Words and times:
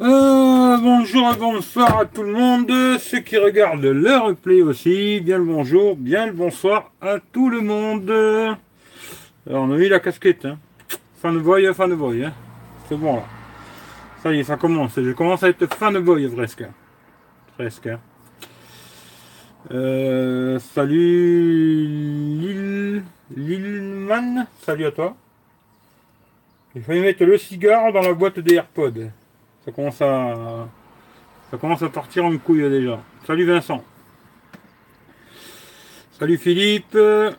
Euh, 0.00 0.76
bonjour 0.78 1.30
et 1.30 1.36
bonsoir 1.36 1.98
à 1.98 2.06
tout 2.06 2.22
le 2.22 2.32
monde, 2.32 2.70
ceux 2.98 3.20
qui 3.20 3.36
regardent 3.36 3.84
le 3.84 4.16
replay 4.16 4.62
aussi, 4.62 5.20
bien 5.20 5.36
le 5.36 5.44
bonjour, 5.44 5.94
bien 5.94 6.26
le 6.26 6.32
bonsoir 6.32 6.90
à 7.02 7.18
tout 7.32 7.50
le 7.50 7.60
monde. 7.60 8.10
Alors 9.46 9.64
on 9.64 9.72
a 9.72 9.76
mis 9.76 9.88
la 9.90 10.00
casquette, 10.00 10.46
hein. 10.46 10.58
fanboy, 11.20 11.74
fanboy, 11.74 12.24
hein. 12.24 12.32
c'est 12.88 12.96
bon 12.96 13.16
là. 13.16 13.24
Ça 14.22 14.32
y 14.32 14.40
est, 14.40 14.44
ça 14.44 14.56
commence, 14.56 14.92
je 14.96 15.12
commence 15.12 15.42
à 15.42 15.48
être 15.48 15.66
fanboy 15.74 16.28
presque. 16.28 16.64
Presque. 17.58 17.88
Hein. 17.88 18.00
Euh, 19.72 20.58
salut 20.58 21.86
Lil... 21.86 23.02
Lilman, 23.36 24.46
salut 24.62 24.86
à 24.86 24.90
toi. 24.90 25.14
Il 26.74 26.82
faut 26.82 26.92
mettre 26.92 27.24
le 27.24 27.36
cigare 27.36 27.92
dans 27.92 28.00
la 28.00 28.14
boîte 28.14 28.38
des 28.38 28.54
AirPods. 28.54 29.10
Ça 29.64 29.72
commence 29.72 30.00
à. 30.00 30.68
Ça 31.50 31.56
commence 31.56 31.82
à 31.82 31.88
partir 31.88 32.24
en 32.24 32.38
couille 32.38 32.68
déjà. 32.70 33.02
Salut 33.26 33.44
Vincent. 33.44 33.82
Salut 36.12 36.38
Philippe. 36.38 36.92
Je 36.92 37.34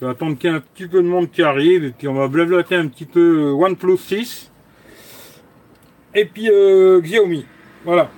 vais 0.00 0.12
attendre 0.12 0.38
qu'il 0.38 0.48
y 0.48 0.52
ait 0.52 0.56
un 0.56 0.60
petit 0.60 0.86
peu 0.86 1.02
de 1.02 1.08
monde 1.08 1.30
qui 1.30 1.42
arrive 1.42 1.84
et 1.84 1.90
puis 1.90 2.06
on 2.06 2.14
va 2.14 2.28
blablater 2.28 2.76
un 2.76 2.86
petit 2.86 3.04
peu 3.04 3.50
OnePlus 3.50 3.98
6 3.98 4.52
et 6.14 6.24
puis 6.24 6.48
euh, 6.50 7.00
Xiaomi. 7.00 7.46
Voilà. 7.84 8.10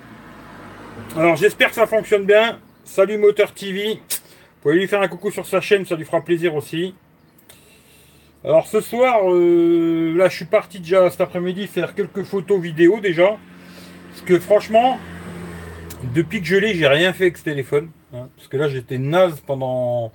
Alors 1.16 1.36
j'espère 1.36 1.70
que 1.70 1.74
ça 1.74 1.86
fonctionne 1.86 2.26
bien. 2.26 2.58
Salut 2.84 3.16
Moteur 3.16 3.54
TV. 3.54 3.94
Vous 3.94 4.00
pouvez 4.60 4.74
lui 4.74 4.86
faire 4.86 5.00
un 5.00 5.08
coucou 5.08 5.30
sur 5.30 5.46
sa 5.46 5.62
chaîne, 5.62 5.86
ça 5.86 5.96
lui 5.96 6.04
fera 6.04 6.20
plaisir 6.20 6.54
aussi. 6.54 6.94
Alors 8.44 8.66
ce 8.66 8.80
soir, 8.80 9.20
euh, 9.30 10.16
là 10.16 10.28
je 10.28 10.34
suis 10.34 10.46
parti 10.46 10.80
déjà 10.80 11.08
cet 11.10 11.20
après-midi 11.20 11.68
faire 11.68 11.94
quelques 11.94 12.24
photos 12.24 12.60
vidéo 12.60 12.98
déjà. 12.98 13.36
Parce 14.10 14.22
que 14.22 14.40
franchement, 14.40 14.98
depuis 16.12 16.40
que 16.40 16.46
je 16.46 16.56
l'ai, 16.56 16.74
j'ai 16.74 16.88
rien 16.88 17.12
fait 17.12 17.24
avec 17.24 17.38
ce 17.38 17.44
téléphone. 17.44 17.90
Hein. 18.12 18.28
parce 18.36 18.48
que 18.48 18.56
là 18.56 18.68
j'étais 18.68 18.98
naze 18.98 19.40
pendant. 19.40 20.10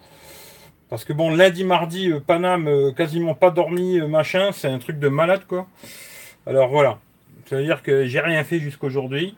Parce 0.89 1.05
que 1.05 1.13
bon, 1.13 1.33
lundi, 1.33 1.63
mardi, 1.63 2.11
euh, 2.11 2.19
Paname, 2.19 2.67
euh, 2.67 2.91
quasiment 2.91 3.33
pas 3.33 3.49
dormi, 3.49 4.01
machin, 4.01 4.51
c'est 4.51 4.67
un 4.67 4.79
truc 4.79 4.99
de 4.99 5.07
malade 5.07 5.43
quoi. 5.47 5.67
Alors 6.45 6.67
voilà. 6.67 6.99
Ça 7.45 7.55
veut 7.55 7.63
dire 7.63 7.81
que 7.81 8.05
j'ai 8.07 8.19
rien 8.19 8.43
fait 8.43 8.59
jusqu'aujourd'hui. 8.59 9.37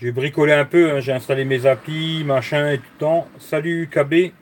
J'ai 0.00 0.10
bricolé 0.10 0.52
un 0.52 0.64
peu, 0.64 0.90
hein. 0.90 1.00
j'ai 1.00 1.12
installé 1.12 1.44
mes 1.44 1.66
applis, 1.66 2.24
machin 2.24 2.72
et 2.72 2.78
tout 2.78 2.84
le 2.94 2.98
temps. 2.98 3.28
Salut 3.38 3.88
KB. 3.88 4.32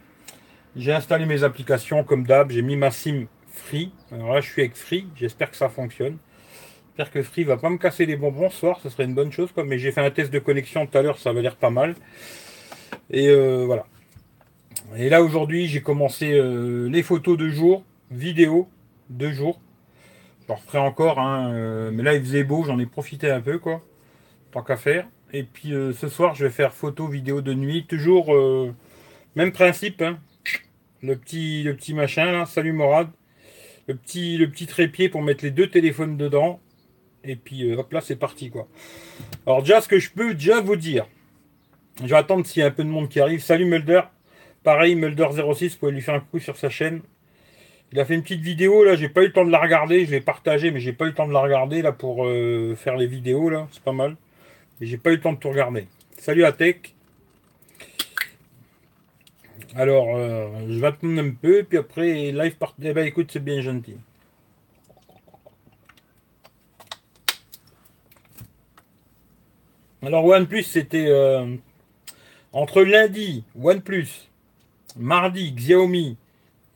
J'ai 0.76 0.92
installé 0.92 1.26
mes 1.26 1.44
applications 1.44 2.04
comme 2.04 2.24
d'hab, 2.24 2.50
j'ai 2.50 2.62
mis 2.62 2.76
ma 2.76 2.90
SIM 2.90 3.26
Free. 3.64 3.92
Alors 4.12 4.34
là, 4.34 4.40
je 4.40 4.50
suis 4.50 4.60
avec 4.60 4.76
Free. 4.76 5.06
J'espère 5.16 5.50
que 5.50 5.56
ça 5.56 5.70
fonctionne. 5.70 6.18
J'espère 6.88 7.10
que 7.10 7.22
Free 7.22 7.44
va 7.44 7.56
pas 7.56 7.70
me 7.70 7.78
casser 7.78 8.04
les 8.04 8.16
bonbons 8.16 8.50
ce 8.50 8.58
soir. 8.58 8.78
Ce 8.82 8.90
serait 8.90 9.04
une 9.04 9.14
bonne 9.14 9.32
chose. 9.32 9.50
Quoi. 9.52 9.64
Mais 9.64 9.78
j'ai 9.78 9.90
fait 9.90 10.02
un 10.02 10.10
test 10.10 10.32
de 10.32 10.38
connexion 10.38 10.86
tout 10.86 10.96
à 10.98 11.02
l'heure. 11.02 11.18
Ça 11.18 11.32
va 11.32 11.40
l'air 11.40 11.56
pas 11.56 11.70
mal. 11.70 11.94
Et 13.10 13.28
euh, 13.28 13.64
voilà. 13.64 13.86
Et 14.96 15.08
là, 15.08 15.22
aujourd'hui, 15.22 15.66
j'ai 15.66 15.80
commencé 15.80 16.32
euh, 16.32 16.88
les 16.90 17.02
photos 17.02 17.38
de 17.38 17.48
jour, 17.48 17.84
vidéo 18.10 18.68
de 19.08 19.30
jour. 19.30 19.58
Je 20.46 20.52
referai 20.52 20.78
encore. 20.78 21.18
Hein, 21.18 21.50
euh, 21.54 21.90
mais 21.90 22.02
là, 22.02 22.14
il 22.14 22.20
faisait 22.20 22.44
beau. 22.44 22.64
J'en 22.64 22.78
ai 22.78 22.86
profité 22.86 23.30
un 23.30 23.40
peu. 23.40 23.58
quoi. 23.58 23.80
Tant 24.52 24.62
qu'à 24.62 24.76
faire. 24.76 25.06
Et 25.32 25.42
puis 25.42 25.70
ce 25.70 26.08
soir, 26.08 26.34
je 26.34 26.44
vais 26.44 26.50
faire 26.50 26.72
photo, 26.72 27.08
vidéo 27.08 27.40
de 27.40 27.54
nuit. 27.54 27.86
Toujours 27.88 28.32
même 29.34 29.50
principe. 29.50 30.00
Hein. 30.00 30.18
Le 31.02 31.16
petit, 31.16 31.64
le 31.64 31.74
petit 31.74 31.92
machin. 31.92 32.44
Salut 32.44 32.72
Morad 32.72 33.08
le 33.86 33.94
petit, 33.94 34.36
le 34.36 34.48
petit 34.50 34.66
trépied 34.66 35.08
pour 35.08 35.22
mettre 35.22 35.44
les 35.44 35.50
deux 35.50 35.68
téléphones 35.68 36.16
dedans. 36.16 36.60
Et 37.24 37.36
puis 37.36 37.70
euh, 37.70 37.78
hop 37.78 37.92
là, 37.92 38.00
c'est 38.00 38.16
parti 38.16 38.50
quoi. 38.50 38.68
Alors 39.46 39.62
déjà, 39.62 39.80
ce 39.80 39.88
que 39.88 39.98
je 39.98 40.10
peux 40.10 40.34
déjà 40.34 40.60
vous 40.60 40.76
dire, 40.76 41.06
je 42.00 42.08
vais 42.08 42.16
attendre 42.16 42.46
s'il 42.46 42.60
y 42.60 42.62
a 42.62 42.66
un 42.66 42.72
peu 42.72 42.84
de 42.84 42.88
monde 42.88 43.08
qui 43.08 43.20
arrive. 43.20 43.42
Salut 43.42 43.64
Mulder. 43.64 44.02
Pareil, 44.62 44.96
Mulder06, 44.96 45.72
vous 45.72 45.78
pouvez 45.78 45.92
lui 45.92 46.00
faire 46.00 46.14
un 46.14 46.20
coup 46.20 46.38
sur 46.38 46.56
sa 46.56 46.70
chaîne. 46.70 47.02
Il 47.92 48.00
a 48.00 48.04
fait 48.04 48.14
une 48.14 48.22
petite 48.22 48.40
vidéo 48.40 48.82
là, 48.84 48.96
j'ai 48.96 49.08
pas 49.08 49.22
eu 49.22 49.26
le 49.26 49.32
temps 49.32 49.44
de 49.44 49.50
la 49.50 49.60
regarder, 49.60 50.04
je 50.04 50.10
l'ai 50.10 50.20
partagé, 50.20 50.70
mais 50.70 50.80
j'ai 50.80 50.92
pas 50.92 51.04
eu 51.04 51.08
le 51.08 51.14
temps 51.14 51.28
de 51.28 51.32
la 51.32 51.40
regarder 51.40 51.80
là 51.80 51.92
pour 51.92 52.26
euh, 52.26 52.74
faire 52.74 52.96
les 52.96 53.06
vidéos 53.06 53.50
là, 53.50 53.68
c'est 53.70 53.82
pas 53.82 53.92
mal. 53.92 54.16
Mais 54.80 54.86
j'ai 54.86 54.98
pas 54.98 55.10
eu 55.10 55.16
le 55.16 55.20
temps 55.20 55.32
de 55.32 55.38
tout 55.38 55.50
regarder. 55.50 55.86
Salut 56.18 56.44
Atec. 56.44 56.93
Alors, 59.76 60.14
euh, 60.16 60.48
je 60.68 60.78
vais 60.78 60.86
attendre 60.86 61.20
un 61.20 61.30
peu, 61.32 61.64
puis 61.64 61.78
après, 61.78 62.30
live 62.30 62.56
part. 62.56 62.74
Eh 62.80 62.92
ben, 62.92 63.06
écoute, 63.06 63.30
c'est 63.32 63.42
bien 63.42 63.60
gentil. 63.60 63.96
Alors, 70.02 70.24
OnePlus, 70.24 70.62
c'était 70.62 71.06
euh, 71.08 71.56
entre 72.52 72.82
lundi, 72.82 73.42
OnePlus, 73.60 74.28
mardi, 74.96 75.52
Xiaomi, 75.52 76.16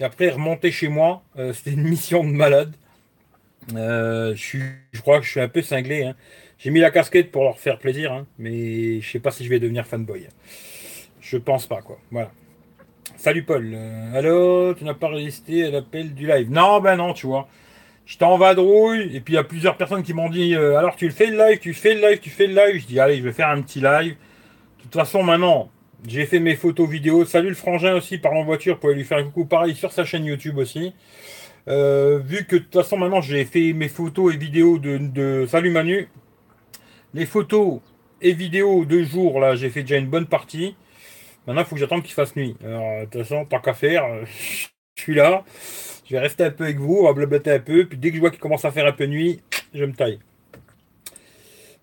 et 0.01 0.05
après 0.05 0.31
remonter 0.31 0.73
chez 0.73 0.89
moi. 0.89 1.23
Euh, 1.39 1.53
c'était 1.55 1.73
une 1.73 1.85
mission 1.89 2.25
de 2.25 2.31
malade. 2.31 2.75
je, 3.69 5.01
crois 5.01 5.21
que 5.21 5.27
je 5.27 5.31
suis 5.31 5.41
un 5.41 5.49
peu 5.49 5.63
cinglé. 5.63 6.03
Hein. 6.03 6.17
J'ai 6.59 6.71
mis 6.71 6.81
la 6.81 6.91
casquette 6.91 7.31
pour 7.31 7.45
leur 7.45 7.61
faire 7.61 7.79
plaisir, 7.79 8.13
hein, 8.13 8.27
mais 8.39 9.01
je 9.01 9.09
sais 9.09 9.21
pas 9.21 9.31
si 9.31 9.45
je 9.45 9.51
vais 9.51 9.61
devenir 9.61 9.87
fanboy. 9.87 10.27
Je 11.21 11.37
pense 11.37 11.69
pas, 11.69 11.81
quoi. 11.83 12.01
Voilà. 12.11 12.33
Salut 13.17 13.43
Paul. 13.43 13.73
Euh, 13.75 14.15
allô, 14.15 14.75
tu 14.75 14.85
n'as 14.85 14.95
pas 14.95 15.09
résisté 15.09 15.65
à 15.65 15.71
l'appel 15.71 16.15
du 16.15 16.27
live. 16.27 16.51
Non, 16.51 16.81
ben 16.81 16.97
non, 16.97 17.13
tu 17.15 17.27
vois. 17.27 17.49
J'étais 18.07 18.25
en 18.25 18.39
vadrouille, 18.39 19.15
et 19.15 19.21
puis 19.21 19.35
il 19.35 19.37
y 19.37 19.39
a 19.39 19.45
plusieurs 19.45 19.77
personnes 19.77 20.03
qui 20.03 20.15
m'ont 20.15 20.31
dit 20.31 20.55
euh, 20.55 20.79
Alors 20.79 20.97
tu 20.97 21.07
le 21.07 21.13
fais 21.13 21.27
le 21.27 21.37
live, 21.37 21.59
tu 21.59 21.75
fais 21.75 21.95
le 21.95 22.01
live, 22.01 22.21
tu 22.21 22.31
fais 22.31 22.47
le 22.47 22.55
live. 22.55 22.81
Je 22.83 22.87
dis 22.87 23.01
Allez, 23.01 23.19
je 23.19 23.23
vais 23.23 23.33
faire 23.33 23.49
un 23.49 23.61
petit 23.63 23.81
live. 23.81 24.13
De 24.79 24.83
toute 24.83 24.95
façon, 24.95 25.23
maintenant, 25.23 25.71
j'ai 26.07 26.27
fait 26.27 26.39
mes 26.39 26.55
photos 26.55 26.89
vidéo. 26.89 27.25
Salut 27.25 27.49
le 27.49 27.55
frangin 27.55 27.95
aussi, 27.95 28.19
par 28.19 28.33
en 28.33 28.45
voiture, 28.45 28.79
pour 28.79 28.91
lui 28.91 29.05
faire 29.05 29.19
un 29.19 29.25
coucou 29.25 29.47
pareil 29.47 29.75
sur 29.75 29.93
sa 29.93 30.05
chaîne 30.05 30.25
YouTube 30.25 30.59
aussi. 30.59 30.95
Euh, 31.69 32.19
vu 32.25 32.47
que 32.47 32.57
de 32.57 32.63
toute 32.63 32.75
façon, 32.75 32.97
maintenant, 32.97 33.21
j'ai 33.21 33.45
fait 33.45 33.73
mes 33.73 33.89
photos 33.89 34.35
et 34.35 34.37
vidéos 34.37 34.79
de, 34.79 34.99
de. 34.99 35.47
Salut 35.49 35.71
Manu. 35.71 36.09
Les 37.15 37.27
photos 37.27 37.81
et 38.23 38.33
vidéos 38.33 38.85
de 38.85 39.03
jour, 39.03 39.41
là, 39.41 39.55
j'ai 39.55 39.71
fait 39.71 39.83
déjà 39.83 39.97
une 39.97 40.09
bonne 40.09 40.27
partie. 40.27 40.77
Maintenant, 41.49 41.63
il 41.63 41.67
faut 41.67 41.77
que 41.77 41.81
j'attende 41.81 42.03
qu'il 42.03 42.13
fasse 42.13 42.37
nuit. 42.37 42.57
Alors, 42.63 43.01
de 43.01 43.05
toute 43.07 43.23
façon, 43.23 43.47
tant 43.47 43.59
qu'à 43.59 43.73
faire, 43.73 44.05
euh, 44.05 44.25
je 44.97 45.03
suis 45.03 45.15
là. 45.15 45.45
Je 46.05 46.13
vais 46.13 46.21
rester 46.21 46.45
un 46.45 46.51
peu 46.51 46.65
avec 46.65 46.77
vous, 46.77 46.99
on 47.01 47.05
va 47.05 47.15
blablater 47.15 47.53
un 47.53 47.59
peu. 47.59 47.87
Puis 47.87 47.97
dès 47.97 48.11
que 48.11 48.17
je 48.17 48.21
vois 48.21 48.31
qu'il 48.31 48.39
commence 48.39 48.67
à 48.67 48.71
faire 48.71 48.85
un 48.85 48.93
peu 48.93 49.07
nuit, 49.07 49.41
je 49.73 49.83
me 49.87 49.95
taille. 49.95 50.19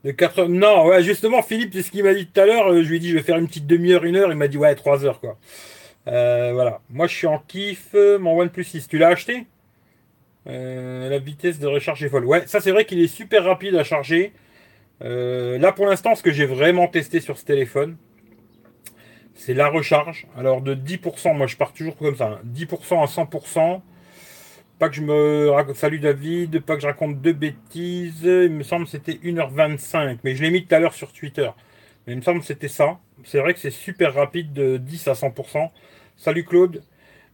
De 0.03 0.11
4 0.11 0.45
Non, 0.45 0.85
ouais, 0.85 1.01
justement, 1.01 1.41
Philippe, 1.41 1.71
c'est 1.73 1.81
ce 1.81 1.89
qu'il 1.89 2.03
m'a 2.03 2.13
dit 2.13 2.27
tout 2.27 2.39
à 2.39 2.45
l'heure. 2.45 2.71
Euh, 2.71 2.83
je 2.83 2.89
lui 2.89 2.97
ai 2.97 2.99
dit, 2.99 3.09
je 3.09 3.15
vais 3.15 3.23
faire 3.23 3.37
une 3.37 3.47
petite 3.47 3.65
demi-heure, 3.65 4.03
une 4.03 4.17
heure. 4.17 4.31
Il 4.31 4.37
m'a 4.37 4.47
dit, 4.47 4.57
ouais, 4.59 4.75
3 4.75 5.03
heures, 5.03 5.19
quoi. 5.19 5.35
Euh, 6.07 6.51
voilà. 6.53 6.81
Moi, 6.91 7.07
je 7.07 7.15
suis 7.15 7.27
en 7.27 7.39
kiff. 7.39 7.95
Mon 8.19 8.39
OnePlus 8.39 8.65
6, 8.65 8.87
tu 8.87 8.99
l'as 8.99 9.07
acheté? 9.07 9.47
La 10.45 11.17
vitesse 11.17 11.57
de 11.57 11.65
recharge 11.65 12.03
est 12.03 12.09
folle. 12.09 12.25
Ouais, 12.25 12.45
ça, 12.45 12.61
c'est 12.61 12.69
vrai 12.69 12.85
qu'il 12.85 13.01
est 13.01 13.07
super 13.07 13.43
rapide 13.43 13.75
à 13.77 13.83
charger. 13.83 14.31
là, 15.01 15.71
pour 15.71 15.87
l'instant, 15.87 16.13
ce 16.13 16.21
que 16.21 16.31
j'ai 16.31 16.45
vraiment 16.45 16.87
testé 16.87 17.19
sur 17.19 17.39
ce 17.39 17.45
téléphone, 17.45 17.97
c'est 19.35 19.53
la 19.53 19.67
recharge. 19.67 20.25
Alors 20.37 20.61
de 20.61 20.73
10%, 20.73 21.35
moi 21.35 21.47
je 21.47 21.57
pars 21.57 21.73
toujours 21.73 21.95
comme 21.97 22.15
ça, 22.15 22.39
10% 22.45 22.95
hein. 22.95 23.03
à 23.03 23.05
100%. 23.05 23.81
Pas 24.79 24.89
que 24.89 24.95
je 24.95 25.01
me 25.01 25.49
raconte, 25.51 25.75
salut 25.75 25.99
David, 25.99 26.59
pas 26.61 26.75
que 26.75 26.81
je 26.81 26.87
raconte 26.87 27.21
deux 27.21 27.33
bêtises. 27.33 28.23
Il 28.23 28.51
me 28.51 28.63
semble 28.63 28.85
que 28.85 28.91
c'était 28.91 29.13
1h25, 29.13 30.17
mais 30.23 30.35
je 30.35 30.43
l'ai 30.43 30.51
mis 30.51 30.65
tout 30.65 30.75
à 30.75 30.79
l'heure 30.79 30.93
sur 30.93 31.13
Twitter. 31.13 31.49
Mais 32.05 32.13
il 32.13 32.17
me 32.17 32.21
semble 32.21 32.41
que 32.41 32.45
c'était 32.45 32.67
ça. 32.67 32.99
C'est 33.23 33.39
vrai 33.39 33.53
que 33.53 33.59
c'est 33.59 33.71
super 33.71 34.13
rapide 34.13 34.51
de 34.53 34.77
10 34.77 35.07
à 35.07 35.13
100%. 35.13 35.69
Salut 36.17 36.43
Claude. 36.43 36.83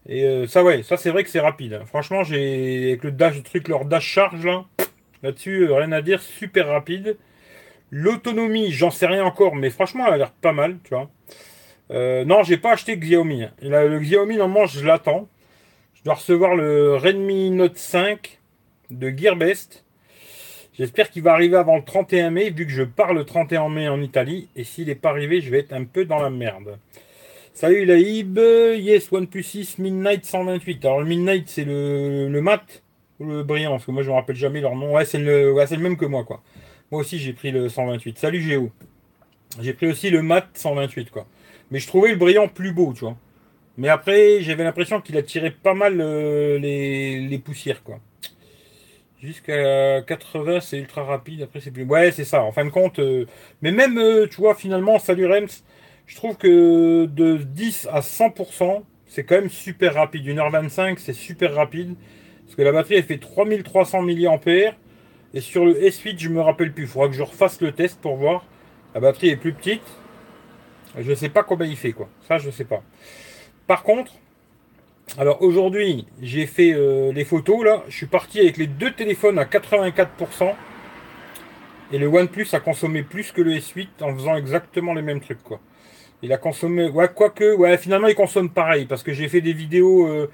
Et 0.07 0.23
euh, 0.25 0.47
ça 0.47 0.63
ouais, 0.63 0.83
ça 0.83 0.97
c'est 0.97 1.09
vrai 1.09 1.23
que 1.23 1.29
c'est 1.29 1.39
rapide. 1.39 1.73
Hein. 1.73 1.85
Franchement, 1.85 2.23
j'ai 2.23 2.89
avec 2.89 3.03
le 3.03 3.11
dash, 3.11 3.35
le 3.35 3.43
truc, 3.43 3.67
leur 3.67 3.85
dash 3.85 4.05
charge 4.05 4.45
là, 4.45 4.65
là-dessus, 5.23 5.67
euh, 5.67 5.75
rien 5.75 5.91
à 5.91 6.01
dire, 6.01 6.21
super 6.21 6.67
rapide. 6.67 7.17
L'autonomie, 7.91 8.71
j'en 8.71 8.89
sais 8.89 9.05
rien 9.05 9.23
encore, 9.23 9.55
mais 9.55 9.69
franchement, 9.69 10.05
elle 10.07 10.13
a 10.13 10.17
l'air 10.17 10.31
pas 10.31 10.53
mal, 10.53 10.77
tu 10.83 10.93
vois. 10.95 11.09
Euh, 11.91 12.23
non, 12.25 12.43
j'ai 12.43 12.57
pas 12.57 12.73
acheté 12.73 12.97
Xiaomi. 12.97 13.45
le 13.61 13.99
Xiaomi, 13.99 14.37
normalement, 14.37 14.65
je 14.65 14.85
l'attends. 14.85 15.27
Je 15.95 16.03
dois 16.03 16.15
recevoir 16.15 16.55
le 16.55 16.95
Redmi 16.95 17.51
Note 17.51 17.77
5 17.77 18.39
de 18.89 19.09
Gearbest. 19.09 19.83
J'espère 20.73 21.11
qu'il 21.11 21.21
va 21.21 21.33
arriver 21.33 21.57
avant 21.57 21.75
le 21.75 21.83
31 21.83 22.31
mai, 22.31 22.49
vu 22.49 22.65
que 22.65 22.71
je 22.71 22.83
pars 22.83 23.13
le 23.13 23.25
31 23.25 23.69
mai 23.69 23.87
en 23.89 24.01
Italie. 24.01 24.47
Et 24.55 24.63
s'il 24.63 24.87
n'est 24.87 24.95
pas 24.95 25.09
arrivé, 25.09 25.41
je 25.41 25.51
vais 25.51 25.59
être 25.59 25.73
un 25.73 25.83
peu 25.83 26.05
dans 26.05 26.19
la 26.19 26.29
merde. 26.29 26.79
Salut 27.53 27.83
Laïb, 27.85 28.37
yes, 28.37 29.11
OnePlus 29.11 29.43
6 29.43 29.77
Midnight 29.77 30.25
128. 30.25 30.85
Alors 30.85 31.01
le 31.01 31.05
Midnight, 31.05 31.49
c'est 31.49 31.65
le, 31.65 32.39
mat 32.41 32.81
ou 33.19 33.25
le 33.25 33.43
brillant? 33.43 33.71
Parce 33.71 33.85
que 33.85 33.91
moi, 33.91 34.01
je 34.01 34.07
ne 34.07 34.13
me 34.13 34.19
rappelle 34.19 34.37
jamais 34.37 34.61
leur 34.61 34.75
nom. 34.75 34.93
Ouais, 34.93 35.03
c'est 35.03 35.17
le, 35.17 35.53
le 35.53 35.77
même 35.77 35.97
que 35.97 36.05
moi, 36.05 36.23
quoi. 36.23 36.41
Moi 36.89 37.01
aussi, 37.01 37.19
j'ai 37.19 37.33
pris 37.33 37.51
le 37.51 37.67
128. 37.67 38.17
Salut 38.17 38.41
Géo. 38.41 38.71
J'ai 39.59 39.73
pris 39.73 39.87
aussi 39.87 40.09
le 40.09 40.21
mat 40.21 40.47
128, 40.53 41.11
quoi. 41.11 41.27
Mais 41.71 41.79
je 41.79 41.87
trouvais 41.87 42.09
le 42.09 42.17
brillant 42.17 42.47
plus 42.47 42.73
beau, 42.73 42.93
tu 42.93 43.05
vois. 43.05 43.15
Mais 43.77 43.87
après, 43.89 44.41
j'avais 44.41 44.63
l'impression 44.63 45.01
qu'il 45.01 45.17
a 45.17 45.23
tiré 45.23 45.51
pas 45.51 45.73
mal 45.73 45.99
euh, 46.01 46.59
les, 46.59 47.41
poussières, 47.43 47.83
quoi. 47.83 47.99
Jusqu'à 49.21 50.01
80, 50.01 50.59
c'est 50.59 50.77
ultra 50.77 51.03
rapide. 51.03 51.43
Après, 51.43 51.61
c'est 51.61 51.71
plus. 51.71 51.83
Ouais, 51.83 52.11
c'est 52.11 52.25
ça. 52.25 52.43
En 52.43 52.51
fin 52.51 52.65
de 52.65 52.69
compte. 52.69 52.99
Euh, 52.99 53.25
mais 53.61 53.71
même, 53.71 53.97
euh, 53.97 54.27
tu 54.27 54.37
vois, 54.37 54.55
finalement, 54.55 54.99
salut 54.99 55.27
Rems, 55.27 55.63
je 56.07 56.15
trouve 56.15 56.37
que 56.37 57.05
de 57.05 57.37
10 57.37 57.87
à 57.91 58.01
100%, 58.01 58.83
c'est 59.07 59.23
quand 59.23 59.35
même 59.35 59.49
super 59.49 59.93
rapide. 59.93 60.25
1h25, 60.27 60.97
c'est 60.97 61.13
super 61.13 61.53
rapide. 61.55 61.95
Parce 62.45 62.55
que 62.55 62.63
la 62.63 62.71
batterie, 62.71 62.95
elle 62.95 63.03
fait 63.03 63.19
3300 63.19 64.01
mAh. 64.01 64.39
Et 65.33 65.39
sur 65.39 65.65
le 65.65 65.73
S8, 65.75 66.19
je 66.19 66.29
me 66.29 66.41
rappelle 66.41 66.73
plus. 66.73 66.83
Il 66.83 66.89
faudra 66.89 67.07
que 67.07 67.13
je 67.13 67.23
refasse 67.23 67.61
le 67.61 67.71
test 67.71 68.01
pour 68.01 68.17
voir. 68.17 68.45
La 68.93 68.99
batterie 68.99 69.29
est 69.29 69.37
plus 69.37 69.53
petite. 69.53 69.83
Je 70.97 71.09
ne 71.09 71.15
sais 71.15 71.29
pas 71.29 71.43
combien 71.43 71.67
il 71.67 71.77
fait, 71.77 71.93
quoi. 71.93 72.09
Ça, 72.27 72.37
je 72.37 72.47
ne 72.47 72.51
sais 72.51 72.65
pas. 72.65 72.83
Par 73.67 73.83
contre, 73.83 74.11
alors 75.17 75.41
aujourd'hui, 75.41 76.05
j'ai 76.21 76.45
fait 76.45 76.73
euh, 76.73 77.11
les 77.11 77.25
photos 77.25 77.65
là. 77.65 77.83
Je 77.89 77.97
suis 77.97 78.05
parti 78.05 78.39
avec 78.39 78.57
les 78.57 78.67
deux 78.67 78.91
téléphones 78.91 79.39
à 79.39 79.45
84%. 79.45 80.53
Et 81.91 81.97
le 81.97 82.07
OnePlus 82.07 82.47
a 82.53 82.61
consommé 82.61 83.03
plus 83.03 83.31
que 83.33 83.41
le 83.41 83.51
S8 83.51 83.87
en 84.01 84.13
faisant 84.15 84.37
exactement 84.37 84.93
les 84.93 85.01
mêmes 85.01 85.19
trucs 85.19 85.43
quoi. 85.43 85.59
Il 86.21 86.31
a 86.31 86.37
consommé. 86.37 86.89
Ouais, 86.89 87.09
quoique, 87.13 87.55
ouais, 87.55 87.77
finalement 87.77 88.07
il 88.07 88.15
consomme 88.15 88.49
pareil 88.49 88.85
parce 88.85 89.03
que 89.03 89.11
j'ai 89.11 89.27
fait 89.27 89.41
des 89.41 89.51
vidéos 89.51 90.07
euh, 90.07 90.31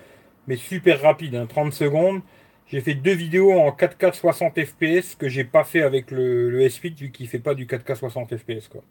mais 0.48 0.56
super 0.56 1.02
rapides, 1.02 1.48
30 1.50 1.68
hein, 1.68 1.72
secondes. 1.72 2.22
J'ai 2.68 2.82
fait 2.82 2.94
deux 2.94 3.14
vidéos 3.14 3.54
en 3.54 3.72
4K 3.72 4.14
60 4.14 4.60
fps 4.66 5.16
que 5.16 5.30
j'ai 5.30 5.46
pas 5.46 5.64
fait 5.64 5.82
avec 5.82 6.12
le, 6.12 6.60
S8 6.68 6.98
vu 6.98 7.12
qu'il 7.12 7.28
fait 7.28 7.40
pas 7.40 7.56
du 7.56 7.66
4K 7.66 7.96
60 7.96 8.38
fps 8.38 8.68
quoi. 8.68 8.84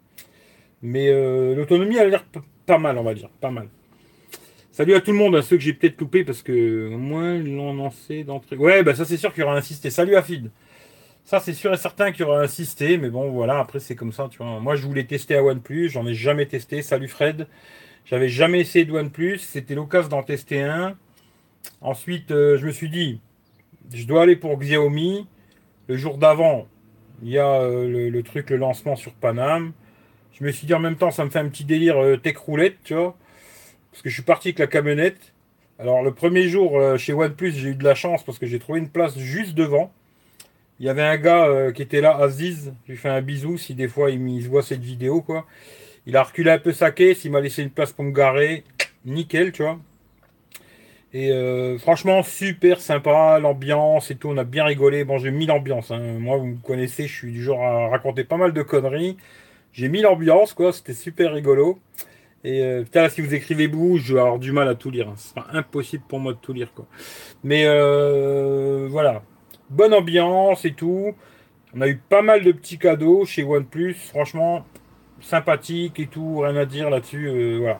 Mais 0.81 1.09
euh, 1.09 1.55
l'autonomie 1.55 1.97
a 1.97 2.05
l'air 2.05 2.25
pas 2.65 2.77
mal, 2.77 2.97
on 2.97 3.03
va 3.03 3.13
dire, 3.13 3.29
pas 3.41 3.51
mal. 3.51 3.67
Salut 4.71 4.93
à 4.93 5.01
tout 5.01 5.11
le 5.11 5.17
monde, 5.17 5.35
à 5.35 5.41
ceux 5.41 5.57
que 5.57 5.63
j'ai 5.63 5.73
peut-être 5.73 5.99
loupé 5.99 6.23
parce 6.23 6.43
que 6.43 6.89
moins 6.89 7.35
ils 7.35 7.55
l'ont 7.55 7.73
lancé 7.73 8.23
d'entrée. 8.23 8.57
Ouais, 8.57 8.83
bah 8.83 8.93
ça 8.93 9.05
c'est 9.05 9.17
sûr 9.17 9.33
qu'il 9.33 9.41
y 9.41 9.43
aura 9.43 9.57
insisté. 9.57 9.89
Salut 9.89 10.15
Afid. 10.15 10.51
Ça 11.23 11.39
c'est 11.39 11.53
sûr 11.53 11.73
et 11.73 11.77
certain 11.77 12.11
qu'il 12.11 12.21
y 12.21 12.23
aura 12.23 12.41
insisté, 12.41 12.97
mais 12.97 13.09
bon 13.09 13.31
voilà, 13.31 13.59
après 13.59 13.79
c'est 13.79 13.95
comme 13.95 14.11
ça, 14.11 14.27
tu 14.29 14.37
vois. 14.37 14.59
Moi 14.59 14.75
je 14.75 14.85
voulais 14.85 15.05
tester 15.05 15.35
à 15.35 15.43
OnePlus, 15.43 15.89
j'en 15.89 16.05
ai 16.05 16.13
jamais 16.13 16.45
testé. 16.45 16.83
Salut 16.83 17.07
Fred. 17.07 17.47
J'avais 18.05 18.29
jamais 18.29 18.59
essayé 18.59 18.85
de 18.85 18.93
OnePlus, 18.93 19.39
c'était 19.39 19.75
l'occasion 19.75 20.09
d'en 20.09 20.23
tester 20.23 20.61
un. 20.61 20.95
Ensuite, 21.81 22.31
euh, 22.31 22.57
je 22.57 22.65
me 22.65 22.71
suis 22.71 22.89
dit, 22.89 23.19
je 23.93 24.05
dois 24.05 24.23
aller 24.23 24.35
pour 24.35 24.57
Xiaomi. 24.57 25.27
Le 25.87 25.97
jour 25.97 26.17
d'avant, 26.17 26.67
il 27.23 27.29
y 27.29 27.37
a 27.37 27.61
euh, 27.61 28.09
le, 28.09 28.23
truc, 28.23 28.49
le 28.49 28.57
lancement 28.57 28.95
sur 28.95 29.13
Paname. 29.13 29.73
Je 30.39 30.45
me 30.45 30.51
suis 30.51 30.67
dit 30.67 30.73
en 30.73 30.79
même 30.79 30.97
temps, 30.97 31.11
ça 31.11 31.25
me 31.25 31.29
fait 31.29 31.39
un 31.39 31.49
petit 31.49 31.65
délire 31.65 31.97
euh, 31.97 32.17
tech 32.17 32.37
roulette, 32.37 32.77
tu 32.83 32.93
vois. 32.93 33.15
Parce 33.91 34.03
que 34.03 34.09
je 34.09 34.13
suis 34.13 34.23
parti 34.23 34.49
avec 34.49 34.59
la 34.59 34.67
camionnette. 34.67 35.33
Alors 35.79 36.03
le 36.03 36.13
premier 36.13 36.47
jour 36.47 36.77
euh, 36.77 36.97
chez 36.97 37.13
OnePlus, 37.13 37.51
j'ai 37.51 37.69
eu 37.69 37.75
de 37.75 37.83
la 37.83 37.95
chance 37.95 38.23
parce 38.23 38.39
que 38.39 38.45
j'ai 38.45 38.59
trouvé 38.59 38.79
une 38.79 38.89
place 38.89 39.17
juste 39.17 39.53
devant. 39.53 39.91
Il 40.79 40.85
y 40.85 40.89
avait 40.89 41.03
un 41.03 41.17
gars 41.17 41.45
euh, 41.45 41.71
qui 41.71 41.81
était 41.81 42.01
là, 42.01 42.17
Aziz. 42.17 42.73
Je 42.85 42.91
lui 42.91 42.97
fais 42.97 43.09
un 43.09 43.21
bisou 43.21 43.57
si 43.57 43.73
des 43.73 43.87
fois 43.87 44.11
il, 44.11 44.47
voit 44.47 44.63
cette 44.63 44.81
vidéo 44.81 45.21
quoi. 45.21 45.45
Il 46.05 46.15
a 46.15 46.23
reculé 46.23 46.51
un 46.51 46.59
peu 46.59 46.71
sa 46.71 46.91
caisse, 46.91 47.25
il 47.25 47.31
m'a 47.31 47.41
laissé 47.41 47.63
une 47.63 47.69
place 47.69 47.91
pour 47.91 48.05
me 48.05 48.11
garer. 48.11 48.63
Nickel, 49.05 49.51
tu 49.51 49.63
vois. 49.63 49.79
Et 51.13 51.31
euh, 51.31 51.77
franchement, 51.77 52.21
super 52.21 52.79
sympa, 52.81 53.39
l'ambiance 53.39 54.11
et 54.11 54.15
tout, 54.15 54.29
on 54.29 54.37
a 54.37 54.43
bien 54.43 54.65
rigolé. 54.65 55.03
Bon, 55.03 55.17
j'ai 55.17 55.31
mis 55.31 55.45
l'ambiance. 55.45 55.91
Hein. 55.91 55.99
Moi, 56.19 56.37
vous 56.37 56.45
me 56.45 56.57
connaissez, 56.57 57.07
je 57.07 57.13
suis 57.13 57.31
du 57.31 57.43
genre 57.43 57.63
à 57.63 57.87
raconter 57.89 58.23
pas 58.23 58.37
mal 58.37 58.53
de 58.53 58.61
conneries. 58.61 59.17
J'ai 59.77 59.89
mis 59.89 60.01
l'ambiance, 60.01 60.53
quoi, 60.53 60.73
c'était 60.73 60.95
super 60.95 61.33
rigolo. 61.33 61.77
Et 62.43 62.63
euh, 62.63 62.81
putain, 62.81 63.09
si 63.09 63.21
vous 63.21 63.35
écrivez 63.35 63.67
beaucoup, 63.67 63.99
je 63.99 64.15
vais 64.15 64.19
avoir 64.19 64.39
du 64.39 64.51
mal 64.51 64.67
à 64.67 64.73
tout 64.73 64.89
lire. 64.89 65.07
Hein. 65.07 65.13
Ce 65.17 65.29
sera 65.29 65.45
impossible 65.55 66.03
pour 66.07 66.19
moi 66.19 66.33
de 66.33 66.39
tout 66.39 66.51
lire. 66.51 66.73
Quoi. 66.73 66.87
Mais 67.43 67.65
euh, 67.67 68.87
voilà. 68.89 69.21
Bonne 69.69 69.93
ambiance 69.93 70.65
et 70.65 70.73
tout. 70.73 71.13
On 71.75 71.81
a 71.81 71.87
eu 71.87 71.97
pas 71.97 72.23
mal 72.23 72.43
de 72.43 72.51
petits 72.53 72.79
cadeaux 72.79 73.23
chez 73.25 73.43
OnePlus. 73.43 73.93
Franchement, 73.93 74.65
sympathique 75.21 75.99
et 75.99 76.07
tout. 76.07 76.39
Rien 76.39 76.55
à 76.55 76.65
dire 76.65 76.89
là-dessus. 76.89 77.27
Euh, 77.27 77.57
voilà. 77.59 77.79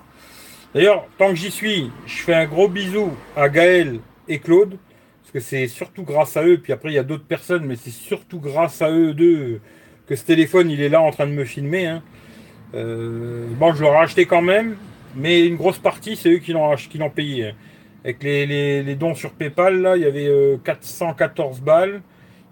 D'ailleurs, 0.75 1.07
tant 1.17 1.29
que 1.29 1.35
j'y 1.35 1.49
suis, 1.49 1.89
je 2.05 2.21
fais 2.21 2.35
un 2.35 2.45
gros 2.45 2.67
bisou 2.67 3.09
à 3.35 3.49
Gaël 3.49 4.01
et 4.27 4.37
Claude. 4.37 4.77
Parce 5.23 5.31
que 5.33 5.39
c'est 5.39 5.67
surtout 5.67 6.03
grâce 6.03 6.37
à 6.37 6.43
eux. 6.45 6.59
Puis 6.59 6.73
après, 6.73 6.91
il 6.91 6.95
y 6.95 6.99
a 6.99 7.03
d'autres 7.03 7.25
personnes, 7.25 7.65
mais 7.65 7.75
c'est 7.75 7.89
surtout 7.89 8.39
grâce 8.39 8.83
à 8.83 8.91
eux 8.91 9.15
deux 9.15 9.61
que 10.07 10.15
ce 10.15 10.25
téléphone, 10.25 10.69
il 10.71 10.81
est 10.81 10.89
là 10.89 11.01
en 11.01 11.11
train 11.11 11.27
de 11.27 11.31
me 11.31 11.43
filmer. 11.43 11.85
Hein. 11.85 12.01
Euh, 12.73 13.45
bon, 13.59 13.73
je 13.73 13.81
l'aurais 13.81 13.99
acheté 13.99 14.25
quand 14.25 14.41
même, 14.41 14.77
mais 15.15 15.45
une 15.45 15.55
grosse 15.55 15.79
partie, 15.79 16.15
c'est 16.15 16.29
eux 16.29 16.37
qui 16.37 16.53
l'ont 16.53 17.09
payé. 17.09 17.53
Avec 18.03 18.23
les, 18.23 18.95
dons 18.95 19.15
sur 19.15 19.31
PayPal, 19.31 19.81
là, 19.81 19.97
il 19.97 20.03
y 20.03 20.05
avait 20.05 20.29
414 20.63 21.57
euh, 21.57 21.61
balles. 21.61 22.01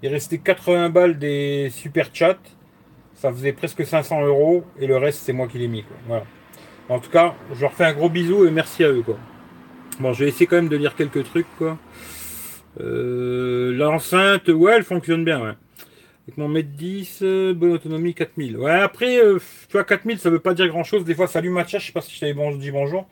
Il 0.03 0.09
restait 0.09 0.37
80 0.37 0.89
balles 0.89 1.17
des 1.17 1.69
super 1.71 2.09
chats. 2.13 2.37
Ça 3.13 3.31
faisait 3.31 3.53
presque 3.53 3.85
500 3.85 4.25
euros. 4.25 4.65
Et 4.79 4.87
le 4.87 4.97
reste, 4.97 5.21
c'est 5.23 5.33
moi 5.33 5.47
qui 5.47 5.57
l'ai 5.57 5.69
mis. 5.69 5.85
En 6.89 6.99
tout 6.99 7.09
cas, 7.09 7.35
je 7.53 7.61
leur 7.61 7.73
fais 7.73 7.85
un 7.85 7.93
gros 7.93 8.09
bisou 8.09 8.45
et 8.45 8.51
merci 8.51 8.83
à 8.83 8.89
eux. 8.89 9.01
Quoi. 9.01 9.17
Bon, 9.99 10.11
je 10.11 10.25
vais 10.25 10.29
essayer 10.29 10.45
quand 10.45 10.57
même 10.57 10.67
de 10.67 10.75
lire 10.75 10.93
quelques 10.95 11.23
trucs. 11.23 11.47
Quoi. 11.57 11.77
Euh, 12.81 13.73
l'enceinte, 13.73 14.49
ouais, 14.49 14.73
elle 14.75 14.83
fonctionne 14.83 15.23
bien. 15.23 15.41
Ouais. 15.41 15.53
Avec 16.27 16.37
mon 16.39 16.47
mètre 16.47 16.69
10, 16.69 17.19
euh, 17.21 17.53
bonne 17.53 17.73
autonomie 17.73 18.15
4000. 18.15 18.57
Ouais, 18.57 18.71
après, 18.71 19.19
euh, 19.19 19.37
tu 19.67 19.73
vois, 19.73 19.83
4000, 19.83 20.17
ça 20.17 20.31
veut 20.31 20.39
pas 20.39 20.55
dire 20.55 20.67
grand 20.67 20.83
chose. 20.83 21.05
Des 21.05 21.13
fois, 21.13 21.27
salut 21.27 21.51
Matcha, 21.51 21.77
je 21.77 21.85
sais 21.85 21.91
pas 21.91 22.01
si 22.01 22.15
je 22.15 22.19
t'avais 22.19 22.33
bon, 22.33 22.55
dit 22.55 22.71
bonjour. 22.71 23.07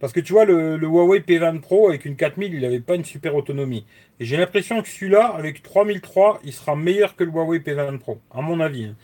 Parce 0.00 0.12
que 0.12 0.18
tu 0.18 0.32
vois, 0.32 0.44
le, 0.44 0.76
Huawei 0.76 1.20
P20 1.20 1.60
Pro 1.60 1.88
avec 1.88 2.04
une 2.04 2.16
4000, 2.16 2.54
il 2.54 2.64
avait 2.64 2.80
pas 2.80 2.96
une 2.96 3.04
super 3.04 3.36
autonomie. 3.36 3.86
Et 4.18 4.24
j'ai 4.24 4.36
l'impression 4.36 4.82
que 4.82 4.88
celui-là, 4.88 5.26
avec 5.26 5.62
3003, 5.62 6.40
il 6.42 6.52
sera 6.52 6.74
meilleur 6.74 7.14
que 7.14 7.22
le 7.22 7.30
Huawei 7.30 7.60
P20 7.60 7.98
Pro, 7.98 8.18
à 8.34 8.42
mon 8.42 8.58
avis. 8.58 8.86
Hein. 8.86 8.96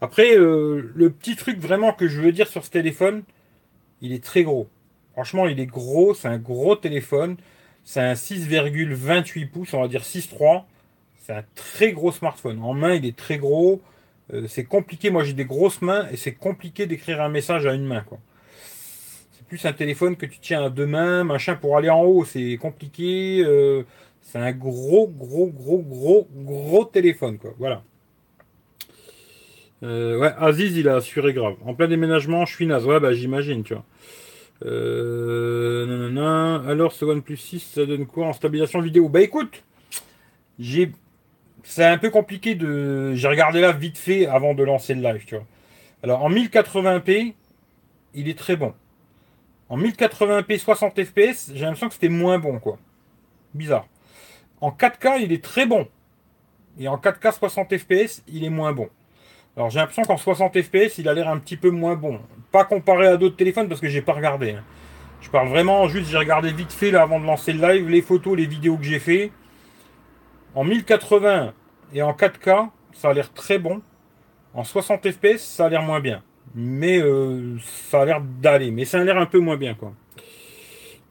Après, 0.00 0.36
euh, 0.38 0.90
le 0.94 1.10
petit 1.10 1.36
truc 1.36 1.58
vraiment 1.58 1.92
que 1.92 2.08
je 2.08 2.22
veux 2.22 2.32
dire 2.32 2.48
sur 2.48 2.64
ce 2.64 2.70
téléphone, 2.70 3.22
il 4.00 4.14
est 4.14 4.24
très 4.24 4.44
gros. 4.44 4.66
Franchement, 5.12 5.46
il 5.46 5.60
est 5.60 5.66
gros, 5.66 6.14
c'est 6.14 6.28
un 6.28 6.38
gros 6.38 6.74
téléphone. 6.74 7.36
C'est 7.84 8.00
un 8.00 8.14
6,28 8.14 9.50
pouces, 9.50 9.74
on 9.74 9.82
va 9.82 9.88
dire 9.88 10.02
6,3 10.02 10.64
un 11.30 11.44
très 11.54 11.92
gros 11.92 12.12
smartphone. 12.12 12.60
En 12.62 12.74
main, 12.74 12.94
il 12.94 13.06
est 13.06 13.16
très 13.16 13.38
gros. 13.38 13.80
Euh, 14.32 14.46
c'est 14.48 14.64
compliqué. 14.64 15.10
Moi, 15.10 15.24
j'ai 15.24 15.32
des 15.32 15.44
grosses 15.44 15.82
mains 15.82 16.06
et 16.10 16.16
c'est 16.16 16.34
compliqué 16.34 16.86
d'écrire 16.86 17.20
un 17.20 17.28
message 17.28 17.66
à 17.66 17.74
une 17.74 17.84
main. 17.84 18.02
Quoi. 18.02 18.18
C'est 19.32 19.46
plus 19.46 19.64
un 19.64 19.72
téléphone 19.72 20.16
que 20.16 20.26
tu 20.26 20.38
tiens 20.40 20.64
à 20.64 20.70
deux 20.70 20.86
mains, 20.86 21.24
machin, 21.24 21.56
pour 21.56 21.76
aller 21.76 21.90
en 21.90 22.02
haut. 22.02 22.24
C'est 22.24 22.56
compliqué. 22.60 23.42
Euh, 23.44 23.82
c'est 24.22 24.38
un 24.38 24.52
gros, 24.52 25.08
gros, 25.08 25.46
gros, 25.48 25.78
gros, 25.78 26.28
gros 26.34 26.84
téléphone. 26.84 27.38
Quoi. 27.38 27.54
Voilà. 27.58 27.82
Euh, 29.82 30.18
ouais, 30.18 30.32
Aziz, 30.38 30.76
il 30.76 30.88
a 30.88 30.96
assuré 30.96 31.32
grave. 31.32 31.56
En 31.64 31.74
plein 31.74 31.88
déménagement, 31.88 32.44
je 32.44 32.54
suis 32.54 32.66
naze. 32.66 32.86
Ouais, 32.86 33.00
bah 33.00 33.12
j'imagine, 33.12 33.62
tu 33.64 33.74
vois. 33.74 33.84
Alors, 36.68 36.92
ce 36.92 37.04
OnePlus 37.06 37.38
6, 37.38 37.60
ça 37.60 37.86
donne 37.86 38.06
quoi 38.06 38.26
en 38.26 38.32
stabilisation 38.34 38.80
vidéo? 38.82 39.08
Bah 39.08 39.22
écoute, 39.22 39.62
j'ai 40.58 40.92
c'est 41.64 41.84
un 41.84 41.98
peu 41.98 42.10
compliqué 42.10 42.54
de. 42.54 43.14
J'ai 43.14 43.28
regardé 43.28 43.60
là 43.60 43.72
vite 43.72 43.98
fait 43.98 44.26
avant 44.26 44.54
de 44.54 44.62
lancer 44.62 44.94
le 44.94 45.02
live, 45.02 45.24
tu 45.24 45.34
vois. 45.36 45.44
Alors 46.02 46.22
en 46.22 46.30
1080p, 46.30 47.34
il 48.14 48.28
est 48.28 48.38
très 48.38 48.56
bon. 48.56 48.74
En 49.68 49.78
1080p 49.78 50.58
60 50.58 51.04
fps, 51.04 51.52
j'ai 51.54 51.64
l'impression 51.64 51.88
que 51.88 51.94
c'était 51.94 52.08
moins 52.08 52.38
bon, 52.38 52.58
quoi. 52.58 52.78
Bizarre. 53.54 53.86
En 54.60 54.70
4K, 54.70 55.22
il 55.22 55.32
est 55.32 55.42
très 55.42 55.66
bon. 55.66 55.86
Et 56.78 56.88
en 56.88 56.96
4K 56.96 57.32
60 57.32 57.76
fps, 57.78 58.22
il 58.28 58.44
est 58.44 58.50
moins 58.50 58.72
bon. 58.72 58.88
Alors 59.56 59.70
j'ai 59.70 59.78
l'impression 59.78 60.02
qu'en 60.02 60.16
60 60.16 60.60
fps, 60.62 60.98
il 60.98 61.08
a 61.08 61.14
l'air 61.14 61.28
un 61.28 61.38
petit 61.38 61.56
peu 61.56 61.70
moins 61.70 61.94
bon. 61.94 62.20
Pas 62.52 62.64
comparé 62.64 63.06
à 63.06 63.16
d'autres 63.16 63.36
téléphones 63.36 63.68
parce 63.68 63.80
que 63.80 63.88
j'ai 63.88 64.02
pas 64.02 64.12
regardé. 64.12 64.52
Hein. 64.52 64.64
Je 65.20 65.28
parle 65.28 65.48
vraiment 65.48 65.86
juste, 65.88 66.10
j'ai 66.10 66.16
regardé 66.16 66.52
vite 66.52 66.72
fait 66.72 66.90
là 66.90 67.02
avant 67.02 67.20
de 67.20 67.26
lancer 67.26 67.52
le 67.52 67.66
live, 67.66 67.88
les 67.88 68.00
photos, 68.00 68.36
les 68.36 68.46
vidéos 68.46 68.76
que 68.76 68.84
j'ai 68.84 68.98
fait. 68.98 69.32
En 70.54 70.64
1080 70.64 71.54
et 71.94 72.02
en 72.02 72.12
4K, 72.12 72.70
ça 72.92 73.10
a 73.10 73.14
l'air 73.14 73.32
très 73.32 73.58
bon. 73.58 73.80
En 74.52 74.64
60 74.64 75.10
fps, 75.10 75.38
ça 75.38 75.66
a 75.66 75.68
l'air 75.68 75.82
moins 75.82 76.00
bien. 76.00 76.22
Mais 76.54 77.00
euh, 77.00 77.56
ça 77.62 78.02
a 78.02 78.04
l'air 78.04 78.20
d'aller. 78.20 78.70
Mais 78.72 78.84
ça 78.84 79.00
a 79.00 79.04
l'air 79.04 79.16
un 79.16 79.26
peu 79.26 79.38
moins 79.38 79.56
bien, 79.56 79.74
quoi. 79.74 79.92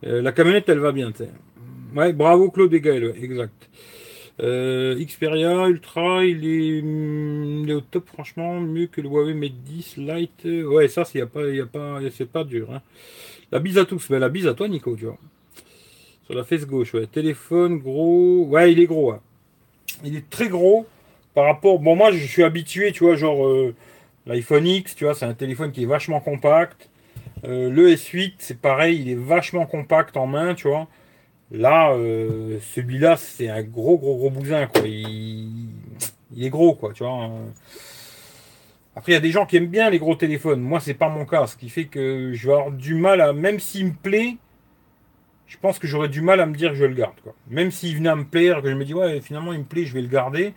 Euh, 0.06 0.22
la 0.22 0.32
camionnette, 0.34 0.68
elle 0.68 0.80
va 0.80 0.92
bien, 0.92 1.12
t'sais. 1.12 1.30
Ouais, 1.96 2.14
bravo 2.14 2.52
Claude 2.52 2.74
et 2.74 2.82
Gaël, 2.82 3.14
exact. 3.22 3.70
Euh, 4.42 5.04
Xperia 5.04 5.68
Ultra, 5.68 6.24
il 6.26 6.46
est, 6.46 7.74
au 7.74 7.82
top, 7.82 8.08
franchement, 8.08 8.60
mieux 8.60 8.88
que 8.88 9.02
le 9.02 9.10
Huawei 9.10 9.34
Mate 9.34 9.64
10 9.64 9.98
Lite. 9.98 10.46
Ouais, 10.46 10.88
ça, 10.88 11.06
c'est 11.06 11.26
pas, 11.26 11.42
pas, 11.72 12.00
pas 12.32 12.44
dur. 12.44 12.72
Hein. 12.74 12.82
La 13.52 13.60
bise 13.60 13.78
à 13.78 13.86
tous, 13.86 14.10
mais 14.10 14.20
la 14.20 14.30
bise 14.30 14.48
à 14.48 14.54
toi, 14.54 14.68
Nico, 14.68 14.96
tu 14.96 15.06
vois. 15.06 15.18
Sur 16.26 16.36
la 16.36 16.44
fesse 16.44 16.68
gauche, 16.68 16.94
ouais. 16.94 17.08
Téléphone, 17.08 17.80
gros. 17.80 18.46
Ouais, 18.46 18.72
il 18.72 18.80
est 18.80 18.86
gros, 18.86 19.12
hein 19.12 19.22
il 20.04 20.16
est 20.16 20.30
très 20.30 20.48
gros 20.48 20.86
par 21.34 21.46
rapport. 21.46 21.80
Bon, 21.80 21.96
moi, 21.96 22.12
je 22.12 22.26
suis 22.26 22.44
habitué, 22.44 22.92
tu 22.92 23.04
vois, 23.04 23.16
genre 23.16 23.46
euh, 23.46 23.76
l'iPhone 24.26 24.66
X, 24.66 24.96
tu 24.96 25.06
vois, 25.06 25.14
c'est 25.14 25.26
un 25.26 25.34
téléphone 25.34 25.72
qui 25.72 25.84
est 25.84 25.88
vachement 25.88 26.20
compact. 26.20 26.90
Euh, 27.46 27.70
le 27.70 27.90
S8, 27.90 28.34
c'est 28.40 28.60
pareil, 28.60 29.02
il 29.02 29.10
est 29.10 29.16
vachement 29.16 29.66
compact 29.66 30.18
en 30.18 30.28
main, 30.28 30.56
tu 30.56 30.68
vois. 30.68 30.88
Là, 31.52 31.92
euh, 31.94 32.60
celui-là, 32.76 33.18
c'est 33.18 33.50
un 33.50 33.64
gros, 33.64 33.98
gros, 33.98 34.18
gros 34.18 34.30
bousin, 34.30 34.68
quoi. 34.68 34.82
Il, 34.86 35.70
est 36.40 36.50
gros, 36.50 36.76
quoi, 36.76 36.94
tu 36.94 37.04
vois. 37.04 37.30
Après, 38.96 39.14
il 39.14 39.16
y 39.16 39.18
a 39.18 39.22
des 39.22 39.32
gens 39.32 39.46
qui 39.46 39.58
aiment 39.58 39.68
bien 39.68 39.90
les 39.90 39.98
gros 39.98 40.16
téléphones. 40.16 40.62
Moi, 40.62 40.80
c'est 40.80 40.94
pas 40.94 41.10
mon 41.10 41.26
cas. 41.26 41.48
Ce 41.48 41.56
qui 41.56 41.70
fait 41.70 41.86
que 41.86 42.34
je 42.34 42.48
vais 42.48 42.54
avoir 42.54 42.72
du 42.72 42.96
mal 42.96 43.22
à. 43.22 43.34
Même 43.34 43.60
s'il 43.60 43.88
me 43.88 43.94
plaît, 43.94 44.36
je 45.50 45.58
pense 45.58 45.80
que 45.80 45.88
j'aurais 45.88 46.08
du 46.08 46.22
mal 46.22 46.40
à 46.40 46.46
me 46.46 46.56
dire 46.56 46.70
que 46.70 46.78
je 46.78 46.86
le 46.86 46.94
garde, 46.94 47.20
quoi. 47.22 47.36
Même 47.50 47.72
s'il 47.72 47.98
venait 47.98 48.10
à 48.10 48.16
me 48.16 48.24
plaire, 48.24 48.62
que 48.62 48.70
je 48.70 48.76
me 48.76 48.86
dis, 48.86 48.94
ouais, 48.94 49.20
finalement, 49.20 49.52
il 49.52 49.60
me 49.60 49.66
plaît, 49.66 49.86
je 49.86 49.94
vais 49.94 50.02
le 50.02 50.08
garder. 50.08 50.54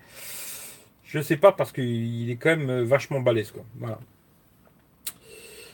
Je 1.05 1.21
sais 1.21 1.39
pas 1.39 1.51
parce 1.51 1.73
qu'il 1.73 2.31
est 2.31 2.37
quand 2.37 2.57
même 2.57 2.83
vachement 2.83 3.21
balèze, 3.21 3.51
quoi. 3.51 3.65
Voilà. 3.79 3.99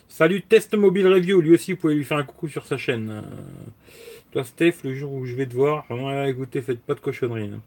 Salut 0.08 0.42
Test 0.42 0.74
Mobile 0.74 1.06
Review, 1.06 1.40
lui 1.40 1.54
aussi 1.54 1.72
vous 1.72 1.78
pouvez 1.78 1.94
lui 1.94 2.04
faire 2.04 2.18
un 2.18 2.24
coucou 2.24 2.48
sur 2.48 2.66
sa 2.66 2.76
chaîne. 2.76 3.08
Euh, 3.10 3.22
toi 4.32 4.42
Steph, 4.42 4.78
le 4.82 4.94
jour 4.94 5.12
où 5.12 5.26
je 5.26 5.34
vais 5.34 5.46
te 5.46 5.54
voir, 5.54 5.84
écoutez, 6.26 6.60
faites 6.60 6.80
pas 6.80 6.94
de 6.94 7.00
cochonneries. 7.00 7.52
Hein. 7.54 7.60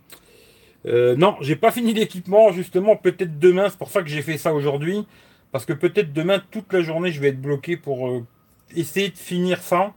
Euh, 0.85 1.15
non, 1.15 1.37
j'ai 1.41 1.55
pas 1.55 1.71
fini 1.71 1.93
l'équipement, 1.93 2.51
justement, 2.51 2.95
peut-être 2.95 3.39
demain, 3.39 3.69
c'est 3.69 3.77
pour 3.77 3.89
ça 3.89 4.01
que 4.01 4.09
j'ai 4.09 4.21
fait 4.21 4.37
ça 4.37 4.53
aujourd'hui. 4.53 5.05
Parce 5.51 5.65
que 5.65 5.73
peut-être 5.73 6.11
demain, 6.11 6.41
toute 6.51 6.71
la 6.73 6.81
journée, 6.81 7.11
je 7.11 7.21
vais 7.21 7.29
être 7.29 7.41
bloqué 7.41 7.77
pour 7.77 8.09
euh, 8.09 8.25
essayer 8.75 9.09
de 9.09 9.17
finir 9.17 9.61
ça. 9.61 9.93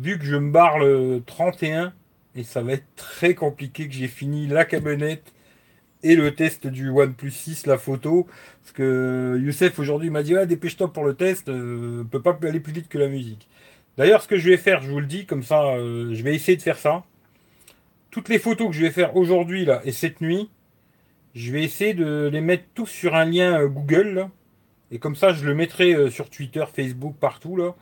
Vu 0.00 0.16
que 0.16 0.24
je 0.24 0.36
me 0.36 0.52
barre 0.52 0.78
le 0.78 1.22
31, 1.26 1.92
et 2.36 2.44
ça 2.44 2.62
va 2.62 2.74
être 2.74 2.86
très 2.94 3.34
compliqué 3.34 3.88
que 3.88 3.94
j'ai 3.94 4.06
fini 4.06 4.46
la 4.46 4.64
cabinette 4.64 5.32
et 6.04 6.14
le 6.14 6.32
test 6.32 6.68
du 6.68 6.88
OnePlus 6.88 7.32
6, 7.32 7.66
la 7.66 7.78
photo. 7.78 8.28
Parce 8.62 8.72
que 8.72 9.36
Youssef 9.42 9.76
aujourd'hui 9.80 10.10
m'a 10.10 10.22
dit 10.22 10.36
ah, 10.36 10.46
dépêche-toi 10.46 10.92
pour 10.92 11.04
le 11.04 11.14
test, 11.14 11.48
euh, 11.48 12.04
peut 12.04 12.22
pas 12.22 12.38
aller 12.42 12.60
plus 12.60 12.72
vite 12.72 12.88
que 12.88 12.98
la 12.98 13.08
musique. 13.08 13.48
D'ailleurs, 13.96 14.22
ce 14.22 14.28
que 14.28 14.36
je 14.36 14.48
vais 14.48 14.56
faire, 14.56 14.80
je 14.82 14.90
vous 14.90 15.00
le 15.00 15.06
dis, 15.06 15.26
comme 15.26 15.42
ça, 15.42 15.64
euh, 15.64 16.14
je 16.14 16.22
vais 16.22 16.32
essayer 16.32 16.56
de 16.56 16.62
faire 16.62 16.78
ça. 16.78 17.02
Toutes 18.12 18.28
les 18.28 18.38
photos 18.38 18.68
que 18.68 18.74
je 18.74 18.82
vais 18.82 18.92
faire 18.92 19.16
aujourd'hui 19.16 19.64
là 19.64 19.80
et 19.84 19.90
cette 19.90 20.20
nuit, 20.20 20.48
je 21.34 21.52
vais 21.52 21.64
essayer 21.64 21.94
de 21.94 22.30
les 22.32 22.40
mettre 22.40 22.64
tous 22.74 22.86
sur 22.86 23.16
un 23.16 23.24
lien 23.24 23.60
euh, 23.60 23.66
Google. 23.66 24.28
et 24.92 25.00
comme 25.00 25.16
ça, 25.16 25.32
je 25.32 25.44
le 25.44 25.54
mettrai 25.56 26.08
sur 26.08 26.30
Twitter, 26.30 26.64
Facebook, 26.72 27.16
partout 27.18 27.56
là. 27.56 27.74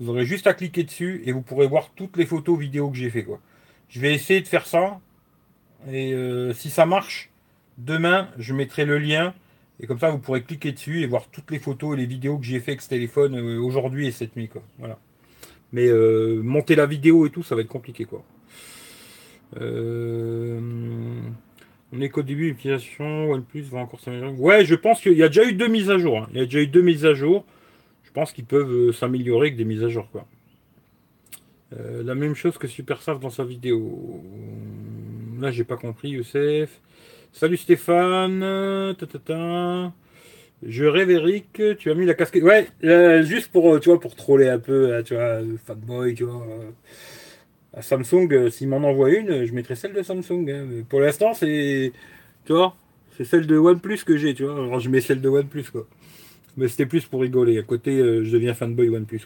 Vous 0.00 0.10
aurez 0.10 0.24
juste 0.24 0.46
à 0.46 0.54
cliquer 0.54 0.84
dessus 0.84 1.22
et 1.24 1.32
vous 1.32 1.42
pourrez 1.42 1.66
voir 1.66 1.90
toutes 1.94 2.16
les 2.16 2.26
photos, 2.26 2.58
vidéos 2.58 2.90
que 2.90 2.96
j'ai 2.96 3.10
fait. 3.10 3.26
Je 3.88 4.00
vais 4.00 4.14
essayer 4.14 4.40
de 4.40 4.48
faire 4.48 4.66
ça. 4.66 5.00
Et 5.90 6.14
si 6.54 6.70
ça 6.70 6.86
marche, 6.86 7.30
Demain, 7.78 8.28
je 8.36 8.52
mettrai 8.52 8.84
le 8.84 8.98
lien. 8.98 9.32
Et 9.80 9.86
comme 9.86 10.00
ça, 10.00 10.10
vous 10.10 10.18
pourrez 10.18 10.42
cliquer 10.42 10.72
dessus 10.72 11.02
et 11.02 11.06
voir 11.06 11.28
toutes 11.30 11.52
les 11.52 11.60
photos 11.60 11.96
et 11.96 12.00
les 12.00 12.06
vidéos 12.06 12.36
que 12.36 12.44
j'ai 12.44 12.58
fait 12.58 12.72
avec 12.72 12.82
ce 12.82 12.88
téléphone 12.88 13.36
euh, 13.36 13.60
aujourd'hui 13.60 14.08
et 14.08 14.10
cette 14.10 14.34
nuit. 14.34 14.48
Quoi. 14.48 14.62
Voilà. 14.80 14.98
Mais 15.72 15.86
euh, 15.86 16.42
monter 16.42 16.74
la 16.74 16.86
vidéo 16.86 17.24
et 17.26 17.30
tout, 17.30 17.44
ça 17.44 17.54
va 17.54 17.60
être 17.60 17.68
compliqué. 17.68 18.04
Quoi. 18.04 18.24
Euh, 19.60 20.60
on 21.92 22.00
est 22.00 22.08
qu'au 22.08 22.22
début, 22.22 22.48
l'utilisation 22.48 23.30
OnePlus 23.30 23.62
va 23.70 23.78
encore 23.78 24.00
s'améliorer. 24.00 24.32
Ouais, 24.32 24.64
je 24.64 24.74
pense 24.74 25.00
qu'il 25.00 25.16
y 25.16 25.22
a 25.22 25.28
déjà 25.28 25.44
eu 25.44 25.52
deux 25.52 25.68
mises 25.68 25.90
à 25.90 25.98
jour. 25.98 26.18
Hein. 26.18 26.28
Il 26.32 26.38
y 26.38 26.40
a 26.40 26.44
déjà 26.44 26.60
eu 26.60 26.66
deux 26.66 26.82
mises 26.82 27.06
à 27.06 27.14
jour. 27.14 27.44
Je 28.08 28.12
pense 28.14 28.32
qu'ils 28.32 28.46
peuvent 28.46 28.90
s'améliorer 28.92 29.48
avec 29.48 29.56
des 29.56 29.66
mises 29.66 29.84
à 29.84 29.88
jour. 29.88 30.08
Quoi. 30.10 30.26
la 31.70 32.14
même 32.14 32.34
chose 32.34 32.56
que 32.56 32.66
SuperSaf 32.66 33.20
dans 33.20 33.28
sa 33.28 33.44
vidéo. 33.44 34.24
Là, 35.38 35.50
j'ai 35.50 35.64
pas 35.64 35.76
compris, 35.76 36.08
Youssef. 36.10 36.80
Salut 37.32 37.58
Stéphane. 37.58 38.42
Je 40.62 40.84
rêve 40.84 41.10
Eric, 41.10 41.62
tu 41.78 41.90
as 41.90 41.94
mis 41.94 42.06
la 42.06 42.14
casquette. 42.14 42.42
Ouais, 42.42 42.66
euh, 42.82 43.22
juste 43.22 43.52
pour, 43.52 43.74
euh, 43.74 43.78
tu 43.78 43.90
vois, 43.90 44.00
pour 44.00 44.16
troller 44.16 44.48
un 44.48 44.58
peu, 44.58 44.94
euh, 44.94 45.02
tu 45.02 45.14
vois, 45.14 45.40
fanboy, 45.66 46.14
tu 46.14 46.24
vois. 46.24 46.44
à 47.74 47.82
Samsung, 47.82 48.48
s'il 48.50 48.68
m'en 48.68 48.78
envoie 48.78 49.10
une, 49.10 49.44
je 49.44 49.52
mettrai 49.52 49.76
celle 49.76 49.92
de 49.92 50.02
Samsung. 50.02 50.48
Hein. 50.48 50.66
Pour 50.88 51.00
l'instant, 51.00 51.34
c'est. 51.34 51.92
Tu 52.46 52.52
vois, 52.52 52.74
c'est 53.16 53.24
celle 53.24 53.46
de 53.46 53.58
OnePlus 53.58 53.98
que 54.04 54.16
j'ai, 54.16 54.34
tu 54.34 54.44
vois. 54.44 54.54
Alors 54.54 54.80
je 54.80 54.88
mets 54.88 55.00
celle 55.00 55.20
de 55.20 55.28
OnePlus, 55.28 55.66
quoi. 55.70 55.86
Mais 56.58 56.68
c'était 56.68 56.86
plus 56.86 57.06
pour 57.06 57.20
rigoler. 57.22 57.58
À 57.58 57.62
côté, 57.62 57.96
je 57.96 58.30
deviens 58.30 58.52
fanboy 58.52 58.88
OnePlus. 58.88 59.20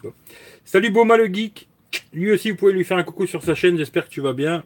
Salut 0.64 0.90
Boma 0.90 1.16
le 1.16 1.32
geek. 1.32 1.66
Lui 2.12 2.30
aussi, 2.30 2.50
vous 2.50 2.56
pouvez 2.56 2.72
lui 2.72 2.84
faire 2.84 2.98
un 2.98 3.02
coucou 3.02 3.26
sur 3.26 3.42
sa 3.42 3.54
chaîne. 3.54 3.78
J'espère 3.78 4.06
que 4.06 4.10
tu 4.10 4.20
vas 4.20 4.34
bien. 4.34 4.62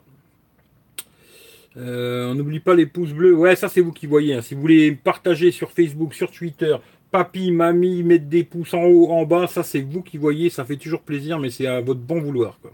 Euh, 1.76 2.30
on 2.30 2.34
n'oublie 2.34 2.60
pas 2.60 2.74
les 2.74 2.86
pouces 2.86 3.12
bleus. 3.12 3.34
Ouais, 3.34 3.54
ça 3.54 3.68
c'est 3.68 3.80
vous 3.80 3.92
qui 3.92 4.06
voyez. 4.06 4.34
Hein. 4.34 4.42
Si 4.42 4.54
vous 4.54 4.60
voulez 4.60 4.92
partager 4.92 5.50
sur 5.50 5.70
Facebook, 5.70 6.14
sur 6.14 6.30
Twitter, 6.30 6.74
papy, 7.10 7.50
mamie, 7.52 8.02
mettre 8.02 8.26
des 8.26 8.44
pouces 8.44 8.74
en 8.74 8.84
haut, 8.84 9.10
en 9.10 9.24
bas, 9.24 9.46
ça 9.46 9.62
c'est 9.62 9.80
vous 9.80 10.02
qui 10.02 10.18
voyez. 10.18 10.50
Ça 10.50 10.64
fait 10.64 10.76
toujours 10.76 11.02
plaisir, 11.02 11.38
mais 11.38 11.50
c'est 11.50 11.66
à 11.66 11.80
votre 11.80 12.00
bon 12.00 12.20
vouloir. 12.20 12.58
Quoi. 12.60 12.72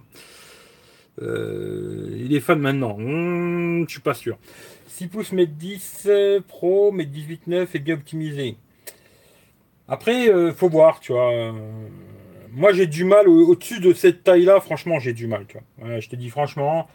Euh, 1.21 2.17
il 2.19 2.35
est 2.35 2.41
fan 2.41 2.61
maintenant. 2.61 2.97
Hmm, 2.99 3.85
je 3.87 3.93
suis 3.93 4.01
pas 4.01 4.15
sûr. 4.15 4.39
6 4.89 5.09
pouces, 5.09 5.33
mètre 5.33 5.53
10 5.53 6.09
Pro, 6.47 6.93
mètre 6.93 7.11
18, 7.11 7.47
9 7.49 7.75
est 7.75 7.79
bien 7.79 7.95
optimisé. 7.95 8.57
Après, 9.89 10.29
euh, 10.29 10.53
faut 10.53 10.69
voir, 10.69 11.01
tu 11.01 11.12
vois. 11.12 11.53
Moi, 12.53 12.73
j'ai 12.73 12.87
du 12.87 13.05
mal 13.05 13.29
au-dessus 13.29 13.81
de 13.81 13.93
cette 13.93 14.25
taille-là. 14.25 14.61
Franchement, 14.61 14.99
j'ai 14.99 15.12
du 15.12 15.27
mal. 15.27 15.47
Tu 15.47 15.59
vois. 15.79 16.01
je 16.01 16.09
te 16.09 16.17
dis 16.17 16.31
franchement, 16.31 16.87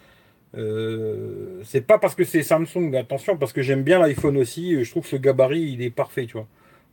euh, 0.55 1.61
c'est 1.63 1.81
pas 1.81 1.97
parce 1.97 2.15
que 2.15 2.23
c'est 2.23 2.43
Samsung, 2.43 2.95
attention, 2.95 3.37
parce 3.37 3.53
que 3.53 3.61
j'aime 3.61 3.83
bien 3.83 3.99
l'iPhone 3.99 4.37
aussi. 4.37 4.83
Je 4.83 4.89
trouve 4.89 5.03
que 5.03 5.09
ce 5.09 5.15
gabarit, 5.15 5.61
il 5.61 5.81
est 5.81 5.89
parfait, 5.89 6.25
tu 6.25 6.33
vois. 6.33 6.47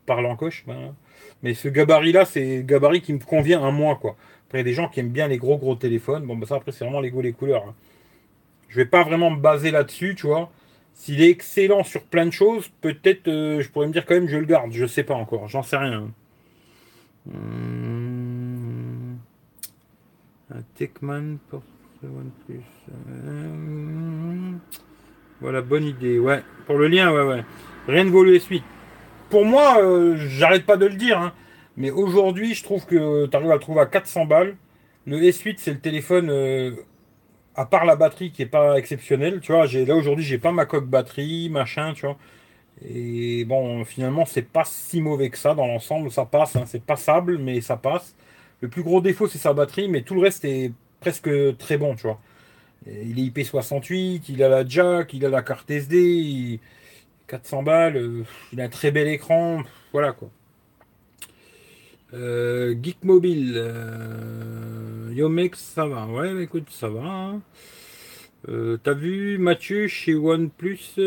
Parle 0.07 0.27
en 0.27 0.37
coche, 0.37 0.65
ben, 0.67 0.95
mais 1.43 1.55
ce 1.55 1.69
gabarit-là, 1.69 2.25
c'est 2.25 2.59
le 2.59 2.63
gabarit 2.63 3.01
qui 3.01 3.13
me 3.13 3.19
convient 3.19 3.65
à 3.65 3.71
moi, 3.71 3.97
quoi. 3.97 4.17
Après, 4.47 4.59
il 4.59 4.61
y 4.61 4.65
a 4.67 4.71
des 4.71 4.75
gens 4.75 4.89
qui 4.89 5.01
aiment 5.01 5.11
bien 5.11 5.29
les 5.29 5.39
gros 5.39 5.57
gros 5.57 5.75
téléphones. 5.75 6.25
Bon, 6.27 6.37
ben 6.37 6.47
ça, 6.47 6.57
après, 6.57 6.73
c'est 6.73 6.85
vraiment 6.85 7.01
les 7.01 7.11
goûts, 7.11 7.23
les 7.23 7.33
couleurs. 7.33 7.65
Hein. 7.69 7.75
Je 8.69 8.77
vais 8.77 8.87
pas 8.87 9.05
vraiment 9.05 9.31
me 9.31 9.41
baser 9.41 9.71
là-dessus, 9.71 10.15
tu 10.17 10.27
vois. 10.27 10.51
S'il 10.95 11.21
est 11.21 11.29
excellent 11.29 11.85
sur 11.85 12.03
plein 12.05 12.27
de 12.27 12.33
choses, 12.33 12.69
peut-être, 12.81 13.29
euh, 13.29 13.61
je 13.61 13.69
pourrais 13.69 13.89
me 13.89 13.93
dire 13.93 14.07
quand 14.07 14.15
même, 14.15 14.29
je 14.29 14.39
le 14.39 14.47
garde. 14.47 14.73
Je 14.73 14.87
sais 14.87 15.03
pas 15.03 15.15
encore, 15.15 15.49
j'en 15.49 15.63
sais 15.63 15.77
rien. 15.77 16.11
Hum... 17.33 19.19
Un 20.51 20.63
Techman 20.77 21.39
pour 21.49 21.63
OnePlus. 22.03 22.63
Euh, 23.11 24.53
voilà, 25.41 25.63
bonne 25.63 25.85
idée. 25.85 26.19
Ouais, 26.19 26.43
pour 26.67 26.77
le 26.77 26.89
lien, 26.89 27.13
ouais, 27.13 27.23
ouais. 27.23 27.45
Rien 27.89 28.05
ne 28.05 28.11
vaut 28.11 28.25
le 28.25 28.37
S8. 28.37 28.63
Pour 29.31 29.45
moi, 29.45 29.83
euh, 29.83 30.17
j'arrête 30.17 30.65
pas 30.65 30.77
de 30.77 30.87
le 30.87 30.95
dire, 30.95 31.19
hein, 31.19 31.33
mais 31.77 31.91
aujourd'hui, 31.91 32.55
je 32.55 32.63
trouve 32.63 32.87
que 32.87 33.27
tu 33.27 33.37
arrives 33.37 33.51
à 33.51 33.55
le 33.55 33.61
trouver 33.61 33.81
à 33.81 33.87
400 33.87 34.27
balles. 34.27 34.57
Le 35.07 35.19
S8, 35.19 35.57
c'est 35.59 35.73
le 35.73 35.81
téléphone, 35.81 36.29
euh, 36.31 36.71
à 37.57 37.67
part 37.67 37.85
la 37.85 37.97
batterie 37.97 38.33
qui 38.33 38.43
est 38.43 38.47
pas 38.47 38.77
exceptionnelle. 38.79 39.41
Tu 39.41 39.53
vois, 39.53 39.67
là 39.67 39.97
aujourd'hui, 39.97 40.25
j'ai 40.25 40.39
pas 40.39 40.53
ma 40.53 40.67
coque 40.67 40.87
batterie, 40.89 41.49
machin, 41.51 41.93
tu 41.95 42.07
vois. 42.07 42.17
Et 42.85 43.45
bon, 43.45 43.85
finalement, 43.85 44.27
c'est 44.27 44.43
pas 44.43 44.65
si 44.65 45.01
mauvais 45.01 45.31
que 45.31 45.39
ça 45.39 45.55
dans 45.55 45.67
l'ensemble. 45.67 46.11
Ça 46.11 46.25
passe, 46.27 46.57
hein, 46.57 46.65
c'est 46.67 46.83
passable, 46.83 47.39
mais 47.39 47.61
ça 47.61 47.77
passe. 47.77 48.15
Le 48.61 48.69
plus 48.69 48.83
gros 48.83 49.01
défaut, 49.01 49.29
c'est 49.29 49.39
sa 49.39 49.53
batterie, 49.55 49.89
mais 49.89 50.03
tout 50.03 50.15
le 50.15 50.23
reste 50.23 50.45
est 50.45 50.73
presque 51.01 51.31
très 51.59 51.77
bon, 51.79 51.95
tu 51.97 52.03
vois. 52.03 52.21
Il 52.87 53.19
est 53.19 53.23
IP68, 53.31 54.23
il 54.29 54.43
a 54.43 54.49
la 54.49 54.67
jack, 54.67 55.15
il 55.15 55.25
a 55.27 55.29
la 55.31 55.43
carte 55.43 55.71
SD, 55.71 56.61
400 57.29 57.63
balles, 57.63 57.97
euh, 57.97 58.25
il 58.53 58.61
a 58.61 58.65
un 58.65 58.69
très 58.69 58.91
bel 58.91 59.09
écran, 59.09 59.63
voilà 59.93 60.13
quoi. 60.13 60.31
Euh, 62.15 62.75
Geek 62.81 63.05
Mobile, 63.05 63.55
euh, 63.57 65.51
ça 65.55 65.87
va, 65.87 66.07
ouais, 66.07 66.43
écoute, 66.43 66.69
ça 66.71 66.89
va. 66.89 67.03
Hein. 67.03 67.41
T'as 68.83 68.93
vu 68.93 69.39
Mathieu 69.39 69.89
chez 69.89 70.15
OnePlus 70.15 70.99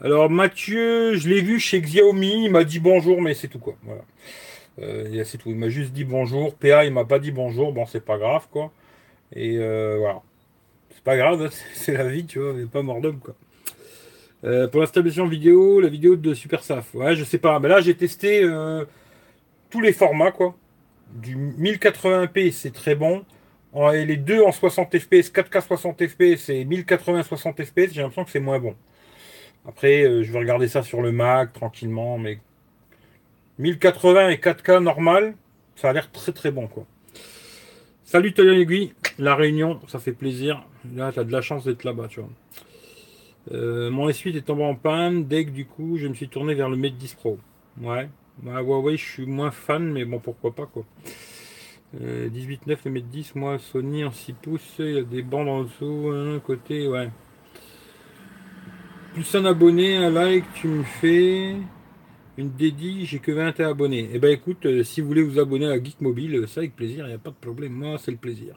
Alors 0.00 0.28
Mathieu, 0.28 1.14
je 1.14 1.28
l'ai 1.28 1.40
vu 1.40 1.58
chez 1.60 1.80
Xiaomi, 1.80 2.44
il 2.44 2.50
m'a 2.50 2.64
dit 2.64 2.80
bonjour, 2.80 3.22
mais 3.22 3.34
c'est 3.34 3.48
tout 3.48 3.60
quoi. 3.60 3.76
Voilà. 3.82 5.24
c'est 5.24 5.38
tout. 5.38 5.50
Il 5.50 5.56
m'a 5.56 5.68
juste 5.68 5.92
dit 5.92 6.04
bonjour. 6.04 6.54
PA, 6.54 6.84
il 6.84 6.92
m'a 6.92 7.04
pas 7.04 7.18
dit 7.18 7.30
bonjour. 7.30 7.72
Bon, 7.72 7.86
c'est 7.86 8.04
pas 8.04 8.18
grave 8.18 8.48
quoi. 8.50 8.72
Et 9.32 9.56
voilà 9.56 10.20
pas 11.06 11.16
grave, 11.16 11.50
c'est 11.74 11.94
la 11.94 12.08
vie, 12.08 12.26
tu 12.26 12.40
vois, 12.40 12.52
mais 12.52 12.66
pas 12.66 12.82
mort 12.82 13.00
d'homme, 13.00 13.20
quoi. 13.20 13.34
Euh, 14.44 14.68
pour 14.68 14.80
l'installation 14.80 15.26
vidéo, 15.26 15.80
la 15.80 15.88
vidéo 15.88 16.16
de 16.16 16.34
Super 16.34 16.62
Saf. 16.62 16.94
Ouais, 16.94 17.16
je 17.16 17.24
sais 17.24 17.38
pas. 17.38 17.58
Mais 17.58 17.68
là, 17.68 17.80
j'ai 17.80 17.94
testé 17.94 18.42
euh, 18.42 18.84
tous 19.70 19.80
les 19.80 19.92
formats, 19.92 20.32
quoi. 20.32 20.56
Du 21.14 21.36
1080p, 21.36 22.52
c'est 22.52 22.72
très 22.72 22.94
bon. 22.94 23.24
Et 23.94 24.06
les 24.06 24.16
deux 24.16 24.42
en 24.42 24.52
60 24.52 24.98
fps, 24.98 25.30
4K 25.32 25.60
60 25.60 26.06
fps 26.06 26.48
et 26.48 26.64
1080 26.64 27.22
60 27.22 27.62
fps, 27.62 27.92
j'ai 27.92 28.00
l'impression 28.00 28.24
que 28.24 28.30
c'est 28.30 28.40
moins 28.40 28.58
bon. 28.58 28.74
Après, 29.68 30.04
euh, 30.04 30.22
je 30.22 30.32
vais 30.32 30.38
regarder 30.38 30.68
ça 30.68 30.82
sur 30.82 31.02
le 31.02 31.12
Mac 31.12 31.52
tranquillement, 31.52 32.16
mais 32.16 32.38
1080 33.58 34.30
et 34.30 34.36
4K 34.36 34.82
normal, 34.82 35.34
ça 35.74 35.90
a 35.90 35.92
l'air 35.92 36.10
très 36.10 36.32
très 36.32 36.50
bon, 36.50 36.68
quoi. 36.68 36.86
Salut 38.04 38.32
Tony 38.32 38.60
Aiguille, 38.60 38.94
la 39.18 39.34
réunion, 39.34 39.80
ça 39.88 39.98
fait 39.98 40.12
plaisir. 40.12 40.64
Là, 40.94 41.12
tu 41.12 41.18
as 41.18 41.24
de 41.24 41.32
la 41.32 41.42
chance 41.42 41.64
d'être 41.64 41.84
là-bas, 41.84 42.06
tu 42.08 42.20
vois. 42.20 42.30
Euh, 43.52 43.90
mon 43.90 44.08
S8 44.08 44.36
est 44.36 44.42
tombé 44.42 44.64
en 44.64 44.74
panne. 44.74 45.24
Dès 45.26 45.44
que 45.44 45.50
du 45.50 45.66
coup, 45.66 45.98
je 45.98 46.06
me 46.06 46.14
suis 46.14 46.28
tourné 46.28 46.54
vers 46.54 46.68
le 46.68 46.76
Mate 46.76 46.96
10 46.96 47.14
Pro. 47.14 47.38
Ouais. 47.80 48.08
Bah, 48.42 48.62
ouais, 48.62 48.96
je 48.96 49.04
suis 49.04 49.26
moins 49.26 49.50
fan, 49.50 49.92
mais 49.92 50.04
bon, 50.04 50.18
pourquoi 50.18 50.54
pas, 50.54 50.66
quoi. 50.66 50.84
18,9 51.94 52.78
le 52.84 52.90
mètre 52.90 53.06
10, 53.06 53.34
moi 53.36 53.58
Sony 53.58 54.04
en 54.04 54.10
6 54.10 54.32
pouces, 54.34 54.74
il 54.78 54.94
y 54.94 54.98
a 54.98 55.02
des 55.02 55.22
bandes 55.22 55.48
en 55.48 55.62
dessous, 55.62 56.10
un 56.12 56.38
côté, 56.40 56.88
ouais. 56.88 57.08
Plus 59.14 59.34
un 59.34 59.44
abonné, 59.46 59.96
un 59.96 60.10
like, 60.10 60.44
tu 60.54 60.68
me 60.68 60.82
fais 60.82 61.56
une 62.36 62.50
dédie, 62.50 63.06
j'ai 63.06 63.18
que 63.18 63.32
20 63.32 63.60
abonnés. 63.60 64.10
Eh 64.12 64.18
ben 64.18 64.30
écoute, 64.30 64.66
euh, 64.66 64.84
si 64.84 65.00
vous 65.00 65.08
voulez 65.08 65.22
vous 65.22 65.38
abonner 65.38 65.66
à 65.66 65.82
Geek 65.82 66.00
Mobile, 66.00 66.44
ça 66.46 66.60
avec 66.60 66.76
plaisir, 66.76 67.06
il 67.06 67.08
n'y 67.08 67.14
a 67.14 67.18
pas 67.18 67.30
de 67.30 67.36
problème, 67.36 67.72
moi 67.72 67.96
c'est 67.98 68.10
le 68.10 68.18
plaisir. 68.18 68.56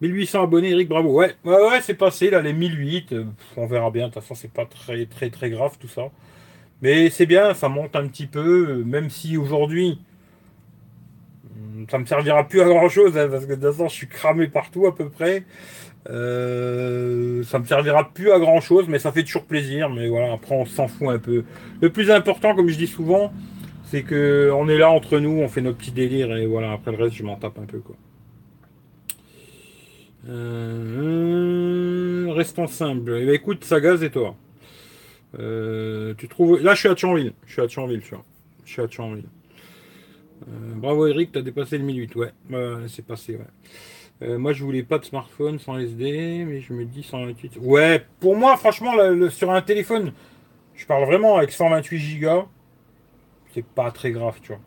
1800 0.00 0.44
abonnés, 0.44 0.70
Eric, 0.70 0.88
bravo. 0.88 1.12
Ouais, 1.12 1.34
ouais, 1.44 1.68
ouais 1.68 1.80
c'est 1.80 1.94
passé 1.94 2.30
là, 2.30 2.42
les 2.42 2.52
1008, 2.52 3.12
euh, 3.12 3.24
on 3.56 3.66
verra 3.66 3.90
bien, 3.90 4.08
de 4.08 4.12
toute 4.12 4.22
façon 4.22 4.34
c'est 4.34 4.52
pas 4.52 4.66
très 4.66 5.06
très 5.06 5.30
très 5.30 5.50
grave 5.50 5.76
tout 5.80 5.88
ça. 5.88 6.10
Mais 6.82 7.10
c'est 7.10 7.26
bien, 7.26 7.54
ça 7.54 7.68
monte 7.68 7.94
un 7.96 8.06
petit 8.08 8.26
peu, 8.26 8.68
euh, 8.68 8.84
même 8.84 9.08
si 9.08 9.36
aujourd'hui, 9.36 9.98
ça 11.90 11.98
me 11.98 12.06
servira 12.06 12.46
plus 12.48 12.60
à 12.60 12.66
grand 12.66 12.88
chose, 12.88 13.16
hein, 13.16 13.28
parce 13.30 13.46
que 13.46 13.50
de 13.50 13.54
toute 13.54 13.72
façon 13.72 13.88
je 13.88 13.94
suis 13.94 14.08
cramé 14.08 14.48
partout 14.48 14.86
à 14.86 14.94
peu 14.94 15.08
près. 15.08 15.44
Euh, 16.10 17.44
ça 17.44 17.60
me 17.60 17.64
servira 17.64 18.10
plus 18.12 18.32
à 18.32 18.38
grand 18.40 18.60
chose, 18.60 18.86
mais 18.88 18.98
ça 18.98 19.12
fait 19.12 19.22
toujours 19.22 19.44
plaisir. 19.44 19.88
Mais 19.90 20.08
voilà, 20.08 20.32
après 20.32 20.54
on 20.54 20.66
s'en 20.66 20.88
fout 20.88 21.08
un 21.08 21.18
peu. 21.18 21.44
Le 21.80 21.90
plus 21.90 22.10
important, 22.10 22.54
comme 22.54 22.68
je 22.68 22.76
dis 22.76 22.88
souvent, 22.88 23.32
c'est 23.84 24.02
que 24.02 24.50
on 24.54 24.68
est 24.68 24.78
là 24.78 24.90
entre 24.90 25.18
nous, 25.20 25.40
on 25.40 25.48
fait 25.48 25.60
nos 25.60 25.74
petits 25.74 25.92
délires 25.92 26.34
et 26.36 26.46
voilà. 26.46 26.72
Après 26.72 26.90
le 26.92 27.02
reste, 27.02 27.16
je 27.16 27.22
m'en 27.22 27.36
tape 27.36 27.58
un 27.58 27.66
peu 27.66 27.78
quoi. 27.78 27.96
Euh, 30.28 32.28
restons 32.32 32.66
simples. 32.66 33.18
Eh 33.20 33.26
ben, 33.26 33.34
écoute, 33.34 33.64
Sagaz 33.64 34.02
et 34.02 34.10
toi? 34.10 34.34
Euh, 35.38 36.14
tu 36.16 36.28
trouves. 36.28 36.60
Là, 36.62 36.74
je 36.74 36.80
suis 36.80 36.88
à 36.88 36.94
Thionville. 36.94 37.32
Je 37.46 37.52
suis 37.52 37.62
à 37.62 37.66
Thionville, 37.66 38.00
tu 38.00 38.14
vois. 38.14 38.24
Je 38.64 38.72
suis 38.72 38.82
à 38.82 38.88
Thionville. 38.88 39.28
bravo 40.76 41.06
Eric, 41.06 41.32
t'as 41.32 41.42
dépassé 41.42 41.78
le 41.78 41.84
1008. 41.84 42.14
Ouais, 42.16 42.32
c'est 42.88 43.04
passé, 43.04 43.36
ouais. 43.36 43.46
Euh, 44.22 44.38
moi, 44.38 44.52
je 44.52 44.62
voulais 44.62 44.82
pas 44.82 44.98
de 44.98 45.04
smartphone 45.04 45.58
sans 45.58 45.78
SD, 45.78 46.44
mais 46.46 46.60
je 46.60 46.72
me 46.72 46.84
dis 46.84 47.02
128. 47.02 47.58
Ouais, 47.60 48.04
pour 48.20 48.36
moi, 48.36 48.56
franchement, 48.56 48.92
sur 49.30 49.50
un 49.50 49.62
téléphone, 49.62 50.12
je 50.74 50.86
parle 50.86 51.04
vraiment 51.06 51.36
avec 51.36 51.50
128 51.50 52.20
Go. 52.20 52.48
C'est 53.52 53.64
pas 53.64 53.90
très 53.90 54.12
grave, 54.12 54.38
tu 54.40 54.48
vois. 54.48 54.60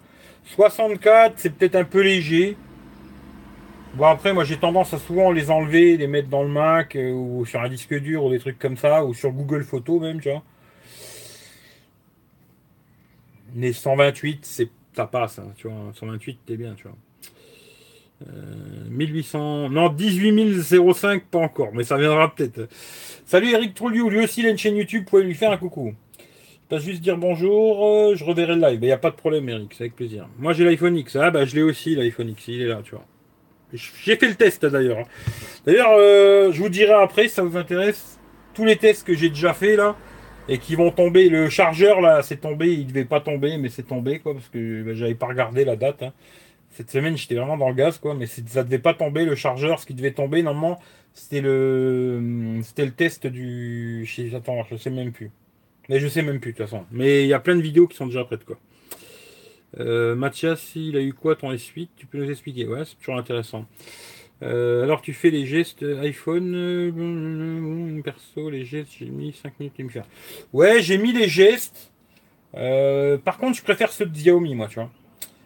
64, 0.45 1.33
c'est 1.37 1.51
peut-être 1.51 1.75
un 1.75 1.85
peu 1.85 2.01
léger. 2.01 2.57
Bon, 3.93 4.05
après, 4.05 4.33
moi, 4.33 4.43
j'ai 4.43 4.57
tendance 4.57 4.93
à 4.93 4.99
souvent 4.99 5.31
les 5.31 5.49
enlever, 5.49 5.95
les 5.95 6.07
mettre 6.07 6.27
dans 6.27 6.43
le 6.43 6.49
Mac 6.49 6.95
euh, 6.97 7.11
ou 7.11 7.45
sur 7.45 7.61
un 7.61 7.69
disque 7.69 7.97
dur 7.97 8.25
ou 8.25 8.29
des 8.29 8.39
trucs 8.39 8.59
comme 8.59 8.75
ça, 8.75 9.05
ou 9.05 9.13
sur 9.13 9.31
Google 9.31 9.63
Photos 9.63 10.01
même, 10.01 10.19
tu 10.19 10.29
vois. 10.29 10.43
Les 13.55 13.73
128, 13.73 14.45
c'est 14.45 14.69
ça 14.95 15.05
passe, 15.05 15.39
hein, 15.39 15.51
tu 15.57 15.67
vois. 15.67 15.91
128, 15.93 16.39
t'es 16.45 16.57
bien, 16.57 16.73
tu 16.75 16.83
vois. 16.83 16.95
1800, 18.89 19.65
euh, 19.65 19.69
non 19.69 19.89
18005 19.89 21.25
pas 21.25 21.39
encore, 21.39 21.73
mais 21.73 21.83
ça 21.83 21.97
viendra 21.97 22.33
peut-être. 22.33 22.69
Salut 23.25 23.51
Eric 23.51 23.73
Trolliou, 23.73 24.09
lui 24.09 24.23
aussi 24.23 24.39
il 24.39 24.47
a 24.47 24.49
une 24.49 24.57
chaîne 24.57 24.77
YouTube, 24.77 25.03
vous 25.03 25.09
pouvez 25.09 25.23
lui 25.23 25.33
faire 25.33 25.51
un 25.51 25.57
coucou. 25.57 25.93
Pas 26.69 26.77
juste 26.77 27.01
dire 27.01 27.17
bonjour, 27.17 27.85
euh, 27.85 28.15
je 28.15 28.23
reverrai 28.23 28.55
le 28.55 28.61
live. 28.61 28.79
Il 28.81 28.85
n'y 28.85 28.91
a 28.91 28.97
pas 28.97 29.11
de 29.11 29.15
problème 29.15 29.49
Eric, 29.49 29.73
c'est 29.73 29.83
avec 29.83 29.95
plaisir. 29.95 30.29
Moi 30.39 30.53
j'ai 30.53 30.63
l'iPhone 30.63 30.95
X, 30.95 31.17
ah 31.17 31.29
bah 31.29 31.45
je 31.45 31.55
l'ai 31.55 31.61
aussi 31.61 31.93
l'iPhone 31.95 32.29
X, 32.29 32.47
il 32.47 32.61
est 32.61 32.67
là, 32.67 32.81
tu 32.83 32.91
vois. 32.91 33.05
J'ai 33.73 34.15
fait 34.15 34.29
le 34.29 34.35
test 34.35 34.65
d'ailleurs. 34.65 34.99
Hein. 34.99 35.05
D'ailleurs, 35.65 35.91
euh, 35.91 36.51
je 36.53 36.61
vous 36.61 36.69
dirai 36.69 36.93
après 36.93 37.27
si 37.27 37.35
ça 37.35 37.43
vous 37.43 37.57
intéresse 37.57 38.17
tous 38.53 38.63
les 38.63 38.77
tests 38.77 39.05
que 39.05 39.13
j'ai 39.13 39.27
déjà 39.27 39.53
fait 39.53 39.75
là 39.75 39.97
et 40.47 40.57
qui 40.57 40.75
vont 40.75 40.91
tomber. 40.91 41.29
Le 41.29 41.49
chargeur 41.49 42.01
là, 42.01 42.21
c'est 42.23 42.37
tombé, 42.37 42.73
il 42.73 42.87
devait 42.87 43.05
pas 43.05 43.21
tomber, 43.21 43.57
mais 43.57 43.69
c'est 43.69 43.83
tombé 43.83 44.19
quoi 44.19 44.33
parce 44.33 44.49
que 44.49 44.83
bah, 44.83 44.93
j'avais 44.93 45.15
pas 45.15 45.27
regardé 45.27 45.65
la 45.65 45.75
date. 45.75 46.03
Hein. 46.03 46.13
Cette 46.71 46.91
semaine, 46.91 47.15
j'étais 47.15 47.35
vraiment 47.35 47.57
dans 47.57 47.69
le 47.69 47.75
gaz, 47.75 47.99
quoi, 47.99 48.15
mais 48.15 48.25
ça 48.25 48.63
devait 48.63 48.79
pas 48.79 48.93
tomber 48.93 49.23
le 49.23 49.35
chargeur. 49.35 49.79
Ce 49.79 49.85
qui 49.85 49.93
devait 49.93 50.11
tomber, 50.11 50.43
normalement, 50.43 50.77
c'était 51.13 51.39
le, 51.39 52.59
c'était 52.63 52.85
le 52.85 52.91
test 52.91 53.27
du. 53.27 54.05
Attends, 54.35 54.61
je 54.69 54.75
sais 54.75 54.89
même 54.89 55.13
plus. 55.13 55.31
Mais 55.87 55.99
je 55.99 56.07
sais 56.07 56.21
même 56.21 56.39
plus, 56.39 56.51
de 56.51 56.57
toute 56.57 56.65
façon. 56.65 56.85
Mais 56.91 57.23
il 57.23 57.27
y 57.27 57.33
a 57.33 57.39
plein 57.39 57.55
de 57.55 57.61
vidéos 57.61 57.87
qui 57.87 57.95
sont 57.95 58.07
déjà 58.07 58.25
prêtes, 58.25 58.43
quoi. 58.43 58.57
Euh, 59.79 60.15
Mathias, 60.15 60.73
il 60.75 60.97
a 60.97 61.01
eu 61.01 61.13
quoi 61.13 61.35
ton 61.35 61.51
S8 61.51 61.89
Tu 61.95 62.05
peux 62.05 62.17
nous 62.17 62.29
expliquer 62.29 62.67
Ouais, 62.67 62.83
c'est 62.85 62.97
toujours 62.97 63.17
intéressant. 63.17 63.65
Euh, 64.43 64.83
alors, 64.83 65.01
tu 65.01 65.13
fais 65.13 65.29
les 65.29 65.45
gestes 65.45 65.83
iPhone, 66.01 66.53
euh, 66.55 68.01
perso, 68.03 68.49
les 68.49 68.65
gestes, 68.65 68.91
j'ai 68.99 69.05
mis 69.05 69.33
5 69.33 69.59
minutes 69.59 69.79
à 69.79 69.83
me 69.83 69.89
faire. 69.89 70.05
Ouais, 70.53 70.81
j'ai 70.81 70.97
mis 70.97 71.13
les 71.13 71.27
gestes. 71.27 71.91
par 72.53 73.37
contre, 73.37 73.57
je 73.57 73.63
préfère 73.63 73.91
ceux 73.91 74.05
de 74.05 74.13
Xiaomi, 74.13 74.55
moi, 74.55 74.67
tu 74.67 74.75
vois. 74.75 74.89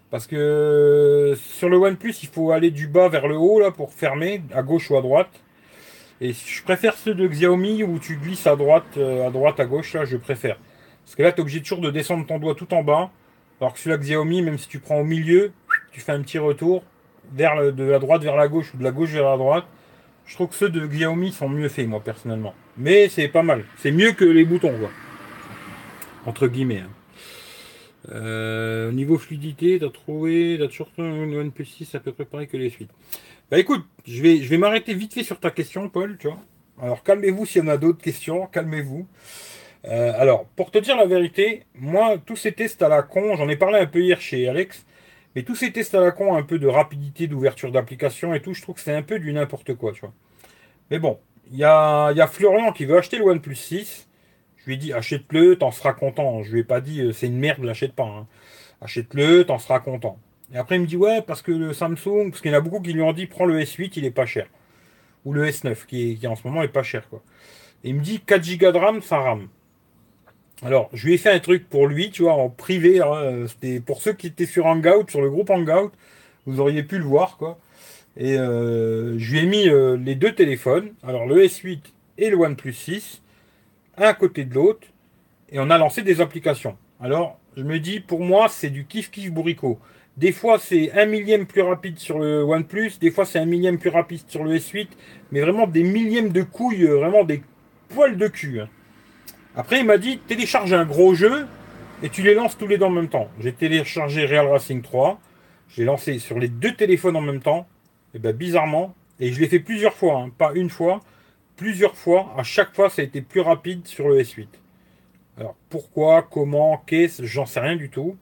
Parce 0.09 0.25
que 0.25 1.35
sur 1.37 1.69
le 1.69 1.77
OnePlus, 1.77 2.15
il 2.23 2.29
faut 2.29 2.51
aller 2.51 2.71
du 2.71 2.87
bas 2.87 3.09
vers 3.09 3.27
le 3.27 3.37
haut 3.37 3.59
là 3.59 3.69
pour 3.69 3.93
fermer, 3.93 4.41
à 4.53 4.63
gauche 4.63 4.89
ou 4.89 4.97
à 4.97 5.01
droite. 5.01 5.29
Et 6.21 6.33
je 6.33 6.63
préfère 6.63 6.95
ceux 6.97 7.13
de 7.13 7.27
Xiaomi 7.27 7.83
où 7.83 7.99
tu 7.99 8.17
glisses 8.17 8.47
à 8.47 8.55
droite, 8.55 8.97
euh, 8.97 9.27
à 9.27 9.31
droite, 9.31 9.59
à 9.59 9.65
gauche, 9.65 9.93
là, 9.93 10.05
je 10.05 10.17
préfère. 10.17 10.57
Parce 11.05 11.15
que 11.15 11.23
là, 11.23 11.31
tu 11.31 11.37
es 11.37 11.41
obligé 11.41 11.61
toujours 11.61 11.79
de 11.79 11.91
descendre 11.91 12.25
ton 12.25 12.39
doigt 12.39 12.55
tout 12.55 12.73
en 12.73 12.83
bas. 12.83 13.11
Alors 13.61 13.73
que 13.73 13.79
celui-là 13.79 13.97
Xiaomi, 13.97 14.41
même 14.41 14.57
si 14.57 14.67
tu 14.67 14.79
prends 14.79 14.99
au 14.99 15.03
milieu, 15.03 15.51
tu 15.91 16.01
fais 16.01 16.11
un 16.11 16.21
petit 16.21 16.39
retour 16.39 16.83
vers 17.33 17.73
de 17.73 17.83
la 17.83 17.99
droite 17.99 18.23
vers 18.23 18.35
la 18.35 18.47
gauche 18.47 18.73
ou 18.73 18.77
de 18.77 18.83
la 18.83 18.91
gauche 18.91 19.09
vers 19.09 19.29
la 19.29 19.37
droite. 19.37 19.65
Je 20.25 20.35
trouve 20.35 20.49
que 20.49 20.55
ceux 20.55 20.69
de 20.69 20.85
Xiaomi 20.85 21.31
sont 21.31 21.49
mieux 21.49 21.69
faits, 21.69 21.87
moi, 21.87 22.01
personnellement. 22.01 22.53
Mais 22.77 23.09
c'est 23.09 23.27
pas 23.27 23.43
mal. 23.43 23.63
C'est 23.77 23.91
mieux 23.91 24.11
que 24.11 24.25
les 24.25 24.45
boutons, 24.45 24.77
quoi. 24.77 24.91
Entre 26.25 26.47
guillemets. 26.47 26.83
Hein. 26.85 26.89
Euh, 28.11 28.89
au 28.89 28.91
niveau 28.91 29.17
fluidité, 29.17 29.79
t'as 29.79 29.89
trouvé, 29.89 30.57
t'as 30.59 30.67
toujours 30.67 30.89
une 30.97 31.35
OnePlus 31.35 31.65
6 31.65 31.95
à 31.95 31.99
peu 31.99 32.11
près 32.11 32.25
pareil 32.25 32.47
que 32.47 32.57
les 32.57 32.69
suites. 32.69 32.91
Bah 33.51 33.59
écoute, 33.59 33.83
je 34.05 34.21
vais, 34.21 34.37
je 34.37 34.49
vais 34.49 34.57
m'arrêter 34.57 34.93
vite 34.93 35.13
fait 35.13 35.23
sur 35.23 35.39
ta 35.39 35.51
question, 35.51 35.89
Paul, 35.89 36.17
tu 36.19 36.27
vois. 36.27 36.39
Alors 36.81 37.03
calmez-vous 37.03 37.45
s'il 37.45 37.63
y 37.63 37.65
en 37.65 37.67
a 37.67 37.77
d'autres 37.77 38.01
questions, 38.01 38.47
calmez-vous. 38.47 39.07
Euh, 39.87 40.13
alors, 40.17 40.45
pour 40.55 40.71
te 40.71 40.77
dire 40.77 40.95
la 40.97 41.05
vérité, 41.05 41.63
moi, 41.75 42.17
tous 42.25 42.35
ces 42.35 42.51
tests 42.51 42.81
à 42.81 42.89
la 42.89 43.01
con, 43.01 43.35
j'en 43.35 43.49
ai 43.49 43.55
parlé 43.55 43.79
un 43.79 43.85
peu 43.85 43.99
hier 43.99 44.19
chez 44.19 44.47
Alex, 44.47 44.85
mais 45.35 45.43
tous 45.43 45.55
ces 45.55 45.71
tests 45.71 45.95
à 45.95 46.01
la 46.01 46.11
con, 46.11 46.35
un 46.35 46.43
peu 46.43 46.59
de 46.59 46.67
rapidité 46.67 47.27
d'ouverture 47.27 47.71
d'application 47.71 48.33
et 48.33 48.41
tout, 48.41 48.53
je 48.53 48.61
trouve 48.61 48.75
que 48.75 48.81
c'est 48.81 48.95
un 48.95 49.03
peu 49.03 49.19
du 49.19 49.31
n'importe 49.31 49.75
quoi, 49.75 49.91
tu. 49.91 50.05
Mais 50.89 50.99
bon, 50.99 51.19
il 51.51 51.57
y 51.57 51.63
a, 51.63 52.11
y 52.13 52.21
a 52.21 52.27
Florian 52.27 52.71
qui 52.71 52.85
veut 52.85 52.97
acheter 52.97 53.17
le 53.17 53.25
OnePlus 53.25 53.55
6. 53.55 54.07
Je 54.57 54.65
lui 54.65 54.73
ai 54.73 54.77
dit 54.77 54.93
achète-le, 54.93 55.57
t'en 55.57 55.71
seras 55.71 55.93
content. 55.93 56.43
Je 56.43 56.51
lui 56.51 56.59
ai 56.61 56.63
pas 56.63 56.81
dit 56.81 57.01
euh, 57.01 57.11
c'est 57.11 57.27
une 57.27 57.37
merde, 57.37 57.63
l'achète 57.63 57.93
pas. 57.93 58.03
Hein. 58.03 58.27
Achète-le, 58.81 59.45
t'en 59.45 59.59
seras 59.59 59.79
content. 59.79 60.19
Et 60.53 60.57
après 60.57 60.75
il 60.75 60.81
me 60.81 60.87
dit 60.87 60.97
ouais 60.97 61.21
parce 61.21 61.41
que 61.41 61.51
le 61.51 61.73
Samsung, 61.73 62.29
parce 62.29 62.41
qu'il 62.41 62.51
y 62.51 62.55
en 62.55 62.57
a 62.57 62.61
beaucoup 62.61 62.81
qui 62.81 62.93
lui 62.93 63.01
ont 63.01 63.13
dit 63.13 63.27
prends 63.27 63.45
le 63.45 63.59
S8, 63.59 63.93
il 63.97 64.05
est 64.05 64.11
pas 64.11 64.25
cher. 64.25 64.47
Ou 65.25 65.33
le 65.33 65.45
S9 65.47 65.85
qui, 65.85 66.19
en 66.27 66.35
ce 66.35 66.47
moment 66.47 66.63
est 66.63 66.69
pas 66.69 66.83
cher 66.83 67.07
quoi. 67.09 67.21
Et 67.83 67.89
il 67.89 67.95
me 67.95 68.01
dit 68.01 68.19
4 68.19 68.57
Go 68.57 68.71
de 68.71 68.77
RAM, 68.77 69.01
ça 69.01 69.19
rame. 69.19 69.47
Alors, 70.65 70.89
je 70.93 71.07
lui 71.07 71.13
ai 71.13 71.17
fait 71.17 71.31
un 71.31 71.39
truc 71.39 71.69
pour 71.69 71.87
lui, 71.87 72.11
tu 72.11 72.23
vois, 72.23 72.33
en 72.33 72.49
privé. 72.49 73.01
Hein, 73.01 73.45
c'était 73.47 73.79
pour 73.79 74.01
ceux 74.01 74.13
qui 74.13 74.27
étaient 74.27 74.45
sur 74.45 74.65
Hangout, 74.65 75.09
sur 75.09 75.21
le 75.21 75.29
groupe 75.29 75.49
Hangout, 75.49 75.91
vous 76.45 76.59
auriez 76.59 76.83
pu 76.83 76.97
le 76.97 77.05
voir, 77.05 77.37
quoi. 77.37 77.57
Et 78.17 78.37
euh, 78.37 79.17
je 79.17 79.31
lui 79.31 79.39
ai 79.39 79.45
mis 79.45 79.69
euh, 79.69 79.95
les 79.97 80.15
deux 80.15 80.33
téléphones, 80.33 80.91
alors 81.03 81.25
le 81.25 81.43
S8 81.45 81.79
et 82.17 82.29
le 82.29 82.35
OnePlus 82.37 82.73
6 82.73 83.21
un 83.99 84.13
côté 84.13 84.45
de 84.45 84.55
l'autre, 84.55 84.87
et 85.51 85.59
on 85.59 85.69
a 85.69 85.77
lancé 85.77 86.01
des 86.01 86.21
applications. 86.21 86.77
Alors, 87.01 87.37
je 87.57 87.63
me 87.63 87.79
dis, 87.79 87.99
pour 87.99 88.21
moi, 88.21 88.47
c'est 88.49 88.69
du 88.69 88.85
kiff-kiff 88.85 89.31
bourricot. 89.31 89.79
Des 90.17 90.31
fois, 90.31 90.59
c'est 90.59 90.91
un 90.93 91.05
millième 91.05 91.45
plus 91.45 91.61
rapide 91.61 91.97
sur 91.97 92.19
le 92.19 92.43
OnePlus, 92.43 92.93
des 92.99 93.11
fois, 93.11 93.25
c'est 93.25 93.39
un 93.39 93.45
millième 93.45 93.77
plus 93.77 93.89
rapide 93.89 94.21
sur 94.27 94.43
le 94.43 94.55
S8, 94.55 94.87
mais 95.31 95.41
vraiment 95.41 95.67
des 95.67 95.83
millièmes 95.83 96.29
de 96.29 96.43
couilles, 96.43 96.85
euh, 96.85 96.95
vraiment 96.95 97.23
des 97.23 97.41
poils 97.89 98.17
de 98.17 98.27
cul. 98.27 98.61
Hein. 98.61 98.69
Après, 99.55 99.79
il 99.79 99.85
m'a 99.85 99.97
dit, 99.97 100.19
télécharge 100.19 100.73
un 100.73 100.85
gros 100.85 101.15
jeu, 101.15 101.47
et 102.03 102.09
tu 102.09 102.21
les 102.21 102.33
lances 102.33 102.57
tous 102.57 102.67
les 102.67 102.77
deux 102.77 102.85
en 102.85 102.91
même 102.91 103.09
temps. 103.09 103.29
J'ai 103.39 103.53
téléchargé 103.53 104.25
Real 104.25 104.47
Racing 104.47 104.81
3, 104.81 105.19
j'ai 105.69 105.85
lancé 105.85 106.19
sur 106.19 106.39
les 106.39 106.47
deux 106.47 106.73
téléphones 106.73 107.15
en 107.15 107.21
même 107.21 107.41
temps, 107.41 107.67
et 108.13 108.19
bien 108.19 108.33
bizarrement, 108.33 108.95
et 109.19 109.33
je 109.33 109.39
l'ai 109.39 109.47
fait 109.47 109.59
plusieurs 109.59 109.95
fois, 109.95 110.19
hein, 110.19 110.31
pas 110.37 110.51
une 110.55 110.69
fois, 110.69 111.01
plusieurs 111.57 111.95
fois. 111.95 112.33
À 112.37 112.43
chaque 112.43 112.73
fois, 112.73 112.89
ça 112.89 113.01
a 113.01 113.05
été 113.05 113.21
plus 113.21 113.41
rapide 113.41 113.85
sur 113.85 114.07
le 114.07 114.21
S8. 114.21 114.47
Alors 115.37 115.55
pourquoi, 115.69 116.23
comment, 116.23 116.81
qu'est-ce, 116.85 117.23
j'en 117.23 117.45
sais 117.45 117.59
rien 117.59 117.75
du 117.75 117.89
tout. 117.89 118.17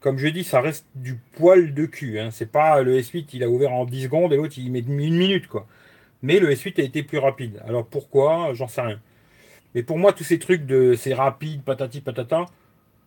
Comme 0.00 0.18
je 0.18 0.28
dis, 0.28 0.44
ça 0.44 0.60
reste 0.60 0.86
du 0.94 1.16
poil 1.36 1.72
de 1.72 1.86
cul. 1.86 2.18
Hein. 2.18 2.30
C'est 2.30 2.50
pas 2.50 2.82
le 2.82 2.98
S8, 2.98 3.28
il 3.34 3.42
a 3.42 3.48
ouvert 3.48 3.72
en 3.72 3.84
10 3.84 4.04
secondes 4.04 4.32
et 4.32 4.36
l'autre 4.36 4.54
il 4.58 4.70
met 4.70 4.80
une 4.80 4.94
minute 4.94 5.48
quoi. 5.48 5.66
Mais 6.22 6.38
le 6.38 6.50
S8 6.50 6.80
a 6.80 6.84
été 6.84 7.02
plus 7.02 7.18
rapide. 7.18 7.62
Alors 7.66 7.86
pourquoi, 7.86 8.52
j'en 8.54 8.68
sais 8.68 8.82
rien. 8.82 9.00
Mais 9.74 9.82
pour 9.82 9.98
moi, 9.98 10.12
tous 10.12 10.24
ces 10.24 10.38
trucs 10.38 10.66
de 10.66 10.94
c'est 10.94 11.14
rapide, 11.14 11.62
patati 11.62 12.00
patata, 12.00 12.46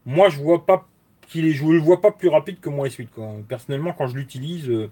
moi 0.05 0.29
je 0.29 0.37
vois 0.37 0.65
pas 0.65 0.87
qu'il 1.27 1.45
est, 1.45 1.51
je 1.51 1.65
le 1.65 1.79
vois 1.79 2.01
pas 2.01 2.11
plus 2.11 2.29
rapide 2.29 2.59
que 2.59 2.69
mon 2.69 2.85
S8 2.85 3.09
quoi. 3.09 3.29
Personnellement, 3.47 3.93
quand 3.93 4.07
je 4.07 4.15
l'utilise, 4.15 4.69
euh, 4.69 4.89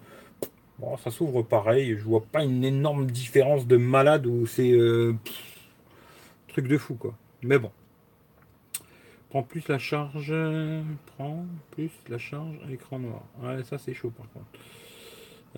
Bon, 0.78 0.98
ça 0.98 1.10
s'ouvre 1.10 1.42
pareil. 1.42 1.98
Je 1.98 2.04
vois 2.04 2.24
pas 2.24 2.44
une 2.44 2.64
énorme 2.64 3.10
différence 3.10 3.66
de 3.66 3.78
malade 3.78 4.26
où 4.28 4.46
c'est 4.46 4.72
euh, 4.72 5.14
truc 6.50 6.68
de 6.68 6.78
fou 6.78 6.96
quoi. 6.96 7.16
Mais 7.42 7.58
bon. 7.58 7.72
Prends 9.30 9.44
plus 9.44 9.68
la 9.70 9.80
charge. 9.80 10.34
Prends 11.16 11.46
plus 11.72 11.92
la 12.10 12.18
charge 12.18 12.56
à 12.66 12.70
l'écran 12.70 13.00
noir. 13.00 13.24
Ouais, 13.42 13.64
ça 13.64 13.78
c'est 13.78 13.94
chaud 13.94 14.12
par 14.12 14.30
contre. 14.32 14.46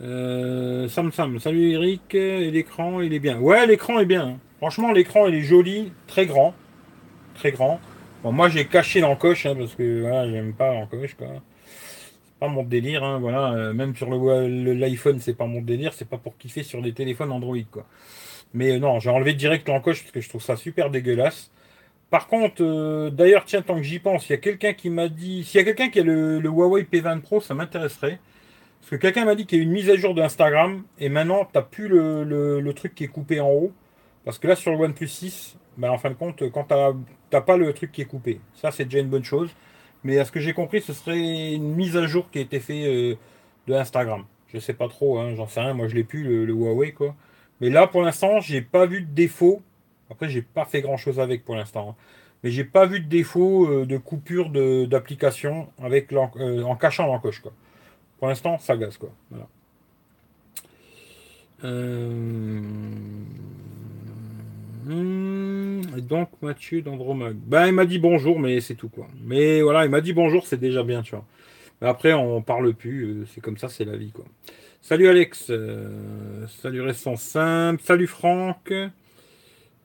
Euh, 0.01 0.87
Sam 0.89 1.11
Sam, 1.11 1.39
salut 1.39 1.71
Eric, 1.71 2.13
et 2.13 2.51
l'écran 2.51 3.01
il 3.01 3.13
est 3.13 3.19
bien. 3.19 3.39
Ouais, 3.39 3.65
l'écran 3.65 3.99
est 3.99 4.05
bien. 4.05 4.39
Franchement, 4.57 4.91
l'écran 4.91 5.27
il 5.27 5.35
est 5.35 5.41
joli, 5.41 5.91
très 6.05 6.27
grand. 6.27 6.53
Très 7.35 7.51
grand. 7.51 7.79
Bon, 8.23 8.31
moi 8.31 8.49
j'ai 8.49 8.65
caché 8.65 8.99
l'encoche 8.99 9.45
hein, 9.45 9.55
parce 9.57 9.75
que 9.75 10.01
voilà, 10.01 10.29
j'aime 10.29 10.53
pas 10.53 10.73
l'encoche 10.73 11.15
quoi. 11.15 11.27
C'est 11.65 12.39
pas 12.39 12.47
mon 12.47 12.63
délire, 12.63 13.03
hein, 13.03 13.19
voilà. 13.19 13.53
Euh, 13.53 13.73
même 13.73 13.95
sur 13.95 14.09
le 14.09 14.73
l'iPhone, 14.73 15.19
c'est 15.19 15.33
pas 15.35 15.47
mon 15.47 15.61
délire, 15.61 15.93
c'est 15.93 16.07
pas 16.07 16.17
pour 16.17 16.37
kiffer 16.37 16.63
sur 16.63 16.81
des 16.81 16.93
téléphones 16.93 17.31
Android 17.31 17.57
quoi. 17.71 17.85
Mais 18.53 18.73
euh, 18.73 18.79
non, 18.79 18.99
j'ai 18.99 19.09
enlevé 19.09 19.33
direct 19.33 19.67
l'encoche 19.67 20.01
parce 20.01 20.11
que 20.11 20.21
je 20.21 20.29
trouve 20.29 20.43
ça 20.43 20.55
super 20.57 20.91
dégueulasse. 20.91 21.51
Par 22.09 22.27
contre, 22.27 23.09
d'ailleurs, 23.09 23.43
tiens, 23.45 23.61
tant 23.61 23.75
que 23.75 23.83
j'y 23.83 23.99
pense, 23.99 24.29
il 24.29 24.31
y 24.31 24.35
a 24.35 24.37
quelqu'un 24.37 24.73
qui 24.73 24.89
m'a 24.89 25.09
dit. 25.09 25.43
S'il 25.43 25.59
y 25.59 25.61
a 25.61 25.65
quelqu'un 25.65 25.89
qui 25.89 25.99
a 25.99 26.03
le 26.03 26.39
Huawei 26.39 26.83
P20 26.83 27.21
Pro, 27.21 27.41
ça 27.41 27.53
m'intéresserait. 27.53 28.19
Parce 28.79 28.91
que 28.91 28.95
quelqu'un 28.95 29.25
m'a 29.25 29.35
dit 29.35 29.45
qu'il 29.45 29.57
y 29.57 29.61
a 29.61 29.63
une 29.63 29.71
mise 29.71 29.89
à 29.89 29.95
jour 29.95 30.13
d'Instagram 30.13 30.83
et 30.99 31.09
maintenant 31.09 31.45
tu 31.45 31.51
n'as 31.55 31.61
plus 31.61 31.87
le, 31.87 32.71
truc 32.75 32.95
qui 32.95 33.03
est 33.03 33.09
coupé 33.09 33.39
en 33.39 33.49
haut. 33.49 33.71
Parce 34.23 34.39
que 34.39 34.47
là 34.47 34.55
sur 34.55 34.71
le 34.71 34.77
OnePlus 34.77 35.07
6, 35.07 35.57
ben, 35.77 35.89
en 35.91 35.97
fin 35.97 36.09
de 36.09 36.15
compte, 36.15 36.49
quand 36.51 36.65
tu 36.65 36.73
n'as 37.33 37.41
pas 37.41 37.57
le 37.57 37.73
truc 37.73 37.91
qui 37.91 38.01
est 38.01 38.05
coupé, 38.05 38.39
ça 38.55 38.71
c'est 38.71 38.85
déjà 38.85 38.99
une 38.99 39.09
bonne 39.09 39.23
chose. 39.23 39.49
Mais 40.03 40.19
à 40.19 40.25
ce 40.25 40.31
que 40.31 40.39
j'ai 40.39 40.53
compris, 40.53 40.81
ce 40.81 40.93
serait 40.93 41.53
une 41.53 41.75
mise 41.75 41.97
à 41.97 42.05
jour 42.07 42.29
qui 42.31 42.39
a 42.39 42.41
été 42.41 42.59
faite 42.59 42.87
euh, 42.87 43.15
de 43.67 43.73
Instagram. 43.73 44.23
Je 44.47 44.59
sais 44.59 44.73
pas 44.73 44.87
trop, 44.87 45.19
hein, 45.19 45.33
j'en 45.35 45.47
sais 45.47 45.59
rien, 45.59 45.73
moi 45.73 45.87
je 45.87 45.95
l'ai 45.95 46.03
plus 46.03 46.23
le, 46.23 46.53
Huawei 46.53 46.93
quoi. 46.93 47.15
Mais 47.59 47.69
là 47.69 47.87
pour 47.87 48.01
l'instant, 48.01 48.39
j'ai 48.39 48.61
pas 48.61 48.85
vu 48.85 49.01
de 49.01 49.11
défaut. 49.13 49.61
Après, 50.09 50.29
j'ai 50.29 50.41
pas 50.41 50.63
fait 50.63 50.81
grand 50.81 50.95
chose 50.95 51.19
avec 51.19 51.43
pour 51.43 51.55
l'instant. 51.55 51.89
Hein. 51.89 51.95
Mais 52.43 52.51
j'ai 52.51 52.63
pas 52.63 52.85
vu 52.85 52.99
de 52.99 53.07
défaut 53.07 53.67
euh, 53.67 53.85
de 53.85 53.97
coupure 53.97 54.49
d'application 54.87 55.67
avec 55.81 56.13
euh, 56.13 56.61
en 56.63 56.75
cachant 56.75 57.07
l'encoche. 57.07 57.41
Pour 58.19 58.27
l'instant, 58.27 58.57
ça 58.57 58.75
gaze 58.75 58.97
quoi. 58.97 59.11
Voilà. 59.29 59.47
Euh, 61.63 62.61
hmm, 64.85 65.99
donc 66.01 66.29
Mathieu 66.41 66.81
d'Andromag. 66.81 67.35
Ben 67.35 67.67
il 67.67 67.73
m'a 67.73 67.85
dit 67.85 67.99
bonjour, 67.99 68.39
mais 68.39 68.59
c'est 68.61 68.75
tout 68.75 68.89
quoi. 68.89 69.07
Mais 69.23 69.61
voilà, 69.61 69.85
il 69.85 69.91
m'a 69.91 70.01
dit 70.01 70.13
bonjour, 70.13 70.45
c'est 70.45 70.59
déjà 70.59 70.83
bien, 70.83 71.01
tu 71.01 71.15
vois. 71.15 71.25
Mais 71.81 71.87
après, 71.87 72.13
on 72.13 72.41
parle 72.41 72.73
plus, 72.73 73.05
euh, 73.05 73.25
c'est 73.33 73.41
comme 73.41 73.57
ça, 73.57 73.69
c'est 73.69 73.85
la 73.85 73.97
vie 73.97 74.11
quoi. 74.11 74.25
Salut 74.81 75.07
Alex, 75.09 75.47
euh, 75.49 76.47
salut 76.47 76.81
Restant 76.81 77.17
Simple, 77.17 77.81
salut 77.83 78.07
Franck. 78.07 78.71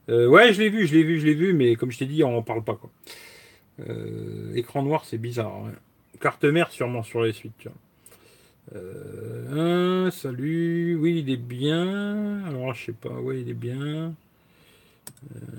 ouais, 0.08 0.52
je 0.52 0.60
l'ai 0.60 0.68
vu, 0.68 0.86
je 0.86 0.94
l'ai 0.94 1.02
vu, 1.02 1.18
je 1.20 1.26
l'ai 1.26 1.34
vu, 1.34 1.54
mais 1.54 1.76
comme 1.76 1.90
je 1.90 1.98
t'ai 1.98 2.06
dit, 2.06 2.22
on 2.24 2.36
en 2.36 2.42
parle 2.42 2.62
pas 2.62 2.76
quoi. 2.76 2.90
écran 4.54 4.82
noir, 4.82 5.04
c'est 5.04 5.18
bizarre. 5.18 5.70
Carte 6.20 6.44
mère 6.44 6.70
sûrement 6.70 7.02
sur 7.02 7.22
les 7.22 7.32
suites, 7.32 7.54
tu 7.58 7.68
vois. 7.68 7.76
Euh, 8.74 10.10
salut, 10.10 10.96
oui, 11.00 11.20
il 11.20 11.30
est 11.30 11.36
bien. 11.36 12.44
Alors, 12.46 12.74
je 12.74 12.86
sais 12.86 12.92
pas, 12.92 13.10
oui, 13.20 13.42
il 13.42 13.50
est 13.50 13.54
bien. 13.54 14.14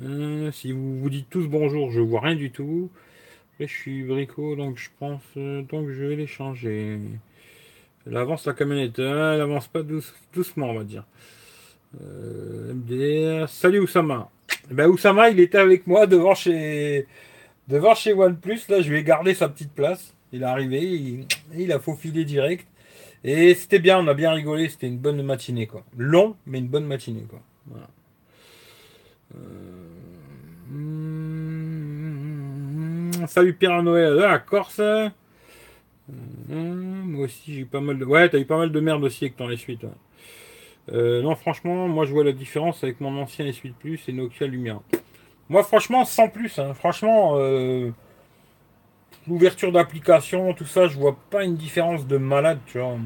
Euh, 0.04 0.52
si 0.52 0.72
vous 0.72 1.00
vous 1.00 1.10
dites 1.10 1.30
tous 1.30 1.48
bonjour, 1.48 1.92
je 1.92 2.00
vois 2.02 2.22
rien 2.22 2.36
du 2.36 2.52
tout. 2.52 2.90
je 3.60 3.66
suis 3.66 4.04
brico, 4.04 4.56
donc 4.56 4.78
je 4.78 4.90
pense, 5.00 5.22
euh, 5.38 5.62
donc 5.64 5.90
je 5.90 6.04
vais 6.04 6.16
les 6.16 6.28
changer. 6.28 7.00
Elle 8.08 8.18
avance 8.18 8.46
la 8.46 8.54
camionnette, 8.54 9.00
hein, 9.00 9.34
elle 9.36 9.42
avance 9.42 9.68
pas 9.68 9.82
doucement, 10.34 10.70
on 10.70 10.76
va 10.76 10.84
dire. 10.84 11.06
MDR, 11.94 13.48
salut 13.48 13.80
Oussama. 13.80 14.30
Eh 14.72 14.74
ben 14.74 14.88
Oussama, 14.88 15.30
il 15.30 15.40
était 15.40 15.60
avec 15.60 15.86
moi 15.88 16.08
devant 16.08 16.36
chez 16.36 17.06
devant 17.68 17.96
chez 17.96 18.14
OnePlus. 18.14 18.62
Là, 18.70 18.82
je 18.82 18.92
vais 18.92 19.04
garder 19.04 19.34
sa 19.36 19.48
petite 19.50 19.72
place. 19.74 20.14
Il 20.32 20.42
est 20.42 20.46
arrivé, 20.46 20.82
il, 20.82 21.26
il 21.56 21.72
a 21.72 21.80
faufilé 21.80 22.26
direct. 22.26 22.66
Et 23.24 23.54
c'était 23.56 23.80
bien, 23.80 24.00
on 24.00 24.08
a 24.08 24.14
bien 24.14 24.32
rigolé, 24.32 24.68
c'était 24.68 24.88
une 24.88 24.98
bonne 24.98 25.22
matinée 25.24 25.66
quoi. 25.66 25.84
Long, 25.98 26.36
mais 26.46 26.60
une 26.60 26.68
bonne 26.68 26.86
matinée 26.86 27.26
quoi. 27.30 27.40
Euh, 29.36 29.40
salut 33.28 33.54
Pierre 33.54 33.82
Noël, 33.82 34.22
ah, 34.24 34.40
Corse. 34.40 34.80
Euh, 34.80 35.10
moi 36.50 37.26
aussi 37.26 37.54
j'ai 37.54 37.62
eu 37.62 37.66
pas 37.66 37.80
mal 37.80 37.98
de. 37.98 38.04
Ouais, 38.04 38.28
t'as 38.28 38.40
eu 38.40 38.46
pas 38.46 38.58
mal 38.58 38.74
de 38.74 38.80
merde 38.82 39.04
aussi 39.04 39.24
avec 39.24 39.38
ton 39.38 39.50
S8. 39.50 39.88
Euh, 40.92 41.22
non, 41.22 41.36
franchement, 41.36 41.88
moi 41.88 42.06
je 42.06 42.12
vois 42.12 42.26
la 42.26 42.34
différence 42.34 42.84
avec 42.84 43.00
mon 43.00 43.18
ancien 43.22 43.46
S8 43.46 43.74
Plus 43.80 44.02
et 44.10 44.12
Nokia 44.12 44.48
Lumia. 44.48 44.82
Moi, 45.48 45.64
franchement, 45.64 46.04
sans 46.04 46.28
plus. 46.28 46.60
Hein. 46.60 46.74
Franchement, 46.74 47.38
l'ouverture 49.28 49.72
d'application, 49.72 50.54
tout 50.54 50.66
ça, 50.66 50.88
je 50.88 50.98
vois 50.98 51.18
pas 51.30 51.44
une 51.44 51.56
différence 51.56 52.08
de 52.08 52.18
malade, 52.18 52.60
tu 52.66 52.80
vois. 52.80 52.98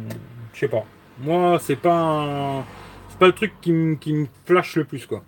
Je 0.53 0.59
sais 0.59 0.67
pas. 0.67 0.85
Moi, 1.19 1.59
c'est 1.59 1.75
pas 1.75 2.63
c'est 3.09 3.19
pas 3.19 3.27
le 3.27 3.33
truc 3.33 3.53
qui 3.61 3.71
me 3.71 3.95
qui 3.95 4.27
flash 4.45 4.75
le 4.75 4.85
plus, 4.85 5.05
quoi. 5.05 5.23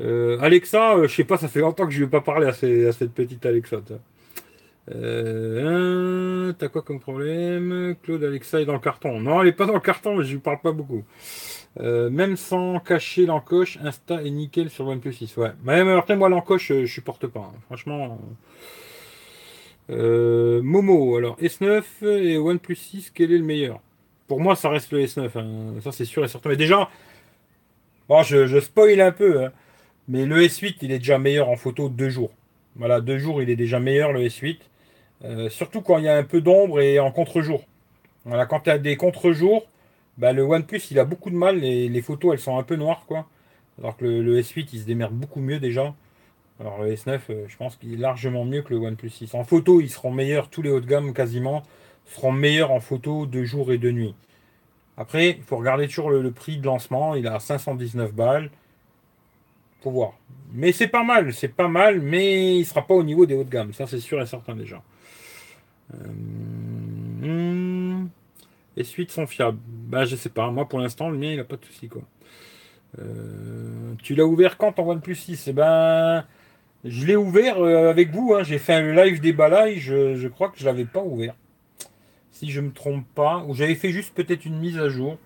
Euh, 0.00 0.38
Alexa, 0.40 0.96
euh, 0.96 1.06
je 1.06 1.14
sais 1.14 1.24
pas, 1.24 1.36
ça 1.36 1.48
fait 1.48 1.60
longtemps 1.60 1.86
que 1.86 1.92
je 1.92 2.00
vais 2.04 2.10
pas 2.10 2.20
parler 2.20 2.46
à, 2.46 2.52
cette 2.52 3.12
petite 3.12 3.44
Alexa. 3.44 3.78
Euh, 4.90 6.52
T'as 6.58 6.68
quoi 6.68 6.82
comme 6.82 6.98
problème? 6.98 7.94
Claude 8.02 8.24
Alexa 8.24 8.60
est 8.60 8.64
dans 8.64 8.72
le 8.72 8.78
carton. 8.78 9.20
Non, 9.20 9.42
elle 9.42 9.48
est 9.48 9.52
pas 9.52 9.66
dans 9.66 9.74
le 9.74 9.80
carton, 9.80 10.16
mais 10.16 10.24
je 10.24 10.32
lui 10.32 10.40
parle 10.40 10.60
pas 10.60 10.72
beaucoup. 10.72 11.04
Même 11.80 12.36
sans 12.36 12.80
cacher 12.80 13.26
l'encoche, 13.26 13.78
Insta 13.82 14.22
est 14.22 14.30
nickel 14.30 14.70
sur 14.70 14.86
OnePlus 14.86 15.12
6. 15.12 15.36
Ouais. 15.36 15.52
Même 15.64 15.88
après, 15.88 16.16
moi, 16.16 16.28
l'encoche, 16.28 16.68
je 16.68 16.86
supporte 16.86 17.26
pas. 17.26 17.50
Hein. 17.52 17.58
Franchement. 17.66 18.18
Euh, 19.90 20.62
Momo, 20.62 21.16
alors 21.16 21.38
S9 21.40 21.82
et 22.04 22.38
OnePlus 22.38 22.76
6, 22.76 23.10
quel 23.14 23.32
est 23.32 23.38
le 23.38 23.44
meilleur? 23.44 23.80
Pour 24.28 24.40
moi, 24.40 24.56
ça 24.56 24.70
reste 24.70 24.92
le 24.92 25.04
S9, 25.04 25.30
hein. 25.38 25.80
ça 25.82 25.92
c'est 25.92 26.04
sûr 26.04 26.24
et 26.24 26.28
certain. 26.28 26.48
Mais 26.50 26.56
déjà, 26.56 26.88
bon, 28.08 28.22
je, 28.22 28.46
je 28.46 28.60
spoil 28.60 29.00
un 29.00 29.12
peu, 29.12 29.44
hein. 29.44 29.52
mais 30.08 30.24
le 30.24 30.40
S8, 30.42 30.76
il 30.82 30.92
est 30.92 30.98
déjà 30.98 31.18
meilleur 31.18 31.48
en 31.48 31.56
photo 31.56 31.88
deux 31.88 32.08
jours. 32.10 32.32
Voilà, 32.76 33.00
deux 33.00 33.18
jours, 33.18 33.42
il 33.42 33.50
est 33.50 33.56
déjà 33.56 33.80
meilleur 33.80 34.12
le 34.12 34.20
S8. 34.20 34.58
Euh, 35.24 35.48
surtout 35.50 35.82
quand 35.82 35.98
il 35.98 36.04
y 36.04 36.08
a 36.08 36.16
un 36.16 36.24
peu 36.24 36.40
d'ombre 36.40 36.80
et 36.80 36.98
en 36.98 37.10
contre-jour. 37.12 37.64
Voilà, 38.24 38.46
quand 38.46 38.62
il 38.66 38.70
y 38.70 38.72
a 38.72 38.78
des 38.78 38.96
contre-jours, 38.96 39.66
bah, 40.18 40.32
le 40.32 40.42
OnePlus, 40.42 40.80
il 40.90 40.98
a 40.98 41.04
beaucoup 41.04 41.30
de 41.30 41.36
mal. 41.36 41.58
Les, 41.60 41.88
les 41.88 42.02
photos, 42.02 42.32
elles 42.34 42.40
sont 42.40 42.58
un 42.58 42.62
peu 42.62 42.76
noires, 42.76 43.04
quoi. 43.06 43.26
Alors 43.78 43.96
que 43.96 44.04
le, 44.04 44.22
le 44.22 44.40
S8, 44.40 44.68
il 44.72 44.80
se 44.80 44.84
démerde 44.86 45.12
beaucoup 45.12 45.40
mieux 45.40 45.58
déjà. 45.60 45.94
Alors 46.60 46.82
le 46.82 46.92
S9, 46.94 47.20
euh, 47.30 47.44
je 47.48 47.56
pense 47.56 47.76
qu'il 47.76 47.94
est 47.94 47.96
largement 47.96 48.44
mieux 48.44 48.62
que 48.62 48.72
le 48.72 48.80
OnePlus 48.80 49.10
6. 49.10 49.34
En 49.34 49.44
photo, 49.44 49.80
ils 49.80 49.90
seront 49.90 50.10
meilleurs, 50.10 50.48
tous 50.48 50.62
les 50.62 50.70
hauts 50.70 50.80
de 50.80 50.86
gamme 50.86 51.12
quasiment 51.12 51.62
seront 52.06 52.32
meilleurs 52.32 52.70
en 52.70 52.80
photo 52.80 53.26
de 53.26 53.42
jour 53.44 53.72
et 53.72 53.78
de 53.78 53.90
nuit. 53.90 54.14
Après, 54.96 55.30
il 55.30 55.42
faut 55.42 55.56
regarder 55.56 55.88
toujours 55.88 56.10
le, 56.10 56.30
prix 56.30 56.58
de 56.58 56.66
lancement, 56.66 57.14
il 57.14 57.26
a 57.26 57.40
519 57.40 58.12
balles. 58.12 58.50
Faut 59.82 59.90
voir. 59.90 60.12
Mais 60.52 60.72
c'est 60.72 60.88
pas 60.88 61.02
mal, 61.02 61.32
c'est 61.32 61.48
pas 61.48 61.68
mal, 61.68 62.00
mais 62.00 62.58
il 62.58 62.64
sera 62.64 62.86
pas 62.86 62.94
au 62.94 63.02
niveau 63.02 63.26
des 63.26 63.34
hauts 63.34 63.44
de 63.44 63.50
gamme, 63.50 63.72
ça 63.72 63.86
c'est 63.86 64.00
sûr 64.00 64.20
et 64.20 64.26
certain 64.26 64.54
déjà. 64.54 64.82
Euh, 65.94 65.96
Les 68.76 68.84
suites 68.84 69.10
sont 69.10 69.26
fiables. 69.26 69.58
Bah 69.66 70.04
je 70.04 70.14
sais 70.14 70.28
pas, 70.28 70.50
moi 70.50 70.68
pour 70.68 70.78
l'instant 70.78 71.08
le 71.08 71.18
mien 71.18 71.32
il 71.32 71.40
a 71.40 71.44
pas 71.44 71.56
de 71.56 71.64
souci 71.64 71.88
quoi. 71.88 72.02
Euh, 72.98 73.94
tu 74.02 74.14
l'as 74.14 74.26
ouvert 74.26 74.58
quand 74.58 74.78
en 74.78 74.86
OnePlus 74.88 75.14
6 75.14 75.48
Eh 75.48 75.52
ben 75.52 76.24
je 76.84 77.06
l'ai 77.06 77.16
ouvert 77.16 77.60
euh, 77.60 77.90
avec 77.90 78.10
vous. 78.10 78.34
Hein. 78.34 78.42
J'ai 78.42 78.58
fait 78.58 78.74
un 78.74 78.92
live 78.92 79.20
déballaille. 79.20 79.78
Je, 79.78 80.16
je 80.16 80.28
crois 80.28 80.48
que 80.48 80.58
je 80.58 80.64
l'avais 80.64 80.84
pas 80.84 81.02
ouvert. 81.02 81.34
Si 82.30 82.50
je 82.50 82.60
me 82.60 82.72
trompe 82.72 83.06
pas. 83.14 83.44
Ou 83.46 83.54
j'avais 83.54 83.74
fait 83.74 83.90
juste 83.90 84.14
peut-être 84.14 84.44
une 84.44 84.58
mise 84.58 84.78
à 84.78 84.88
jour. 84.88 85.18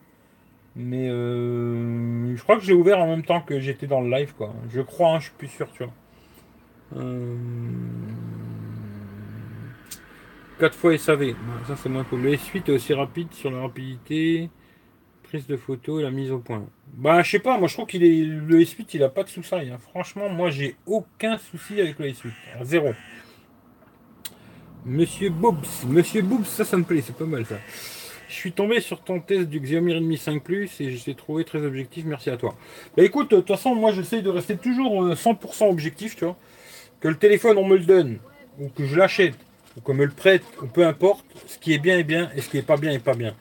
Mais 0.75 1.09
euh, 1.09 2.37
je 2.37 2.43
crois 2.43 2.57
que 2.57 2.63
j'ai 2.63 2.75
ouvert 2.75 3.01
en 3.01 3.07
même 3.07 3.25
temps 3.25 3.41
que 3.41 3.59
j'étais 3.61 3.87
dans 3.87 4.03
le 4.03 4.11
live. 4.11 4.35
quoi. 4.37 4.55
Je 4.71 4.83
crois, 4.83 5.15
hein, 5.15 5.19
je 5.19 5.25
suis 5.25 5.35
plus 5.39 5.49
sûr. 5.49 5.69
Tu 5.73 5.85
vois. 5.85 5.93
4 6.93 7.03
euh, 10.63 10.71
fois 10.71 10.99
SAV. 10.99 11.35
Ça 11.67 11.77
c'est 11.77 11.89
moins 11.89 12.05
cool. 12.05 12.21
Le 12.21 12.33
S8 12.35 12.67
est 12.67 12.71
aussi 12.71 12.93
rapide 12.93 13.33
sur 13.33 13.51
la 13.51 13.61
rapidité 13.61 14.51
prise 15.29 15.47
de 15.47 15.57
photo 15.57 16.01
et 16.01 16.03
la 16.03 16.11
mise 16.11 16.31
au 16.31 16.39
point. 16.39 16.65
Bah, 16.95 17.23
je 17.23 17.31
sais 17.31 17.39
pas, 17.39 17.59
moi 17.59 17.69
je 17.69 17.75
trouve 17.75 17.87
qu'il 17.87 18.05
est 18.05 18.25
le 18.25 18.61
S8, 18.61 18.87
il 18.95 19.03
a 19.03 19.09
pas 19.09 19.25
de 19.25 19.29
soucis. 19.29 19.55
Hein. 19.55 19.79
Franchement, 19.91 20.29
moi 20.29 20.51
j'ai 20.51 20.77
aucun 20.87 21.39
souci 21.39 21.81
avec 21.81 21.99
le 21.99 22.09
S8. 22.09 22.31
Zéro. 22.63 22.93
Monsieur 24.85 25.31
Boobs, 25.31 25.67
Monsieur 25.89 26.23
Boobs, 26.23 26.45
ça, 26.45 26.65
ça 26.65 26.77
me 26.77 26.85
plaît, 26.85 27.03
c'est 27.05 27.17
pas 27.17 27.25
mal 27.25 27.45
ça. 27.45 27.57
Je 28.29 28.35
suis 28.35 28.53
tombé 28.53 28.81
sur 28.81 29.03
ton 29.03 29.21
test 29.21 29.49
du 29.49 29.61
Xiaomi 29.61 29.95
Redmi 29.95 30.17
5 30.17 30.43
Plus 30.43 30.81
et 30.81 30.91
je 30.91 31.05
t'ai 31.05 31.15
trouvé 31.15 31.45
très 31.45 31.65
objectif. 31.65 32.05
Merci 32.05 32.31
à 32.31 32.37
toi. 32.37 32.55
Bah 32.97 33.03
écoute, 33.03 33.31
de 33.31 33.37
toute 33.37 33.49
façon, 33.49 33.75
moi 33.75 33.93
j'essaye 33.93 34.23
de 34.23 34.31
rester 34.31 34.57
toujours 34.57 35.09
100% 35.09 35.65
euh, 35.65 35.71
objectif, 35.71 36.17
tu 36.17 36.25
vois. 36.25 36.37
Que 37.01 37.09
le 37.09 37.17
téléphone 37.17 37.59
on 37.59 37.67
me 37.67 37.77
le 37.77 37.85
donne, 37.85 38.19
ou 38.59 38.69
que 38.69 38.85
je 38.85 38.97
l'achète, 38.97 39.35
ou 39.77 39.81
qu'on 39.81 39.95
me 39.95 40.05
le 40.05 40.13
prête, 40.13 40.45
ou 40.63 40.67
peu 40.67 40.87
importe, 40.87 41.25
ce 41.47 41.59
qui 41.59 41.73
est 41.73 41.79
bien 41.79 41.99
est 41.99 42.05
bien 42.05 42.31
et 42.37 42.41
ce 42.41 42.49
qui 42.49 42.59
est 42.59 42.63
pas 42.63 42.77
bien 42.77 42.93
est 42.93 42.99
pas 42.99 43.15
bien. 43.15 43.35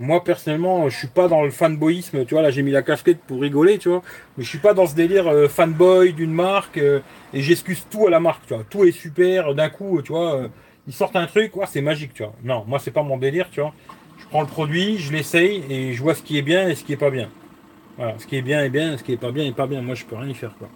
Moi 0.00 0.24
personnellement, 0.24 0.88
je 0.88 0.96
suis 0.96 1.06
pas 1.06 1.28
dans 1.28 1.42
le 1.42 1.50
fanboyisme, 1.50 2.24
tu 2.24 2.34
vois, 2.34 2.42
là 2.42 2.50
j'ai 2.50 2.62
mis 2.62 2.72
la 2.72 2.82
casquette 2.82 3.20
pour 3.20 3.40
rigoler, 3.40 3.78
tu 3.78 3.88
vois, 3.88 4.02
mais 4.36 4.42
je 4.42 4.48
suis 4.48 4.58
pas 4.58 4.74
dans 4.74 4.86
ce 4.86 4.94
délire 4.96 5.28
euh, 5.28 5.46
fanboy 5.48 6.12
d'une 6.12 6.32
marque 6.32 6.78
euh, 6.78 6.98
et 7.32 7.40
j'excuse 7.40 7.86
tout 7.88 8.08
à 8.08 8.10
la 8.10 8.18
marque, 8.18 8.44
tu 8.46 8.54
vois. 8.54 8.64
Tout 8.68 8.84
est 8.84 8.90
super, 8.90 9.54
d'un 9.54 9.68
coup, 9.68 10.02
tu 10.02 10.10
vois, 10.10 10.34
euh, 10.34 10.48
ils 10.88 10.92
sortent 10.92 11.14
un 11.14 11.26
truc, 11.26 11.52
c'est 11.68 11.80
magique, 11.80 12.12
tu 12.12 12.24
vois. 12.24 12.32
Non, 12.42 12.64
moi 12.66 12.80
c'est 12.80 12.90
pas 12.90 13.04
mon 13.04 13.18
délire, 13.18 13.48
tu 13.50 13.60
vois. 13.60 13.72
Je 14.18 14.26
prends 14.26 14.40
le 14.40 14.48
produit, 14.48 14.98
je 14.98 15.12
l'essaye 15.12 15.62
et 15.70 15.92
je 15.92 16.02
vois 16.02 16.16
ce 16.16 16.22
qui 16.22 16.38
est 16.38 16.42
bien 16.42 16.68
et 16.68 16.74
ce 16.74 16.82
qui 16.82 16.92
est 16.92 16.96
pas 16.96 17.10
bien. 17.10 17.28
Voilà, 17.96 18.18
ce 18.18 18.26
qui 18.26 18.36
est 18.36 18.42
bien 18.42 18.64
est 18.64 18.70
bien, 18.70 18.96
ce 18.98 19.04
qui 19.04 19.12
est 19.12 19.16
pas 19.16 19.30
bien 19.30 19.44
est 19.44 19.54
pas 19.54 19.68
bien. 19.68 19.80
Moi, 19.80 19.94
je 19.94 20.04
peux 20.04 20.16
rien 20.16 20.28
y 20.28 20.34
faire 20.34 20.56
quoi. 20.58 20.68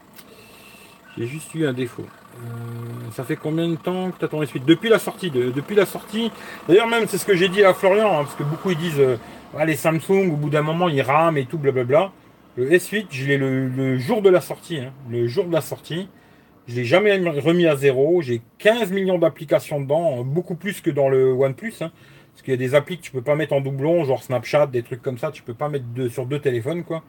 J'ai 1.16 1.26
juste 1.26 1.52
eu 1.56 1.66
un 1.66 1.72
défaut. 1.72 2.06
Euh, 2.38 3.10
ça 3.12 3.24
fait 3.24 3.36
combien 3.36 3.68
de 3.68 3.76
temps 3.76 4.10
que 4.10 4.18
tu 4.18 4.24
as 4.24 4.28
ton 4.28 4.42
S8 4.42 4.64
Depuis 4.64 4.88
la 4.88 4.98
sortie. 4.98 5.30
depuis 5.30 5.74
la 5.74 5.86
sortie. 5.86 6.30
D'ailleurs, 6.68 6.86
même, 6.86 7.06
c'est 7.08 7.18
ce 7.18 7.26
que 7.26 7.34
j'ai 7.34 7.48
dit 7.48 7.64
à 7.64 7.74
Florian, 7.74 8.12
hein, 8.12 8.24
parce 8.24 8.34
que 8.34 8.44
beaucoup 8.44 8.70
ils 8.70 8.78
disent 8.78 9.00
euh, 9.00 9.16
les 9.64 9.76
Samsung, 9.76 10.30
au 10.32 10.36
bout 10.36 10.50
d'un 10.50 10.62
moment, 10.62 10.88
ils 10.88 11.02
rament 11.02 11.36
et 11.36 11.46
tout, 11.46 11.58
blablabla. 11.58 12.12
Le 12.56 12.70
S8, 12.70 13.06
je 13.10 13.26
l'ai 13.26 13.38
le, 13.38 13.98
jour 13.98 14.22
de 14.22 14.30
la 14.30 14.40
sortie. 14.40 14.78
Hein. 14.78 14.92
le 15.10 15.26
jour 15.26 15.46
de 15.46 15.52
la 15.52 15.60
sortie. 15.60 16.08
Je 16.66 16.76
l'ai 16.76 16.84
jamais 16.84 17.16
remis 17.16 17.66
à 17.66 17.76
zéro. 17.76 18.20
J'ai 18.20 18.42
15 18.58 18.92
millions 18.92 19.18
d'applications 19.18 19.80
dedans, 19.80 20.22
beaucoup 20.22 20.54
plus 20.54 20.80
que 20.80 20.90
dans 20.90 21.08
le 21.08 21.32
OnePlus. 21.32 21.74
Hein, 21.80 21.90
parce 22.32 22.42
qu'il 22.42 22.52
y 22.52 22.54
a 22.54 22.58
des 22.58 22.74
applis 22.74 22.98
que 22.98 23.02
tu 23.02 23.10
peux 23.10 23.22
pas 23.22 23.34
mettre 23.34 23.52
en 23.52 23.60
doublon, 23.60 24.04
genre 24.04 24.22
Snapchat, 24.22 24.68
des 24.68 24.82
trucs 24.82 25.02
comme 25.02 25.18
ça, 25.18 25.32
tu 25.32 25.42
peux 25.42 25.54
pas 25.54 25.68
mettre 25.68 25.86
sur 26.10 26.24
deux 26.26 26.38
téléphones, 26.38 26.84
quoi. 26.84 27.02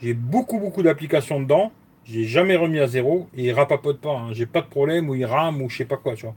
J'ai 0.00 0.14
beaucoup, 0.14 0.58
beaucoup 0.58 0.82
d'applications 0.82 1.40
dedans. 1.40 1.72
J'ai 2.08 2.24
jamais 2.24 2.56
remis 2.56 2.78
à 2.78 2.86
zéro 2.86 3.28
et 3.36 3.46
il 3.46 3.52
rapapote 3.52 4.00
pas. 4.00 4.16
Hein. 4.16 4.32
J'ai 4.32 4.46
pas 4.46 4.60
de 4.60 4.68
problème 4.68 5.08
ou 5.08 5.14
il 5.14 5.24
rame 5.24 5.60
ou 5.60 5.68
je 5.68 5.78
sais 5.78 5.84
pas 5.84 5.96
quoi, 5.96 6.14
tu 6.14 6.26
vois. 6.26 6.34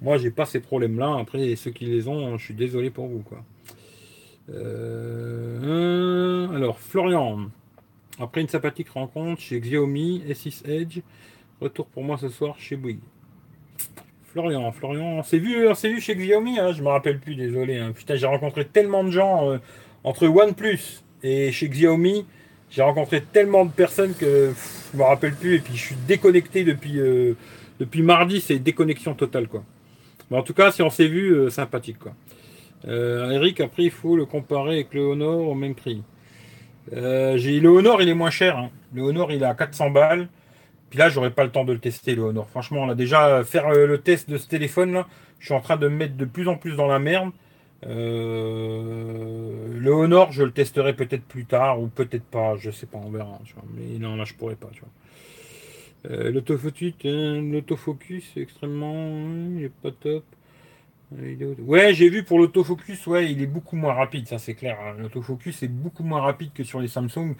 Moi, 0.00 0.16
j'ai 0.16 0.30
pas 0.30 0.46
ces 0.46 0.60
problèmes-là. 0.60 1.18
Après, 1.20 1.54
ceux 1.56 1.70
qui 1.70 1.84
les 1.84 2.08
ont, 2.08 2.38
je 2.38 2.44
suis 2.44 2.54
désolé 2.54 2.88
pour 2.90 3.06
vous, 3.06 3.20
quoi. 3.20 3.38
Euh, 4.50 6.48
alors, 6.54 6.78
Florian. 6.78 7.50
Après 8.18 8.40
une 8.40 8.48
sympathique 8.48 8.90
rencontre 8.90 9.40
chez 9.40 9.60
Xiaomi 9.60 10.22
S6 10.28 10.68
Edge, 10.68 11.00
retour 11.60 11.86
pour 11.86 12.02
moi 12.02 12.18
ce 12.18 12.28
soir 12.28 12.58
chez 12.58 12.76
Bouygues. 12.76 13.00
Florian, 14.24 14.70
Florian, 14.72 15.18
on 15.18 15.22
s'est 15.22 15.38
vu, 15.38 15.66
on 15.66 15.72
vu 15.72 16.00
chez 16.00 16.14
Xiaomi, 16.14 16.58
hein, 16.58 16.72
je 16.72 16.82
me 16.82 16.88
rappelle 16.88 17.18
plus, 17.18 17.34
désolé. 17.34 17.78
Hein. 17.78 17.92
Putain, 17.92 18.16
j'ai 18.16 18.26
rencontré 18.26 18.66
tellement 18.66 19.04
de 19.04 19.10
gens 19.10 19.50
euh, 19.50 19.58
entre 20.04 20.26
OnePlus 20.26 21.02
et 21.22 21.50
chez 21.50 21.68
Xiaomi. 21.68 22.26
J'ai 22.70 22.82
rencontré 22.82 23.20
tellement 23.20 23.64
de 23.64 23.70
personnes 23.72 24.14
que 24.14 24.52
je 24.92 24.98
me 24.98 25.02
rappelle 25.02 25.34
plus 25.34 25.56
et 25.56 25.58
puis 25.58 25.76
je 25.76 25.86
suis 25.86 25.96
déconnecté 26.06 26.62
depuis, 26.62 27.00
euh, 27.00 27.34
depuis 27.80 28.02
mardi, 28.02 28.40
c'est 28.40 28.58
déconnexion 28.60 29.14
totale 29.14 29.48
quoi. 29.48 29.64
Mais 30.30 30.38
en 30.38 30.42
tout 30.42 30.54
cas, 30.54 30.70
si 30.70 30.80
on 30.80 30.90
s'est 30.90 31.08
vu, 31.08 31.32
euh, 31.32 31.50
sympathique 31.50 31.98
quoi. 31.98 32.12
Euh, 32.86 33.30
Eric, 33.32 33.60
après 33.60 33.84
il 33.84 33.90
faut 33.90 34.16
le 34.16 34.24
comparer 34.24 34.74
avec 34.74 34.94
le 34.94 35.00
Honor 35.00 35.48
au 35.48 35.54
même 35.54 35.74
prix. 35.74 36.02
le 36.92 37.66
Honor, 37.68 38.00
il 38.02 38.08
est 38.08 38.14
moins 38.14 38.30
cher. 38.30 38.56
Hein. 38.56 38.70
Le 38.94 39.02
Honor, 39.02 39.32
il 39.32 39.42
est 39.42 39.46
à 39.46 39.54
400 39.54 39.90
balles. 39.90 40.28
Puis 40.90 40.98
là, 40.98 41.08
j'aurais 41.08 41.30
pas 41.30 41.44
le 41.44 41.50
temps 41.50 41.64
de 41.64 41.72
le 41.72 41.78
tester 41.78 42.14
le 42.14 42.22
Honor. 42.22 42.48
Franchement, 42.50 42.82
on 42.82 42.88
a 42.88 42.94
déjà 42.94 43.44
faire 43.44 43.70
le 43.70 43.98
test 43.98 44.30
de 44.30 44.38
ce 44.38 44.46
téléphone 44.48 44.92
là. 44.92 45.06
Je 45.40 45.46
suis 45.46 45.54
en 45.54 45.60
train 45.60 45.76
de 45.76 45.88
me 45.88 45.96
mettre 45.96 46.16
de 46.16 46.24
plus 46.24 46.46
en 46.46 46.56
plus 46.56 46.76
dans 46.76 46.86
la 46.86 46.98
merde. 47.00 47.30
Euh, 47.86 49.78
le 49.78 49.90
Honor, 49.90 50.32
je 50.32 50.42
le 50.42 50.52
testerai 50.52 50.94
peut-être 50.94 51.24
plus 51.24 51.46
tard 51.46 51.80
ou 51.80 51.88
peut-être 51.88 52.24
pas, 52.24 52.56
je 52.56 52.70
sais 52.70 52.86
pas, 52.86 52.98
on 52.98 53.10
verra. 53.10 53.38
Mais 53.74 53.98
non, 53.98 54.16
là, 54.16 54.24
je 54.24 54.34
pourrais 54.34 54.56
pas. 54.56 54.70
Euh, 56.10 56.30
l'autofocus, 56.30 56.94
hein, 57.04 57.42
l'autofocus, 57.42 58.36
extrêmement, 58.36 59.18
il 59.56 59.64
est 59.64 59.72
pas 59.82 59.90
top. 59.90 60.24
Ouais, 61.12 61.92
j'ai 61.92 62.08
vu 62.08 62.22
pour 62.22 62.38
l'autofocus, 62.38 63.06
ouais, 63.08 63.32
il 63.32 63.42
est 63.42 63.46
beaucoup 63.46 63.76
moins 63.76 63.94
rapide, 63.94 64.28
ça 64.28 64.38
c'est 64.38 64.54
clair. 64.54 64.78
Hein. 64.80 64.94
L'autofocus 65.00 65.62
est 65.62 65.68
beaucoup 65.68 66.04
moins 66.04 66.20
rapide 66.20 66.52
que 66.54 66.62
sur 66.62 66.80
les 66.80 66.88
Samsung. 66.88 67.34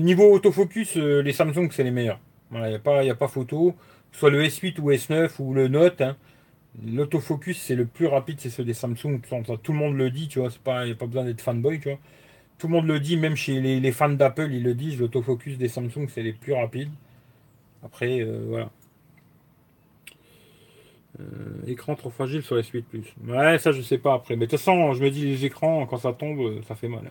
Niveau 0.00 0.32
autofocus, 0.34 0.96
euh, 0.96 1.22
les 1.22 1.32
Samsung 1.32 1.68
c'est 1.70 1.84
les 1.84 1.92
meilleurs. 1.92 2.18
il 2.52 2.58
n'y 2.60 2.74
a, 2.74 2.78
pas, 2.80 3.08
a 3.08 3.14
pas 3.14 3.28
photo. 3.28 3.76
Soit 4.12 4.30
le 4.30 4.42
S8 4.42 4.80
ou 4.80 4.90
S9 4.90 5.30
ou 5.38 5.54
le 5.54 5.68
Note. 5.68 6.00
Hein. 6.00 6.16
L'autofocus, 6.84 7.60
c'est 7.60 7.74
le 7.74 7.84
plus 7.84 8.06
rapide, 8.06 8.40
c'est 8.40 8.50
ceux 8.50 8.64
des 8.64 8.74
Samsung. 8.74 9.20
Tout 9.62 9.72
le 9.72 9.78
monde 9.78 9.96
le 9.96 10.10
dit, 10.10 10.28
tu 10.28 10.38
vois. 10.38 10.50
Il 10.82 10.86
n'y 10.86 10.92
a 10.92 10.94
pas 10.94 11.06
besoin 11.06 11.24
d'être 11.24 11.40
fanboy, 11.40 11.80
tu 11.80 11.88
vois. 11.88 11.98
Tout 12.58 12.68
le 12.68 12.74
monde 12.74 12.86
le 12.86 13.00
dit, 13.00 13.16
même 13.16 13.36
chez 13.36 13.60
les, 13.60 13.92
fans 13.92 14.08
d'Apple, 14.10 14.50
ils 14.52 14.62
le 14.62 14.74
disent. 14.74 14.98
L'autofocus 15.00 15.58
des 15.58 15.68
Samsung, 15.68 16.06
c'est 16.08 16.22
les 16.22 16.32
plus 16.32 16.52
rapides. 16.52 16.90
Après, 17.82 18.20
euh, 18.20 18.44
voilà. 18.46 18.70
Euh, 21.18 21.24
écran 21.66 21.96
trop 21.96 22.10
fragile 22.10 22.42
sur 22.42 22.56
S8 22.56 22.82
Plus. 22.82 23.14
Ouais, 23.26 23.58
ça, 23.58 23.72
je 23.72 23.82
sais 23.82 23.98
pas 23.98 24.14
après. 24.14 24.36
Mais 24.36 24.46
de 24.46 24.50
toute 24.50 24.60
façon, 24.60 24.92
je 24.92 25.02
me 25.02 25.10
dis, 25.10 25.26
les 25.26 25.44
écrans, 25.44 25.86
quand 25.86 25.98
ça 25.98 26.12
tombe, 26.12 26.62
ça 26.68 26.74
fait 26.74 26.88
mal. 26.88 27.10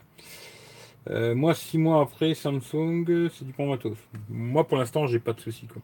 Euh, 1.10 1.36
moi, 1.36 1.54
six 1.56 1.78
mois 1.78 2.02
après, 2.02 2.34
Samsung, 2.34 3.30
c'est 3.34 3.46
du 3.46 3.54
bon 3.58 3.70
matos. 3.70 3.98
Moi, 4.30 4.68
pour 4.68 4.78
l'instant, 4.78 5.08
j'ai 5.08 5.20
pas 5.20 5.34
de 5.34 5.40
soucis. 5.42 5.68
Quoi. 5.68 5.82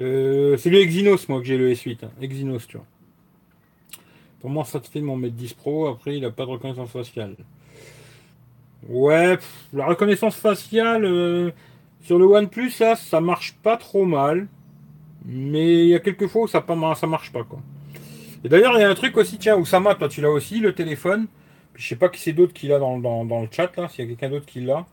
Euh, 0.00 0.56
c'est 0.56 0.70
le 0.70 0.78
Exynos, 0.78 1.28
moi, 1.28 1.40
que 1.40 1.46
j'ai 1.46 1.58
le 1.58 1.70
S8. 1.72 2.04
Hein. 2.04 2.10
Exynos, 2.20 2.66
tu 2.66 2.76
vois. 2.76 2.86
Pour 4.40 4.50
moi, 4.50 4.64
ça 4.64 4.80
te 4.80 4.88
fait 4.88 5.00
mon 5.00 5.16
Mate 5.16 5.34
10 5.34 5.54
Pro. 5.54 5.88
Après, 5.88 6.16
il 6.16 6.22
n'a 6.22 6.30
pas 6.30 6.44
de 6.44 6.50
reconnaissance 6.50 6.90
faciale. 6.90 7.36
Ouais, 8.88 9.38
la 9.72 9.86
reconnaissance 9.86 10.34
faciale 10.34 11.04
euh, 11.04 11.52
sur 12.02 12.18
le 12.18 12.24
OnePlus, 12.24 12.72
là, 12.80 12.96
ça 12.96 13.20
marche 13.20 13.54
pas 13.62 13.76
trop 13.76 14.04
mal. 14.04 14.48
Mais 15.24 15.84
il 15.84 15.88
y 15.88 15.94
a 15.94 16.00
quelques 16.00 16.26
fois 16.26 16.42
où 16.42 16.48
ça, 16.48 16.64
ça 16.96 17.06
marche 17.06 17.32
pas, 17.32 17.44
quoi. 17.44 17.60
Et 18.44 18.48
d'ailleurs, 18.48 18.74
il 18.76 18.80
y 18.80 18.84
a 18.84 18.90
un 18.90 18.94
truc 18.94 19.16
aussi, 19.16 19.38
tiens, 19.38 19.56
Oussama, 19.56 19.94
toi, 19.94 20.08
tu 20.08 20.20
l'as 20.20 20.30
aussi, 20.30 20.58
le 20.58 20.74
téléphone. 20.74 21.28
je 21.76 21.86
sais 21.86 21.96
pas 21.96 22.08
qui 22.08 22.20
c'est 22.20 22.32
d'autre 22.32 22.52
qui 22.52 22.66
l'a 22.66 22.78
dans, 22.80 22.98
dans, 22.98 23.40
le 23.40 23.48
chat, 23.50 23.70
là, 23.76 23.88
s'il 23.88 24.04
y 24.04 24.08
a 24.08 24.10
quelqu'un 24.10 24.30
d'autre 24.30 24.46
qui 24.46 24.60
l'a. 24.60 24.84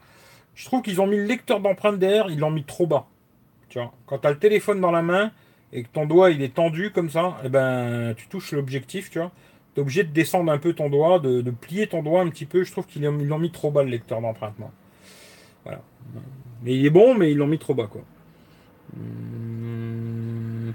Je 0.53 0.65
trouve 0.65 0.81
qu'ils 0.83 1.01
ont 1.01 1.07
mis 1.07 1.17
le 1.17 1.23
lecteur 1.23 1.59
d'empreinte 1.59 1.97
derrière, 1.97 2.29
ils 2.29 2.38
l'ont 2.38 2.51
mis 2.51 2.63
trop 2.63 2.85
bas. 2.85 3.07
Tu 3.69 3.79
vois, 3.79 3.93
quand 4.05 4.19
tu 4.19 4.27
as 4.27 4.32
le 4.32 4.39
téléphone 4.39 4.82
dans 4.82 4.91
la 4.91 5.01
main 5.01 5.32
et 5.71 5.84
que 5.84 5.88
ton 5.89 6.05
doigt 6.05 6.32
il 6.32 6.41
est 6.41 6.55
tendu 6.55 6.91
comme 6.91 7.10
ça, 7.10 7.38
eh 7.43 7.49
ben 7.49 8.13
tu 8.17 8.27
touches 8.27 8.51
l'objectif, 8.51 9.10
tu 9.10 9.19
vois. 9.19 9.32
Tu 9.75 9.79
es 9.79 9.82
obligé 9.82 10.03
de 10.03 10.12
descendre 10.12 10.51
un 10.51 10.58
peu 10.58 10.73
ton 10.73 10.89
doigt, 10.89 11.19
de, 11.19 11.51
plier 11.51 11.88
ton 11.88 12.01
doigt 12.01 12.21
un 12.21 12.29
petit 12.29 12.45
peu. 12.45 12.63
Je 12.63 12.71
trouve 12.71 12.88
qu'ils 12.88 13.03
l'ont 13.03 13.39
mis 13.39 13.51
trop 13.51 13.71
bas 13.71 13.84
le 13.84 13.89
lecteur 13.89 14.21
d'empreinte. 14.21 14.55
Voilà. 15.63 15.82
Mais 16.63 16.75
il 16.75 16.86
est 16.86 16.89
bon, 16.89 17.13
mais 17.13 17.32
ils 17.32 17.38
l'ont 17.38 17.47
mis 17.47 17.60
trop 17.60 17.73
bas 17.73 17.88
quoi. 17.88 18.01
Hmm. 18.95 20.71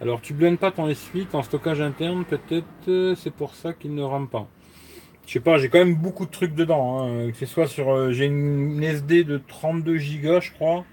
Alors 0.00 0.20
tu 0.20 0.34
blends 0.34 0.56
pas 0.56 0.70
ton 0.70 0.88
S8 0.88 1.28
en 1.32 1.42
stockage 1.42 1.80
interne, 1.80 2.24
peut-être 2.26 2.66
euh, 2.88 3.14
c'est 3.14 3.32
pour 3.32 3.54
ça 3.54 3.72
qu'il 3.72 3.94
ne 3.94 4.02
rame 4.02 4.28
pas. 4.28 4.46
Je 5.26 5.32
sais 5.32 5.40
pas, 5.40 5.58
j'ai 5.58 5.68
quand 5.68 5.78
même 5.78 5.94
beaucoup 5.94 6.26
de 6.26 6.30
trucs 6.30 6.54
dedans. 6.54 7.02
Hein. 7.02 7.30
Que 7.30 7.36
ce 7.36 7.46
soit 7.46 7.66
sur. 7.66 7.90
Euh, 7.90 8.12
j'ai 8.12 8.26
une 8.26 8.82
SD 8.82 9.24
de 9.24 9.38
32 9.38 9.96
Go, 10.22 10.40
je 10.40 10.52
crois. 10.52 10.84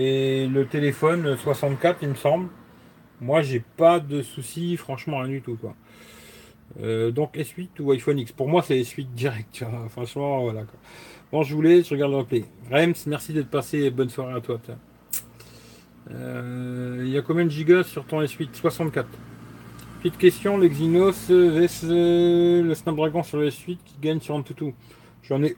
Et 0.00 0.46
le 0.46 0.64
téléphone 0.64 1.36
64, 1.36 1.98
il 2.02 2.10
me 2.10 2.14
semble. 2.14 2.50
Moi, 3.20 3.42
j'ai 3.42 3.58
pas 3.58 3.98
de 3.98 4.22
soucis, 4.22 4.76
franchement, 4.76 5.18
rien 5.18 5.28
du 5.28 5.42
tout. 5.42 5.56
Quoi. 5.56 5.74
Euh, 6.80 7.10
donc 7.10 7.34
S8 7.34 7.80
ou 7.80 7.90
iPhone 7.90 8.16
X. 8.20 8.30
Pour 8.30 8.48
moi, 8.48 8.62
c'est 8.62 8.78
S8 8.78 9.08
direct. 9.12 9.64
Franchement, 9.88 10.42
voilà. 10.42 10.62
Bon, 11.32 11.42
je 11.42 11.52
voulais, 11.52 11.82
je 11.82 11.90
regarde 11.90 12.12
le 12.12 12.18
replay. 12.18 12.44
Rems, 12.70 12.94
merci 13.08 13.32
d'être 13.32 13.50
passé. 13.50 13.90
Bonne 13.90 14.08
soirée 14.08 14.34
à 14.34 14.40
toi. 14.40 14.60
Euh, 16.12 17.02
il 17.04 17.10
y 17.10 17.18
a 17.18 17.22
combien 17.22 17.44
de 17.44 17.50
gigas 17.50 17.82
sur 17.82 18.04
ton 18.04 18.22
S8 18.22 18.50
64. 18.52 19.08
Petite 20.00 20.18
question, 20.18 20.58
l'Exynos 20.58 21.28
vs 21.28 21.82
le 21.82 22.72
Snapdragon 22.72 23.24
sur 23.24 23.38
le 23.38 23.48
S8 23.48 23.78
qui 23.84 23.96
gagne 24.00 24.20
sur 24.20 24.36
Antutu. 24.36 24.74
J'en 25.24 25.42
ai 25.42 25.56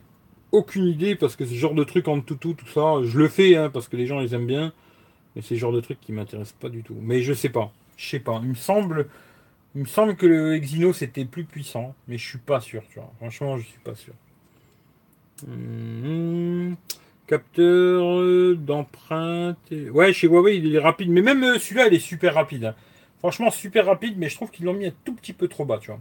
aucune 0.51 0.85
idée 0.85 1.15
parce 1.15 1.35
que 1.35 1.45
ce 1.45 1.53
genre 1.53 1.73
de 1.73 1.83
truc 1.83 2.07
en 2.07 2.21
tout, 2.21 2.35
tout, 2.35 2.53
tout 2.53 2.67
ça, 2.67 2.95
je 3.03 3.17
le 3.17 3.27
fais 3.27 3.55
hein, 3.55 3.69
parce 3.69 3.87
que 3.87 3.97
les 3.97 4.07
gens 4.07 4.19
les 4.19 4.35
aiment 4.35 4.47
bien, 4.47 4.73
mais 5.35 5.41
c'est 5.41 5.55
le 5.55 5.59
genre 5.59 5.71
de 5.71 5.81
truc 5.81 5.99
qui 6.01 6.11
m'intéresse 6.11 6.51
pas 6.53 6.69
du 6.69 6.83
tout. 6.83 6.95
Mais 7.01 7.21
je 7.21 7.33
sais 7.33 7.49
pas, 7.49 7.71
je 7.97 8.07
sais 8.09 8.19
pas. 8.19 8.39
Il 8.43 8.49
me 8.49 8.55
semble, 8.55 9.07
il 9.75 9.81
me 9.81 9.87
semble 9.87 10.15
que 10.15 10.25
le 10.25 10.55
Exynos 10.55 11.01
était 11.01 11.25
plus 11.25 11.45
puissant, 11.45 11.95
mais 12.07 12.17
je 12.17 12.27
suis 12.27 12.37
pas 12.37 12.59
sûr, 12.59 12.83
tu 12.91 12.99
vois. 12.99 13.11
Franchement, 13.17 13.57
je 13.57 13.65
suis 13.65 13.79
pas 13.79 13.95
sûr. 13.95 14.13
Hum, 15.47 16.75
capteur 17.27 18.55
d'empreinte. 18.57 19.57
Ouais, 19.93 20.13
chez 20.13 20.27
Huawei, 20.27 20.57
il 20.57 20.75
est 20.75 20.79
rapide, 20.79 21.09
mais 21.09 21.21
même 21.21 21.43
euh, 21.43 21.57
celui-là, 21.59 21.87
il 21.87 21.93
est 21.93 21.99
super 21.99 22.33
rapide. 22.35 22.65
Hein. 22.65 22.75
Franchement, 23.19 23.51
super 23.51 23.85
rapide, 23.85 24.15
mais 24.17 24.29
je 24.29 24.35
trouve 24.35 24.51
qu'ils 24.51 24.65
l'ont 24.65 24.73
mis 24.73 24.87
un 24.87 24.93
tout 25.05 25.13
petit 25.13 25.33
peu 25.33 25.47
trop 25.47 25.63
bas, 25.63 25.77
tu 25.79 25.91
vois. 25.91 25.99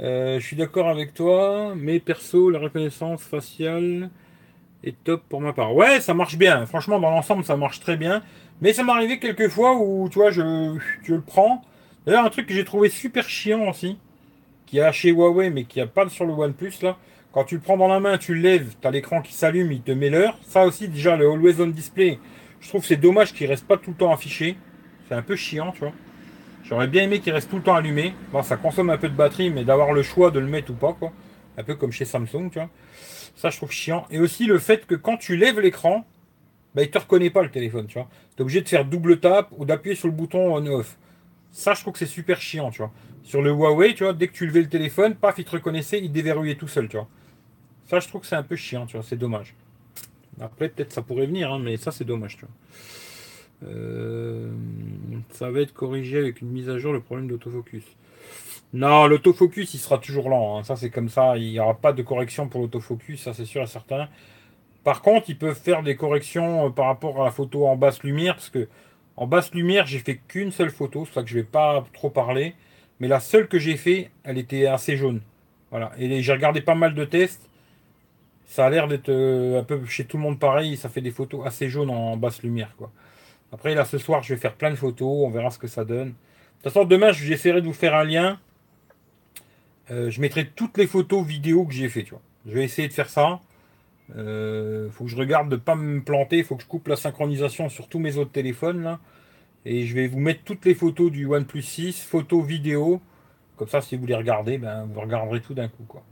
Euh, 0.00 0.40
je 0.40 0.46
suis 0.46 0.56
d'accord 0.56 0.88
avec 0.88 1.14
toi, 1.14 1.74
mais 1.76 2.00
perso, 2.00 2.50
la 2.50 2.58
reconnaissance 2.58 3.22
faciale 3.22 4.10
est 4.82 4.96
top 5.04 5.22
pour 5.28 5.40
ma 5.40 5.52
part. 5.52 5.74
Ouais, 5.74 6.00
ça 6.00 6.14
marche 6.14 6.36
bien. 6.36 6.66
Franchement, 6.66 6.98
dans 6.98 7.10
l'ensemble, 7.10 7.44
ça 7.44 7.56
marche 7.56 7.80
très 7.80 7.96
bien. 7.96 8.22
Mais 8.60 8.72
ça 8.72 8.84
m'est 8.84 8.92
arrivé 8.92 9.18
quelques 9.18 9.48
fois 9.48 9.76
où, 9.76 10.08
tu 10.08 10.18
vois, 10.18 10.30
je, 10.30 10.42
le 10.42 11.20
prends. 11.20 11.62
D'ailleurs, 12.06 12.24
un 12.24 12.30
truc 12.30 12.46
que 12.46 12.54
j'ai 12.54 12.64
trouvé 12.64 12.88
super 12.88 13.28
chiant 13.28 13.68
aussi, 13.68 13.98
qui 14.66 14.80
a 14.80 14.92
chez 14.92 15.10
Huawei, 15.10 15.50
mais 15.50 15.64
qui 15.64 15.80
a 15.80 15.86
pas 15.86 16.08
sur 16.08 16.26
le 16.26 16.32
OnePlus, 16.32 16.74
là. 16.82 16.96
Quand 17.32 17.44
tu 17.44 17.56
le 17.56 17.60
prends 17.60 17.76
dans 17.76 17.88
la 17.88 17.98
main, 17.98 18.16
tu 18.16 18.34
le 18.34 18.40
lèves, 18.42 18.74
tu 18.80 18.86
as 18.86 18.92
l'écran 18.92 19.20
qui 19.20 19.32
s'allume, 19.32 19.72
il 19.72 19.82
te 19.82 19.90
met 19.90 20.08
l'heure. 20.08 20.38
Ça 20.46 20.64
aussi, 20.64 20.86
déjà, 20.86 21.16
le 21.16 21.28
Always 21.28 21.60
On 21.60 21.66
Display, 21.66 22.20
je 22.60 22.68
trouve 22.68 22.84
c'est 22.84 22.96
dommage 22.96 23.32
qu'il 23.32 23.46
reste 23.48 23.66
pas 23.66 23.76
tout 23.76 23.90
le 23.90 23.96
temps 23.96 24.12
affiché. 24.12 24.56
C'est 25.08 25.14
un 25.14 25.22
peu 25.22 25.34
chiant, 25.34 25.72
tu 25.72 25.80
vois. 25.80 25.92
J'aurais 26.64 26.86
bien 26.86 27.02
aimé 27.02 27.20
qu'il 27.20 27.32
reste 27.32 27.50
tout 27.50 27.56
le 27.56 27.62
temps 27.62 27.74
allumé. 27.74 28.14
Bon, 28.32 28.42
ça 28.42 28.56
consomme 28.56 28.88
un 28.88 28.96
peu 28.96 29.10
de 29.10 29.14
batterie, 29.14 29.50
mais 29.50 29.64
d'avoir 29.64 29.92
le 29.92 30.02
choix 30.02 30.30
de 30.30 30.38
le 30.38 30.46
mettre 30.46 30.70
ou 30.70 30.74
pas, 30.74 30.94
quoi. 30.94 31.12
Un 31.58 31.62
peu 31.62 31.74
comme 31.74 31.92
chez 31.92 32.06
Samsung, 32.06 32.48
tu 32.50 32.58
vois. 32.58 32.70
Ça, 33.36 33.50
je 33.50 33.58
trouve 33.58 33.70
chiant. 33.70 34.06
Et 34.10 34.18
aussi 34.18 34.46
le 34.46 34.58
fait 34.58 34.86
que 34.86 34.94
quand 34.94 35.18
tu 35.18 35.36
lèves 35.36 35.60
l'écran, 35.60 36.06
bah, 36.74 36.82
il 36.82 36.90
te 36.90 36.98
reconnaît 36.98 37.30
pas 37.30 37.42
le 37.42 37.50
téléphone, 37.50 37.86
tu 37.86 37.98
vois. 37.98 38.08
Tu 38.34 38.38
es 38.38 38.42
obligé 38.42 38.62
de 38.62 38.68
faire 38.68 38.86
double 38.86 39.20
tap 39.20 39.48
ou 39.56 39.66
d'appuyer 39.66 39.94
sur 39.94 40.08
le 40.08 40.14
bouton 40.14 40.56
on-off. 40.56 40.96
Ça, 41.50 41.74
je 41.74 41.82
trouve 41.82 41.92
que 41.92 41.98
c'est 41.98 42.06
super 42.06 42.40
chiant, 42.40 42.70
tu 42.70 42.78
vois. 42.78 42.90
Sur 43.22 43.42
le 43.42 43.50
Huawei, 43.50 43.94
tu 43.94 44.04
vois, 44.04 44.14
dès 44.14 44.28
que 44.28 44.32
tu 44.32 44.46
levais 44.46 44.62
le 44.62 44.68
téléphone, 44.68 45.14
paf, 45.14 45.34
il 45.38 45.44
te 45.44 45.50
reconnaissait, 45.50 46.00
il 46.00 46.10
déverrouillait 46.10 46.56
tout 46.56 46.66
seul, 46.66 46.88
tu 46.88 46.96
vois. 46.96 47.08
Ça, 47.88 48.00
je 48.00 48.08
trouve 48.08 48.22
que 48.22 48.26
c'est 48.26 48.36
un 48.36 48.42
peu 48.42 48.56
chiant, 48.56 48.86
tu 48.86 48.96
vois, 48.96 49.04
c'est 49.06 49.18
dommage. 49.18 49.54
Après, 50.40 50.70
peut-être 50.70 50.92
ça 50.92 51.02
pourrait 51.02 51.26
venir, 51.26 51.52
hein, 51.52 51.60
mais 51.62 51.76
ça, 51.76 51.92
c'est 51.92 52.04
dommage, 52.04 52.36
tu 52.38 52.46
vois. 52.46 52.54
Euh, 53.66 54.50
ça 55.30 55.50
va 55.50 55.60
être 55.60 55.72
corrigé 55.72 56.18
avec 56.18 56.40
une 56.40 56.48
mise 56.48 56.68
à 56.68 56.78
jour 56.78 56.92
le 56.92 57.00
problème 57.00 57.28
d'autofocus. 57.28 57.84
Non, 58.72 59.06
l'autofocus, 59.06 59.74
il 59.74 59.78
sera 59.78 59.98
toujours 59.98 60.28
lent. 60.28 60.58
Hein. 60.58 60.64
Ça, 60.64 60.76
c'est 60.76 60.90
comme 60.90 61.08
ça. 61.08 61.36
Il 61.36 61.50
n'y 61.50 61.60
aura 61.60 61.74
pas 61.74 61.92
de 61.92 62.02
correction 62.02 62.48
pour 62.48 62.60
l'autofocus, 62.60 63.22
ça, 63.22 63.32
c'est 63.32 63.44
sûr 63.44 63.62
et 63.62 63.66
certain. 63.66 64.08
Par 64.82 65.00
contre, 65.00 65.30
ils 65.30 65.38
peuvent 65.38 65.58
faire 65.58 65.82
des 65.82 65.96
corrections 65.96 66.66
euh, 66.66 66.70
par 66.70 66.86
rapport 66.86 67.22
à 67.22 67.24
la 67.24 67.30
photo 67.30 67.66
en 67.66 67.76
basse 67.76 68.02
lumière, 68.02 68.34
parce 68.34 68.50
que 68.50 68.68
en 69.16 69.26
basse 69.26 69.54
lumière, 69.54 69.86
j'ai 69.86 70.00
fait 70.00 70.20
qu'une 70.28 70.50
seule 70.50 70.70
photo, 70.70 71.04
c'est 71.06 71.14
ça 71.14 71.22
que 71.22 71.28
je 71.28 71.36
vais 71.36 71.44
pas 71.44 71.84
trop 71.92 72.10
parler. 72.10 72.54
Mais 73.00 73.08
la 73.08 73.20
seule 73.20 73.48
que 73.48 73.58
j'ai 73.58 73.76
fait, 73.76 74.10
elle 74.24 74.38
était 74.38 74.66
assez 74.66 74.96
jaune. 74.96 75.20
Voilà. 75.70 75.92
Et 75.98 76.22
j'ai 76.22 76.32
regardé 76.32 76.60
pas 76.60 76.74
mal 76.74 76.94
de 76.94 77.04
tests. 77.04 77.48
Ça 78.46 78.66
a 78.66 78.70
l'air 78.70 78.88
d'être 78.88 79.08
euh, 79.08 79.60
un 79.60 79.64
peu 79.64 79.84
chez 79.86 80.04
tout 80.04 80.16
le 80.16 80.22
monde 80.22 80.38
pareil. 80.38 80.76
Ça 80.76 80.88
fait 80.88 81.00
des 81.00 81.10
photos 81.10 81.46
assez 81.46 81.68
jaunes 81.68 81.90
en 81.90 82.16
basse 82.16 82.42
lumière, 82.42 82.74
quoi. 82.76 82.90
Après, 83.54 83.74
là, 83.76 83.84
ce 83.84 83.98
soir, 83.98 84.22
je 84.24 84.34
vais 84.34 84.40
faire 84.40 84.54
plein 84.54 84.70
de 84.70 84.74
photos. 84.74 85.08
On 85.08 85.30
verra 85.30 85.50
ce 85.50 85.60
que 85.60 85.68
ça 85.68 85.84
donne. 85.84 86.08
De 86.08 86.12
toute 86.62 86.72
façon, 86.72 86.84
demain, 86.84 87.12
j'essaierai 87.12 87.60
de 87.60 87.66
vous 87.66 87.72
faire 87.72 87.94
un 87.94 88.02
lien. 88.02 88.40
Euh, 89.92 90.10
je 90.10 90.20
mettrai 90.20 90.48
toutes 90.48 90.76
les 90.76 90.88
photos 90.88 91.24
vidéo 91.24 91.64
que 91.64 91.72
j'ai 91.72 91.88
fait, 91.88 92.02
tu 92.02 92.10
vois. 92.10 92.22
Je 92.46 92.52
vais 92.52 92.64
essayer 92.64 92.88
de 92.88 92.92
faire 92.92 93.08
ça. 93.08 93.40
Il 94.08 94.16
euh, 94.16 94.90
faut 94.90 95.04
que 95.04 95.10
je 95.10 95.16
regarde 95.16 95.48
de 95.48 95.54
ne 95.54 95.60
pas 95.60 95.76
me 95.76 96.02
planter. 96.02 96.38
Il 96.38 96.44
faut 96.44 96.56
que 96.56 96.62
je 96.62 96.66
coupe 96.66 96.88
la 96.88 96.96
synchronisation 96.96 97.68
sur 97.68 97.86
tous 97.86 98.00
mes 98.00 98.16
autres 98.16 98.32
téléphones. 98.32 98.98
Et 99.64 99.86
je 99.86 99.94
vais 99.94 100.08
vous 100.08 100.18
mettre 100.18 100.42
toutes 100.44 100.64
les 100.64 100.74
photos 100.74 101.12
du 101.12 101.26
OnePlus 101.26 101.62
6, 101.62 102.02
photos 102.02 102.44
vidéo. 102.44 103.00
Comme 103.56 103.68
ça, 103.68 103.80
si 103.80 103.96
vous 103.96 104.06
les 104.06 104.16
regardez, 104.16 104.58
ben, 104.58 104.88
vous 104.92 105.00
regarderez 105.00 105.40
tout 105.40 105.54
d'un 105.54 105.68
coup. 105.68 105.84
Quoi. 105.86 106.02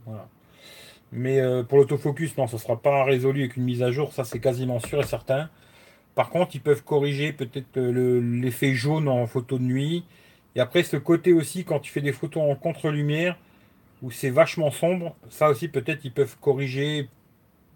Mais 1.11 1.41
euh, 1.41 1.61
pour 1.61 1.77
l'autofocus, 1.77 2.37
non, 2.37 2.47
ça 2.47 2.55
ne 2.55 2.61
sera 2.61 2.81
pas 2.81 3.03
résolu 3.03 3.41
avec 3.41 3.57
une 3.57 3.63
mise 3.63 3.83
à 3.83 3.91
jour. 3.91 4.13
Ça, 4.13 4.23
c'est 4.23 4.39
quasiment 4.39 4.79
sûr 4.79 5.01
et 5.01 5.05
certain. 5.05 5.49
Par 6.15 6.29
contre, 6.29 6.55
ils 6.55 6.61
peuvent 6.61 6.83
corriger 6.83 7.33
peut-être 7.33 7.79
l'effet 7.79 8.73
jaune 8.73 9.07
en 9.07 9.25
photo 9.27 9.57
de 9.57 9.63
nuit. 9.63 10.03
Et 10.55 10.59
après, 10.59 10.83
ce 10.83 10.97
côté 10.97 11.33
aussi, 11.33 11.65
quand 11.65 11.79
tu 11.79 11.91
fais 11.91 12.01
des 12.01 12.13
photos 12.13 12.43
en 12.43 12.55
contre-lumière, 12.55 13.37
où 14.01 14.11
c'est 14.11 14.29
vachement 14.29 14.69
sombre, 14.69 15.15
ça 15.29 15.49
aussi, 15.49 15.67
peut-être, 15.69 16.05
ils 16.05 16.11
peuvent 16.11 16.37
corriger 16.39 17.09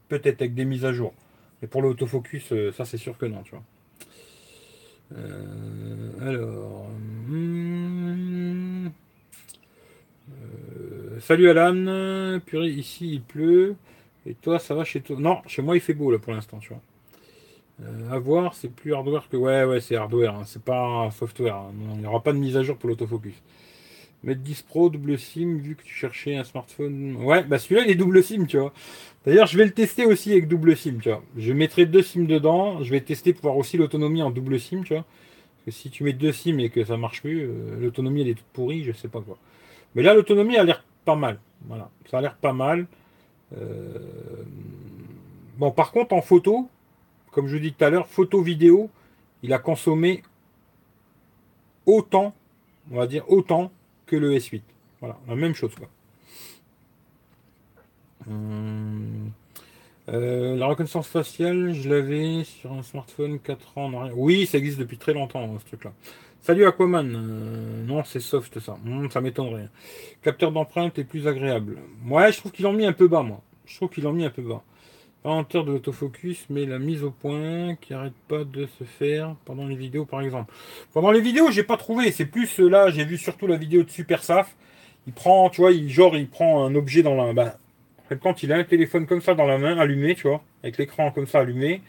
peut-être 0.10 0.42
avec 0.42 0.54
des 0.54 0.66
mises 0.66 0.86
à 0.86 0.94
jour. 0.94 1.14
Mais 1.62 1.68
pour 1.68 1.82
l'autofocus, 1.82 2.52
euh, 2.52 2.72
ça 2.72 2.86
c'est 2.86 2.98
sûr 2.98 3.18
que 3.18 3.26
non, 3.26 3.42
tu 3.44 3.52
vois. 3.52 3.64
Euh, 5.18 6.12
alors. 6.22 6.90
Hmm, 7.28 8.90
euh, 10.30 11.20
salut 11.20 11.50
Alan. 11.50 12.40
Purée, 12.46 12.70
ici 12.70 13.14
il 13.14 13.22
pleut. 13.22 13.76
Et 14.26 14.34
toi, 14.36 14.60
ça 14.60 14.76
va 14.76 14.84
chez 14.84 15.02
toi? 15.02 15.16
Non, 15.20 15.42
chez 15.48 15.62
moi 15.62 15.76
il 15.76 15.82
fait 15.82 15.94
beau 15.94 16.12
là 16.12 16.20
pour 16.20 16.34
l'instant, 16.34 16.60
tu 16.60 16.70
vois. 16.70 16.82
À 18.12 18.18
voir, 18.18 18.56
c'est 18.56 18.70
plus 18.70 18.94
hardware 18.94 19.30
que. 19.30 19.38
Ouais, 19.38 19.64
ouais, 19.64 19.82
c'est 19.82 19.96
hardware, 19.96 20.34
hein. 20.34 20.44
c'est 20.46 20.62
pas 20.62 21.10
software. 21.12 21.56
Hein. 21.56 21.72
Il 21.96 22.00
n'y 22.00 22.08
aura 22.08 22.24
pas 22.24 22.34
de 22.34 22.40
mise 22.40 22.58
à 22.58 22.64
jour 22.64 22.78
pour 22.78 22.90
l'autofocus. 22.90 23.36
Mettre 24.24 24.42
10 24.42 24.64
Pro, 24.64 24.90
double 24.90 25.20
SIM, 25.20 25.58
vu 25.58 25.76
que 25.76 25.84
tu 25.84 25.94
cherchais 25.94 26.36
un 26.36 26.44
smartphone. 26.44 27.18
Ouais, 27.18 27.44
bah 27.44 27.60
celui-là 27.60 27.84
il 27.86 27.92
est 27.92 27.96
double 27.96 28.24
SIM, 28.24 28.46
tu 28.48 28.58
vois. 28.58 28.74
D'ailleurs, 29.26 29.46
je 29.46 29.58
vais 29.58 29.66
le 29.66 29.72
tester 29.72 30.06
aussi 30.06 30.32
avec 30.32 30.48
double 30.48 30.76
SIM, 30.76 30.98
tu 31.02 31.10
vois. 31.10 31.22
Je 31.38 31.54
mettrai 31.54 31.86
deux 31.86 32.02
SIM 32.02 32.24
dedans. 32.24 32.84
Je 32.84 32.90
vais 32.90 33.02
tester 33.02 33.34
pour 33.34 33.44
voir 33.44 33.58
aussi 33.58 33.78
l'autonomie 33.78 34.24
en 34.24 34.32
double 34.32 34.60
SIM, 34.60 34.82
tu 34.84 34.94
vois. 34.94 35.04
Parce 35.04 35.66
que 35.66 35.72
si 35.72 35.92
tu 35.92 36.04
mets 36.04 36.14
deux 36.14 36.32
SIM 36.32 36.58
et 36.58 36.70
que 36.70 36.84
ça 36.84 36.98
marche 36.98 37.22
plus, 37.22 37.44
euh, 37.44 37.78
l'autonomie 37.80 38.22
elle 38.22 38.30
est 38.30 38.34
toute 38.36 38.46
pourrie, 38.54 38.84
je 38.84 38.92
sais 38.92 39.08
pas 39.08 39.22
quoi. 39.22 39.38
Mais 39.94 40.02
là, 40.02 40.16
l'autonomie 40.16 40.58
a 40.58 40.64
l'air 40.64 40.84
pas 41.06 41.16
mal. 41.16 41.40
Voilà, 41.68 41.90
ça 42.10 42.18
a 42.18 42.22
l'air 42.22 42.36
pas 42.36 42.54
mal. 42.54 42.88
Euh, 43.56 44.00
bon, 45.58 45.72
par 45.72 45.92
contre, 45.92 46.14
en 46.14 46.22
photo, 46.22 46.70
comme 47.38 47.50
je 47.50 47.58
dis 47.58 47.72
tout 47.72 47.86
à 47.86 47.92
l'heure, 47.92 48.08
photo 48.08 48.42
vidéo, 48.42 48.90
il 49.44 49.54
a 49.54 49.60
consommé 49.60 50.24
autant, 51.86 52.34
on 52.92 52.96
va 52.96 53.06
dire 53.06 53.30
autant 53.30 53.72
que 54.08 54.16
le 54.16 54.34
S8. 54.34 54.64
Voilà, 55.02 55.20
la 55.28 55.36
même 55.36 55.54
chose 55.54 55.70
quoi. 55.76 55.88
Hum. 58.28 59.30
Euh, 60.10 60.56
la 60.56 60.66
reconnaissance 60.66 61.08
faciale, 61.08 61.74
je 61.76 61.88
l'avais 61.88 62.44
sur 62.44 62.74
un 62.74 62.82
smartphone 62.82 63.38
4 63.38 63.78
ans 63.78 63.86
en 63.86 64.00
arrière. 64.00 64.18
Oui, 64.18 64.48
ça 64.48 64.58
existe 64.58 64.80
depuis 64.80 64.98
très 64.98 65.14
longtemps, 65.14 65.44
hein, 65.44 65.60
ce 65.60 65.66
truc-là. 65.68 65.94
Salut 66.42 66.66
Aquaman. 66.66 67.14
Euh, 67.16 67.86
non, 67.86 68.04
c'est 68.04 68.20
soft 68.20 68.58
ça. 68.60 68.80
Hum, 68.88 69.12
ça 69.12 69.22
m'étonnerait. 69.22 69.70
Capteur 70.24 70.52
d'empreinte 70.52 70.98
est 70.98 71.04
plus 71.04 71.28
agréable. 71.28 71.78
Ouais, 72.08 72.32
je 72.32 72.40
trouve 72.40 72.52
qu'ils 72.52 72.66
l'ont 72.66 72.74
mis 72.74 72.88
un 72.88 72.94
peu 72.94 73.08
bas, 73.08 73.22
moi. 73.22 73.44
Je 73.68 73.76
trouve 73.76 73.90
qu'ils 73.90 74.06
l'ont 74.06 74.14
mis 74.14 74.26
un 74.26 74.32
peu 74.32 74.42
bas. 74.42 74.64
Pas 75.24 75.44
de 75.52 75.72
l'autofocus, 75.72 76.46
mais 76.50 76.66
la 76.66 76.80
mise 76.80 77.04
au 77.04 77.12
point 77.12 77.76
qui 77.82 77.94
arrête 77.94 78.14
pas 78.30 78.46
de 78.46 78.66
se 78.80 78.86
faire 78.86 79.36
pendant 79.44 79.68
les 79.68 79.76
vidéos, 79.76 80.06
par 80.06 80.22
exemple. 80.22 80.54
Pendant 80.94 81.12
les 81.12 81.20
vidéos, 81.20 81.52
j'ai 81.52 81.64
pas 81.64 81.76
trouvé. 81.76 82.12
C'est 82.12 82.26
plus 82.26 82.60
euh, 82.60 82.70
là, 82.70 82.90
j'ai 82.92 83.04
vu 83.04 83.18
surtout 83.18 83.46
la 83.46 83.58
vidéo 83.58 83.84
de 83.84 83.90
Super 83.90 84.24
Saf. 84.24 84.56
Il 85.06 85.14
prend, 85.14 85.50
tu 85.50 85.62
vois, 85.62 85.72
il, 85.72 85.90
genre, 85.90 86.16
il 86.16 86.30
prend 86.30 86.66
un 86.66 86.76
objet 86.76 87.04
dans 87.04 87.16
la. 87.16 87.34
Bah, 87.34 87.58
quand 88.22 88.44
il 88.44 88.54
a 88.54 88.58
un 88.58 88.64
téléphone 88.64 89.06
comme 89.06 89.22
ça 89.22 89.34
dans 89.34 89.46
la 89.46 89.58
main, 89.58 89.78
allumé, 89.78 90.16
tu 90.16 90.28
vois, 90.28 90.42
avec 90.64 90.78
l'écran 90.78 91.12
comme 91.12 91.28
ça 91.28 91.40
allumé, 91.40 91.82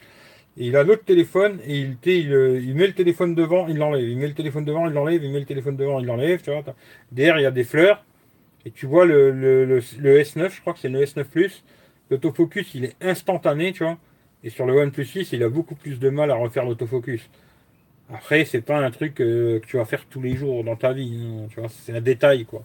et 0.57 0.67
il 0.67 0.77
a 0.77 0.83
l'autre 0.83 1.05
téléphone, 1.05 1.61
et 1.65 1.79
il, 1.79 1.97
il, 2.05 2.63
il, 2.65 2.75
met 2.75 2.89
le 2.89 2.95
téléphone 2.95 3.37
devant, 3.37 3.69
il 3.69 3.77
l'enlève. 3.77 4.09
Il 4.09 4.19
met 4.19 4.27
le 4.27 4.35
téléphone 4.35 4.65
devant, 4.65 4.89
il 4.89 4.95
l'enlève, 4.95 5.23
il 5.23 5.31
met 5.31 5.39
le 5.39 5.47
téléphone 5.47 5.77
devant, 5.77 6.01
il 6.01 6.07
l'enlève, 6.07 6.43
tu 6.43 6.51
vois. 6.51 6.65
Derrière, 7.13 7.39
il 7.39 7.43
y 7.43 7.47
a 7.47 7.53
des 7.53 7.63
fleurs, 7.63 8.05
et 8.65 8.73
tu 8.73 8.87
vois 8.87 9.05
le, 9.07 9.31
le, 9.31 9.65
le, 9.65 9.81
S9, 10.21 10.51
je 10.51 10.61
crois 10.61 10.73
que 10.73 10.81
c'est 10.81 10.89
le 10.89 11.05
S9 11.05 11.25
Plus, 11.25 11.63
l'autofocus, 12.11 12.75
il 12.75 12.85
est 12.85 12.97
instantané, 13.01 13.73
tu 13.73 13.85
vois. 13.85 13.99
Et 14.45 14.51
sur 14.51 14.67
le 14.67 14.75
OnePlus 14.75 15.05
6, 15.05 15.33
il 15.33 15.43
a 15.43 15.49
beaucoup 15.49 15.75
plus 15.75 15.99
de 15.99 16.11
mal 16.11 16.31
à 16.31 16.35
refaire 16.35 16.65
l'autofocus. 16.65 17.29
Après, 18.13 18.45
c'est 18.45 18.63
pas 18.63 18.79
un 18.79 18.91
truc 18.91 19.21
euh, 19.21 19.61
que 19.61 19.67
tu 19.67 19.77
vas 19.77 19.85
faire 19.85 20.07
tous 20.07 20.23
les 20.23 20.35
jours 20.37 20.65
dans 20.65 20.77
ta 20.77 20.93
vie, 20.93 21.47
hein, 21.59 21.67
c'est 21.69 21.95
un 21.95 22.01
détail, 22.01 22.45
quoi. 22.47 22.65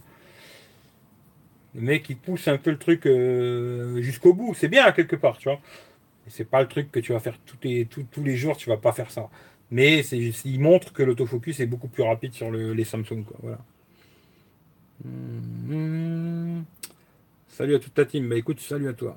Le 1.75 1.81
mec, 1.81 2.07
il 2.09 2.17
pousse 2.17 2.47
un 2.47 2.57
peu 2.57 2.69
le 2.71 2.77
truc 2.77 3.05
euh, 3.07 3.99
jusqu'au 4.01 4.33
bout. 4.33 4.53
C'est 4.53 4.67
bien, 4.67 4.91
quelque 4.91 5.15
part, 5.15 5.37
tu 5.37 5.49
vois. 5.49 5.59
C'est 6.27 6.47
pas 6.49 6.61
le 6.61 6.67
truc 6.67 6.91
que 6.91 6.99
tu 6.99 7.13
vas 7.13 7.19
faire 7.19 7.37
tous 7.45 7.57
les, 7.63 8.37
jours, 8.37 8.55
tu 8.57 8.69
vas 8.69 8.77
pas 8.77 8.93
faire 8.93 9.11
ça. 9.11 9.29
Mais 9.71 10.01
il 10.01 10.59
montre 10.59 10.93
que 10.93 11.03
l'autofocus 11.03 11.59
est 11.59 11.65
beaucoup 11.65 11.87
plus 11.87 12.03
rapide 12.03 12.33
sur 12.33 12.51
les 12.51 12.83
Samsung. 12.85 13.25
Voilà. 13.41 13.59
Mmh. 15.03 16.61
Salut 17.53 17.75
à 17.75 17.79
toute 17.79 17.93
ta 17.93 18.03
team. 18.03 18.27
Bah 18.27 18.35
écoute, 18.35 18.59
salut 18.59 18.89
à 18.89 18.93
toi. 18.93 19.15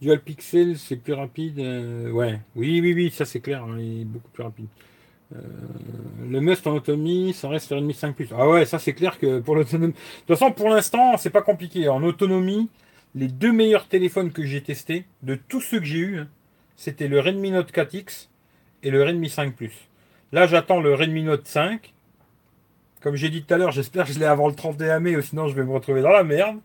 Dual 0.00 0.20
Pixel, 0.20 0.78
c'est 0.78 0.94
plus 0.94 1.12
rapide. 1.12 1.58
Euh, 1.58 2.08
ouais, 2.12 2.38
oui, 2.54 2.80
oui, 2.80 2.92
oui, 2.94 3.10
ça 3.10 3.24
c'est 3.24 3.40
clair. 3.40 3.64
Hein, 3.64 3.78
il 3.80 4.02
est 4.02 4.04
beaucoup 4.04 4.28
plus 4.28 4.44
rapide. 4.44 4.66
Euh, 5.34 5.40
le 6.30 6.40
must 6.40 6.64
en 6.68 6.76
autonomie, 6.76 7.32
ça 7.32 7.48
reste 7.48 7.70
Redmi 7.70 7.92
5 7.92 8.14
Plus. 8.14 8.28
Ah 8.30 8.48
ouais, 8.48 8.64
ça 8.64 8.78
c'est 8.78 8.92
clair 8.92 9.18
que 9.18 9.40
pour 9.40 9.56
l'autonomie. 9.56 9.92
De 9.92 9.98
toute 10.18 10.38
façon, 10.38 10.52
pour 10.52 10.68
l'instant, 10.68 11.16
c'est 11.16 11.30
pas 11.30 11.42
compliqué. 11.42 11.88
En 11.88 12.04
autonomie, 12.04 12.68
les 13.16 13.26
deux 13.26 13.50
meilleurs 13.50 13.88
téléphones 13.88 14.30
que 14.30 14.44
j'ai 14.44 14.62
testés, 14.62 15.04
de 15.24 15.34
tous 15.34 15.60
ceux 15.60 15.80
que 15.80 15.86
j'ai 15.86 15.98
eu, 15.98 16.18
hein, 16.20 16.28
c'était 16.76 17.08
le 17.08 17.18
Redmi 17.18 17.50
Note 17.50 17.72
4X 17.72 18.28
et 18.84 18.92
le 18.92 19.02
Redmi 19.02 19.28
5 19.28 19.52
Plus. 19.52 19.88
Là, 20.30 20.46
j'attends 20.46 20.78
le 20.80 20.94
Redmi 20.94 21.24
Note 21.24 21.48
5. 21.48 21.92
Comme 23.00 23.16
j'ai 23.16 23.30
dit 23.30 23.42
tout 23.42 23.52
à 23.52 23.58
l'heure, 23.58 23.72
j'espère 23.72 24.06
que 24.06 24.12
je 24.12 24.20
l'ai 24.20 24.26
avant 24.26 24.46
le 24.46 24.54
31 24.54 25.00
mai, 25.00 25.20
sinon 25.22 25.48
je 25.48 25.56
vais 25.56 25.64
me 25.64 25.72
retrouver 25.72 26.02
dans 26.02 26.12
la 26.12 26.22
merde. 26.22 26.60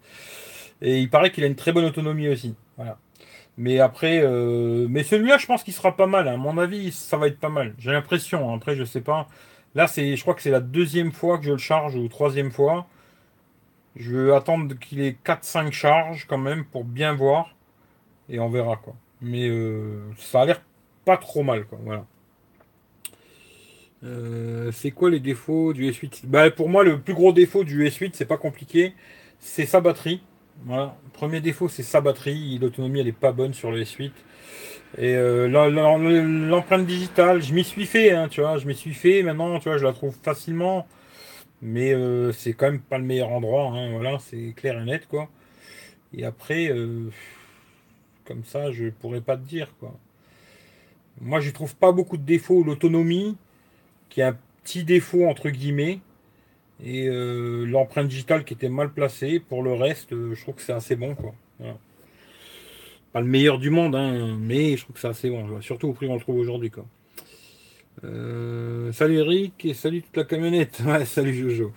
Et 0.82 1.00
il 1.00 1.10
paraît 1.10 1.32
qu'il 1.32 1.44
a 1.44 1.48
une 1.48 1.56
très 1.56 1.72
bonne 1.72 1.86
autonomie 1.86 2.30
aussi. 2.30 2.56
Voilà. 2.78 2.98
Mais 3.58 3.80
après, 3.80 4.22
euh, 4.24 4.88
mais 4.90 5.04
celui-là, 5.04 5.38
je 5.38 5.46
pense 5.46 5.64
qu'il 5.64 5.74
sera 5.74 5.96
pas 5.96 6.08
mal. 6.08 6.28
Hein. 6.28 6.36
À 6.36 6.38
mon 6.38 6.58
avis, 6.58 6.92
ça 6.92 7.18
va 7.18 7.28
être 7.28 7.40
pas 7.40 7.50
mal. 7.50 7.76
J'ai 7.78 7.92
l'impression. 7.92 8.50
Hein. 8.50 8.56
Après, 8.56 8.76
je 8.76 8.86
sais 8.86 9.02
pas. 9.02 9.28
Là, 9.76 9.88
c'est, 9.88 10.16
je 10.16 10.22
crois 10.22 10.34
que 10.34 10.42
c'est 10.42 10.52
la 10.52 10.62
deuxième 10.62 11.12
fois 11.12 11.38
que 11.38 11.46
je 11.46 11.52
le 11.52 11.58
charge 11.58 11.96
ou 11.96 12.08
troisième 12.08 12.52
fois. 12.52 12.88
Je 13.96 14.16
vais 14.16 14.34
attendre 14.34 14.76
qu'il 14.80 15.02
ait 15.02 15.18
4-5 15.26 15.72
charges 15.72 16.26
quand 16.28 16.38
même 16.38 16.66
pour 16.66 16.86
bien 16.86 17.14
voir. 17.14 17.56
Et 18.30 18.40
on 18.40 18.50
verra 18.50 18.78
quoi. 18.78 18.96
Mais 19.22 19.50
euh, 19.50 20.02
ça 20.18 20.42
a 20.42 20.46
l'air 20.46 20.62
pas 21.06 21.18
trop 21.18 21.44
mal 21.44 21.66
quoi. 21.66 21.80
Voilà. 21.84 22.06
Euh, 24.04 24.72
c'est 24.72 24.92
quoi 24.92 25.10
les 25.10 25.20
défauts 25.20 25.74
du 25.74 25.90
S8 25.90 26.26
bah, 26.26 26.50
Pour 26.52 26.70
moi, 26.70 26.84
le 26.84 27.00
plus 27.02 27.14
gros 27.14 27.34
défaut 27.34 27.64
du 27.64 27.86
S8, 27.86 28.12
c'est 28.14 28.26
pas 28.26 28.38
compliqué. 28.38 28.94
C'est 29.40 29.66
sa 29.66 29.82
batterie. 29.82 30.22
Voilà. 30.66 30.98
Premier 31.14 31.42
défaut, 31.42 31.70
c'est 31.70 31.84
sa 31.84 32.02
batterie. 32.02 32.58
L'autonomie, 32.60 33.00
elle 33.00 33.08
est 33.08 33.12
pas 33.12 33.32
bonne 33.32 33.54
sur 33.54 33.72
le 33.72 33.82
S8. 33.82 34.12
Et 34.98 35.16
euh, 35.16 35.48
l'empreinte 35.48 36.86
digitale, 36.86 37.42
je 37.44 37.54
m'y 37.54 37.64
suis 37.64 37.86
fait, 37.86 38.12
hein, 38.12 38.28
tu 38.28 38.42
vois, 38.42 38.58
je 38.58 38.68
m'y 38.68 38.76
suis 38.76 38.94
fait. 38.94 39.24
Maintenant, 39.24 39.60
tu 39.60 39.70
vois, 39.70 39.78
je 39.78 39.86
la 39.86 39.94
trouve 39.94 40.16
facilement, 40.24 40.88
mais 41.62 41.94
euh, 41.94 42.32
c'est 42.34 42.54
quand 42.54 42.72
même 42.72 42.82
pas 42.82 42.98
le 42.98 43.06
meilleur 43.06 43.30
endroit. 43.32 43.72
Hein, 43.74 43.92
voilà, 43.92 44.20
c'est 44.20 44.54
clair 44.56 44.82
et 44.82 44.86
net, 44.86 45.08
quoi. 45.08 45.30
Et 46.14 46.26
après, 46.26 46.70
euh, 46.72 47.12
comme 48.26 48.44
ça, 48.46 48.72
je 48.72 48.90
pourrais 48.90 49.22
pas 49.22 49.38
te 49.38 49.48
dire, 49.48 49.74
quoi. 49.80 49.94
Moi, 51.22 51.40
je 51.42 51.52
trouve 51.52 51.76
pas 51.76 51.92
beaucoup 51.92 52.18
de 52.18 52.24
défauts. 52.24 52.64
L'autonomie, 52.64 53.38
qui 54.10 54.22
est 54.22 54.24
un 54.24 54.38
petit 54.64 54.84
défaut 54.84 55.28
entre 55.28 55.50
guillemets, 55.50 56.00
Et 56.84 57.08
euh, 57.08 57.66
l'empreinte 57.66 58.08
digitale 58.08 58.44
qui 58.46 58.54
était 58.54 58.70
mal 58.70 58.92
placée. 58.92 59.40
Pour 59.40 59.64
le 59.64 59.74
reste, 59.74 60.14
euh, 60.14 60.34
je 60.34 60.42
trouve 60.42 60.56
que 60.56 60.62
c'est 60.62 60.74
assez 60.74 60.96
bon. 60.96 61.16
Quoi. 61.16 61.34
Pas 63.12 63.22
le 63.22 63.28
meilleur 63.28 63.58
du 63.58 63.70
monde, 63.70 63.96
hein, 63.96 64.38
mais 64.40 64.78
je 64.78 64.84
trouve 64.84 64.94
que 64.94 65.00
c'est 65.00 65.08
assez 65.08 65.30
bon. 65.30 65.62
Surtout 65.62 65.88
au 65.88 65.94
prix 65.94 66.08
qu'on 66.08 66.16
le 66.16 66.22
trouve 66.22 66.38
aujourd'hui. 66.38 66.72
Quoi. 66.72 66.86
salut 68.94 69.18
Eric 69.18 69.66
et 69.66 69.74
salut 69.74 70.04
toute 70.04 70.16
la 70.16 70.24
camionnette. 70.24 70.82
salut 71.06 71.34
Jojo. 71.34 71.74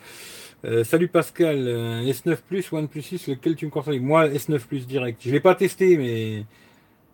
salut 0.84 1.08
Pascal. 1.08 1.58
S9 2.06 2.36
Plus, 2.46 2.70
OnePlus 2.70 3.02
6, 3.02 3.28
lequel 3.28 3.56
tu 3.56 3.66
me 3.66 3.70
conseilles? 3.70 4.00
Moi, 4.00 4.28
S9 4.28 4.60
Plus 4.60 4.86
direct. 4.86 5.20
Je 5.22 5.30
ne 5.30 5.34
l'ai 5.34 5.40
pas 5.40 5.54
testé, 5.54 5.96
mais 5.96 6.44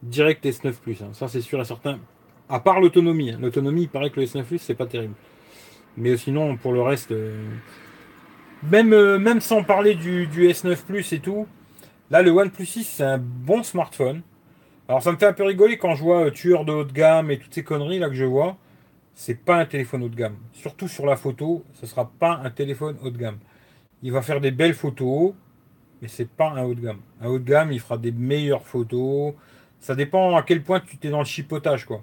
direct 0.03 0.45
S9 0.45 0.73
Plus. 0.75 1.01
Hein. 1.01 1.11
Ça, 1.13 1.29
c'est 1.29 1.41
sûr 1.41 1.61
et 1.61 1.65
certain. 1.65 1.99
À 2.49 2.61
part 2.61 2.81
l'autonomie. 2.81 3.31
Hein. 3.31 3.39
L'autonomie, 3.41 3.83
il 3.83 3.89
paraît 3.89 4.11
que 4.11 4.21
le 4.21 4.27
S9 4.27 4.43
Plus, 4.43 4.59
c'est 4.59 4.75
pas 4.75 4.87
terrible. 4.87 5.15
Mais 5.99 6.17
sinon, 6.17 6.57
pour 6.57 6.73
le 6.73 6.81
reste, 6.81 7.11
euh, 7.11 7.37
même, 8.63 8.93
euh, 8.93 9.19
même 9.19 9.41
sans 9.41 9.65
parler 9.65 9.97
du, 9.97 10.29
S9 10.29 10.85
Plus 10.85 11.13
et 11.13 11.19
tout, 11.19 11.49
là, 12.11 12.23
le 12.23 12.31
OnePlus 12.31 12.67
6, 12.67 12.85
c'est 12.85 13.03
un 13.03 13.19
bon 13.19 13.65
smartphone. 13.65 14.23
Alors, 14.87 15.03
ça 15.03 15.11
me 15.11 15.17
fait 15.17 15.27
un 15.27 15.33
peu 15.33 15.43
rigoler 15.43 15.77
quand 15.77 15.97
je 15.97 16.03
vois 16.05 16.27
euh, 16.27 16.31
tueur 16.31 16.65
de 16.65 16.73
haut 16.73 16.85
de 16.85 16.93
gamme 16.93 17.33
et 17.33 17.39
toutes 17.39 17.53
ces 17.53 17.65
conneries 17.65 17.99
là 17.99 18.09
que 18.09 18.15
je 18.15 18.25
vois. 18.25 18.57
C'est 19.15 19.35
pas 19.45 19.57
un 19.57 19.67
téléphone 19.67 20.05
haut 20.05 20.09
de 20.09 20.15
gamme. 20.15 20.37
Surtout 20.53 20.87
sur 20.87 21.05
la 21.05 21.17
photo, 21.17 21.65
ce 21.73 21.85
sera 21.85 22.09
pas 22.09 22.41
un 22.45 22.51
téléphone 22.51 22.97
haut 23.03 23.11
de 23.11 23.19
gamme. 23.19 23.39
Il 24.05 24.13
va 24.13 24.23
faire 24.23 24.41
des 24.41 24.53
belles 24.53 24.75
photos, 24.75 25.35
mais 26.01 26.07
c'est 26.07 26.29
pas 26.31 26.51
un 26.51 26.63
haut 26.63 26.75
de 26.75 26.81
gamme. 26.81 27.01
Un 27.21 27.27
haut 27.27 27.41
de 27.41 27.45
gamme, 27.45 27.73
il 27.73 27.81
fera 27.81 27.99
des 27.99 28.13
meilleures 28.13 28.65
photos. 28.65 29.35
Ça 29.81 29.97
dépend 29.97 30.37
à 30.37 30.45
quel 30.45 30.63
point 30.63 30.79
tu 30.79 30.97
t'es 30.97 31.11
dans 31.11 31.19
le 31.19 31.25
chipotage, 31.25 31.85
quoi. 31.85 32.03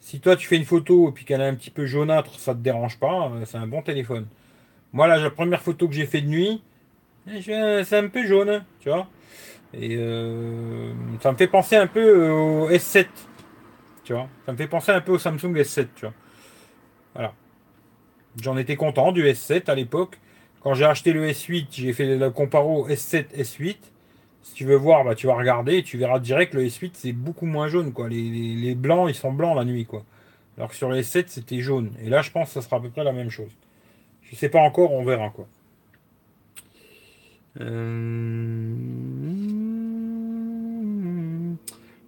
Si 0.00 0.18
toi 0.20 0.34
tu 0.36 0.48
fais 0.48 0.56
une 0.56 0.64
photo 0.64 1.10
et 1.10 1.12
puis 1.12 1.24
qu'elle 1.24 1.42
est 1.42 1.46
un 1.46 1.54
petit 1.54 1.70
peu 1.70 1.86
jaunâtre, 1.86 2.38
ça 2.38 2.54
te 2.54 2.60
dérange 2.60 2.98
pas, 2.98 3.30
euh, 3.30 3.44
c'est 3.44 3.58
un 3.58 3.66
bon 3.66 3.82
téléphone. 3.82 4.26
Moi 4.92 5.06
là, 5.06 5.18
la 5.18 5.30
première 5.30 5.60
photo 5.62 5.86
que 5.86 5.94
j'ai 5.94 6.06
fait 6.06 6.22
de 6.22 6.28
nuit, 6.28 6.62
c'est 7.26 7.96
un 7.96 8.08
peu 8.08 8.26
jaune, 8.26 8.64
tu 8.80 8.88
vois. 8.88 9.06
Et 9.72 9.96
euh, 9.96 10.92
ça 11.20 11.30
me 11.30 11.36
fait 11.36 11.46
penser 11.46 11.76
un 11.76 11.86
peu 11.86 12.00
euh, 12.00 12.32
au 12.32 12.70
S7, 12.70 13.06
tu 14.02 14.14
vois. 14.14 14.28
Ça 14.46 14.52
me 14.52 14.56
fait 14.56 14.66
penser 14.66 14.90
un 14.90 15.00
peu 15.00 15.12
au 15.12 15.18
Samsung 15.18 15.54
S7, 15.54 15.86
tu 15.94 16.06
vois. 16.06 16.14
Voilà. 17.14 17.34
J'en 18.40 18.56
étais 18.56 18.76
content 18.76 19.12
du 19.12 19.24
S7 19.24 19.70
à 19.70 19.74
l'époque. 19.74 20.18
Quand 20.62 20.74
j'ai 20.74 20.84
acheté 20.84 21.12
le 21.12 21.26
S8, 21.26 21.66
j'ai 21.70 21.92
fait 21.92 22.16
le 22.16 22.30
comparo 22.30 22.88
S7, 22.88 23.26
S8. 23.36 23.76
Si 24.42 24.54
tu 24.54 24.64
veux 24.64 24.76
voir, 24.76 25.04
bah, 25.04 25.14
tu 25.14 25.26
vas 25.26 25.34
regarder 25.34 25.78
et 25.78 25.82
tu 25.82 25.98
verras 25.98 26.18
direct 26.18 26.52
que 26.52 26.58
le 26.58 26.64
S8 26.64 26.92
c'est 26.94 27.12
beaucoup 27.12 27.46
moins 27.46 27.68
jaune. 27.68 27.92
Quoi. 27.92 28.08
Les, 28.08 28.74
blancs, 28.74 29.08
ils 29.10 29.14
sont 29.14 29.32
blancs 29.32 29.56
la 29.56 29.64
nuit. 29.64 29.84
Quoi. 29.84 30.04
Alors 30.56 30.70
que 30.70 30.76
sur 30.76 30.88
le 30.88 31.00
S7 31.00 31.24
c'était 31.28 31.60
jaune. 31.60 31.92
Et 32.02 32.08
là 32.08 32.22
je 32.22 32.30
pense 32.30 32.48
que 32.48 32.54
ça 32.54 32.62
sera 32.62 32.76
à 32.76 32.80
peu 32.80 32.90
près 32.90 33.04
la 33.04 33.12
même 33.12 33.30
chose. 33.30 33.50
Je 34.22 34.36
sais 34.36 34.48
pas 34.48 34.60
encore, 34.60 34.92
on 34.92 35.04
verra 35.04 35.30
quoi. 35.30 35.46
Euh, 37.60 38.74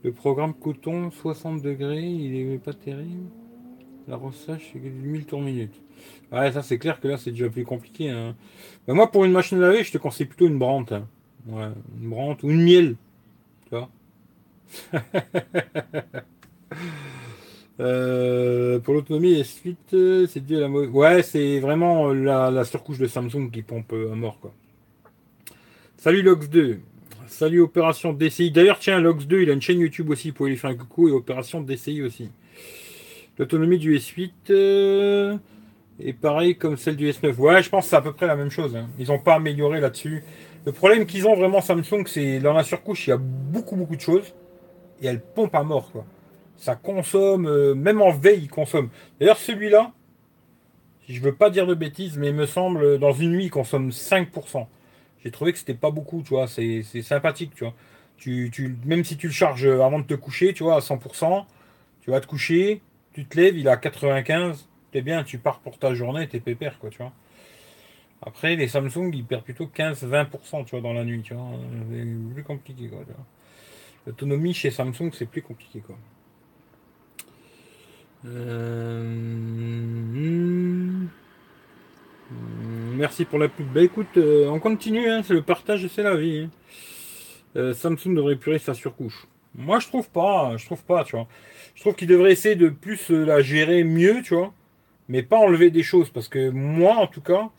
le 0.05 0.13
programme 0.13 0.55
coton 0.55 1.11
60 1.11 1.63
degrés, 1.63 2.03
il 2.03 2.37
est 2.37 2.59
pas 2.59 2.73
terrible. 2.73 3.29
La 4.09 4.17
rossage 4.17 4.71
c'est 4.73 4.79
1000 4.79 5.27
tours 5.27 5.41
minute. 5.41 5.75
Ouais, 6.33 6.51
ça 6.53 6.63
c'est 6.63 6.79
clair 6.79 7.01
que 7.01 7.09
là 7.09 7.17
c'est 7.17 7.31
déjà 7.31 7.49
plus 7.49 7.65
compliqué. 7.65 8.11
Hein. 8.11 8.35
Bah, 8.87 8.95
moi 8.95 9.11
pour 9.11 9.25
une 9.25 9.33
machine 9.33 9.59
à 9.59 9.69
laver, 9.69 9.85
je 9.85 9.93
te 9.93 9.99
conseille 9.99 10.27
plutôt 10.27 10.47
une 10.47 10.59
brante. 10.59 10.93
Hein. 10.93 11.07
Ouais, 11.47 11.69
une 12.01 12.11
brante 12.11 12.43
ou 12.43 12.51
une 12.51 12.63
miel. 12.63 12.97
Tu 13.65 13.71
vois 13.71 13.89
euh, 17.81 18.79
pour 18.79 18.95
l'autonomie 18.95 19.35
S8, 19.43 19.77
euh, 19.93 20.27
c'est 20.27 20.45
dû 20.45 20.55
la 20.57 20.69
Ouais, 20.69 21.23
c'est 21.23 21.61
vraiment 21.61 22.11
euh, 22.11 22.51
la, 22.51 22.65
surcouche 22.65 22.99
de 22.99 23.07
Samsung 23.07 23.51
qui 23.53 23.63
pompe 23.63 23.93
à 23.93 24.15
mort. 24.15 24.39
Quoi. 24.41 24.53
Salut 25.97 26.23
Lox2. 26.23 26.79
Salut 27.27 27.61
Opération 27.61 28.13
DCI. 28.13 28.51
D'ailleurs, 28.51 28.79
tiens, 28.79 29.01
Lox2, 29.01 29.43
il 29.43 29.51
a 29.51 29.53
une 29.53 29.63
chaîne 29.63 29.81
YouTube 29.81 30.11
aussi. 30.11 30.29
Vous 30.31 30.35
pouvez 30.35 30.51
lui 30.51 30.57
faire 30.57 30.71
un 30.71 30.77
coucou. 30.77 31.09
Et 31.09 31.13
Opération 31.13 31.61
DCI 31.61 32.03
aussi. 32.03 32.31
L'autonomie 33.39 33.79
du 33.79 33.97
S8 33.97 35.41
est 36.01 36.13
pareil 36.13 36.57
comme 36.57 36.77
celle 36.77 36.97
du 36.97 37.09
S9. 37.09 37.35
Ouais, 37.37 37.63
je 37.63 37.71
pense 37.71 37.85
que 37.85 37.91
c'est 37.91 37.97
à 37.97 38.03
peu 38.03 38.13
près 38.13 38.27
la 38.27 38.37
même 38.37 38.51
chose. 38.51 38.77
Hein. 38.77 38.89
Ils 38.99 39.09
n'ont 39.09 39.19
pas 39.19 39.35
amélioré 39.35 39.81
là-dessus. 39.81 40.23
Le 40.65 40.73
problème 40.73 41.07
qu'ils 41.07 41.27
ont 41.27 41.35
vraiment 41.35 41.61
Samsung, 41.61 42.05
c'est 42.07 42.39
dans 42.39 42.53
la 42.53 42.63
surcouche, 42.63 43.07
il 43.07 43.11
y 43.11 43.13
a 43.13 43.19
beaucoup 43.19 43.75
beaucoup 43.77 43.97
de 43.97 44.01
choses 44.01 44.33
et 45.01 45.07
elle 45.07 45.21
pompe 45.21 45.55
à 45.55 45.63
mort 45.63 45.91
quoi. 45.91 46.05
Ça 46.57 46.77
consomme, 46.77 47.47
euh, 47.47 47.75
même 47.75 48.01
en 48.01 48.13
veille, 48.13 48.43
il 48.43 48.49
consomme. 48.49 48.89
D'ailleurs, 49.19 49.39
celui-là, 49.39 49.93
si 51.05 51.15
je 51.15 51.21
veux 51.21 51.35
pas 51.35 51.51
dire 51.51 51.67
de 51.67 51.75
bêtises, 51.75 52.17
mais 52.17 52.29
il 52.29 52.35
me 52.35 52.47
semble 52.47 52.99
dans 53.01 53.13
une 53.13 53.33
nuit, 53.33 53.47
il 53.47 53.51
consomme 53.51 53.91
5%. 53.91 54.67
J'ai 55.25 55.31
trouvé 55.33 55.53
que 55.53 55.59
c'était 55.59 55.75
pas 55.75 55.91
beaucoup, 55.91 56.23
tu 56.23 56.31
vois. 56.31 56.47
C'est 56.47 56.83
sympathique, 57.03 57.53
tu 57.55 57.65
vois. 57.65 57.75
Tu, 58.17 58.51
tu, 58.53 58.77
même 58.85 59.03
si 59.03 59.17
tu 59.17 59.27
le 59.27 59.33
charges 59.33 59.67
avant 59.67 59.99
de 59.99 60.05
te 60.05 60.15
coucher, 60.15 60.53
tu 60.55 60.63
vois, 60.63 60.77
à 60.77 60.81
100%, 60.81 61.45
tu 62.03 62.11
vas 62.13 62.21
te 62.21 62.27
coucher, 62.27 62.83
tu 63.13 63.25
te 63.25 63.37
lèves, 63.37 63.59
il 63.59 63.67
est 63.67 63.71
à 63.71 63.77
95, 63.77 64.69
t'es 64.93 65.03
bien, 65.03 65.25
tu 65.25 65.39
pars 65.39 65.59
pour 65.61 65.79
ta 65.79 65.95
journée, 65.95 66.29
t'es 66.29 66.39
pépère, 66.39 66.79
quoi, 66.79 66.91
tu 66.91 66.99
vois. 66.99 67.13
Après, 68.25 68.55
les 68.55 68.69
Samsung, 68.69 69.11
ils 69.13 69.25
perdent 69.25 69.43
plutôt 69.43 69.67
15-20%, 69.67 70.65
tu 70.65 70.71
vois, 70.71 70.81
dans 70.81 70.93
la 70.93 71.05
nuit. 71.05 71.23
C'est 71.27 72.35
plus 72.35 72.45
compliqué. 72.45 72.89
L'autonomie 74.07 74.55
chez 74.55 74.71
Samsung, 74.71 75.11
c'est 75.13 75.27
plus 75.27 75.43
compliqué. 75.43 75.83
Euh. 78.25 79.05
Merci 82.95 83.25
pour 83.25 83.41
la 83.41 83.49
pub. 83.49 83.67
Bah 83.73 83.83
écoute, 83.83 84.17
euh, 84.17 84.49
on 84.49 84.61
continue, 84.61 85.09
hein, 85.11 85.23
c'est 85.25 85.35
le 85.35 85.43
partage, 85.43 85.87
c'est 85.89 86.05
la 86.05 86.17
vie. 86.17 86.47
Hein. 86.47 86.51
Euh, 87.57 87.75
Samsung 87.75 88.15
devrait 88.15 88.35
épurer 88.35 88.59
sa 88.59 88.75
surcouche. 88.75 89.27
Moi, 89.57 89.81
je 89.81 89.89
trouve 89.89 90.09
pas, 90.09 90.57
je 90.57 90.65
trouve 90.65 90.85
pas, 90.85 91.03
tu 91.05 91.17
vois. 91.17 91.27
Je 91.75 91.81
trouve 91.81 91.95
qu'il 91.95 92.09
devrait 92.09 92.33
essayer 92.33 92.55
de 92.55 92.69
plus 92.69 93.11
la 93.11 93.43
gérer 93.43 93.83
mieux, 93.83 94.23
tu 94.23 94.35
vois, 94.35 94.55
mais 95.09 95.23
pas 95.23 95.39
enlever 95.39 95.71
des 95.71 95.83
choses, 95.83 96.09
parce 96.11 96.29
que 96.29 96.51
moi, 96.51 96.95
en 96.95 97.07
tout 97.07 97.21
cas, 97.21 97.51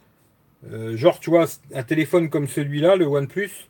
euh, 0.71 0.95
genre, 0.97 1.19
tu 1.19 1.29
vois, 1.29 1.45
un 1.73 1.83
téléphone 1.83 2.29
comme 2.29 2.47
celui-là, 2.47 2.95
le 2.95 3.05
OnePlus, 3.05 3.69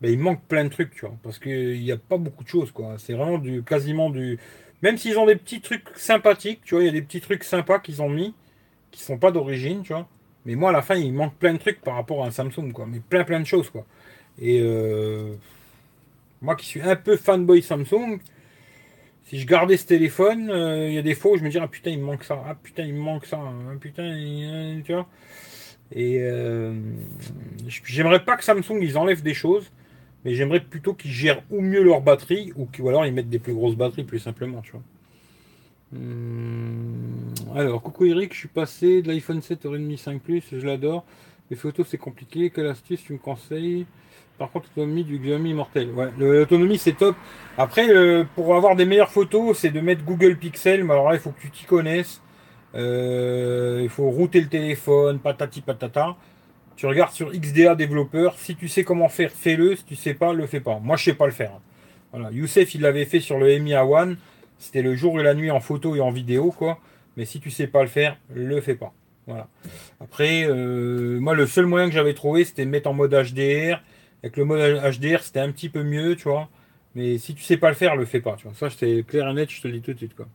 ben, 0.00 0.12
il 0.12 0.18
manque 0.18 0.42
plein 0.46 0.64
de 0.64 0.68
trucs, 0.68 0.94
tu 0.94 1.00
vois, 1.00 1.16
parce 1.22 1.38
qu'il 1.38 1.80
n'y 1.80 1.92
a 1.92 1.96
pas 1.96 2.18
beaucoup 2.18 2.44
de 2.44 2.48
choses, 2.48 2.70
quoi. 2.70 2.96
C'est 2.98 3.14
vraiment 3.14 3.38
du, 3.38 3.62
quasiment 3.62 4.10
du. 4.10 4.38
Même 4.82 4.96
s'ils 4.96 5.18
ont 5.18 5.26
des 5.26 5.36
petits 5.36 5.60
trucs 5.60 5.88
sympathiques, 5.96 6.60
tu 6.64 6.74
vois, 6.74 6.84
il 6.84 6.86
y 6.86 6.90
a 6.90 6.92
des 6.92 7.02
petits 7.02 7.20
trucs 7.20 7.42
sympas 7.44 7.80
qu'ils 7.80 8.00
ont 8.02 8.08
mis, 8.08 8.34
qui 8.92 9.02
sont 9.02 9.18
pas 9.18 9.32
d'origine, 9.32 9.82
tu 9.82 9.92
vois. 9.92 10.08
Mais 10.46 10.54
moi, 10.54 10.70
à 10.70 10.72
la 10.72 10.82
fin, 10.82 10.94
il 10.96 11.12
manque 11.12 11.34
plein 11.34 11.52
de 11.54 11.58
trucs 11.58 11.80
par 11.80 11.94
rapport 11.96 12.24
à 12.24 12.28
un 12.28 12.30
Samsung, 12.30 12.72
quoi. 12.72 12.86
Mais 12.86 13.00
plein, 13.00 13.24
plein 13.24 13.40
de 13.40 13.46
choses, 13.46 13.70
quoi. 13.70 13.84
Et 14.40 14.60
euh, 14.62 15.34
moi 16.40 16.54
qui 16.56 16.66
suis 16.66 16.80
un 16.80 16.96
peu 16.96 17.16
fanboy 17.16 17.62
Samsung, 17.62 18.20
si 19.24 19.38
je 19.38 19.46
gardais 19.46 19.76
ce 19.76 19.86
téléphone, 19.86 20.50
euh, 20.50 20.88
il 20.88 20.94
y 20.94 20.98
a 20.98 21.02
des 21.02 21.14
fois 21.14 21.32
où 21.32 21.36
je 21.36 21.44
me 21.44 21.50
dis, 21.50 21.58
ah 21.58 21.68
putain, 21.68 21.90
il 21.90 21.98
me 21.98 22.04
manque 22.04 22.24
ça, 22.24 22.42
ah 22.46 22.54
putain, 22.54 22.84
il 22.84 22.94
me 22.94 23.00
manque 23.00 23.26
ça, 23.26 23.38
ah 23.38 23.74
putain, 23.80 24.80
tu 24.84 24.92
vois. 24.92 25.06
Et 25.92 26.18
euh, 26.20 26.74
j'aimerais 27.66 28.24
pas 28.24 28.36
que 28.36 28.44
Samsung 28.44 28.78
ils 28.82 28.98
enlèvent 28.98 29.22
des 29.22 29.34
choses, 29.34 29.70
mais 30.24 30.34
j'aimerais 30.34 30.60
plutôt 30.60 30.94
qu'ils 30.94 31.10
gèrent 31.10 31.42
ou 31.50 31.60
mieux 31.60 31.82
leur 31.82 32.00
batterie 32.00 32.52
ou, 32.56 32.68
alors 32.88 33.06
ils 33.06 33.12
mettent 33.12 33.30
des 33.30 33.38
plus 33.38 33.54
grosses 33.54 33.76
batteries 33.76 34.04
plus 34.04 34.18
simplement, 34.18 34.60
tu 34.60 34.72
vois. 34.72 34.82
Hum, 35.94 37.32
alors, 37.56 37.80
coucou 37.80 38.04
Eric, 38.04 38.34
je 38.34 38.40
suis 38.40 38.48
passé 38.48 39.00
de 39.00 39.08
l'iPhone 39.08 39.40
7 39.40 39.64
au 39.64 39.70
Redmi 39.70 39.96
5 39.96 40.20
Plus, 40.20 40.42
je 40.52 40.66
l'adore. 40.66 41.04
Les 41.50 41.56
photos 41.56 41.86
c'est 41.88 41.96
compliqué, 41.96 42.50
quelle 42.50 42.66
astuce 42.66 43.02
tu 43.02 43.14
me 43.14 43.18
conseilles? 43.18 43.86
Par 44.36 44.52
contre, 44.52 44.68
l'autonomie 44.76 45.02
du 45.02 45.18
Xiaomi 45.18 45.54
mortel. 45.54 45.90
Ouais, 45.90 46.10
l'autonomie 46.18 46.78
c'est 46.78 46.92
top. 46.92 47.16
Après, 47.56 47.88
pour 48.34 48.54
avoir 48.54 48.76
des 48.76 48.84
meilleures 48.84 49.10
photos, 49.10 49.56
c'est 49.58 49.70
de 49.70 49.80
mettre 49.80 50.04
Google 50.04 50.36
Pixel, 50.36 50.84
mais 50.84 50.92
alors 50.92 51.08
là 51.08 51.14
il 51.14 51.20
faut 51.20 51.30
que 51.30 51.40
tu 51.40 51.50
t'y 51.50 51.64
connaisses. 51.64 52.20
Euh, 52.78 53.80
il 53.82 53.88
faut 53.88 54.08
router 54.08 54.40
le 54.40 54.48
téléphone, 54.48 55.18
patati 55.18 55.60
patata. 55.60 56.16
Tu 56.76 56.86
regardes 56.86 57.12
sur 57.12 57.32
XDA 57.32 57.74
développeur. 57.74 58.38
Si 58.38 58.54
tu 58.54 58.68
sais 58.68 58.84
comment 58.84 59.08
faire, 59.08 59.32
fais-le. 59.32 59.74
Si 59.74 59.84
tu 59.84 59.96
sais 59.96 60.14
pas, 60.14 60.32
le 60.32 60.46
fais 60.46 60.60
pas. 60.60 60.78
Moi, 60.78 60.96
je 60.96 61.04
sais 61.04 61.14
pas 61.14 61.26
le 61.26 61.32
faire. 61.32 61.60
Voilà. 62.12 62.30
Youssef, 62.30 62.74
il 62.74 62.82
l'avait 62.82 63.04
fait 63.04 63.20
sur 63.20 63.38
le 63.38 63.58
Mi 63.58 63.72
A1. 63.72 64.16
C'était 64.58 64.82
le 64.82 64.94
jour 64.94 65.18
et 65.20 65.24
la 65.24 65.34
nuit 65.34 65.50
en 65.50 65.60
photo 65.60 65.96
et 65.96 66.00
en 66.00 66.10
vidéo, 66.10 66.52
quoi. 66.52 66.78
Mais 67.16 67.24
si 67.24 67.40
tu 67.40 67.50
sais 67.50 67.66
pas 67.66 67.82
le 67.82 67.88
faire, 67.88 68.16
le 68.32 68.60
fais 68.60 68.76
pas. 68.76 68.92
Voilà. 69.26 69.48
Après, 70.00 70.46
euh, 70.48 71.18
moi, 71.20 71.34
le 71.34 71.46
seul 71.46 71.66
moyen 71.66 71.88
que 71.88 71.94
j'avais 71.94 72.14
trouvé, 72.14 72.44
c'était 72.44 72.64
de 72.64 72.70
mettre 72.70 72.88
en 72.88 72.94
mode 72.94 73.12
HDR. 73.12 73.82
Avec 74.22 74.36
le 74.36 74.44
mode 74.44 74.80
HDR, 74.80 75.22
c'était 75.22 75.40
un 75.40 75.50
petit 75.50 75.68
peu 75.68 75.82
mieux, 75.82 76.14
tu 76.16 76.28
vois. 76.28 76.48
Mais 76.94 77.18
si 77.18 77.34
tu 77.34 77.42
sais 77.42 77.56
pas 77.56 77.68
le 77.70 77.74
faire, 77.74 77.96
le 77.96 78.04
fais 78.04 78.20
pas. 78.20 78.36
Tu 78.36 78.44
vois. 78.44 78.54
Ça, 78.54 78.70
c'était 78.70 79.04
clair 79.06 79.28
et 79.28 79.34
net, 79.34 79.50
je 79.50 79.60
te 79.60 79.66
le 79.68 79.74
dis 79.74 79.80
tout 79.80 79.92
de 79.92 79.98
suite, 79.98 80.14
quoi. 80.14 80.28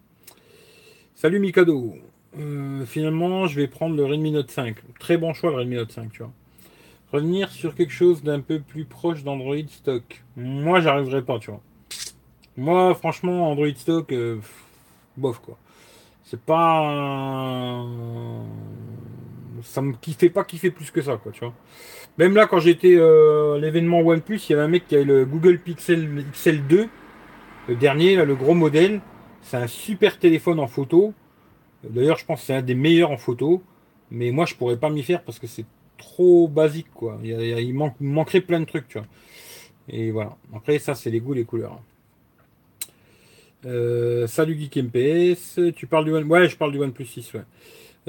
Salut 1.16 1.40
Mikado. 1.40 1.96
Euh, 2.40 2.86
finalement, 2.86 3.48
je 3.48 3.60
vais 3.60 3.68
prendre 3.68 3.96
le 3.96 4.06
Redmi 4.06 4.32
Note 4.32 4.52
5. 4.52 4.76
Très 5.00 5.18
bon 5.18 5.34
choix, 5.34 5.52
le 5.52 5.58
Redmi 5.58 5.76
Note 5.76 5.92
5, 5.92 6.12
tu 6.12 6.20
vois. 6.20 6.32
Revenir 7.12 7.52
sur 7.52 7.76
quelque 7.76 7.94
chose 7.94 8.24
d'un 8.24 8.40
peu 8.40 8.60
plus 8.60 8.86
proche 8.86 9.24
d'Android 9.24 9.68
stock. 9.68 10.24
Moi, 10.36 10.82
j'arriverai 10.82 11.22
pas, 11.22 11.38
tu 11.38 11.52
vois. 11.52 11.62
Moi, 12.58 12.96
franchement, 12.96 13.52
Android 13.52 13.68
stock, 13.76 14.12
euh, 14.12 14.40
bof, 15.16 15.40
quoi. 15.40 15.58
C'est 16.24 16.42
pas. 16.42 17.86
ça 19.62 19.82
me 19.82 19.94
kiffait 19.94 20.30
pas 20.30 20.44
kiffer 20.44 20.72
plus 20.72 20.90
que 20.90 21.02
ça, 21.02 21.18
quoi, 21.18 21.32
tu 21.32 21.42
vois. 21.42 21.54
Même 22.18 22.36
là, 22.36 22.48
quand 22.48 22.60
j'étais 22.60 22.96
euh, 22.96 23.56
à 23.56 23.60
l'événement 23.60 24.00
OnePlus, 24.00 24.40
il 24.50 24.52
y 24.52 24.54
avait 24.54 24.64
un 24.64 24.68
mec 24.68 24.88
qui 24.88 24.96
avait 24.96 25.04
le 25.04 25.26
Google 25.26 25.60
Pixel 25.60 26.26
XL2, 26.34 26.88
le 27.68 27.76
dernier, 27.76 28.16
là, 28.16 28.26
le 28.26 28.36
gros 28.36 28.56
modèle. 28.56 29.02
C'est 29.42 29.58
un 29.58 29.68
super 29.68 30.18
téléphone 30.18 30.60
en 30.60 30.68
photo. 30.68 31.14
D'ailleurs, 31.90 32.18
je 32.18 32.26
pense 32.26 32.42
que 32.42 32.46
c'est 32.48 32.56
un 32.56 32.62
des 32.62 32.76
meilleurs 32.76 33.12
en 33.12 33.18
photo. 33.18 33.62
Mais 34.12 34.32
moi, 34.32 34.46
je 34.46 34.56
pourrais 34.56 34.78
pas 34.78 34.90
m'y 34.90 35.04
faire 35.04 35.24
parce 35.24 35.40
que 35.40 35.48
c'est 35.48 35.66
trop 35.98 36.48
basique, 36.48 36.92
quoi. 36.94 37.20
Il, 37.24 37.74
manque, 37.74 37.96
manquerait 38.00 38.42
plein 38.42 38.60
de 38.60 38.66
trucs, 38.66 38.88
tu 38.88 39.00
vois. 39.00 39.08
Et 39.90 40.12
voilà. 40.12 40.38
Après, 40.56 40.80
ça, 40.80 40.96
c'est 40.96 41.10
les 41.10 41.20
goûts, 41.20 41.34
les 41.34 41.46
couleurs. 41.46 41.82
Euh, 43.66 44.28
salut 44.28 44.58
Geek 44.58 44.78
MPS. 44.78 45.60
Tu 45.76 45.88
parles 45.88 46.06
du 46.06 46.14
One... 46.14 46.26
Ouais, 46.26 46.48
je 46.48 46.58
parle 46.58 46.72
du 46.72 46.80
OnePlus 46.80 47.06
6, 47.06 47.34
ouais. 47.34 47.42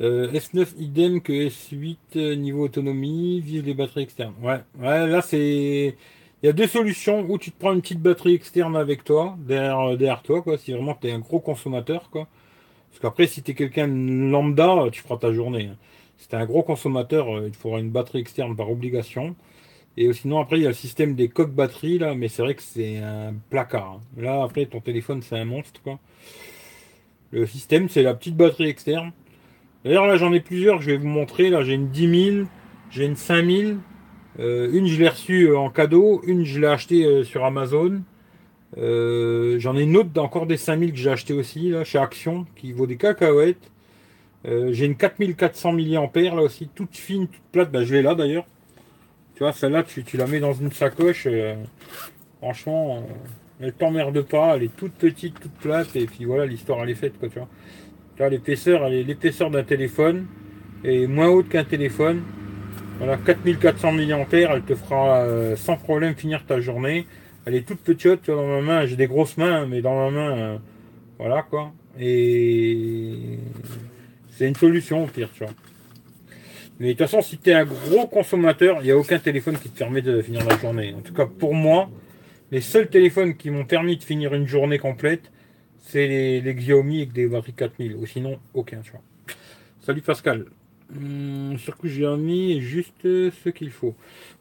Euh, 0.01 0.31
S9 0.33 0.75
idem 0.79 1.21
que 1.21 1.33
S8 1.33 1.97
euh, 2.17 2.35
niveau 2.35 2.65
autonomie, 2.65 3.41
vive 3.41 3.65
les 3.65 3.75
batteries 3.75 4.03
externes. 4.03 4.35
Ouais, 4.43 4.59
ouais, 4.81 5.07
là 5.07 5.23
c'est. 5.23 5.97
Il 6.43 6.47
y 6.47 6.49
a 6.49 6.53
deux 6.53 6.67
solutions 6.67 7.25
où 7.29 7.39
tu 7.39 7.53
te 7.53 7.59
prends 7.59 7.73
une 7.73 7.81
petite 7.81 8.03
batterie 8.03 8.35
externe 8.35 8.77
avec 8.77 9.05
toi, 9.05 9.37
derrière, 9.39 9.97
derrière 9.97 10.23
toi, 10.23 10.43
quoi, 10.43 10.59
si 10.59 10.73
vraiment 10.73 10.95
tu 11.01 11.07
es 11.07 11.13
un 11.13 11.21
gros 11.21 11.39
consommateur, 11.39 12.11
quoi. 12.11 12.29
Parce 12.95 13.01
qu'après, 13.01 13.27
si 13.27 13.43
tu 13.43 13.51
es 13.51 13.55
quelqu'un 13.55 13.89
lambda, 13.89 14.87
tu 14.93 15.03
feras 15.03 15.17
ta 15.17 15.33
journée. 15.33 15.69
Si 16.17 16.29
tu 16.29 16.37
un 16.37 16.47
gros 16.47 16.63
consommateur, 16.63 17.45
il 17.45 17.51
te 17.51 17.57
faudra 17.57 17.81
une 17.81 17.91
batterie 17.91 18.21
externe 18.21 18.55
par 18.55 18.71
obligation. 18.71 19.35
Et 19.97 20.13
sinon, 20.13 20.39
après, 20.39 20.59
il 20.59 20.63
y 20.63 20.67
a 20.67 20.69
le 20.69 20.75
système 20.75 21.17
des 21.17 21.29
coques 21.29 21.53
batteries, 21.53 21.99
là, 21.99 22.15
mais 22.15 22.29
c'est 22.29 22.43
vrai 22.43 22.55
que 22.55 22.63
c'est 22.63 22.99
un 22.99 23.35
placard. 23.51 23.99
Hein. 23.99 24.23
Là, 24.23 24.45
après, 24.45 24.67
ton 24.67 24.79
téléphone, 24.79 25.23
c'est 25.23 25.37
un 25.37 25.45
monstre, 25.45 25.83
quoi. 25.83 25.99
Le 27.33 27.47
système, 27.47 27.89
c'est 27.89 28.05
la 28.05 28.15
petite 28.15 28.37
batterie 28.37 28.69
externe. 28.69 29.11
D'ailleurs, 29.85 30.07
là, 30.07 30.17
j'en 30.17 30.33
ai 30.33 30.39
plusieurs 30.39 30.81
je 30.81 30.93
vais 30.93 30.97
vous 30.97 31.09
montrer. 31.09 31.51
Là, 31.51 31.65
j'ai 31.65 31.75
une 31.75 31.89
10 31.89 32.31
000, 32.33 32.47
j'ai 32.91 33.07
une 33.07 33.17
5000. 33.17 33.79
Euh, 34.39 34.71
une, 34.73 34.87
je 34.87 35.01
l'ai 35.01 35.09
reçue 35.09 35.49
euh, 35.49 35.59
en 35.59 35.69
cadeau. 35.69 36.23
Une, 36.29 36.45
je 36.45 36.61
l'ai 36.61 36.69
achetée 36.69 37.05
euh, 37.05 37.25
sur 37.25 37.45
Amazon. 37.45 38.03
J'en 38.77 39.77
ai 39.77 39.83
une 39.83 39.97
autre, 39.97 40.21
encore 40.21 40.47
des 40.47 40.57
5000 40.57 40.93
que 40.93 40.99
j'ai 40.99 41.11
acheté 41.11 41.35
aussi, 41.35 41.71
là, 41.71 41.85
chez 41.85 41.99
Action, 41.99 42.47
qui 42.57 42.73
vaut 42.73 42.87
des 42.87 42.97
cacahuètes. 42.97 43.71
j'ai 44.45 44.87
une 44.87 44.97
4400 44.97 45.73
mAh, 45.73 46.35
là 46.35 46.43
aussi, 46.43 46.69
toute 46.75 46.97
fine, 46.97 47.29
toute 47.29 47.43
plate. 47.53 47.71
Bah, 47.71 47.85
je 47.85 47.95
l'ai 47.95 48.03
là, 48.03 48.15
d'ailleurs. 48.15 48.47
Tu 49.35 49.41
vois, 49.41 49.53
celle-là, 49.53 49.83
tu, 49.83 50.05
la 50.17 50.27
mets 50.27 50.39
dans 50.39 50.53
une 50.53 50.71
sacoche. 50.71 51.27
Euh, 51.27 51.57
franchement, 52.39 52.99
euh, 52.99 53.01
elle 53.61 53.73
t'emmerde 53.73 54.21
pas. 54.23 54.57
Elle 54.57 54.65
est 54.65 54.77
toute 54.77 54.93
petite, 54.93 55.41
toute 55.41 55.55
plate. 55.55 55.97
Et 55.97 56.07
puis 56.07 56.25
voilà, 56.25 56.47
l'histoire, 56.47 56.83
elle 56.85 56.91
est 56.91 56.95
faite. 56.95 57.19
Quoi, 57.19 57.29
tu 57.29 57.41
vois, 58.19 58.29
l'épaisseur, 58.29 58.87
elle 58.87 58.95
est 58.95 59.03
l'épaisseur 59.03 59.51
d'un 59.51 59.65
téléphone. 59.65 60.27
Et 60.85 61.09
moins 61.09 61.29
haute 61.29 61.49
qu'un 61.49 61.65
téléphone. 61.65 62.23
Voilà, 62.99 63.17
4400 63.17 63.93
mAh. 63.93 64.03
Elle 64.33 64.63
te 64.63 64.77
fera 64.77 65.23
euh, 65.23 65.57
sans 65.57 65.77
problème 65.77 66.15
finir 66.15 66.47
ta 66.47 66.61
journée. 66.61 67.07
Elle 67.47 67.55
est 67.55 67.67
toute 67.67 67.81
petite. 67.81 68.23
Tu 68.23 68.31
vois, 68.31 68.43
dans 68.43 68.49
ma 68.49 68.61
main, 68.61 68.87
j'ai 68.87 68.97
des 68.97 69.07
grosses 69.07 69.37
mains. 69.37 69.67
Mais 69.67 69.81
dans 69.81 69.95
ma 69.95 70.11
main, 70.11 70.63
voilà 71.19 71.43
quoi. 71.43 71.73
Et 71.99 73.39
c'est 74.31 74.49
une 74.49 74.57
solution 74.57 75.05
au 75.05 75.07
pire, 75.07 75.31
tu 75.33 75.45
vois. 75.45 75.53
Mais 76.81 76.89
de 76.89 76.93
toute 76.93 77.07
façon, 77.07 77.23
si 77.23 77.39
tu 77.39 77.51
es 77.51 77.55
un 77.55 77.65
gros 77.65 78.07
consommateur, 78.09 78.79
il 78.81 78.87
n'y 78.87 78.91
a 78.91 78.97
aucun 78.97 79.19
téléphone 79.19 79.57
qui 79.59 79.69
te 79.69 79.79
permet 79.79 80.03
de 80.03 80.21
finir 80.23 80.45
la 80.45 80.59
journée. 80.59 80.93
En 80.95 81.01
tout 81.01 81.15
cas, 81.15 81.27
pour 81.27 81.55
moi, 81.55 81.89
les 82.51 82.61
seuls 82.61 82.89
téléphones 82.89 83.37
qui 83.37 83.51
m'ont 83.51 83.65
permis 83.65 83.97
de 83.97 84.03
finir 84.03 84.35
une 84.35 84.49
journée 84.49 84.79
complète, 84.79 85.31
c'est 85.79 86.09
les, 86.09 86.55
Xiaomi 86.55 86.99
avec 86.99 87.13
des 87.13 87.29
batteries 87.29 87.53
4000. 87.53 87.95
Ou 87.95 88.07
sinon, 88.07 88.41
aucun. 88.55 88.81
Tu 88.81 88.91
vois. 88.91 89.03
Salut 89.81 90.03
Pascal. 90.03 90.47
Hum, 90.97 91.57
circuit 91.59 91.91
Xiaomi 91.91 92.57
est 92.57 92.61
juste 92.61 93.03
ce 93.03 93.49
qu'il 93.51 93.71
faut. 93.71 93.95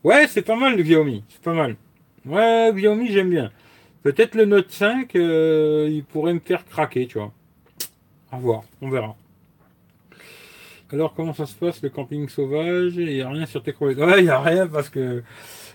Ouais, 0.04 0.26
c'est 0.28 0.41
pas 0.41 0.56
mal 0.56 0.76
le 0.76 0.84
Xiaomi. 0.84 1.24
C'est 1.30 1.41
pas 1.41 1.54
mal. 1.54 1.76
Ouais, 2.26 2.72
Xiaomi, 2.74 3.12
j'aime 3.12 3.30
bien. 3.30 3.52
Peut-être 4.02 4.36
le 4.36 4.46
Note 4.46 4.72
5, 4.72 5.16
euh, 5.16 5.90
il 5.92 6.04
pourrait 6.04 6.34
me 6.34 6.40
faire 6.40 6.66
craquer, 6.66 7.08
tu 7.08 7.18
vois. 7.18 7.32
À 8.32 8.38
voir, 8.38 8.64
on 8.82 8.90
verra. 8.90 9.16
Alors, 10.92 11.14
comment 11.16 11.34
ça 11.34 11.48
se 11.48 11.56
passe 11.56 11.82
le 11.82 11.90
camping 11.90 12.30
sauvage? 12.30 12.94
Il 12.98 13.08
n'y 13.08 13.22
a 13.22 13.30
rien 13.30 13.46
sur 13.46 13.64
tes 13.64 13.76
Ouais, 13.80 14.20
il 14.20 14.24
n'y 14.26 14.30
a 14.30 14.40
rien 14.40 14.68
parce 14.68 14.90
que 14.90 15.24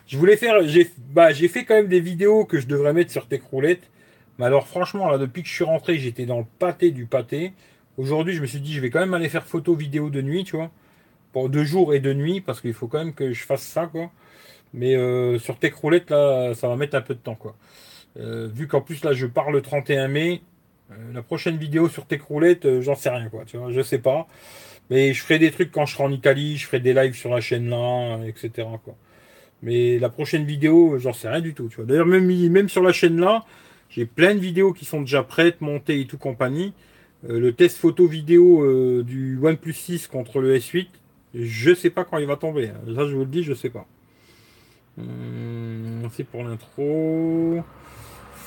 je 0.06 0.16
voulais 0.16 0.36
faire. 0.36 0.62
J'ai 0.66 0.90
bah, 1.10 1.34
fait 1.34 1.64
quand 1.64 1.74
même 1.74 1.88
des 1.88 2.00
vidéos 2.00 2.44
que 2.44 2.60
je 2.60 2.66
devrais 2.66 2.92
mettre 2.92 3.10
sur 3.10 3.26
tes 3.26 3.40
croulettes. 3.40 3.90
Mais 4.38 4.46
alors, 4.46 4.68
franchement, 4.68 5.10
là, 5.10 5.18
depuis 5.18 5.42
que 5.42 5.48
je 5.48 5.54
suis 5.54 5.64
rentré, 5.64 5.98
j'étais 5.98 6.24
dans 6.24 6.38
le 6.38 6.46
pâté 6.58 6.92
du 6.92 7.06
pâté. 7.06 7.52
Aujourd'hui, 7.96 8.34
je 8.34 8.40
me 8.40 8.46
suis 8.46 8.60
dit, 8.60 8.72
je 8.72 8.80
vais 8.80 8.90
quand 8.90 9.00
même 9.00 9.14
aller 9.14 9.28
faire 9.28 9.44
photo 9.44 9.74
vidéo 9.74 10.08
de 10.08 10.22
nuit, 10.22 10.44
tu 10.44 10.54
vois. 10.54 10.70
Pour 11.32 11.48
deux 11.48 11.64
jours 11.64 11.94
et 11.94 12.00
de 12.00 12.14
nuit, 12.14 12.40
parce 12.40 12.60
qu'il 12.60 12.72
faut 12.72 12.86
quand 12.86 12.98
même 12.98 13.12
que 13.12 13.32
je 13.32 13.42
fasse 13.42 13.62
ça, 13.62 13.86
quoi. 13.86 14.12
Mais 14.74 14.94
euh, 14.94 15.38
sur 15.38 15.58
tes 15.58 15.70
croulettes, 15.70 16.10
là, 16.10 16.54
ça 16.54 16.68
va 16.68 16.76
mettre 16.76 16.96
un 16.96 17.00
peu 17.00 17.14
de 17.14 17.20
temps, 17.20 17.34
quoi. 17.34 17.56
Euh, 18.18 18.48
vu 18.52 18.66
qu'en 18.66 18.80
plus, 18.80 19.04
là, 19.04 19.12
je 19.12 19.26
pars 19.26 19.50
le 19.50 19.62
31 19.62 20.08
mai. 20.08 20.42
Euh, 20.90 20.94
la 21.14 21.22
prochaine 21.22 21.56
vidéo 21.56 21.88
sur 21.88 22.06
tes 22.06 22.18
croulettes, 22.18 22.80
j'en 22.80 22.94
sais 22.94 23.10
rien, 23.10 23.28
quoi. 23.28 23.44
Tu 23.46 23.56
vois, 23.56 23.70
je 23.70 23.80
sais 23.82 23.98
pas. 23.98 24.26
Mais 24.90 25.12
je 25.12 25.22
ferai 25.22 25.38
des 25.38 25.50
trucs 25.50 25.70
quand 25.70 25.86
je 25.86 25.94
serai 25.94 26.04
en 26.04 26.12
Italie, 26.12 26.56
je 26.56 26.66
ferai 26.66 26.80
des 26.80 26.94
lives 26.94 27.14
sur 27.14 27.30
la 27.30 27.40
chaîne 27.40 27.68
là, 27.68 28.18
etc. 28.26 28.66
Mais 29.62 29.98
la 29.98 30.08
prochaine 30.08 30.44
vidéo, 30.44 30.98
j'en 30.98 31.12
sais 31.12 31.28
rien 31.28 31.40
du 31.40 31.52
tout. 31.54 31.68
D'ailleurs, 31.78 32.06
même, 32.06 32.68
sur 32.70 32.82
la 32.82 32.92
chaîne 32.92 33.20
là, 33.20 33.44
j'ai 33.90 34.06
plein 34.06 34.34
de 34.34 34.40
vidéos 34.40 34.72
qui 34.72 34.86
sont 34.86 35.02
déjà 35.02 35.22
prêtes, 35.22 35.60
montées 35.60 36.00
et 36.00 36.06
tout 36.06 36.16
compagnie. 36.16 36.72
Le 37.28 37.52
test 37.52 37.76
photo 37.76 38.06
vidéo 38.06 39.02
du 39.02 39.38
OnePlus 39.42 39.74
6 39.74 40.06
contre 40.06 40.40
le 40.40 40.56
S8, 40.56 40.88
je 41.34 41.74
sais 41.74 41.90
pas 41.90 42.04
quand 42.04 42.16
il 42.18 42.26
va 42.26 42.36
tomber. 42.36 42.68
Ça, 42.68 43.06
je 43.06 43.14
vous 43.14 43.20
le 43.20 43.26
dis, 43.26 43.42
je 43.42 43.52
sais 43.52 43.70
pas. 43.70 43.86
Hum, 44.98 46.00
merci 46.02 46.24
pour 46.24 46.42
l'intro. 46.42 47.62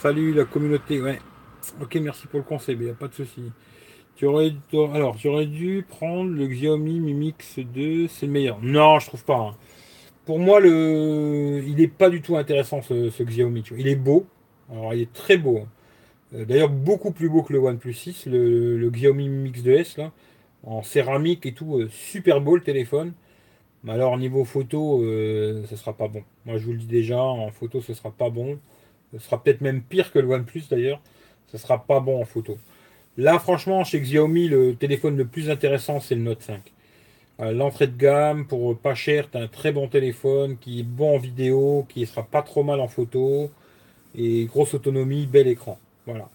Salut 0.01 0.33
la 0.33 0.45
communauté. 0.45 1.01
Ouais. 1.01 1.19
Ok, 1.81 1.95
merci 1.95 2.27
pour 2.27 2.39
le 2.39 2.45
conseil, 2.45 2.75
mais 2.75 2.83
il 2.83 2.87
n'y 2.87 2.91
a 2.91 2.95
pas 2.95 3.07
de 3.07 3.13
souci. 3.13 3.43
Tu 4.15 4.25
aurais, 4.25 4.53
alors, 4.93 5.15
tu 5.15 5.29
aurais 5.29 5.45
dû 5.45 5.85
prendre 5.87 6.29
le 6.29 6.47
Xiaomi 6.47 6.99
Mi 6.99 7.13
Mix 7.13 7.59
2, 7.59 8.07
c'est 8.07 8.25
le 8.25 8.31
meilleur. 8.31 8.59
Non, 8.61 8.99
je 8.99 9.07
trouve 9.07 9.23
pas. 9.23 9.37
Hein. 9.37 9.55
Pour 10.25 10.39
moi, 10.39 10.59
le, 10.59 11.63
il 11.65 11.75
n'est 11.75 11.87
pas 11.87 12.09
du 12.09 12.21
tout 12.21 12.35
intéressant 12.37 12.81
ce, 12.81 13.23
Xiaomi. 13.23 13.63
Il 13.77 13.87
est 13.87 13.95
beau. 13.95 14.25
Alors, 14.71 14.93
il 14.93 15.01
est 15.01 15.13
très 15.13 15.37
beau. 15.37 15.59
Hein. 15.59 15.67
Euh, 16.35 16.45
d'ailleurs, 16.45 16.69
beaucoup 16.69 17.11
plus 17.11 17.29
beau 17.29 17.43
que 17.43 17.53
le 17.53 17.59
OnePlus 17.59 17.93
6, 17.93 18.25
le, 18.27 18.89
Xiaomi 18.89 19.29
Mi 19.29 19.49
Mix 19.49 19.61
2S, 19.61 19.97
là, 19.99 20.11
en 20.63 20.83
céramique 20.83 21.45
et 21.45 21.53
tout. 21.53 21.77
Euh, 21.77 21.89
super 21.89 22.41
beau 22.41 22.55
le 22.55 22.63
téléphone. 22.63 23.13
Mais 23.83 23.93
alors, 23.93 24.17
niveau 24.17 24.45
photo, 24.45 25.03
euh, 25.03 25.63
ce 25.69 25.75
sera 25.75 25.93
pas 25.93 26.07
bon. 26.07 26.23
Moi, 26.45 26.57
je 26.57 26.65
vous 26.65 26.73
le 26.73 26.77
dis 26.77 26.85
déjà, 26.85 27.21
en 27.21 27.49
photo, 27.51 27.81
ce 27.81 27.93
sera 27.93 28.11
pas 28.11 28.29
bon. 28.29 28.59
Ce 29.13 29.19
sera 29.19 29.43
peut-être 29.43 29.61
même 29.61 29.81
pire 29.81 30.11
que 30.11 30.19
le 30.19 30.27
OnePlus 30.27 30.63
d'ailleurs. 30.69 31.01
Ce 31.47 31.57
sera 31.57 31.83
pas 31.83 31.99
bon 31.99 32.21
en 32.21 32.25
photo. 32.25 32.57
Là, 33.17 33.39
franchement, 33.39 33.83
chez 33.83 33.99
Xiaomi, 33.99 34.47
le 34.47 34.75
téléphone 34.75 35.17
le 35.17 35.25
plus 35.25 35.49
intéressant, 35.49 35.99
c'est 35.99 36.15
le 36.15 36.21
Note 36.21 36.41
5. 36.41 36.61
Euh, 37.41 37.51
l'entrée 37.51 37.87
de 37.87 37.97
gamme, 37.97 38.45
pour 38.45 38.77
pas 38.77 38.95
cher, 38.95 39.29
tu 39.29 39.37
un 39.37 39.47
très 39.47 39.71
bon 39.71 39.87
téléphone 39.87 40.57
qui 40.59 40.79
est 40.81 40.83
bon 40.83 41.15
en 41.15 41.17
vidéo, 41.17 41.85
qui 41.89 42.05
sera 42.05 42.23
pas 42.23 42.41
trop 42.43 42.63
mal 42.63 42.79
en 42.79 42.87
photo, 42.87 43.49
et 44.15 44.45
grosse 44.45 44.73
autonomie, 44.75 45.25
bel 45.25 45.47
écran. 45.47 45.79
Voilà. 46.05 46.29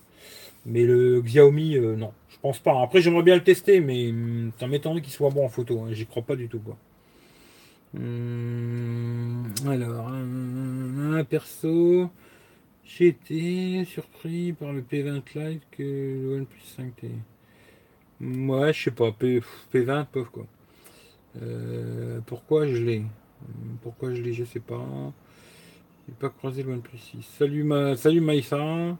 Mais 0.66 0.82
le 0.84 1.22
Xiaomi, 1.22 1.76
euh, 1.76 1.96
non, 1.96 2.12
je 2.28 2.36
pense 2.40 2.58
pas. 2.58 2.82
Après, 2.82 3.00
j'aimerais 3.00 3.22
bien 3.22 3.36
le 3.36 3.44
tester, 3.44 3.80
mais 3.80 4.10
hum, 4.10 4.52
ça 4.58 4.66
m'étonnerait 4.66 5.00
qu'il 5.00 5.12
soit 5.12 5.30
bon 5.30 5.46
en 5.46 5.48
photo. 5.48 5.80
Hein. 5.80 5.92
J'y 5.92 6.06
crois 6.06 6.22
pas 6.22 6.36
du 6.36 6.48
tout. 6.48 6.60
Quoi. 6.60 6.76
Hum, 7.96 9.44
alors, 9.66 10.08
un 10.08 11.24
perso. 11.24 12.10
J'ai 12.84 13.08
été 13.08 13.84
surpris 13.84 14.52
par 14.52 14.72
le 14.72 14.82
P20 14.82 15.22
Lite 15.34 15.62
que 15.70 15.82
le 15.82 16.36
OnePlus 16.36 16.60
5T. 16.78 17.10
Ouais, 18.20 18.72
je 18.72 18.84
sais 18.84 18.90
pas, 18.90 19.12
P, 19.12 19.42
20 19.74 20.04
pauvre 20.04 20.30
quoi. 20.30 20.46
Euh, 21.42 22.20
pourquoi 22.26 22.66
je 22.66 22.76
l'ai? 22.76 23.02
Pourquoi 23.82 24.14
je 24.14 24.22
l'ai, 24.22 24.32
je 24.32 24.44
sais 24.44 24.60
pas. 24.60 25.12
J'ai 26.08 26.14
pas 26.14 26.30
croisé 26.30 26.62
le 26.62 26.72
OnePlus 26.72 26.98
6. 26.98 27.22
Salut, 27.38 27.64
ma, 27.64 27.96
salut 27.96 28.20
Maïssa. 28.20 28.96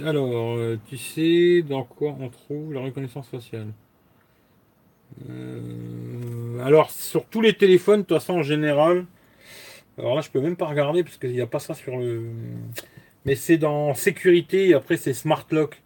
alors, 0.00 0.56
euh, 0.56 0.76
tu 0.86 0.96
sais 0.98 1.62
dans 1.62 1.84
quoi 1.84 2.16
on 2.18 2.28
trouve 2.28 2.72
la 2.72 2.80
reconnaissance 2.80 3.28
faciale? 3.28 3.72
Euh, 5.28 6.09
Alors, 6.62 6.90
sur 6.90 7.24
tous 7.26 7.40
les 7.40 7.54
téléphones, 7.54 8.02
de 8.02 8.06
toute 8.06 8.18
façon, 8.18 8.34
en 8.34 8.42
général, 8.42 9.06
alors 9.98 10.14
là, 10.14 10.22
je 10.22 10.30
peux 10.30 10.40
même 10.40 10.56
pas 10.56 10.66
regarder 10.66 11.04
parce 11.04 11.18
qu'il 11.18 11.32
n'y 11.32 11.40
a 11.40 11.46
pas 11.46 11.58
ça 11.58 11.74
sur 11.74 11.96
le. 11.98 12.22
Mais 13.26 13.34
c'est 13.34 13.58
dans 13.58 13.94
sécurité 13.94 14.74
après 14.74 14.96
c'est 14.96 15.12
smart 15.12 15.46
lock. 15.50 15.82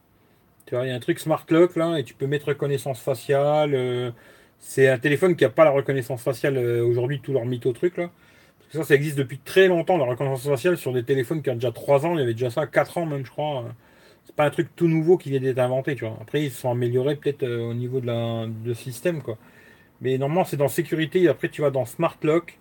Tu 0.67 0.75
vois, 0.75 0.87
il 0.87 0.91
y 0.91 0.93
a 0.93 0.95
un 0.95 1.01
truc 1.01 1.19
smart 1.21 1.45
lock 1.51 1.77
là 1.77 1.99
et 1.99 2.05
tu 2.05 2.15
peux 2.15 2.27
mettre 2.27 2.49
reconnaissance 2.49 3.01
faciale. 3.01 3.75
Euh, 3.75 4.11
c'est 4.61 4.89
un 4.89 4.99
téléphone 4.99 5.37
qui 5.37 5.45
n'a 5.45 5.51
pas 5.51 5.65
la 5.65 5.71
reconnaissance 5.73 6.23
faciale 6.23 6.57
euh, 6.59 6.85
aujourd'hui, 6.85 7.21
tout 7.21 7.33
leur 7.33 7.45
mytho 7.47 7.73
truc 7.73 7.97
là. 7.97 8.11
Parce 8.59 8.73
que 8.73 8.79
ça, 8.79 8.85
ça 8.85 8.95
existe 8.95 9.19
depuis 9.19 9.39
très 9.39 9.69
longtemps, 9.69 9.97
la 9.99 10.05
reconnaissance 10.07 10.49
faciale 10.49 10.77
sur 10.79 10.93
des 10.93 11.05
téléphones 11.05 11.43
qui 11.43 11.51
ont 11.51 11.55
déjà 11.55 11.73
3 11.73 12.07
ans. 12.07 12.15
Il 12.15 12.21
y 12.21 12.23
avait 12.23 12.35
déjà 12.35 12.51
ça, 12.51 12.67
4 12.67 12.99
ans 12.99 13.07
même, 13.07 13.27
je 13.27 13.31
crois. 13.31 13.65
C'est 14.25 14.37
pas 14.37 14.47
un 14.47 14.51
truc 14.51 14.69
tout 14.77 14.89
nouveau 14.89 15.19
qui 15.19 15.31
vient 15.31 15.41
d'être 15.41 15.59
inventé, 15.59 15.97
tu 15.97 16.05
vois. 16.07 16.17
Après, 16.21 16.45
ils 16.45 16.51
se 16.51 16.61
sont 16.61 16.71
améliorés 16.71 17.17
peut-être 17.17 17.43
euh, 17.43 17.71
au 17.71 17.75
niveau 17.75 18.01
de 18.01 18.75
système, 18.75 19.23
quoi. 19.23 19.39
Mais 20.05 20.19
normalement, 20.19 20.45
c'est 20.45 20.59
dans 20.59 20.69
sécurité. 20.69 21.23
Et 21.23 21.29
après, 21.29 21.49
tu 21.49 21.63
vas 21.63 21.71
dans 21.71 21.87
Smart 21.87 22.17
Lock. 22.23 22.59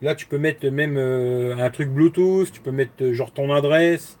Là, 0.00 0.14
tu 0.14 0.26
peux 0.26 0.38
mettre 0.38 0.64
même 0.68 0.96
euh, 0.96 1.56
un 1.58 1.68
truc 1.70 1.90
Bluetooth. 1.90 2.52
Tu 2.52 2.60
peux 2.60 2.70
mettre 2.70 2.92
euh, 3.02 3.12
genre 3.12 3.32
ton 3.32 3.52
adresse. 3.52 4.16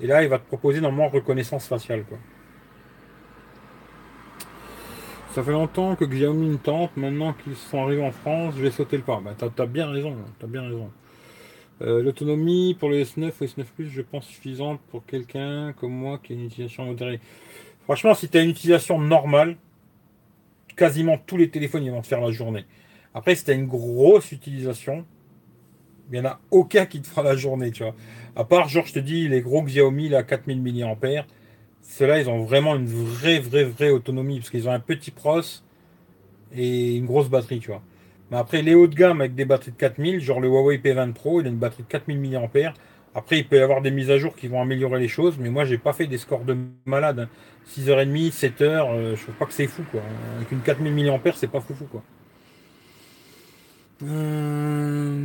Et 0.00 0.08
là, 0.08 0.24
il 0.24 0.28
va 0.28 0.38
te 0.38 0.46
proposer 0.46 0.80
normalement 0.80 1.08
reconnaissance 1.08 1.68
faciale. 1.68 2.02
Quoi. 2.04 2.18
Ça 5.34 5.44
fait 5.44 5.52
longtemps 5.52 5.94
que 5.94 6.04
Xiaomi 6.04 6.48
me 6.48 6.58
tente. 6.58 6.96
Maintenant 6.96 7.32
qu'ils 7.32 7.54
sont 7.54 7.80
arrivés 7.80 8.02
en 8.02 8.10
France, 8.10 8.54
je 8.56 8.62
vais 8.62 8.72
sauter 8.72 8.96
le 8.96 9.04
pas. 9.04 9.20
Bah, 9.24 9.34
t'as 9.38 9.62
as 9.62 9.66
bien 9.66 9.88
raison. 9.88 10.16
As 10.42 10.46
bien 10.46 10.62
raison. 10.62 10.90
Euh, 11.82 12.02
l'autonomie 12.02 12.74
pour 12.74 12.88
le 12.88 13.02
S9 13.02 13.30
ou 13.40 13.44
S9 13.44 13.64
Plus, 13.76 13.88
je 13.88 14.02
pense 14.02 14.26
suffisante 14.26 14.80
pour 14.90 15.06
quelqu'un 15.06 15.74
comme 15.74 15.92
moi 15.92 16.18
qui 16.20 16.32
a 16.32 16.36
une 16.36 16.46
utilisation 16.46 16.86
modérée. 16.86 17.20
Franchement, 17.84 18.14
si 18.14 18.28
tu 18.28 18.36
as 18.36 18.42
une 18.42 18.50
utilisation 18.50 18.98
normale, 18.98 19.56
quasiment 20.76 21.18
tous 21.18 21.36
les 21.36 21.50
téléphones 21.50 21.84
ils 21.84 21.90
vont 21.90 22.02
te 22.02 22.06
faire 22.06 22.20
la 22.20 22.30
journée. 22.30 22.64
Après, 23.14 23.34
si 23.34 23.44
tu 23.44 23.52
une 23.52 23.66
grosse 23.66 24.30
utilisation, 24.32 25.06
il 26.10 26.20
n'y 26.20 26.26
en 26.26 26.30
a 26.30 26.40
aucun 26.50 26.86
qui 26.86 27.00
te 27.00 27.06
fera 27.06 27.22
la 27.22 27.34
journée, 27.34 27.70
tu 27.70 27.82
vois. 27.82 27.94
À 28.36 28.44
part, 28.44 28.68
genre, 28.68 28.86
je 28.86 28.92
te 28.92 28.98
dis, 28.98 29.28
les 29.28 29.40
gros 29.40 29.62
Xiaomi, 29.62 30.08
là, 30.08 30.22
4000 30.22 30.62
mAh, 30.62 31.24
ceux-là, 31.80 32.20
ils 32.20 32.28
ont 32.28 32.44
vraiment 32.44 32.76
une 32.76 32.86
vraie, 32.86 33.38
vraie, 33.38 33.64
vraie 33.64 33.90
autonomie, 33.90 34.38
parce 34.38 34.50
qu'ils 34.50 34.68
ont 34.68 34.72
un 34.72 34.80
petit 34.80 35.10
pros 35.10 35.40
et 36.54 36.96
une 36.96 37.06
grosse 37.06 37.28
batterie, 37.28 37.58
tu 37.60 37.68
vois. 37.68 37.82
Mais 38.30 38.36
après, 38.36 38.62
les 38.62 38.74
hauts 38.74 38.86
de 38.86 38.94
gamme 38.94 39.20
avec 39.20 39.34
des 39.34 39.44
batteries 39.44 39.72
de 39.72 39.76
4000, 39.76 40.20
genre 40.20 40.40
le 40.40 40.48
Huawei 40.48 40.78
P20 40.78 41.12
Pro, 41.12 41.40
il 41.40 41.46
a 41.46 41.50
une 41.50 41.56
batterie 41.56 41.84
de 41.84 41.88
4000 41.88 42.20
mAh. 42.20 42.74
Après, 43.14 43.38
il 43.38 43.48
peut 43.48 43.56
y 43.56 43.60
avoir 43.60 43.80
des 43.80 43.90
mises 43.90 44.10
à 44.10 44.18
jour 44.18 44.36
qui 44.36 44.46
vont 44.46 44.60
améliorer 44.60 45.00
les 45.00 45.08
choses, 45.08 45.38
mais 45.38 45.48
moi, 45.48 45.64
j'ai 45.64 45.78
pas 45.78 45.92
fait 45.92 46.06
des 46.06 46.18
scores 46.18 46.44
de 46.44 46.56
malade. 46.84 47.28
6h30, 47.68 48.32
7h, 48.32 49.16
je 49.16 49.22
trouve 49.22 49.34
pas 49.34 49.46
que 49.46 49.52
c'est 49.52 49.66
fou, 49.66 49.82
quoi. 49.90 50.02
Avec 50.36 50.52
une 50.52 50.60
4000 50.60 50.94
mAh, 50.94 51.20
c'est 51.34 51.50
pas 51.50 51.60
fou, 51.60 51.74
fou, 51.74 51.86
quoi. 51.86 52.02
Euh, 54.02 55.16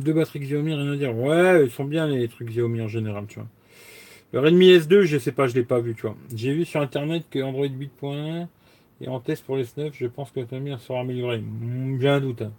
deux 0.00 0.12
batteries 0.12 0.40
Xiaomi, 0.40 0.74
rien 0.74 0.92
à 0.92 0.96
dire. 0.96 1.16
Ouais, 1.16 1.64
ils 1.64 1.70
sont 1.70 1.84
bien 1.84 2.06
les 2.06 2.28
trucs 2.28 2.48
Xiaomi 2.48 2.80
en 2.80 2.88
général, 2.88 3.24
tu 3.28 3.40
vois. 3.40 3.48
Le 4.32 4.40
Redmi 4.40 4.70
S2, 4.70 5.02
je 5.02 5.18
sais 5.18 5.32
pas, 5.32 5.48
je 5.48 5.54
l'ai 5.54 5.64
pas 5.64 5.80
vu, 5.80 5.94
tu 5.94 6.02
vois. 6.02 6.14
J'ai 6.34 6.52
vu 6.52 6.64
sur 6.64 6.80
internet 6.80 7.24
que 7.30 7.40
Android 7.40 7.66
8.1 7.66 8.46
et 9.00 9.08
en 9.08 9.18
test 9.18 9.44
pour 9.44 9.56
les 9.56 9.64
S9, 9.64 9.90
je 9.92 10.06
pense 10.06 10.30
que 10.30 10.40
l'autonomie 10.40 10.72
sera 10.78 11.00
améliorée. 11.00 11.38
Hmm, 11.38 11.98
j'ai 12.00 12.08
un 12.08 12.20
doute. 12.20 12.42
Hein. 12.42 12.52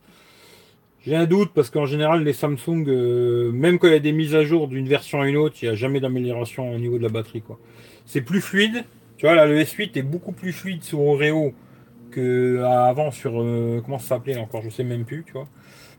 J'ai 1.06 1.16
un 1.16 1.26
doute 1.26 1.52
parce 1.56 1.70
qu'en 1.70 1.86
général, 1.86 2.24
les 2.24 2.34
Samsung, 2.34 2.86
euh, 2.88 3.52
même 3.52 3.80
quand 3.80 3.88
il 3.88 3.94
y 3.94 3.96
a 3.96 4.00
des 4.00 4.12
mises 4.12 4.36
à 4.36 4.44
jour 4.44 4.68
d'une 4.68 4.88
version 4.88 5.22
à 5.22 5.30
une 5.30 5.38
autre, 5.38 5.56
il 5.62 5.66
n'y 5.66 5.72
a 5.72 5.76
jamais 5.76 6.00
d'amélioration 6.00 6.74
au 6.74 6.78
niveau 6.78 6.98
de 6.98 7.04
la 7.04 7.10
batterie. 7.10 7.42
quoi. 7.42 7.58
C'est 8.12 8.20
plus 8.20 8.42
fluide. 8.42 8.84
Tu 9.16 9.26
vois, 9.26 9.36
là, 9.36 9.46
le 9.46 9.58
S8 9.58 9.98
est 9.98 10.02
beaucoup 10.02 10.34
plus 10.34 10.52
fluide 10.52 10.84
sur 10.84 11.00
Oreo 11.00 11.54
que 12.12 12.62
avant 12.62 13.10
sur. 13.10 13.42
Euh, 13.42 13.80
comment 13.86 14.00
ça 14.00 14.16
s'appelait 14.16 14.36
encore 14.38 14.62
Je 14.62 14.70
sais 14.70 14.84
même 14.84 15.06
plus, 15.06 15.24
tu 15.24 15.32
vois. 15.32 15.48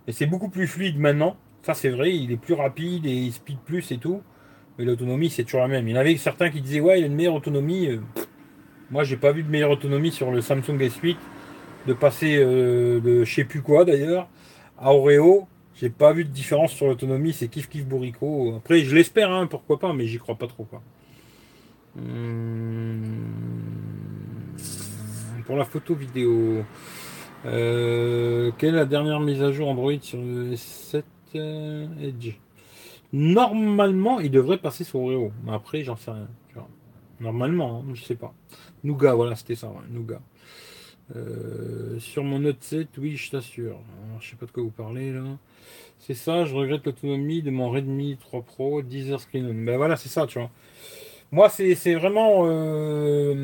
Mais 0.06 0.12
c'est 0.12 0.26
beaucoup 0.26 0.50
plus 0.50 0.66
fluide 0.66 0.98
maintenant. 0.98 1.38
Ça, 1.62 1.72
c'est 1.72 1.88
vrai, 1.88 2.14
il 2.14 2.30
est 2.30 2.36
plus 2.36 2.52
rapide 2.52 3.06
et 3.06 3.14
il 3.14 3.32
speed 3.32 3.56
plus 3.60 3.92
et 3.92 3.96
tout. 3.96 4.20
Mais 4.76 4.84
l'autonomie, 4.84 5.30
c'est 5.30 5.44
toujours 5.44 5.62
la 5.62 5.68
même. 5.68 5.88
Il 5.88 5.92
y 5.92 5.94
en 5.94 6.00
avait 6.00 6.14
certains 6.18 6.50
qui 6.50 6.60
disaient, 6.60 6.80
ouais, 6.80 7.00
il 7.00 7.04
a 7.04 7.06
une 7.06 7.14
meilleure 7.14 7.36
autonomie. 7.36 7.86
Euh, 7.86 8.00
moi, 8.90 9.04
j'ai 9.04 9.16
pas 9.16 9.32
vu 9.32 9.42
de 9.42 9.48
meilleure 9.48 9.70
autonomie 9.70 10.12
sur 10.12 10.30
le 10.30 10.42
Samsung 10.42 10.76
S8, 10.76 11.16
de 11.86 11.94
passer 11.94 12.36
euh, 12.36 13.00
de 13.00 13.24
je 13.24 13.34
sais 13.34 13.44
plus 13.44 13.62
quoi 13.62 13.86
d'ailleurs 13.86 14.28
à 14.76 14.92
Oreo. 14.92 15.48
J'ai 15.76 15.88
pas 15.88 16.12
vu 16.12 16.24
de 16.24 16.30
différence 16.30 16.72
sur 16.72 16.88
l'autonomie, 16.88 17.32
c'est 17.32 17.48
kiff 17.48 17.70
kiff 17.70 17.86
bourrico. 17.86 18.54
Après, 18.58 18.80
je 18.80 18.94
l'espère, 18.94 19.30
hein, 19.30 19.46
pourquoi 19.46 19.78
pas, 19.78 19.94
mais 19.94 20.06
j'y 20.06 20.18
crois 20.18 20.34
pas 20.34 20.46
trop. 20.46 20.68
Hum, 21.98 23.02
pour 25.46 25.56
la 25.56 25.64
photo 25.64 25.94
vidéo, 25.94 26.64
euh, 27.44 28.50
quelle 28.56 28.70
est 28.70 28.78
la 28.78 28.86
dernière 28.86 29.20
mise 29.20 29.42
à 29.42 29.52
jour 29.52 29.68
Android 29.68 29.92
sur 30.00 30.18
le 30.18 30.54
S7 30.54 31.02
euh, 31.34 31.86
Edge? 32.00 32.36
Normalement, 33.12 34.20
il 34.20 34.30
devrait 34.30 34.56
passer 34.56 34.84
sur 34.84 35.00
Oreo, 35.00 35.32
mais 35.44 35.52
après, 35.52 35.82
j'en 35.82 35.96
sais 35.96 36.12
rien. 36.12 36.28
Normalement, 37.20 37.84
hein, 37.86 37.92
je 37.94 38.02
sais 38.02 38.16
pas. 38.16 38.34
Nougat, 38.82 39.14
voilà, 39.14 39.36
c'était 39.36 39.54
ça, 39.54 39.70
Nougat. 39.90 40.20
Euh, 41.14 41.98
sur 41.98 42.24
mon 42.24 42.38
Note 42.38 42.62
7, 42.62 42.88
oui, 42.98 43.16
je 43.16 43.30
t'assure. 43.30 43.78
Je 44.18 44.30
sais 44.30 44.36
pas 44.36 44.46
de 44.46 44.50
quoi 44.50 44.62
vous 44.62 44.70
parlez 44.70 45.12
là. 45.12 45.22
C'est 45.98 46.14
ça, 46.14 46.44
je 46.44 46.54
regrette 46.54 46.84
l'autonomie 46.86 47.42
de 47.42 47.50
mon 47.50 47.70
Redmi 47.70 48.16
3 48.16 48.42
Pro 48.42 48.82
10 48.82 49.12
heures 49.12 49.20
screen. 49.20 49.64
Ben 49.64 49.76
voilà, 49.76 49.96
c'est 49.96 50.08
ça, 50.08 50.26
tu 50.26 50.38
vois. 50.38 50.50
Moi, 51.32 51.48
c'est 51.48 51.94
vraiment 51.94 52.42
euh, 52.44 53.34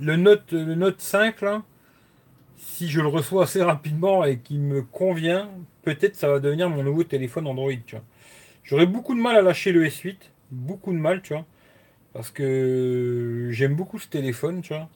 le, 0.00 0.16
Note, 0.16 0.52
le 0.52 0.74
Note 0.74 1.00
5 1.02 1.42
là. 1.42 1.62
Si 2.56 2.88
je 2.88 3.00
le 3.00 3.08
reçois 3.08 3.44
assez 3.44 3.62
rapidement 3.62 4.24
et 4.24 4.38
qu'il 4.38 4.60
me 4.60 4.82
convient, 4.82 5.50
peut-être 5.82 6.16
ça 6.16 6.28
va 6.28 6.40
devenir 6.40 6.70
mon 6.70 6.82
nouveau 6.82 7.04
téléphone 7.04 7.46
Android, 7.46 7.72
tu. 7.86 7.96
J'aurais 8.64 8.86
beaucoup 8.86 9.14
de 9.14 9.20
mal 9.20 9.36
à 9.36 9.42
lâcher 9.42 9.70
le 9.72 9.84
S8, 9.84 10.16
beaucoup 10.50 10.92
de 10.92 10.98
mal, 10.98 11.20
tu 11.20 11.34
vois. 11.34 11.44
Parce 12.14 12.30
que 12.30 13.48
j'aime 13.50 13.74
beaucoup 13.74 13.98
ce 13.98 14.08
téléphone, 14.08 14.62
tu 14.62 14.72
vois. 14.74 14.88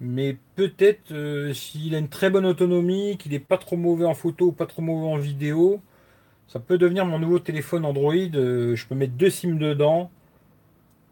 Mais 0.00 0.36
peut-être 0.56 1.12
euh, 1.12 1.52
s'il 1.52 1.94
a 1.96 1.98
une 1.98 2.08
très 2.08 2.30
bonne 2.30 2.46
autonomie, 2.46 3.18
qu'il 3.18 3.32
n'est 3.32 3.40
pas 3.40 3.58
trop 3.58 3.76
mauvais 3.76 4.04
en 4.04 4.14
photo, 4.14 4.52
pas 4.52 4.66
trop 4.66 4.82
mauvais 4.82 5.08
en 5.08 5.18
vidéo, 5.18 5.80
ça 6.48 6.60
peut 6.60 6.78
devenir 6.78 7.06
mon 7.06 7.18
nouveau 7.18 7.40
téléphone 7.40 7.84
Android. 7.84 8.14
Euh, 8.14 8.76
je 8.76 8.86
peux 8.86 8.94
mettre 8.94 9.14
deux 9.14 9.30
SIM 9.30 9.56
dedans, 9.56 10.10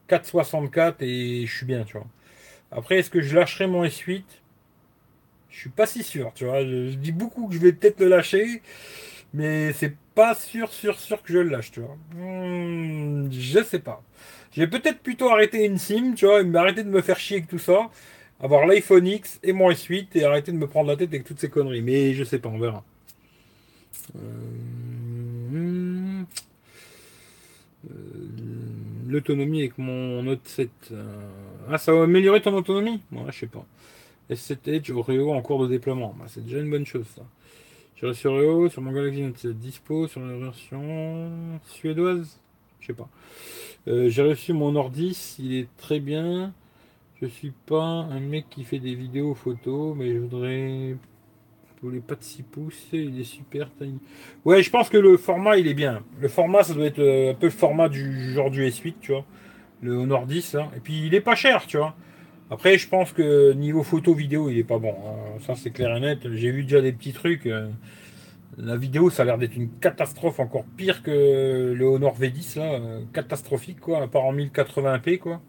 464 0.09 1.03
et 1.03 1.47
je 1.47 1.57
suis 1.57 1.67
bien, 1.67 1.85
tu 1.85 1.95
vois. 1.95 2.07
Après, 2.71 2.99
est-ce 2.99 3.11
que 3.11 3.21
je 3.21 3.35
lâcherai 3.37 3.67
mon 3.67 3.85
S8 3.85 4.25
Je 5.51 5.59
suis 5.59 5.71
pas 5.71 5.87
si 5.87 6.03
sûr, 6.03 6.33
tu 6.35 6.47
vois. 6.47 6.65
Je, 6.65 6.95
dis 6.95 7.13
beaucoup 7.13 7.49
que 7.49 7.55
je 7.55 7.61
vais 7.61 7.73
peut-être 7.73 8.01
le 8.01 8.09
lâcher, 8.09 8.63
mais 9.35 9.73
c'est 9.75 9.95
pas 10.15 10.35
sûr, 10.35 10.73
sûr, 10.73 10.99
sûr 10.99 11.23
que 11.23 11.33
je 11.33 11.39
le 11.39 11.51
lâche, 11.51 11.71
tu 11.71 11.81
vois. 11.81 11.97
Hmm, 12.15 13.31
je 13.31 13.63
sais 13.63 13.79
pas. 13.79 14.03
J'ai 14.53 14.67
peut-être 14.67 15.01
plutôt 15.01 15.29
arrêté 15.31 15.65
une 15.65 15.79
sim, 15.79 16.15
tu 16.15 16.27
vois, 16.27 16.41
et 16.41 16.45
m'arrêter 16.45 16.83
de 16.85 16.91
me 16.91 17.03
faire 17.03 17.19
chier 17.19 17.39
avec 17.39 17.49
tout 17.49 17.59
ça, 17.59 17.91
avoir 18.41 18.67
l'iPhone 18.67 19.07
X 19.07 19.39
et 19.43 19.53
mon 19.53 19.71
S8 19.71 20.09
et 20.15 20.25
arrêter 20.25 20.53
de 20.53 20.57
me 20.57 20.67
prendre 20.67 20.89
la 20.89 20.97
tête 20.97 21.09
avec 21.11 21.25
toutes 21.25 21.41
ces 21.41 21.51
conneries. 21.51 21.83
Mais 21.83 22.15
je 22.15 22.25
sais 22.25 22.39
pas, 22.39 22.49
on 22.49 22.59
verra. 22.59 22.85
Euh, 24.17 24.21
euh, 27.91 27.95
l'autonomie 29.13 29.61
avec 29.61 29.79
mon 29.79 30.23
Note 30.23 30.47
7. 30.47 30.71
Euh, 30.93 31.05
ah, 31.71 31.79
ça 31.79 31.93
va 31.93 32.05
améliorer 32.05 32.43
ton 32.43 32.55
autonomie? 32.55 33.01
Moi, 33.11 33.25
je 33.31 33.41
sais 33.41 33.47
pas. 33.47 33.65
S7 34.31 34.71
Edge 34.71 34.91
en 34.91 35.43
cours 35.43 35.63
de 35.63 35.69
déploiement. 35.69 36.15
Bah, 36.19 36.25
c'est 36.29 36.45
déjà 36.45 36.59
une 36.59 36.71
bonne 36.71 36.87
chose, 36.87 37.07
ça. 37.15 37.23
J'ai 37.97 38.07
reçu 38.07 38.27
Oreo 38.27 38.69
sur 38.69 38.83
mon 38.83 38.93
Galaxy 38.93 39.23
Note 39.23 39.39
7 39.39 39.59
dispo 39.59 40.09
sur 40.09 40.21
la 40.21 40.37
version 40.37 41.59
suédoise? 41.67 42.41
Je 42.81 42.89
sais 42.89 42.93
pas. 42.95 43.09
Euh, 43.89 44.09
j'ai 44.09 44.23
reçu 44.23 44.53
mon 44.53 44.75
ordi, 44.75 45.17
il 45.39 45.55
est 45.55 45.69
très 45.77 46.01
bien. 46.01 46.53
Je 47.21 47.27
suis 47.27 47.53
pas 47.67 47.85
un 47.85 48.21
mec 48.21 48.47
qui 48.51 48.65
fait 48.65 48.81
des 48.81 48.95
vidéos 48.95 49.35
photos, 49.35 49.95
mais 49.97 50.13
je 50.13 50.19
voudrais 50.19 50.97
pour 51.83 51.91
les 51.91 51.99
pas 51.99 52.15
de 52.15 52.23
6 52.23 52.45
pouces, 52.45 52.87
il 52.93 53.21
est 53.21 53.25
super 53.25 53.69
tiny. 53.77 53.99
Ouais, 54.45 54.63
je 54.63 54.71
pense 54.71 54.89
que 54.89 54.97
le 54.97 55.17
format 55.17 55.57
il 55.59 55.67
est 55.67 55.75
bien. 55.75 56.05
Le 56.21 56.29
format 56.29 56.63
ça 56.63 56.75
doit 56.75 56.87
être 56.87 57.01
euh, 57.01 57.33
un 57.33 57.35
peu 57.35 57.47
le 57.47 57.53
format 57.53 57.89
du 57.89 58.33
genre 58.33 58.53
du 58.53 58.65
S8, 58.65 58.95
tu 59.01 59.11
vois. 59.11 59.25
Le 59.81 59.97
Honor 59.97 60.27
10, 60.27 60.55
hein. 60.55 60.71
et 60.77 60.79
puis 60.81 61.07
il 61.07 61.13
est 61.13 61.21
pas 61.21 61.35
cher, 61.35 61.67
tu 61.67 61.79
vois. 61.79 61.97
Après, 62.53 62.79
je 62.79 62.89
pense 62.89 63.11
que 63.13 63.53
niveau 63.55 63.83
photo 63.83 64.15
vidéo, 64.15 64.49
il 64.49 64.59
est 64.59 64.65
pas 64.65 64.79
bon. 64.79 64.95
Hein. 64.95 65.41
Ça 65.45 65.57
c'est 65.57 65.71
clair 65.71 65.97
et 65.97 65.99
net. 65.99 66.21
J'ai 66.33 66.53
vu 66.53 66.63
déjà 66.63 66.81
des 66.81 66.93
petits 66.93 67.13
trucs. 67.13 67.47
Euh, 67.47 67.69
la 68.59 68.77
vidéo, 68.77 69.11
ça 69.11 69.23
a 69.23 69.25
l'air 69.25 69.39
d'être 69.39 69.57
une 69.57 69.71
catastrophe, 69.81 70.39
encore 70.39 70.65
pire 70.77 71.03
que 71.03 71.75
le 71.77 71.85
Honor 71.85 72.17
V10, 72.17 72.61
là, 72.61 72.75
euh, 72.75 73.01
catastrophique, 73.13 73.81
quoi, 73.81 74.01
à 74.01 74.07
part 74.07 74.25
en 74.25 74.35
1080p, 74.35 75.19
quoi. 75.19 75.41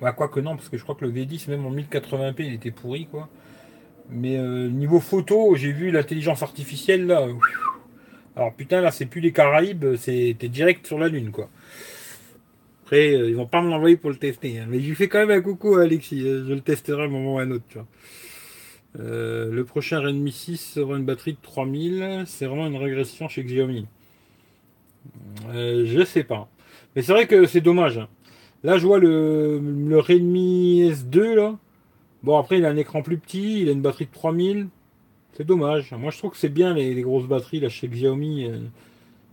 Bah, 0.00 0.12
quoi 0.12 0.28
que 0.28 0.40
non, 0.40 0.56
parce 0.56 0.68
que 0.68 0.78
je 0.78 0.82
crois 0.82 0.94
que 0.94 1.04
le 1.04 1.12
V10, 1.12 1.50
même 1.50 1.66
en 1.66 1.72
1080p, 1.72 2.34
il 2.38 2.54
était 2.54 2.70
pourri, 2.70 3.06
quoi. 3.06 3.28
Mais 4.08 4.38
euh, 4.38 4.68
niveau 4.68 4.98
photo, 5.00 5.54
j'ai 5.54 5.72
vu 5.72 5.90
l'intelligence 5.90 6.42
artificielle, 6.42 7.06
là. 7.06 7.26
Alors 8.36 8.54
putain, 8.54 8.80
là, 8.80 8.90
c'est 8.90 9.06
plus 9.06 9.20
les 9.20 9.32
Caraïbes, 9.32 9.96
c'était 9.96 10.48
direct 10.48 10.86
sur 10.86 10.98
la 10.98 11.08
Lune, 11.08 11.30
quoi. 11.30 11.48
Après, 12.84 13.14
euh, 13.14 13.28
ils 13.28 13.36
vont 13.36 13.46
pas 13.46 13.62
me 13.62 13.68
l'envoyer 13.68 13.96
pour 13.96 14.10
le 14.10 14.16
tester, 14.16 14.58
hein. 14.58 14.66
mais 14.68 14.80
je 14.80 14.88
lui 14.88 14.94
fais 14.94 15.08
quand 15.08 15.18
même 15.18 15.30
un 15.30 15.42
coucou 15.42 15.76
à 15.76 15.82
Alexis, 15.82 16.20
je 16.20 16.52
le 16.52 16.60
testerai 16.60 17.04
un 17.04 17.08
moment 17.08 17.36
ou 17.36 17.38
un 17.38 17.50
autre, 17.50 17.64
tu 17.68 17.78
vois. 17.78 17.86
Euh, 18.98 19.50
le 19.50 19.64
prochain 19.64 20.00
Redmi 20.00 20.32
6 20.32 20.78
aura 20.78 20.96
une 20.96 21.04
batterie 21.04 21.34
de 21.34 21.38
3000. 21.42 22.24
C'est 22.26 22.46
vraiment 22.46 22.66
une 22.66 22.76
régression 22.76 23.28
chez 23.28 23.44
Xiaomi. 23.44 23.86
Euh, 25.50 25.84
je 25.86 26.04
sais 26.04 26.24
pas. 26.24 26.48
Mais 26.94 27.02
c'est 27.02 27.12
vrai 27.12 27.26
que 27.26 27.46
c'est 27.46 27.60
dommage. 27.60 27.98
Hein. 27.98 28.08
Là, 28.62 28.78
je 28.78 28.86
vois 28.86 28.98
le, 28.98 29.98
Redmi 29.98 30.90
S2 30.90 31.34
là. 31.34 31.58
Bon, 32.22 32.36
après, 32.36 32.58
il 32.58 32.66
a 32.66 32.68
un 32.68 32.76
écran 32.76 33.02
plus 33.02 33.16
petit, 33.16 33.62
il 33.62 33.68
a 33.68 33.72
une 33.72 33.80
batterie 33.80 34.06
de 34.06 34.12
3000. 34.12 34.68
C'est 35.32 35.46
dommage. 35.46 35.92
Moi, 35.92 36.10
je 36.10 36.18
trouve 36.18 36.32
que 36.32 36.36
c'est 36.36 36.50
bien 36.50 36.74
les, 36.74 37.00
grosses 37.00 37.26
batteries 37.26 37.60
là 37.60 37.68
chez 37.68 37.88
Xiaomi. 37.88 38.44
Euh. 38.44 38.58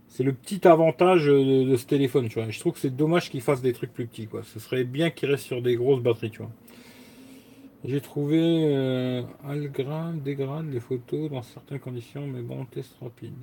C'est 0.08 0.24
le 0.24 0.32
petit 0.32 0.66
avantage 0.66 1.26
de, 1.26 1.76
ce 1.76 1.84
téléphone, 1.84 2.28
tu 2.28 2.40
vois. 2.40 2.48
Je 2.48 2.58
trouve 2.58 2.72
que 2.72 2.78
c'est 2.78 2.96
dommage 2.96 3.30
qu'il 3.30 3.42
fasse 3.42 3.60
des 3.60 3.74
trucs 3.74 3.92
plus 3.92 4.06
petits, 4.06 4.26
quoi. 4.26 4.42
Ce 4.42 4.58
serait 4.58 4.84
bien 4.84 5.10
qu'il 5.10 5.30
reste 5.30 5.44
sur 5.44 5.60
des 5.60 5.76
grosses 5.76 6.00
batteries, 6.00 6.30
tu 6.30 6.38
vois. 6.38 6.50
J'ai 7.84 8.00
trouvé 8.00 8.40
euh, 8.42 9.22
Algram 9.46 10.18
dégrade 10.20 10.72
les 10.72 10.80
photos 10.80 11.30
dans 11.30 11.42
certaines 11.42 11.78
conditions, 11.78 12.26
mais 12.26 12.40
bon, 12.40 12.64
test 12.64 12.96
rapide. 13.00 13.34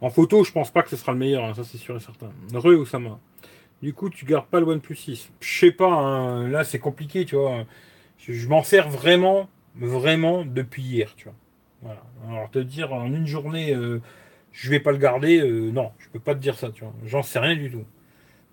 En 0.00 0.08
photo, 0.08 0.44
je 0.44 0.52
pense 0.52 0.70
pas 0.70 0.82
que 0.82 0.88
ce 0.88 0.96
sera 0.96 1.12
le 1.12 1.18
meilleur, 1.18 1.44
hein, 1.44 1.54
ça 1.54 1.64
c'est 1.64 1.78
sûr 1.78 1.96
et 1.96 2.00
certain. 2.00 2.30
Re 2.54 2.78
ou 2.78 2.86
Sama. 2.86 3.18
Du 3.82 3.92
coup, 3.92 4.08
tu 4.08 4.24
gardes 4.24 4.46
pas 4.46 4.60
le 4.60 4.66
OnePlus 4.66 4.96
6. 4.96 5.30
Je 5.40 5.58
sais 5.58 5.70
pas, 5.70 5.92
hein, 5.92 6.48
là 6.48 6.64
c'est 6.64 6.78
compliqué, 6.78 7.24
tu 7.24 7.36
vois. 7.36 7.64
Je, 8.18 8.48
m'en 8.48 8.62
sers 8.62 8.88
vraiment, 8.88 9.48
vraiment 9.74 10.44
depuis 10.44 10.82
hier, 10.82 11.14
tu 11.16 11.28
vois. 11.82 11.96
Alors 12.26 12.50
te 12.50 12.58
dire 12.58 12.92
en 12.92 13.06
une 13.06 13.26
journée, 13.26 13.74
euh, 13.74 14.00
je 14.52 14.70
vais 14.70 14.80
pas 14.80 14.92
le 14.92 14.98
garder, 14.98 15.40
euh, 15.40 15.70
non, 15.70 15.92
je 15.98 16.08
peux 16.08 16.18
pas 16.18 16.34
te 16.34 16.40
dire 16.40 16.56
ça, 16.56 16.70
tu 16.70 16.84
vois. 16.84 16.94
J'en 17.04 17.22
sais 17.22 17.38
rien 17.38 17.56
du 17.56 17.70
tout. 17.70 17.84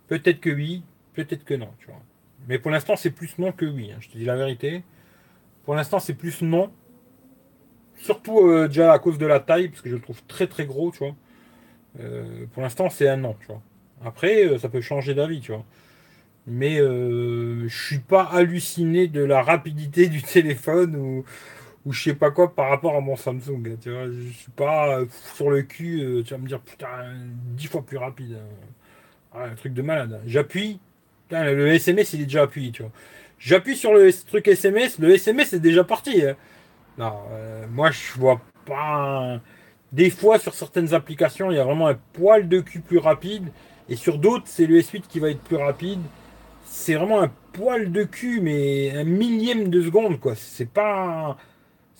Peut-être 0.08 0.42
que 0.42 0.50
oui, 0.50 0.84
peut-être 1.14 1.46
que 1.46 1.54
non, 1.54 1.70
tu 1.80 1.88
vois. 1.88 2.02
Mais 2.48 2.60
pour 2.60 2.72
l'instant, 2.72 2.96
c'est 2.98 3.12
plus 3.12 3.38
non 3.40 3.54
que 3.54 3.66
oui, 3.66 3.92
hein, 3.92 3.98
je 4.02 4.10
te 4.10 4.18
dis 4.18 4.26
la 4.26 4.36
vérité. 4.36 4.84
Pour 5.64 5.76
l'instant, 5.76 6.00
c'est 6.00 6.14
plus 6.14 6.42
non. 6.42 6.72
Surtout 7.96 8.48
euh, 8.48 8.68
déjà 8.68 8.92
à 8.92 9.00
cause 9.00 9.18
de 9.18 9.26
la 9.26 9.40
taille, 9.40 9.70
parce 9.70 9.82
que 9.82 9.90
je 9.90 9.96
le 9.96 10.02
trouve 10.02 10.22
très 10.28 10.48
très 10.48 10.66
gros, 10.66 10.92
tu 10.92 11.00
vois. 11.00 11.16
pour 12.52 12.62
l'instant, 12.62 12.90
c'est 12.90 13.08
un 13.08 13.18
non, 13.18 13.36
tu 13.40 13.48
vois. 13.48 13.62
Après, 14.06 14.58
ça 14.60 14.70
peut 14.70 14.82
changer 14.82 15.14
d'avis, 15.14 15.42
tu 15.42 15.52
vois 15.52 15.66
mais 16.48 16.80
euh, 16.80 17.68
je 17.68 17.86
suis 17.86 18.00
pas 18.00 18.24
halluciné 18.24 19.08
de 19.08 19.24
la 19.24 19.42
rapidité 19.42 20.08
du 20.08 20.22
téléphone 20.22 20.96
ou, 20.96 21.26
ou 21.86 21.94
je 21.94 22.04
sais 22.04 22.16
pas 22.16 22.32
quoi 22.32 22.54
par 22.54 22.70
rapport 22.70 22.96
à 22.96 23.02
mon 23.02 23.16
Samsung. 23.16 23.78
Tu 23.82 23.92
vois, 23.92 24.08
je 24.08 24.30
suis 24.30 24.52
pas 24.52 25.00
euh, 25.00 25.06
sur 25.36 25.50
le 25.50 25.62
cul, 25.62 26.02
euh, 26.02 26.24
tu 26.24 26.34
vas 26.34 26.40
me 26.40 26.48
dire 26.48 26.60
putain, 26.60 26.88
dix 27.56 27.68
fois 27.68 27.82
plus 27.82 27.98
rapide. 27.98 28.38
Hein. 29.36 29.40
Un 29.52 29.56
truc 29.56 29.74
de 29.74 29.82
malade. 29.82 30.22
J'appuie, 30.28 30.80
le 31.32 31.70
SMS 31.70 32.14
il 32.14 32.22
est 32.22 32.26
déjà 32.26 32.44
appuyé, 32.44 32.72
tu 32.72 32.84
vois. 32.84 32.92
J'appuie 33.40 33.76
sur 33.76 33.94
le 33.94 34.12
truc 34.28 34.48
SMS, 34.48 35.00
le 35.00 35.16
SMS 35.16 35.54
est 35.54 35.60
déjà 35.60 35.84
parti. 35.84 36.24
Hein. 36.24 36.36
Euh, 37.00 37.66
moi 37.72 37.90
je 37.92 38.20
vois 38.20 38.42
pas. 38.66 39.40
Des 39.92 40.10
fois 40.10 40.40
sur 40.40 40.54
certaines 40.56 40.94
applications, 40.94 41.52
il 41.52 41.58
y 41.58 41.60
a 41.60 41.64
vraiment 41.64 41.88
un 41.88 41.98
poil 42.14 42.48
de 42.48 42.62
cul 42.62 42.80
plus 42.80 42.98
rapide. 42.98 43.50
Et 43.90 43.96
sur 43.96 44.18
d'autres, 44.18 44.46
c'est 44.48 44.66
le 44.66 44.80
S8 44.80 45.04
qui 45.08 45.20
va 45.20 45.30
être 45.30 45.42
plus 45.42 45.58
rapide 45.58 46.00
c'est 46.74 46.96
vraiment 46.96 47.22
un 47.22 47.32
poil 47.54 47.92
de 47.92 48.04
cul, 48.04 48.42
mais 48.42 48.92
un 48.92 49.04
millième 49.04 49.70
de 49.70 49.82
seconde, 49.82 50.20
quoi. 50.20 50.36
C'est 50.36 50.70
pas, 50.70 51.38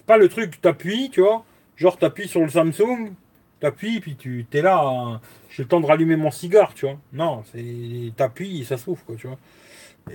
pas 0.06 0.18
le 0.18 0.28
truc, 0.28 0.60
t'appuies, 0.60 1.10
tu 1.12 1.22
vois. 1.22 1.46
Genre, 1.78 1.98
t'appuies 1.98 2.28
sur 2.28 2.42
le 2.42 2.50
Samsung, 2.50 3.14
t'appuies, 3.60 4.00
puis 4.00 4.16
tu 4.16 4.46
t'es 4.50 4.62
là, 4.62 4.82
hein. 4.84 5.22
j'ai 5.50 5.64
le 5.64 5.70
temps 5.70 5.80
de 5.80 5.86
rallumer 5.86 6.16
mon 6.16 6.32
cigare, 6.32 6.74
tu 6.74 6.86
vois. 6.88 6.98
Non, 7.14 7.44
c'est 7.52 8.14
t'appuies 8.18 8.62
et 8.62 8.64
ça 8.64 8.78
s'ouvre, 8.78 9.04
quoi, 9.06 9.16
tu 9.16 9.28
vois. 9.28 9.38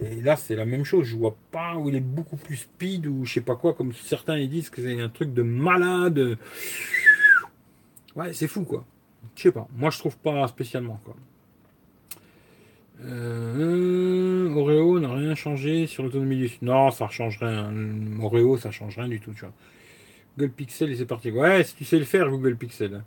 Et 0.03 0.21
là, 0.21 0.37
c'est 0.37 0.57
la 0.57 0.67
même 0.67 0.85
chose. 0.85 1.07
Je 1.07 1.17
vois 1.17 1.37
pas 1.51 1.77
où 1.77 1.89
il 1.89 1.95
est 1.95 2.01
beaucoup 2.01 2.37
plus 2.37 2.57
speed 2.57 3.07
ou 3.07 3.25
je 3.25 3.35
sais 3.35 3.41
pas 3.41 3.57
quoi, 3.57 3.75
comme 3.75 3.93
certains 3.95 4.37
ils 4.39 4.51
disent 4.51 4.71
que 4.71 4.83
c'est 4.83 5.01
un 5.01 5.09
truc 5.09 5.33
de 5.33 5.43
malade. 5.43 6.37
Ouais, 8.17 8.33
c'est 8.33 8.49
fou, 8.49 8.65
quoi. 8.65 8.85
Je 9.37 9.43
sais 9.43 9.53
pas. 9.53 9.69
Moi, 9.77 9.91
je 9.91 9.99
trouve 9.99 10.19
pas 10.19 10.47
spécialement, 10.49 11.01
quoi. 11.05 11.15
Euh, 13.05 14.53
Oreo 14.55 14.99
n'a 14.99 15.13
rien 15.13 15.35
changé 15.35 15.87
sur 15.87 16.03
l'autonomie 16.03 16.37
du. 16.37 16.51
Non, 16.63 16.91
ça 16.91 17.09
change 17.09 17.39
rien. 17.39 17.73
Oreo, 18.21 18.57
ça 18.57 18.71
change 18.71 18.97
rien 18.97 19.09
du 19.09 19.21
tout, 19.21 19.33
tu 19.33 19.41
vois. 19.41 19.53
Google 20.37 20.53
Pixel 20.53 20.91
et 20.91 20.97
c'est 20.97 21.07
parti. 21.07 21.31
Ouais, 21.31 21.65
si 21.65 21.75
tu 21.75 21.85
sais 21.85 21.99
le 21.99 22.05
faire, 22.05 22.29
Google 22.29 22.57
Pixel. 22.57 23.03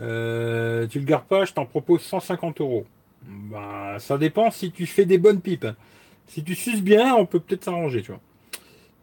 Euh, 0.00 0.86
tu 0.86 0.98
le 0.98 1.04
gardes 1.04 1.26
pas, 1.26 1.44
je 1.44 1.52
t'en 1.52 1.66
propose 1.66 2.02
150 2.02 2.60
euros. 2.60 2.86
Bah, 3.26 3.96
ça 3.98 4.18
dépend 4.18 4.50
si 4.50 4.70
tu 4.70 4.86
fais 4.86 5.04
des 5.04 5.18
bonnes 5.18 5.40
pipes. 5.40 5.66
Si 6.26 6.44
tu 6.44 6.54
suces 6.54 6.82
bien, 6.82 7.14
on 7.14 7.26
peut 7.26 7.40
peut-être 7.40 7.64
s'arranger, 7.64 8.02
tu 8.02 8.12
vois. 8.12 8.20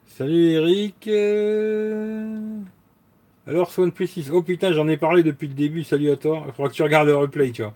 Salut 0.07 0.51
Eric. 0.51 1.07
Euh, 1.07 2.59
alors, 3.47 3.71
Swan 3.71 3.91
Plus 3.91 4.31
Oh 4.31 4.41
putain, 4.41 4.73
j'en 4.73 4.87
ai 4.87 4.97
parlé 4.97 5.23
depuis 5.23 5.47
le 5.47 5.53
début. 5.53 5.83
Salut 5.83 6.09
à 6.11 6.15
toi. 6.15 6.43
Il 6.47 6.53
faudra 6.53 6.69
que 6.69 6.75
tu 6.75 6.83
regardes 6.83 7.07
le 7.07 7.15
replay, 7.15 7.51
tu 7.51 7.63
vois. 7.63 7.73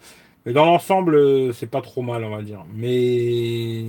Mais 0.50 0.54
dans 0.54 0.66
l'ensemble, 0.66 1.14
euh, 1.14 1.54
c'est 1.54 1.68
pas 1.70 1.84
trop 1.84 2.02
mal, 2.02 2.24
on 2.24 2.32
va 2.32 2.42
dire. 2.42 2.66
Mais 2.74 3.84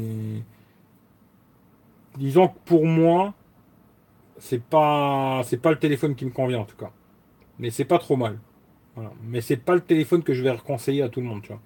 disons 2.18 2.48
que 2.48 2.58
pour 2.66 2.84
moi, 2.84 3.32
c'est 4.38 4.62
pas 4.62 5.40
c'est 5.44 5.56
pas 5.56 5.70
le 5.70 5.78
téléphone 5.78 6.14
qui 6.14 6.26
me 6.26 6.30
convient 6.30 6.58
en 6.58 6.66
tout 6.66 6.76
cas. 6.76 6.90
Mais 7.58 7.70
c'est 7.70 7.86
pas 7.86 7.98
trop 7.98 8.14
mal. 8.14 8.38
Voilà. 8.94 9.10
Mais 9.24 9.40
c'est 9.40 9.56
pas 9.56 9.74
le 9.74 9.80
téléphone 9.80 10.22
que 10.22 10.34
je 10.34 10.42
vais 10.42 10.50
reconseiller 10.50 11.00
à 11.00 11.08
tout 11.08 11.22
le 11.22 11.26
monde, 11.28 11.40
tu 11.40 11.48
vois. 11.48 11.62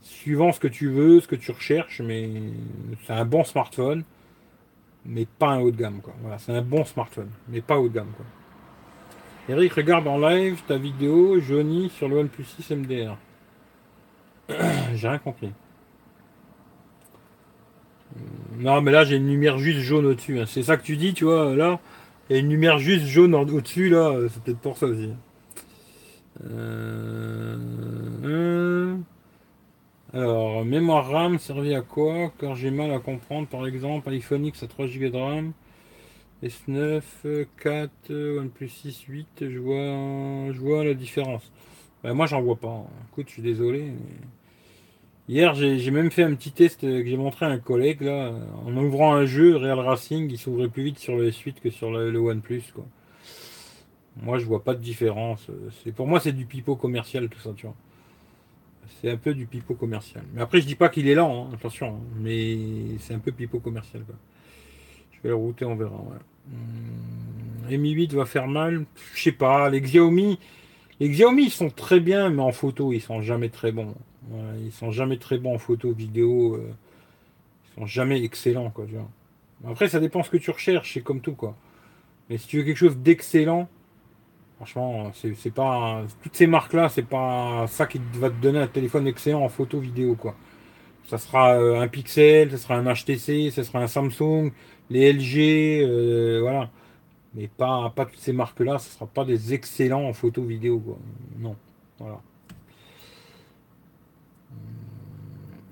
Suivant 0.00 0.52
ce 0.52 0.60
que 0.60 0.68
tu 0.68 0.90
veux, 0.90 1.20
ce 1.20 1.26
que 1.26 1.34
tu 1.34 1.50
recherches, 1.50 2.00
mais 2.00 2.30
c'est 3.08 3.14
un 3.14 3.24
bon 3.24 3.42
smartphone, 3.42 4.04
mais 5.04 5.26
pas 5.26 5.48
un 5.48 5.60
haut 5.60 5.72
de 5.72 5.76
gamme, 5.76 6.00
quoi. 6.00 6.14
Voilà, 6.22 6.38
c'est 6.38 6.52
un 6.52 6.62
bon 6.62 6.84
smartphone, 6.84 7.30
mais 7.48 7.62
pas 7.62 7.80
haut 7.80 7.88
de 7.88 7.94
gamme, 7.94 8.12
quoi. 8.16 8.26
Eric, 9.48 9.72
regarde 9.72 10.06
en 10.06 10.18
live 10.18 10.62
ta 10.68 10.78
vidéo 10.78 11.40
Johnny 11.40 11.90
sur 11.90 12.08
le 12.08 12.18
OnePlus 12.18 12.44
6 12.44 12.76
MDR. 12.76 13.16
j'ai 14.94 15.08
rien 15.08 15.18
compris. 15.18 15.52
Non, 18.58 18.80
mais 18.80 18.92
là, 18.92 19.04
j'ai 19.04 19.16
une 19.16 19.26
lumière 19.28 19.58
juste 19.58 19.80
jaune 19.80 20.06
au-dessus. 20.06 20.38
Hein. 20.40 20.44
C'est 20.46 20.62
ça 20.62 20.76
que 20.76 20.82
tu 20.82 20.96
dis, 20.96 21.14
tu 21.14 21.24
vois, 21.24 21.54
là? 21.56 21.80
Il 22.28 22.34
y 22.34 22.36
a 22.36 22.40
une 22.40 22.50
lumière 22.50 22.78
juste 22.78 23.04
jaune 23.06 23.34
au-dessus, 23.34 23.88
là. 23.88 24.16
C'est 24.30 24.42
peut-être 24.42 24.60
pour 24.60 24.78
ça 24.78 24.86
aussi. 24.86 25.10
Euh, 26.46 27.56
alors, 30.12 30.64
mémoire 30.64 31.08
RAM 31.10 31.38
servi 31.38 31.74
à 31.74 31.82
quoi? 31.82 32.32
Car 32.38 32.54
j'ai 32.54 32.70
mal 32.70 32.92
à 32.92 32.98
comprendre. 33.00 33.48
Par 33.48 33.66
exemple, 33.66 34.08
iPhone 34.10 34.46
X 34.46 34.62
à 34.62 34.68
3 34.68 34.86
Go 34.86 35.08
de 35.08 35.16
RAM. 35.16 35.52
S9, 36.42 37.02
4, 37.60 37.90
OnePlus 38.38 38.68
6, 38.68 39.02
8. 39.08 39.26
Je 39.40 39.58
vois, 39.58 40.52
je 40.52 40.60
vois 40.60 40.84
la 40.84 40.94
différence. 40.94 41.50
Moi, 42.04 42.26
j'en 42.26 42.42
vois 42.42 42.56
pas. 42.56 42.86
Écoute, 43.10 43.28
je 43.28 43.32
suis 43.32 43.42
désolé. 43.42 43.92
Hier, 45.26 45.54
j'ai 45.54 45.90
même 45.90 46.10
fait 46.10 46.22
un 46.22 46.34
petit 46.34 46.52
test 46.52 46.82
que 46.82 47.04
j'ai 47.04 47.16
montré 47.16 47.46
à 47.46 47.48
un 47.48 47.58
collègue. 47.58 48.02
Là, 48.02 48.32
en 48.66 48.76
ouvrant 48.76 49.14
un 49.14 49.24
jeu, 49.24 49.56
Real 49.56 49.78
Racing, 49.78 50.30
il 50.30 50.36
s'ouvrait 50.38 50.68
plus 50.68 50.84
vite 50.84 50.98
sur 50.98 51.16
le 51.16 51.30
S8 51.30 51.60
que 51.62 51.70
sur 51.70 51.90
le, 51.90 52.18
OnePlus. 52.18 52.64
Quoi. 52.74 52.84
Moi, 54.22 54.38
je 54.38 54.44
vois 54.44 54.62
pas 54.62 54.74
de 54.74 54.80
différence. 54.80 55.46
Pour 55.96 56.06
moi, 56.06 56.20
c'est 56.20 56.32
du 56.32 56.44
pipeau 56.44 56.76
commercial, 56.76 57.30
tout 57.30 57.38
ça, 57.38 57.52
tu 57.56 57.64
vois. 57.64 57.74
C'est 59.00 59.10
un 59.10 59.16
peu 59.16 59.32
du 59.32 59.46
pipeau 59.46 59.74
commercial. 59.74 60.24
Mais 60.34 60.42
après, 60.42 60.60
je 60.60 60.66
dis 60.66 60.74
pas 60.74 60.90
qu'il 60.90 61.08
est 61.08 61.14
lent, 61.14 61.46
hein, 61.46 61.54
attention. 61.54 61.96
Hein. 61.96 62.16
mais 62.20 62.58
c'est 62.98 63.14
un 63.14 63.18
peu 63.18 63.32
pipeau 63.32 63.60
commercial. 63.60 64.04
Je 65.10 65.22
vais 65.22 65.30
le 65.30 65.36
router, 65.36 65.64
on 65.64 65.74
verra. 65.74 66.02
Mi 67.70 67.90
8 67.92 68.12
va 68.12 68.26
faire 68.26 68.46
mal. 68.46 68.84
Je 69.14 69.22
sais 69.22 69.32
pas. 69.32 69.70
Les 69.70 69.80
Xiaomi, 69.80 70.38
les 71.00 71.08
Xiaomi, 71.08 71.44
ils 71.44 71.50
sont 71.50 71.70
très 71.70 72.00
bien, 72.00 72.30
mais 72.30 72.42
en 72.42 72.52
photo, 72.52 72.92
ils 72.92 73.00
sont 73.00 73.20
jamais 73.20 73.48
très 73.48 73.72
bons. 73.72 73.94
ils 74.60 74.72
sont 74.72 74.90
jamais 74.90 75.18
très 75.18 75.38
bons 75.38 75.54
en 75.54 75.58
photo, 75.58 75.92
vidéo. 75.92 76.54
Euh, 76.54 76.70
ils 77.64 77.80
sont 77.80 77.86
jamais 77.86 78.22
excellents, 78.22 78.70
quoi. 78.70 78.86
Tu. 78.86 78.94
Après, 79.68 79.88
ça 79.88 80.00
dépend 80.00 80.22
ce 80.22 80.30
que 80.30 80.36
tu 80.36 80.50
recherches, 80.50 80.94
c'est 80.94 81.00
comme 81.00 81.20
tout, 81.20 81.34
quoi. 81.34 81.56
Mais 82.30 82.38
si 82.38 82.46
tu 82.46 82.58
veux 82.58 82.64
quelque 82.64 82.76
chose 82.76 82.96
d'excellent, 82.96 83.68
franchement, 84.56 85.10
c'est 85.14 85.52
pas 85.52 86.02
toutes 86.22 86.36
ces 86.36 86.46
marques-là, 86.46 86.88
c'est 86.88 87.02
pas 87.02 87.66
ça 87.68 87.86
qui 87.86 88.00
va 88.14 88.30
te 88.30 88.40
donner 88.40 88.60
un 88.60 88.66
téléphone 88.68 89.06
excellent 89.06 89.42
en 89.42 89.48
photo, 89.48 89.80
vidéo, 89.80 90.14
quoi. 90.14 90.36
Ça 91.08 91.18
sera 91.18 91.54
euh, 91.54 91.80
un 91.80 91.88
Pixel, 91.88 92.50
ça 92.52 92.56
sera 92.56 92.76
un 92.76 92.94
HTC, 92.94 93.50
ça 93.50 93.64
sera 93.64 93.80
un 93.80 93.88
Samsung, 93.88 94.52
les 94.90 95.12
LG, 95.12 95.82
euh, 95.82 96.40
voilà 96.40 96.70
mais 97.34 97.48
pas, 97.48 97.90
pas 97.94 98.06
toutes 98.06 98.20
ces 98.20 98.32
marques-là, 98.32 98.78
ce 98.78 98.88
ne 98.88 98.92
sera 98.94 99.06
pas 99.06 99.24
des 99.24 99.54
excellents 99.54 100.04
en 100.04 100.12
photo 100.12 100.42
vidéo. 100.42 100.78
Quoi. 100.78 100.98
Non. 101.38 101.56
Voilà. 101.98 102.20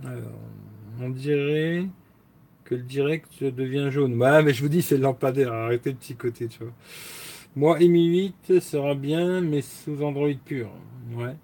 Alors, 0.05 0.41
on 1.01 1.11
dirait 1.11 1.87
que 2.65 2.75
le 2.75 2.83
direct 2.83 3.45
devient 3.45 3.89
jaune. 3.91 4.21
Ouais, 4.21 4.43
mais 4.43 4.53
je 4.53 4.63
vous 4.63 4.69
dis, 4.69 4.83
c'est 4.83 4.97
le 4.97 5.03
lampadaire. 5.03 5.53
Arrêtez 5.53 5.93
de 5.93 6.15
côté, 6.19 6.49
tu 6.49 6.65
vois. 6.65 6.73
Moi, 7.55 7.79
Mi 7.79 8.07
8 8.07 8.61
sera 8.61 8.95
bien, 8.95 9.41
mais 9.41 9.61
sous 9.63 10.03
Android 10.03 10.33
pur. 10.45 10.71
Ouais. 11.15 11.37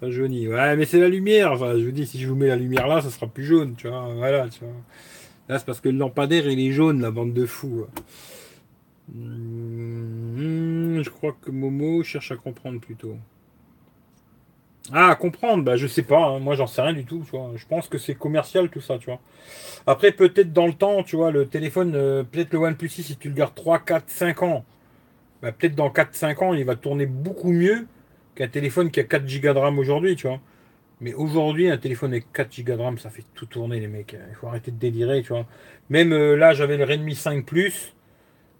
Ça 0.00 0.10
jaunit. 0.10 0.48
Ouais, 0.48 0.76
mais 0.76 0.84
c'est 0.84 0.98
la 0.98 1.08
lumière. 1.08 1.56
Je 1.56 1.84
vous 1.84 1.92
dis, 1.92 2.06
si 2.06 2.20
je 2.20 2.26
vous 2.28 2.34
mets 2.34 2.48
la 2.48 2.56
lumière 2.56 2.88
là, 2.88 3.00
ça 3.00 3.08
sera 3.08 3.28
plus 3.28 3.44
jaune, 3.44 3.74
tu 3.76 3.88
vois. 3.88 4.12
Voilà, 4.14 4.48
tu 4.48 4.64
vois. 4.64 4.74
Là, 5.48 5.58
c'est 5.58 5.64
parce 5.64 5.80
que 5.80 5.88
le 5.88 5.96
lampadaire, 5.96 6.48
il 6.48 6.58
est 6.58 6.72
jaune, 6.72 7.00
la 7.00 7.10
bande 7.10 7.32
de 7.32 7.46
fous. 7.46 7.86
Hmm, 9.08 11.02
je 11.02 11.10
crois 11.10 11.36
que 11.40 11.50
Momo 11.50 12.02
cherche 12.02 12.32
à 12.32 12.36
comprendre 12.36 12.80
plutôt. 12.80 13.16
Ah, 14.92 15.14
comprendre, 15.14 15.62
bah 15.62 15.76
je 15.76 15.86
sais 15.86 16.02
pas, 16.02 16.18
hein. 16.18 16.38
moi 16.40 16.56
j'en 16.56 16.66
sais 16.66 16.82
rien 16.82 16.92
du 16.92 17.04
tout. 17.04 17.24
Je 17.54 17.66
pense 17.66 17.88
que 17.88 17.98
c'est 17.98 18.14
commercial 18.14 18.68
tout 18.68 18.80
ça, 18.80 18.98
tu 18.98 19.06
vois. 19.06 19.20
Après, 19.86 20.12
peut-être 20.12 20.52
dans 20.52 20.66
le 20.66 20.72
temps, 20.74 21.02
tu 21.04 21.16
vois, 21.16 21.30
le 21.30 21.46
téléphone, 21.46 21.94
euh, 21.94 22.24
peut-être 22.24 22.52
le 22.52 22.58
OnePlus 22.60 22.88
6, 22.88 23.02
si 23.04 23.16
tu 23.16 23.28
le 23.28 23.34
gardes 23.34 23.54
3, 23.54 23.80
4, 23.80 24.10
5 24.10 24.42
ans, 24.42 24.64
bah, 25.42 25.52
peut-être 25.52 25.74
dans 25.76 25.90
4, 25.90 26.14
5 26.14 26.42
ans, 26.42 26.54
il 26.54 26.64
va 26.64 26.76
tourner 26.76 27.06
beaucoup 27.06 27.52
mieux 27.52 27.86
qu'un 28.34 28.48
téléphone 28.48 28.90
qui 28.90 29.00
a 29.00 29.04
4 29.04 29.24
Go 29.40 29.52
de 29.54 29.58
RAM 29.58 29.78
aujourd'hui, 29.78 30.16
tu 30.16 30.28
vois. 30.28 30.40
Mais 31.00 31.14
aujourd'hui, 31.14 31.68
un 31.70 31.78
téléphone 31.78 32.12
avec 32.12 32.32
4 32.32 32.62
Go 32.64 32.76
de 32.76 32.82
RAM, 32.82 32.98
ça 32.98 33.10
fait 33.10 33.24
tout 33.34 33.46
tourner, 33.46 33.80
les 33.80 33.88
mecs. 33.88 34.16
Il 34.30 34.36
faut 34.36 34.48
arrêter 34.48 34.70
de 34.72 34.78
délirer, 34.78 35.22
tu 35.22 35.30
vois. 35.30 35.46
Même 35.90 36.12
euh, 36.12 36.36
là, 36.36 36.54
j'avais 36.54 36.76
le 36.76 36.84
Redmi 36.84 37.14
5 37.14 37.46
Plus, 37.46 37.94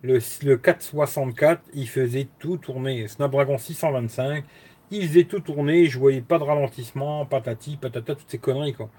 le, 0.03 0.19
le 0.45 0.57
464, 0.57 1.63
il 1.75 1.89
faisait 1.89 2.29
tout 2.39 2.57
tourner. 2.57 3.09
Snapdragon 3.09 3.59
625, 3.59 4.45
il 4.91 5.09
faisait 5.09 5.25
tout 5.25 5.41
tourner. 5.41 5.87
Je 5.87 5.99
voyais 5.99 6.21
pas 6.21 6.39
de 6.39 6.45
ralentissement, 6.45 7.25
patati, 7.27 7.77
patata, 7.77 8.15
toutes 8.15 8.31
ces 8.31 8.39
conneries, 8.39 8.75
quoi. 8.75 8.91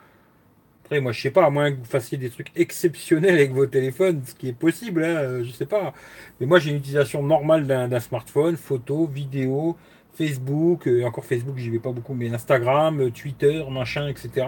Après, 0.86 1.00
moi, 1.00 1.14
je 1.14 1.22
sais 1.22 1.32
pas, 1.32 1.46
à 1.46 1.50
moins 1.50 1.72
que 1.72 1.78
vous 1.78 1.86
fassiez 1.86 2.18
des 2.18 2.30
trucs 2.30 2.52
exceptionnels 2.58 3.36
avec 3.36 3.54
vos 3.54 3.66
téléphones, 3.66 4.22
ce 4.26 4.36
qui 4.36 4.50
est 4.50 4.54
possible, 4.54 5.04
hein, 5.04 5.16
euh, 5.16 5.44
je 5.44 5.52
sais 5.52 5.66
pas. 5.66 5.94
Mais 6.40 6.46
moi, 6.46 6.60
j'ai 6.60 6.72
une 6.72 6.78
utilisation 6.78 7.24
normale 7.24 7.66
d'un 7.66 8.00
smartphone, 8.02 8.58
photo, 8.58 9.08
vidéo, 9.08 9.78
Facebook, 10.14 10.88
euh, 10.88 11.06
encore 11.06 11.26
Facebook, 11.26 11.58
j'y 11.58 11.70
vais 11.70 11.80
pas 11.80 11.92
beaucoup, 11.92 12.14
mais 12.14 12.30
Instagram, 12.34 13.00
euh, 13.02 13.12
Twitter, 13.12 13.64
machin, 13.70 14.08
etc. 14.10 14.46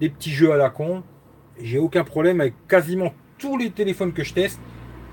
Des 0.00 0.10
petits 0.10 0.30
jeux 0.30 0.52
à 0.52 0.56
la 0.56 0.70
con. 0.70 1.02
J'ai 1.62 1.78
aucun 1.78 2.04
problème 2.04 2.40
avec 2.40 2.54
quasiment 2.68 3.12
tous 3.38 3.56
les 3.56 3.70
téléphones 3.70 4.12
que 4.12 4.24
je 4.24 4.34
teste, 4.34 4.60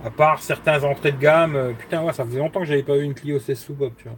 à 0.03 0.09
part 0.11 0.41
certains 0.41 0.83
entrées 0.83 1.11
de 1.11 1.17
gamme. 1.17 1.75
Putain, 1.77 2.03
ouais, 2.03 2.13
ça 2.13 2.25
faisait 2.25 2.39
longtemps 2.39 2.61
que 2.61 2.65
j'avais 2.65 2.83
pas 2.83 2.97
eu 2.97 3.03
une 3.03 3.13
Clio 3.13 3.39
16 3.39 3.59
sous 3.59 3.73
Bob, 3.73 3.93
tu 3.97 4.05
vois. 4.05 4.17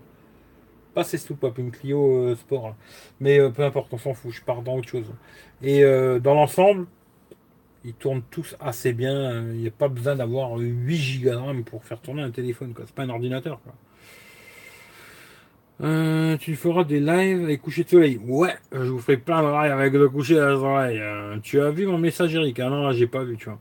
Pas 0.93 1.03
16 1.03 1.23
sous 1.23 1.35
Pop, 1.35 1.57
une 1.57 1.71
Clio 1.71 2.35
Sport. 2.35 2.75
Mais 3.19 3.39
peu 3.51 3.63
importe, 3.63 3.93
on 3.93 3.97
s'en 3.97 4.13
fout, 4.13 4.31
je 4.31 4.41
pars 4.41 4.61
dans 4.61 4.75
autre 4.75 4.89
chose. 4.89 5.11
Et 5.61 5.83
euh, 5.83 6.19
dans 6.19 6.33
l'ensemble, 6.33 6.87
ils 7.83 7.93
tournent 7.93 8.23
tous 8.29 8.55
assez 8.59 8.93
bien. 8.93 9.41
Il 9.51 9.59
n'y 9.59 9.67
a 9.67 9.71
pas 9.71 9.87
besoin 9.87 10.15
d'avoir 10.15 10.57
8 10.57 11.21
Go 11.23 11.29
de 11.29 11.35
RAM 11.35 11.63
pour 11.63 11.83
faire 11.83 11.99
tourner 11.99 12.21
un 12.23 12.31
téléphone. 12.31 12.73
C'est 12.77 12.95
pas 12.95 13.03
un 13.03 13.09
ordinateur. 13.09 13.59
Euh, 15.81 16.35
tu 16.37 16.55
feras 16.55 16.83
des 16.83 16.99
lives 16.99 17.43
avec 17.43 17.61
coucher 17.61 17.83
de 17.85 17.89
soleil. 17.89 18.19
Ouais, 18.25 18.53
je 18.71 18.79
vous 18.79 18.99
ferai 18.99 19.17
plein 19.17 19.41
de 19.41 19.47
lives 19.47 19.71
avec 19.71 19.93
le 19.93 20.09
coucher 20.09 20.35
de 20.35 20.55
soleil. 20.55 20.99
Euh, 20.99 21.37
tu 21.41 21.61
as 21.61 21.71
vu 21.71 21.87
mon 21.87 21.97
message, 21.97 22.35
Eric? 22.35 22.59
Ah 22.59 22.69
non, 22.69 22.87
là, 22.87 22.93
j'ai 22.93 23.07
pas 23.07 23.23
vu, 23.23 23.37
tu 23.37 23.45
vois. 23.45 23.59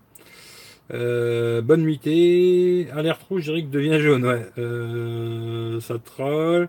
Bonne 0.91 1.83
nuitée. 1.83 2.89
Alerte 2.95 3.23
rouge, 3.29 3.49
Eric 3.49 3.71
devient 3.71 4.01
jaune. 4.01 4.25
Ouais. 4.25 5.81
ça 5.81 5.99
troll. 5.99 6.69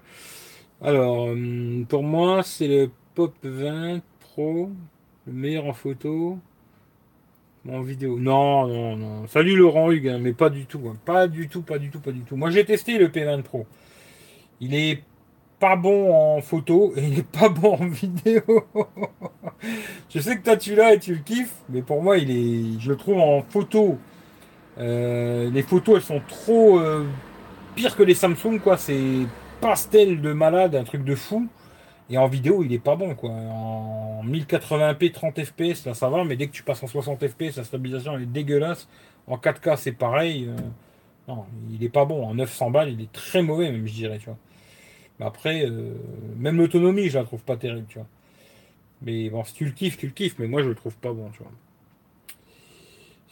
Alors, 0.82 1.30
pour 1.89 2.03
moi, 2.03 2.43
c'est 2.43 2.67
le 2.67 2.89
Pop 3.15 3.34
20 3.43 4.01
Pro. 4.20 4.70
Le 5.28 5.34
meilleur 5.34 5.65
en 5.65 5.74
photo. 5.74 6.39
En 7.67 7.82
vidéo. 7.82 8.17
Non, 8.17 8.67
non, 8.67 8.95
non. 8.95 9.28
Salut 9.28 9.55
Laurent 9.55 9.91
Hugues, 9.91 10.07
hein, 10.07 10.20
mais 10.20 10.34
pas 10.34 10.49
du 10.49 10.65
tout. 10.65 10.82
Hein. 10.88 10.95
Pas 11.05 11.28
du 11.28 11.49
tout, 11.49 11.61
pas 11.61 11.78
du 11.78 11.89
tout, 11.89 11.99
pas 11.99 12.11
du 12.11 12.22
tout. 12.22 12.38
Moi 12.38 12.49
j'ai 12.49 12.63
testé 12.63 12.97
le 12.97 13.09
P20 13.09 13.41
Pro. 13.43 13.67
Il 14.61 14.74
est 14.74 15.03
pas 15.59 15.76
bon 15.76 16.13
en 16.13 16.41
photo 16.41 16.93
et 16.95 17.05
il 17.05 17.20
est 17.20 17.28
pas 17.28 17.49
bon 17.49 17.74
en 17.74 17.88
vidéo. 17.88 18.41
je 20.09 20.20
sais 20.20 20.38
que 20.38 20.43
toi 20.43 20.55
tu 20.55 20.76
l'as 20.76 20.93
et 20.93 20.99
tu 20.99 21.15
le 21.15 21.22
kiffes, 21.22 21.55
mais 21.67 21.82
pour 21.82 22.01
moi 22.01 22.17
il 22.17 22.32
est. 22.32 22.80
Je 22.80 22.91
le 22.91 22.97
trouve 22.97 23.20
en 23.20 23.41
photo. 23.41 23.97
Euh, 24.80 25.49
les 25.51 25.61
photos 25.61 25.97
elles 25.97 26.01
sont 26.03 26.21
trop 26.27 26.80
euh, 26.80 27.05
pires 27.75 27.95
que 27.95 28.03
les 28.03 28.13
Samsung 28.13 28.59
quoi. 28.59 28.77
C'est 28.77 29.25
pastel 29.61 30.21
de 30.21 30.34
malade, 30.34 30.75
un 30.75 30.84
truc 30.84 31.03
de 31.03 31.15
fou. 31.15 31.47
Et 32.11 32.17
en 32.17 32.27
vidéo, 32.27 32.63
il 32.63 32.73
est 32.73 32.80
pas 32.80 32.95
bon, 32.95 33.13
quoi. 33.13 33.30
En 33.30 34.23
1080p, 34.25 35.11
30 35.11 35.43
fps, 35.43 35.86
là, 35.86 35.93
ça 35.93 36.09
va, 36.09 36.23
mais 36.23 36.36
dès 36.36 36.47
que 36.47 36.53
tu 36.53 36.63
passes 36.63 36.82
en 36.82 36.88
60 36.88 37.27
fps, 37.27 37.57
la 37.57 37.63
stabilisation, 37.63 38.17
est 38.17 38.25
dégueulasse. 38.25 38.88
En 39.27 39.38
4K, 39.38 39.77
c'est 39.77 39.91
pareil. 39.91 40.47
Euh, 40.47 40.55
non, 41.27 41.45
il 41.71 41.84
est 41.84 41.89
pas 41.89 42.05
bon. 42.05 42.25
En 42.25 42.34
900 42.34 42.71
balles, 42.71 42.89
il 42.89 43.01
est 43.01 43.11
très 43.11 43.43
mauvais, 43.43 43.71
même, 43.71 43.86
je 43.86 43.93
dirais, 43.93 44.17
tu 44.17 44.25
vois. 44.25 44.38
Mais 45.19 45.25
après, 45.25 45.67
même 46.38 46.57
l'autonomie, 46.57 47.09
je 47.09 47.19
la 47.19 47.25
trouve 47.25 47.43
pas 47.43 47.57
terrible, 47.57 47.86
tu 47.89 47.99
vois. 47.99 48.07
Mais 49.01 49.30
bon, 49.30 49.43
si 49.43 49.53
tu 49.53 49.65
le 49.65 49.71
kiffes, 49.71 49.97
tu 49.97 50.07
le 50.07 50.13
kiffes, 50.13 50.36
mais 50.39 50.47
moi, 50.47 50.63
je 50.63 50.69
le 50.69 50.75
trouve 50.75 50.95
pas 50.97 51.13
bon, 51.13 51.30
tu 51.32 51.43
vois. 51.43 51.51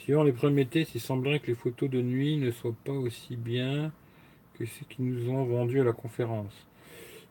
Suivant 0.08 0.24
les 0.24 0.32
premiers 0.32 0.66
tests, 0.66 0.95
il 0.95 1.01
semblerait 1.01 1.39
que 1.39 1.47
les 1.47 1.53
photos 1.53 1.89
de 1.89 2.01
nuit 2.01 2.38
ne 2.38 2.49
soient 2.49 2.74
pas 2.86 2.93
aussi 2.93 3.36
bien 3.36 3.91
que 4.58 4.66
ceux 4.66 4.86
qui 4.88 5.01
nous 5.01 5.30
ont 5.30 5.43
vendu 5.43 5.82
à 5.82 5.84
la 5.84 5.91
conférence. 5.91 6.53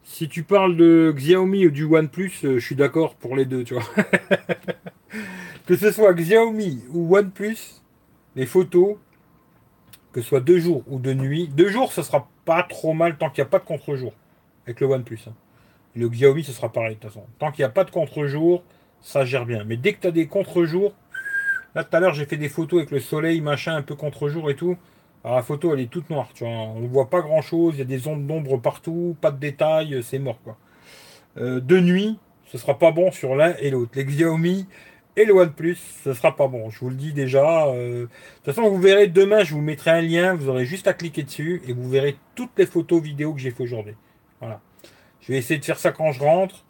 Si 0.05 0.29
tu 0.29 0.43
parles 0.43 0.77
de 0.77 1.11
Xiaomi 1.17 1.69
ou 1.69 1.71
du 1.71 1.85
OnePlus, 1.85 2.33
euh, 2.45 2.59
je 2.59 2.67
suis 2.67 2.75
d'accord 2.75 3.15
pour 3.15 3.35
les 3.35 3.47
deux, 3.47 3.65
tu 3.65 3.75
que 5.67 5.75
ce 5.75 5.91
soit 5.91 6.13
Xiaomi 6.13 6.83
ou 6.91 7.17
OnePlus, 7.17 7.81
les 8.35 8.45
photos, 8.45 8.99
que 10.13 10.21
ce 10.21 10.29
soit 10.29 10.41
deux 10.41 10.59
jours 10.59 10.85
ou 10.87 10.99
de 10.99 11.15
nuit, 11.15 11.49
deux 11.49 11.71
jours, 11.71 11.95
ça 11.95 12.03
sera 12.03 12.29
pas 12.45 12.63
trop 12.63 12.93
mal 12.93 13.17
tant 13.17 13.31
qu'il 13.31 13.43
n'y 13.43 13.47
a 13.47 13.51
pas 13.51 13.59
de 13.59 13.65
contre-jour 13.65 14.13
avec 14.67 14.81
le 14.81 14.87
OnePlus. 14.89 15.21
Hein. 15.27 15.35
Le 15.95 16.11
Xiaomi, 16.11 16.45
ce 16.45 16.53
sera 16.53 16.71
pareil 16.71 16.97
de 16.97 17.01
toute 17.01 17.11
façon. 17.11 17.25
Tant 17.39 17.53
qu'il 17.53 17.63
n'y 17.63 17.71
a 17.71 17.71
pas 17.71 17.85
de 17.85 17.91
contre-jour, 17.91 18.63
ça 19.01 19.25
gère 19.25 19.47
bien. 19.47 19.65
Mais 19.65 19.79
dès 19.79 19.95
que 19.95 20.03
tu 20.03 20.07
as 20.09 20.11
des 20.11 20.27
contre-jours, 20.27 20.93
là 21.77 21.85
tout 21.85 21.97
à 21.97 22.01
l'heure 22.01 22.15
j'ai 22.15 22.27
fait 22.27 22.37
des 22.37 22.49
photos 22.49 22.81
avec 22.81 22.91
le 22.91 22.99
soleil, 22.99 23.41
machin, 23.41 23.77
un 23.77 23.83
peu 23.83 23.95
contre-jour 23.95 24.51
et 24.51 24.57
tout. 24.57 24.77
Alors 25.23 25.37
la 25.37 25.43
photo, 25.43 25.75
elle 25.75 25.81
est 25.81 25.91
toute 25.91 26.09
noire, 26.11 26.29
tu 26.35 26.45
vois. 26.45 26.53
On 26.53 26.81
ne 26.81 26.89
voit 26.89 27.11
pas 27.11 27.21
grand 27.21 27.43
chose, 27.43 27.75
il 27.77 27.79
y 27.79 27.83
a 27.83 27.85
des 27.85 28.07
ondes 28.07 28.27
d'ombre 28.27 28.59
partout, 28.59 29.17
pas 29.21 29.31
de 29.31 29.39
détails, 29.39 30.01
c'est 30.03 30.19
mort, 30.19 30.41
quoi. 30.43 30.57
Euh, 31.39 31.61
de 31.61 31.81
nuit, 31.81 32.19
ce 32.47 32.59
sera 32.59 32.79
pas 32.79 32.93
bon 32.93 33.11
sur 33.11 33.35
l'un 33.35 33.55
et 33.59 33.71
l'autre. 33.71 33.93
Les 33.97 34.05
Xiaomi 34.05 34.67
et 35.17 35.25
le 35.25 35.35
OnePlus, 35.35 35.79
ce 36.05 36.15
sera 36.15 36.37
pas 36.37 36.47
bon. 36.47 36.71
Je 36.71 36.79
vous 36.79 36.91
le 36.91 36.95
dis 36.95 37.13
déjà. 37.13 37.67
Euh, 37.67 38.03
de 38.03 38.09
toute 38.45 38.55
façon, 38.55 38.69
vous 38.71 38.81
verrez 38.81 39.09
demain, 39.09 39.43
je 39.43 39.53
vous 39.53 39.61
mettrai 39.61 39.91
un 39.91 40.01
lien, 40.01 40.35
vous 40.35 40.49
aurez 40.49 40.65
juste 40.65 40.87
à 40.87 40.93
cliquer 40.93 41.25
dessus 41.25 41.61
et 41.67 41.73
vous 41.73 41.89
verrez 41.91 42.17
toutes 42.35 42.57
les 42.57 42.67
photos 42.67 43.03
vidéo 43.03 43.35
que 43.35 43.41
j'ai 43.41 43.51
fait 43.51 43.65
aujourd'hui. 43.65 43.97
Voilà. 44.41 44.61
Je 45.21 45.33
vais 45.33 45.39
essayer 45.39 45.59
de 45.59 45.65
faire 45.65 45.79
ça 45.79 45.91
quand 45.91 46.13
je 46.13 46.21
rentre. 46.21 46.65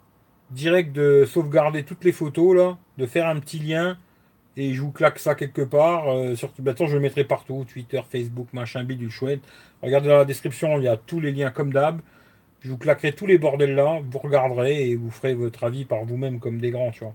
Direct 0.49 0.93
de 0.93 1.25
sauvegarder 1.25 1.83
toutes 1.83 2.05
les 2.05 2.13
photos 2.13 2.55
là, 2.55 2.77
de 2.97 3.05
faire 3.05 3.27
un 3.27 3.39
petit 3.39 3.59
lien 3.59 3.97
et 4.57 4.73
je 4.73 4.81
vous 4.81 4.91
claque 4.91 5.19
ça 5.19 5.35
quelque 5.35 5.61
part. 5.61 6.09
Euh, 6.09 6.35
je 6.35 6.93
le 6.93 6.99
mettrai 6.99 7.23
partout 7.23 7.65
Twitter, 7.71 8.01
Facebook, 8.09 8.47
machin, 8.53 8.83
bidule 8.83 9.11
chouette. 9.11 9.41
Regardez 9.83 10.09
dans 10.09 10.17
la 10.17 10.25
description, 10.25 10.77
il 10.79 10.83
y 10.83 10.87
a 10.87 10.97
tous 10.97 11.19
les 11.19 11.31
liens 11.31 11.51
comme 11.51 11.71
d'hab. 11.71 12.01
Je 12.61 12.69
vous 12.69 12.77
claquerai 12.77 13.13
tous 13.13 13.27
les 13.27 13.37
bordels 13.37 13.75
là, 13.75 14.01
vous 14.03 14.17
regarderez 14.17 14.89
et 14.89 14.95
vous 14.95 15.11
ferez 15.11 15.35
votre 15.35 15.63
avis 15.63 15.85
par 15.85 16.03
vous-même 16.05 16.39
comme 16.39 16.59
des 16.59 16.71
grands, 16.71 16.89
tu 16.89 17.03
vois. 17.03 17.13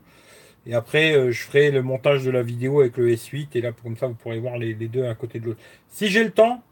Et 0.67 0.75
après, 0.75 1.17
euh, 1.17 1.33
je 1.33 1.43
ferai 1.43 1.73
le 1.73 1.83
montage 1.83 2.25
de 2.25 2.31
la 2.31 2.45
vidéo 2.45 2.81
avec 2.81 2.97
le 2.97 3.11
S8 3.11 3.49
et 3.55 3.61
là, 3.61 3.73
comme 3.73 3.97
ça, 3.97 4.07
vous 4.07 4.15
pourrez 4.15 4.39
voir 4.39 4.57
les, 4.57 4.75
deux 4.75 5.05
à 5.07 5.15
côté 5.17 5.41
de 5.41 5.47
l'autre. 5.47 5.61
Si 5.89 6.07
j'ai 6.07 6.23
le 6.23 6.31
temps, 6.31 6.63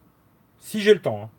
si 0.60 0.80
j'ai 0.80 0.94
le 0.94 1.00
temps, 1.00 1.24
hein, 1.24 1.30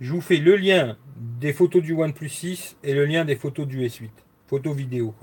je 0.00 0.12
vous 0.12 0.20
fais 0.20 0.38
le 0.38 0.56
lien 0.56 0.96
des 1.16 1.52
photos 1.52 1.80
du 1.80 1.92
OnePlus 1.92 2.28
6 2.28 2.78
et 2.82 2.94
le 2.94 3.04
lien 3.04 3.24
des 3.24 3.36
photos 3.36 3.68
du 3.68 3.86
S8. 3.86 4.10
Photos 4.48 4.74
vidéo. 4.74 5.14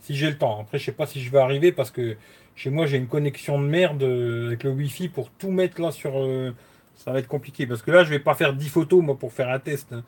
Si 0.00 0.16
j'ai 0.16 0.30
le 0.30 0.38
temps. 0.38 0.60
Après, 0.60 0.78
je 0.78 0.84
sais 0.86 0.92
pas 0.92 1.06
si 1.06 1.20
je 1.20 1.30
vais 1.30 1.38
arriver 1.38 1.72
parce 1.72 1.90
que 1.90 2.16
chez 2.56 2.70
moi, 2.70 2.86
j'ai 2.86 2.96
une 2.96 3.06
connexion 3.06 3.60
de 3.60 3.66
merde 3.66 4.02
euh, 4.02 4.46
avec 4.48 4.64
le 4.64 4.70
Wi-Fi 4.70 5.08
pour 5.10 5.30
tout 5.30 5.50
mettre 5.50 5.80
là 5.80 5.92
sur. 5.92 6.18
Euh, 6.18 6.52
ça 6.96 7.12
va 7.12 7.18
être 7.18 7.28
compliqué 7.28 7.66
parce 7.66 7.82
que 7.82 7.90
là, 7.90 8.02
je 8.04 8.10
vais 8.10 8.18
pas 8.18 8.34
faire 8.34 8.54
10 8.54 8.68
photos 8.70 9.04
moi 9.04 9.18
pour 9.18 9.32
faire 9.32 9.50
un 9.50 9.58
test. 9.58 9.92
Hein. 9.92 10.02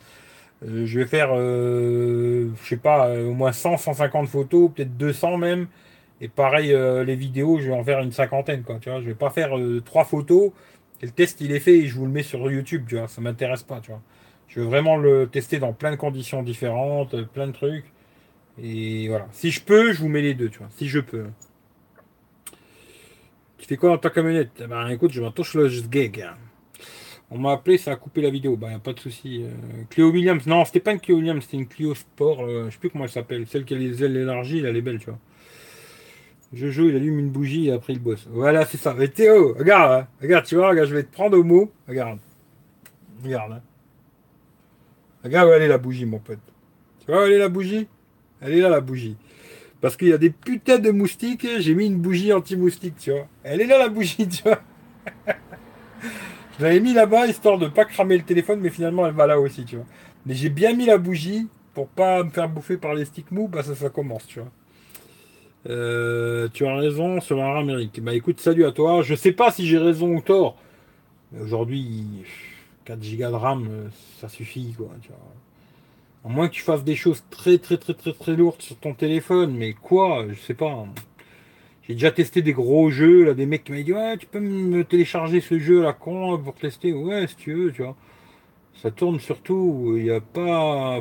Euh, 0.65 0.87
je 0.87 0.99
vais 0.99 1.07
faire, 1.07 1.37
je 1.37 2.49
sais 2.65 2.79
pas, 2.79 3.15
au 3.15 3.35
moins 3.35 3.53
100, 3.53 3.77
150 3.77 4.27
photos, 4.27 4.71
peut-être 4.75 4.97
200 4.97 5.37
même. 5.37 5.69
Et 6.21 6.29
pareil, 6.29 6.75
les 7.07 7.15
vidéos, 7.15 7.61
je 7.61 7.69
vais 7.69 7.75
en 7.75 7.85
faire 7.85 8.01
une 8.01 8.11
cinquantaine, 8.11 8.63
quoi. 8.63 8.79
Tu 8.81 8.91
vois, 8.91 9.01
je 9.01 9.07
vais 9.07 9.15
pas 9.15 9.31
faire 9.31 9.51
trois 9.85 10.05
photos. 10.05 10.51
Et 11.03 11.07
le 11.07 11.13
test, 11.13 11.41
il 11.43 11.53
est 11.53 11.61
fait 11.61 11.77
et 11.79 11.87
je 11.87 11.95
vous 11.95 12.07
le 12.07 12.11
mets 12.11 12.25
sur 12.25 12.51
YouTube, 12.51 12.87
tu 12.89 12.97
vois. 12.97 13.07
Ça 13.07 13.21
m'intéresse 13.21 13.63
pas, 13.63 13.81
tu 13.81 13.91
vois. 13.91 14.01
Je 14.49 14.61
veux 14.61 14.67
vraiment 14.67 14.97
le 14.97 15.29
tester 15.29 15.59
dans 15.59 15.73
plein 15.73 15.93
de 15.93 15.97
conditions 15.97 16.43
différentes, 16.43 17.23
plein 17.35 17.47
de 17.47 17.53
trucs. 17.53 17.85
Et 18.61 19.07
voilà. 19.09 19.29
Si 19.33 19.51
je 19.51 19.63
peux, 19.63 19.93
je 19.93 20.01
vous 20.01 20.09
mets 20.09 20.23
les 20.23 20.35
deux, 20.35 20.49
tu 20.49 20.59
vois. 20.59 20.69
Si 20.77 20.89
je 20.89 21.01
peux. 21.01 21.27
Tu 23.59 23.67
fais 23.67 23.77
quoi 23.77 23.91
dans 23.91 23.99
ta 23.99 24.11
camionnette? 24.11 24.53
Eh 24.61 24.67
Ben 24.67 24.89
écoute, 24.89 25.13
je 25.13 25.21
m'attouche 25.21 25.55
le 25.55 25.69
gag. 25.89 26.27
On 27.31 27.39
m'a 27.39 27.53
appelé, 27.53 27.77
ça 27.77 27.93
a 27.93 27.97
coupé 27.97 28.23
la 28.23 28.31
vidéo. 28.31 28.57
Ben, 28.57 28.71
y 28.71 28.75
a 28.75 28.79
pas 28.79 28.93
de 28.93 29.01
souci. 29.01 29.43
Euh, 29.43 29.51
Clio 29.91 30.11
Williams, 30.11 30.47
non, 30.47 30.65
c'était 30.65 30.81
pas 30.81 30.93
une 30.93 31.01
Clio 31.01 31.19
Williams, 31.19 31.43
c'était 31.45 31.59
une 31.59 31.67
Clio 31.67 31.95
Sport. 31.95 32.43
Euh, 32.43 32.67
je 32.67 32.71
sais 32.71 32.79
plus 32.79 32.89
comment 32.89 33.05
elle 33.05 33.11
s'appelle. 33.11 33.47
Celle 33.47 33.65
qui 33.65 33.75
a 33.75 33.79
les 33.79 34.03
ailes 34.03 34.17
élargies, 34.17 34.61
elle 34.65 34.77
est 34.77 34.81
belle, 34.81 34.99
tu 34.99 35.07
vois. 35.07 35.19
Jojo, 36.55 36.89
il 36.89 36.97
allume 36.97 37.19
une 37.19 37.29
bougie 37.29 37.69
et 37.69 37.73
après 37.73 37.93
il 37.93 37.99
bosse. 37.99 38.27
Voilà, 38.31 38.65
c'est 38.65 38.79
ça. 38.79 38.95
Mais 38.95 39.09
Théo, 39.09 39.55
regarde, 39.59 39.93
hein. 39.93 40.09
regarde, 40.23 40.47
tu 40.47 40.55
vois, 40.55 40.71
regarde, 40.71 40.89
je 40.89 40.95
vais 40.95 41.03
te 41.03 41.13
prendre 41.13 41.37
au 41.37 41.45
mot. 41.45 41.71
Regarde. 41.87 42.19
Regarde. 43.23 43.53
Hein. 43.53 43.63
Regarde 45.23 45.51
où 45.51 45.53
elle 45.53 45.63
est 45.63 45.69
la 45.69 45.77
bougie, 45.77 46.07
mon 46.07 46.21
pote. 46.21 46.39
Tu 47.01 47.13
vois 47.13 47.23
où 47.23 47.27
elle 47.27 47.33
est 47.33 47.39
la 47.39 47.51
bougie? 47.51 47.87
Elle 48.41 48.55
est 48.55 48.61
là, 48.61 48.71
la 48.71 48.81
bougie. 48.81 49.17
Parce 49.81 49.97
qu'il 49.97 50.09
y 50.09 50.13
a 50.13 50.19
des 50.19 50.31
putains 50.31 50.79
de 50.79 50.91
moustiques, 50.91 51.47
j'ai 51.59 51.75
mis 51.75 51.87
une 51.87 51.99
bougie 51.99 52.33
anti-moustique, 52.33 52.97
tu 52.99 53.13
vois. 53.13 53.29
Elle 53.45 53.61
est 53.61 53.67
là 53.67 53.79
la 53.79 53.89
bougie, 53.89 54.29
tu 54.29 54.43
vois. 54.43 54.61
Je 56.59 56.65
l'avais 56.65 56.81
mis 56.81 56.93
là-bas 56.93 57.27
histoire 57.29 57.57
de 57.59 57.69
pas 57.69 57.85
cramer 57.85 58.17
le 58.19 58.25
téléphone, 58.25 58.59
mais 58.61 58.71
finalement 58.71 59.07
elle 59.07 59.15
va 59.15 59.29
là 59.29 59.39
aussi, 59.39 59.65
tu 59.65 59.77
vois. 59.77 59.87
Mais 60.27 60.35
j'ai 60.35 60.49
bien 60.49 60.75
mis 60.75 60.87
la 60.87 60.99
bougie 60.99 61.47
pour 61.73 61.87
pas 61.87 62.25
me 62.25 62.31
faire 62.31 62.49
bouffer 62.49 62.77
par 62.77 62.95
les 62.95 63.05
sticks 63.05 63.31
mous, 63.31 63.47
parce 63.47 63.69
que 63.69 63.75
ça 63.75 63.91
commence, 63.91 64.27
tu 64.27 64.41
vois. 64.41 64.51
Euh, 65.69 66.49
tu 66.53 66.67
as 66.67 66.75
raison 66.77 67.21
sur 67.21 67.37
la 67.37 67.57
Amérique. 67.57 68.03
Bah 68.03 68.15
écoute, 68.15 68.41
salut 68.41 68.65
à 68.65 68.73
toi. 68.73 69.03
Je 69.03 69.15
sais 69.15 69.33
pas 69.33 69.53
si 69.53 69.67
j'ai 69.67 69.79
raison 69.79 70.17
ou 70.17 70.21
tort. 70.21 70.57
Aujourd'hui, 71.41 72.25
4 72.85 72.99
Go 72.99 73.31
de 73.31 73.35
RAM, 73.35 73.91
ça 74.21 74.29
suffit, 74.29 74.75
quoi. 74.77 74.91
Tu 75.03 75.09
vois. 75.09 75.19
À 76.29 76.31
moins 76.31 76.49
que 76.49 76.53
tu 76.53 76.63
fasses 76.63 76.85
des 76.85 76.95
choses 76.95 77.25
très 77.31 77.57
très 77.57 77.79
très 77.79 77.95
très 77.95 78.13
très 78.13 78.37
lourdes 78.37 78.61
sur 78.61 78.77
ton 78.77 78.93
téléphone, 78.93 79.57
mais 79.57 79.73
quoi, 79.73 80.27
je 80.29 80.35
sais 80.35 80.53
pas. 80.53 80.85
J'ai 81.85 81.95
déjà 81.95 82.11
testé 82.11 82.43
des 82.43 82.53
gros 82.53 82.91
jeux, 82.91 83.25
là, 83.25 83.33
des 83.33 83.47
mecs 83.47 83.65
qui 83.65 83.73
m'ont 83.73 83.83
dit 83.83 83.95
ouais 83.95 84.19
tu 84.19 84.27
peux 84.27 84.39
me 84.39 84.85
télécharger 84.85 85.41
ce 85.41 85.59
jeu 85.59 85.83
là 85.83 85.95
con 85.95 86.37
pour 86.37 86.55
tester, 86.55 86.93
ouais 86.93 87.27
si 87.29 87.37
tu 87.37 87.55
veux, 87.55 87.73
tu 87.73 87.83
vois. 87.83 87.97
Ça 88.83 88.91
tourne 88.91 89.19
surtout, 89.21 89.95
il 89.97 90.03
n'y 90.03 90.11
a 90.11 90.21
pas. 90.21 91.01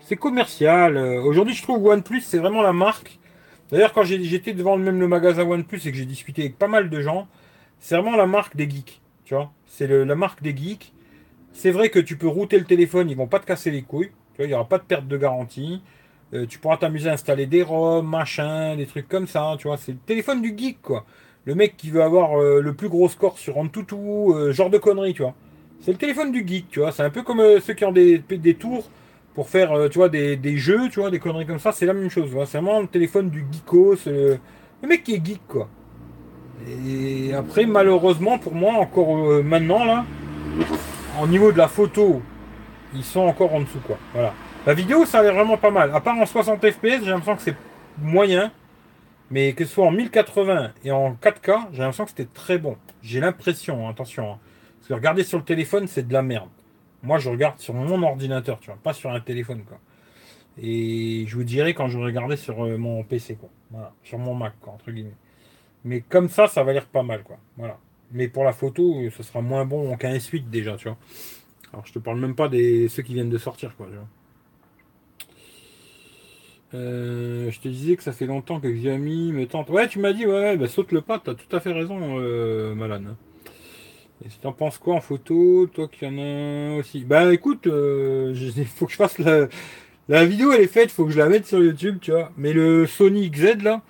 C'est 0.00 0.16
commercial. 0.16 0.96
Aujourd'hui 0.98 1.54
je 1.54 1.62
trouve 1.62 1.86
OnePlus 1.86 2.22
c'est 2.22 2.38
vraiment 2.38 2.62
la 2.62 2.72
marque. 2.72 3.20
D'ailleurs 3.70 3.92
quand 3.92 4.02
j'étais 4.02 4.54
devant 4.54 4.76
même 4.76 4.98
le 4.98 5.06
magasin 5.06 5.44
OnePlus 5.44 5.86
et 5.86 5.92
que 5.92 5.96
j'ai 5.96 6.04
discuté 6.04 6.42
avec 6.42 6.58
pas 6.58 6.66
mal 6.66 6.90
de 6.90 7.00
gens, 7.00 7.28
c'est 7.78 7.94
vraiment 7.94 8.16
la 8.16 8.26
marque 8.26 8.56
des 8.56 8.68
geeks. 8.68 9.00
Tu 9.24 9.34
vois, 9.34 9.52
c'est 9.66 9.86
la 9.86 10.16
marque 10.16 10.42
des 10.42 10.56
geeks. 10.56 10.92
C'est 11.52 11.70
vrai 11.70 11.90
que 11.90 11.98
tu 11.98 12.16
peux 12.16 12.28
router 12.28 12.58
le 12.58 12.64
téléphone, 12.64 13.10
ils 13.10 13.16
vont 13.16 13.26
pas 13.26 13.38
te 13.38 13.46
casser 13.46 13.70
les 13.70 13.82
couilles. 13.82 14.10
Tu 14.32 14.36
vois, 14.38 14.46
il 14.46 14.48
n'y 14.48 14.54
aura 14.54 14.68
pas 14.68 14.78
de 14.78 14.84
perte 14.84 15.06
de 15.08 15.16
garantie. 15.16 15.82
Euh, 16.32 16.46
tu 16.46 16.58
pourras 16.58 16.76
t'amuser 16.76 17.10
à 17.10 17.14
installer 17.14 17.46
des 17.46 17.62
ROM, 17.62 18.06
machin, 18.06 18.76
des 18.76 18.86
trucs 18.86 19.08
comme 19.08 19.26
ça. 19.26 19.56
Tu 19.58 19.66
vois, 19.66 19.76
c'est 19.76 19.92
le 19.92 19.98
téléphone 19.98 20.42
du 20.42 20.54
geek, 20.56 20.80
quoi. 20.80 21.04
Le 21.44 21.54
mec 21.54 21.76
qui 21.76 21.90
veut 21.90 22.02
avoir 22.02 22.40
euh, 22.40 22.60
le 22.60 22.74
plus 22.74 22.88
gros 22.88 23.08
score 23.08 23.38
sur 23.38 23.58
Antutu, 23.58 23.96
euh, 23.96 24.52
genre 24.52 24.70
de 24.70 24.78
conneries, 24.78 25.14
tu 25.14 25.22
vois. 25.22 25.34
C'est 25.80 25.92
le 25.92 25.98
téléphone 25.98 26.30
du 26.30 26.46
geek, 26.46 26.68
tu 26.70 26.80
vois. 26.80 26.92
C'est 26.92 27.02
un 27.02 27.10
peu 27.10 27.22
comme 27.22 27.42
ceux 27.60 27.74
qui 27.74 27.84
ont 27.84 27.92
des, 27.92 28.22
tours 28.58 28.88
pour 29.34 29.48
faire, 29.48 29.72
tu 29.90 29.98
vois, 29.98 30.08
des, 30.08 30.56
jeux, 30.56 30.88
tu 30.90 31.00
vois, 31.00 31.10
des 31.10 31.18
conneries 31.18 31.46
comme 31.46 31.58
ça. 31.58 31.72
C'est 31.72 31.86
la 31.86 31.94
même 31.94 32.10
chose. 32.10 32.30
C'est 32.46 32.58
vraiment 32.58 32.80
le 32.80 32.86
téléphone 32.86 33.30
du 33.30 33.44
geekos, 33.50 34.06
le 34.06 34.38
mec 34.88 35.02
qui 35.02 35.14
est 35.14 35.24
geek, 35.24 35.40
quoi. 35.48 35.68
Et 36.68 37.32
après, 37.32 37.66
malheureusement, 37.66 38.38
pour 38.38 38.54
moi, 38.54 38.74
encore 38.74 39.16
euh, 39.16 39.42
maintenant, 39.42 39.84
là, 39.84 40.04
au 41.20 41.26
niveau 41.26 41.52
de 41.52 41.58
la 41.58 41.68
photo, 41.68 42.22
ils 42.94 43.04
sont 43.04 43.20
encore 43.20 43.54
en 43.54 43.60
dessous, 43.60 43.80
quoi. 43.80 43.98
Voilà. 44.12 44.34
La 44.66 44.74
vidéo, 44.74 45.06
ça 45.06 45.20
a 45.20 45.22
l'air 45.22 45.34
vraiment 45.34 45.56
pas 45.56 45.70
mal. 45.70 45.94
À 45.94 46.00
part 46.00 46.16
en 46.16 46.26
60 46.26 46.70
fps, 46.70 46.80
j'ai 46.82 47.10
l'impression 47.10 47.36
que 47.36 47.42
c'est 47.42 47.56
moyen. 47.98 48.52
Mais 49.30 49.52
que 49.52 49.64
ce 49.64 49.74
soit 49.74 49.86
en 49.86 49.92
1080 49.92 50.72
et 50.84 50.90
en 50.90 51.12
4K, 51.14 51.68
j'ai 51.72 51.78
l'impression 51.78 52.04
que 52.04 52.10
c'était 52.10 52.28
très 52.34 52.58
bon. 52.58 52.76
J'ai 53.00 53.20
l'impression, 53.20 53.86
hein, 53.86 53.90
attention. 53.90 54.32
Hein. 54.32 54.38
Parce 54.78 54.88
que 54.88 54.94
regarder 54.94 55.22
sur 55.22 55.38
le 55.38 55.44
téléphone, 55.44 55.86
c'est 55.86 56.06
de 56.06 56.12
la 56.12 56.22
merde. 56.22 56.48
Moi, 57.04 57.18
je 57.18 57.30
regarde 57.30 57.58
sur 57.60 57.72
mon 57.72 58.02
ordinateur, 58.02 58.58
tu 58.58 58.66
vois, 58.70 58.78
pas 58.82 58.92
sur 58.92 59.10
un 59.10 59.20
téléphone, 59.20 59.62
quoi. 59.62 59.78
Et 60.60 61.24
je 61.28 61.36
vous 61.36 61.44
dirai 61.44 61.74
quand 61.74 61.88
je 61.88 61.98
regardais 61.98 62.36
sur 62.36 62.64
euh, 62.64 62.76
mon 62.76 63.04
PC, 63.04 63.36
quoi. 63.36 63.48
Voilà, 63.70 63.92
sur 64.02 64.18
mon 64.18 64.34
Mac, 64.34 64.54
entre 64.66 64.90
guillemets. 64.90 65.14
Mais 65.84 66.00
comme 66.00 66.28
ça, 66.28 66.48
ça 66.48 66.64
va 66.64 66.72
l'air 66.72 66.86
pas 66.86 67.04
mal, 67.04 67.22
quoi. 67.22 67.38
Voilà. 67.56 67.78
Mais 68.12 68.28
pour 68.28 68.44
la 68.44 68.52
photo, 68.52 69.08
ce 69.10 69.22
sera 69.22 69.40
moins 69.40 69.64
bon 69.64 69.96
qu'un 69.96 70.14
S8 70.14 70.50
déjà, 70.50 70.76
tu 70.76 70.88
vois. 70.88 70.98
Alors 71.72 71.86
je 71.86 71.92
te 71.92 71.98
parle 71.98 72.18
même 72.18 72.34
pas 72.34 72.48
des 72.48 72.88
ceux 72.88 73.02
qui 73.02 73.14
viennent 73.14 73.30
de 73.30 73.38
sortir, 73.38 73.76
quoi. 73.76 73.88
Euh, 76.74 77.50
je 77.50 77.60
te 77.60 77.68
disais 77.68 77.96
que 77.96 78.02
ça 78.02 78.12
fait 78.12 78.26
longtemps 78.26 78.60
que 78.60 78.68
Xiaomi 78.68 79.32
me 79.32 79.46
tente. 79.46 79.70
Ouais, 79.70 79.88
tu 79.88 79.98
m'as 79.98 80.12
dit, 80.12 80.26
ouais, 80.26 80.56
bah, 80.56 80.68
saute 80.68 80.92
le 80.92 81.00
pas, 81.00 81.18
t'as 81.18 81.34
tout 81.34 81.54
à 81.54 81.60
fait 81.60 81.72
raison, 81.72 82.18
euh, 82.18 82.74
Malan. 82.74 83.16
Et 84.24 84.28
tu 84.28 84.46
en 84.46 84.52
penses 84.52 84.78
quoi 84.78 84.94
en 84.94 85.00
photo 85.00 85.66
Toi 85.72 85.88
qui 85.88 86.06
en 86.06 86.18
as 86.18 86.78
aussi. 86.78 87.04
Bah 87.04 87.32
écoute, 87.32 87.66
euh, 87.66 88.34
il 88.56 88.66
faut 88.66 88.86
que 88.86 88.92
je 88.92 88.96
fasse 88.96 89.18
la. 89.18 89.48
La 90.08 90.24
vidéo 90.26 90.52
elle 90.52 90.62
est 90.62 90.66
faite, 90.66 90.90
faut 90.90 91.04
que 91.04 91.12
je 91.12 91.18
la 91.18 91.28
mette 91.28 91.46
sur 91.46 91.62
YouTube, 91.62 91.98
tu 92.00 92.10
vois. 92.10 92.32
Mais 92.36 92.52
le 92.52 92.84
Sony 92.86 93.30
XZ 93.30 93.62
là, 93.62 93.82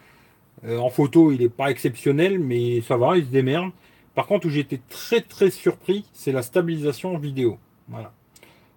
euh, 0.66 0.78
en 0.78 0.90
photo, 0.90 1.32
il 1.32 1.40
n'est 1.40 1.48
pas 1.48 1.70
exceptionnel, 1.70 2.38
mais 2.38 2.82
ça 2.82 2.96
va, 2.98 3.16
il 3.16 3.24
se 3.24 3.30
démerde. 3.30 3.70
Par 4.14 4.26
contre, 4.26 4.46
où 4.46 4.50
j'étais 4.50 4.80
très 4.88 5.20
très 5.20 5.50
surpris, 5.50 6.04
c'est 6.12 6.32
la 6.32 6.42
stabilisation 6.42 7.16
vidéo. 7.18 7.58
Voilà. 7.88 8.12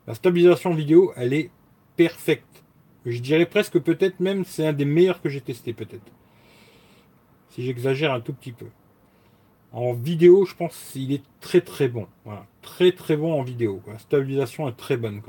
La 0.07 0.13
stabilisation 0.13 0.73
vidéo, 0.73 1.13
elle 1.15 1.33
est 1.33 1.49
parfaite. 1.97 2.43
Je 3.05 3.19
dirais 3.19 3.45
presque 3.45 3.79
peut-être 3.79 4.19
même 4.19 4.45
c'est 4.45 4.65
un 4.65 4.73
des 4.73 4.85
meilleurs 4.85 5.21
que 5.21 5.29
j'ai 5.29 5.41
testé 5.41 5.73
peut-être. 5.73 6.11
Si 7.49 7.63
j'exagère 7.63 8.13
un 8.13 8.21
tout 8.21 8.33
petit 8.33 8.51
peu. 8.51 8.67
En 9.71 9.93
vidéo, 9.93 10.45
je 10.45 10.55
pense 10.55 10.91
qu'il 10.91 11.11
est 11.11 11.23
très 11.41 11.61
très 11.61 11.87
bon. 11.87 12.07
Voilà. 12.25 12.45
Très 12.61 12.91
très 12.91 13.17
bon 13.17 13.33
en 13.33 13.43
vidéo. 13.43 13.81
La 13.87 13.97
stabilisation 13.97 14.67
est 14.67 14.77
très 14.77 14.97
bonne. 14.97 15.21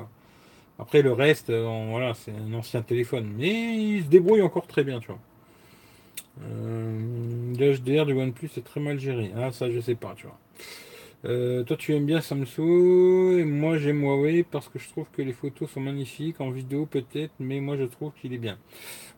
Après 0.79 1.03
le 1.03 1.13
reste, 1.13 1.51
euh, 1.51 1.87
voilà, 1.91 2.15
c'est 2.15 2.33
un 2.33 2.53
ancien 2.53 2.83
téléphone. 2.83 3.33
Mais 3.37 3.77
il 3.77 4.05
se 4.05 4.09
débrouille 4.09 4.43
encore 4.43 4.67
très 4.67 4.85
bien, 4.85 5.01
tu 5.01 5.09
vois. 5.09 5.21
Euh, 6.43 7.55
L'HDR 7.59 8.07
du 8.07 8.13
OnePlus 8.13 8.51
est 8.57 8.65
très 8.65 8.81
mal 8.81 8.99
géré. 8.99 9.31
Ah, 9.37 9.53
ça, 9.53 9.71
je 9.71 9.81
sais 9.81 9.95
pas, 9.95 10.15
tu 10.17 10.27
vois. 10.27 10.39
Euh, 11.27 11.63
toi, 11.63 11.77
tu 11.77 11.95
aimes 11.95 12.05
bien 12.05 12.21
Samsung, 12.21 13.39
et 13.39 13.45
moi 13.45 13.79
j'aime 13.79 14.03
Huawei 14.03 14.43
parce 14.43 14.69
que 14.69 14.79
je 14.79 14.89
trouve 14.91 15.07
que 15.11 15.23
les 15.23 15.33
photos 15.33 15.71
sont 15.71 15.81
magnifiques, 15.81 16.39
en 16.41 16.51
vidéo 16.51 16.85
peut-être, 16.85 17.33
mais 17.41 17.61
moi 17.61 17.77
je 17.79 17.85
trouve 17.85 18.13
qu'il 18.21 18.35
est 18.35 18.39
bien. 18.39 18.59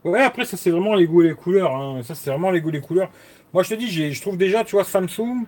Ouais, 0.04 0.22
après, 0.22 0.44
ça 0.44 0.56
c'est 0.56 0.70
vraiment 0.70 0.94
les 0.94 1.06
goûts 1.06 1.22
et 1.22 1.28
les 1.28 1.34
couleurs. 1.34 1.74
Hein. 1.74 2.02
Ça 2.04 2.14
c'est 2.14 2.30
vraiment 2.30 2.52
les 2.52 2.60
goûts 2.60 2.68
et 2.68 2.74
les 2.74 2.80
couleurs. 2.80 3.10
Moi 3.52 3.64
je 3.64 3.70
te 3.70 3.74
dis, 3.74 3.88
je 3.90 4.20
trouve 4.20 4.36
déjà, 4.36 4.62
tu 4.62 4.76
vois, 4.76 4.84
Samsung, 4.84 5.46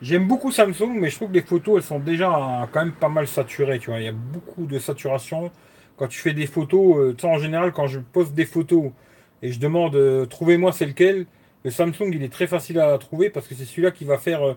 j'aime 0.00 0.26
beaucoup 0.26 0.50
Samsung, 0.50 0.90
mais 0.94 1.08
je 1.08 1.16
trouve 1.16 1.28
que 1.28 1.34
les 1.34 1.42
photos 1.42 1.76
elles 1.76 1.82
sont 1.84 2.00
déjà 2.00 2.68
quand 2.72 2.84
même 2.84 2.94
pas 2.94 3.08
mal 3.08 3.28
saturées, 3.28 3.78
tu 3.78 3.90
vois. 3.90 4.00
Il 4.00 4.04
y 4.04 4.08
a 4.08 4.12
beaucoup 4.12 4.66
de 4.66 4.78
saturation. 4.80 5.52
Quand 5.96 6.08
tu 6.08 6.18
fais 6.18 6.32
des 6.32 6.46
photos, 6.46 6.96
euh, 6.96 7.14
tu 7.16 7.22
sais, 7.22 7.28
en 7.28 7.38
général, 7.38 7.72
quand 7.72 7.86
je 7.86 8.00
poste 8.00 8.34
des 8.34 8.46
photos 8.46 8.90
et 9.42 9.52
je 9.52 9.60
demande 9.60 9.96
euh, 9.96 10.26
trouvez-moi 10.26 10.72
c'est 10.72 10.86
lequel. 10.86 11.26
Le 11.64 11.70
Samsung 11.70 12.10
il 12.12 12.22
est 12.22 12.32
très 12.32 12.46
facile 12.46 12.80
à 12.80 12.96
trouver 12.98 13.30
parce 13.30 13.46
que 13.46 13.54
c'est 13.54 13.64
celui-là 13.64 13.90
qui 13.90 14.04
va 14.04 14.18
faire 14.18 14.46
euh, 14.46 14.54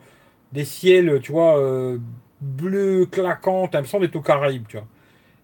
des 0.53 0.65
ciels, 0.65 1.19
tu 1.21 1.31
vois, 1.31 1.59
euh, 1.59 1.97
bleu 2.41 3.05
claquant, 3.05 3.67
t'as 3.67 3.79
l'impression 3.79 3.99
d'être 3.99 4.19
Caraïbes, 4.21 4.65
tu 4.67 4.77
vois. 4.77 4.87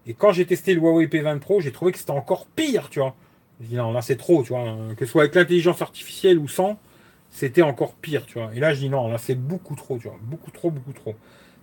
Et 0.06 0.14
quand 0.14 0.32
j'ai 0.32 0.46
testé 0.46 0.74
le 0.74 0.80
Huawei 0.80 1.06
P20 1.06 1.38
Pro, 1.38 1.60
j'ai 1.60 1.72
trouvé 1.72 1.92
que 1.92 1.98
c'était 1.98 2.10
encore 2.12 2.46
pire, 2.46 2.88
tu 2.90 2.98
vois. 3.00 3.14
Je 3.60 3.66
dis 3.68 3.76
non, 3.76 3.92
là 3.92 4.02
c'est 4.02 4.16
trop, 4.16 4.42
tu 4.42 4.48
vois. 4.52 4.76
Que 4.96 5.04
ce 5.04 5.12
soit 5.12 5.22
avec 5.22 5.34
l'intelligence 5.34 5.82
artificielle 5.82 6.38
ou 6.38 6.48
sans, 6.48 6.78
c'était 7.30 7.62
encore 7.62 7.94
pire, 7.94 8.26
tu 8.26 8.38
vois. 8.38 8.50
Et 8.54 8.60
là 8.60 8.74
je 8.74 8.80
dis 8.80 8.88
non, 8.88 9.08
là 9.08 9.18
c'est 9.18 9.36
beaucoup 9.36 9.76
trop, 9.76 9.98
tu 9.98 10.08
vois. 10.08 10.18
Beaucoup 10.22 10.50
trop, 10.50 10.70
beaucoup 10.70 10.92
trop. 10.92 11.14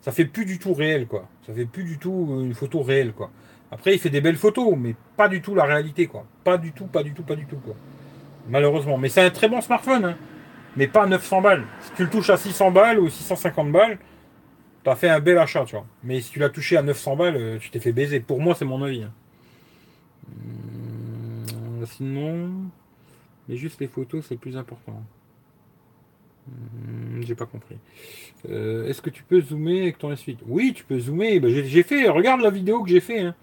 Ça 0.02 0.12
fait 0.12 0.26
plus 0.26 0.46
du 0.46 0.60
tout 0.60 0.74
réel, 0.74 1.08
quoi. 1.08 1.28
Ça 1.46 1.54
fait 1.54 1.66
plus 1.66 1.84
du 1.84 1.98
tout 1.98 2.40
une 2.42 2.54
photo 2.54 2.82
réelle, 2.82 3.12
quoi. 3.14 3.32
Après, 3.72 3.94
il 3.94 4.00
fait 4.00 4.10
des 4.10 4.22
belles 4.22 4.36
photos, 4.36 4.76
mais 4.78 4.96
pas 5.16 5.28
du 5.28 5.42
tout 5.42 5.54
la 5.54 5.64
réalité, 5.64 6.08
quoi. 6.08 6.26
Pas 6.44 6.58
du 6.58 6.72
tout, 6.72 6.86
pas 6.88 7.04
du 7.04 7.14
tout, 7.14 7.24
pas 7.24 7.36
du 7.36 7.46
tout, 7.46 7.58
quoi. 7.58 7.76
Malheureusement. 8.50 8.98
Mais 8.98 9.10
c'est 9.10 9.22
un 9.22 9.30
très 9.30 9.48
bon 9.48 9.62
smartphone, 9.62 10.06
hein. 10.06 10.18
Mais 10.76 10.88
pas 10.88 11.06
900 11.06 11.42
balles. 11.42 11.66
Si 11.82 11.92
tu 11.96 12.04
le 12.04 12.10
touches 12.10 12.30
à 12.30 12.38
600 12.38 12.72
balles 12.72 13.00
ou 13.00 13.10
650 13.10 13.72
balles, 13.72 13.98
t'as 14.84 14.96
fait 14.96 15.10
un 15.10 15.20
bel 15.20 15.38
achat, 15.38 15.66
tu 15.66 15.76
vois. 15.76 15.86
Mais 16.04 16.22
si 16.22 16.32
tu 16.32 16.40
l'as 16.40 16.50
touché 16.50 16.78
à 16.78 16.82
900 16.82 17.16
balles, 17.16 17.36
euh, 17.36 17.58
tu 17.60 17.70
t'es 17.70 17.80
fait 17.80 17.92
baiser. 17.92 18.20
Pour 18.20 18.40
moi, 18.40 18.56
c'est 18.56 18.66
mon 18.66 18.82
avis. 18.84 19.04
Hein. 19.04 19.12
Hum, 20.28 21.86
sinon, 21.86 22.52
mais 23.48 23.58
juste 23.58 23.80
les 23.82 23.88
photos, 23.88 24.26
c'est 24.28 24.36
le 24.36 24.40
plus 24.40 24.58
important. 24.58 25.04
Hum, 26.48 27.22
j'ai 27.22 27.36
pas 27.36 27.46
compris. 27.46 27.78
Euh, 28.50 28.88
est-ce 28.88 29.02
que 29.02 29.10
tu 29.10 29.24
peux 29.24 29.42
zoomer 29.42 29.82
avec 29.82 29.98
ton 29.98 30.12
S8 30.12 30.38
Oui, 30.48 30.74
tu 30.76 30.84
peux 30.84 31.00
zoomer. 31.00 31.40
Ben, 31.40 31.50
j'ai 31.50 31.84
fait, 31.84 32.08
regarde 32.08 32.42
la 32.42 32.52
vidéo 32.52 32.84
que 32.84 32.90
j'ai 32.90 33.02
fait. 33.02 33.20
Hein. 33.22 33.36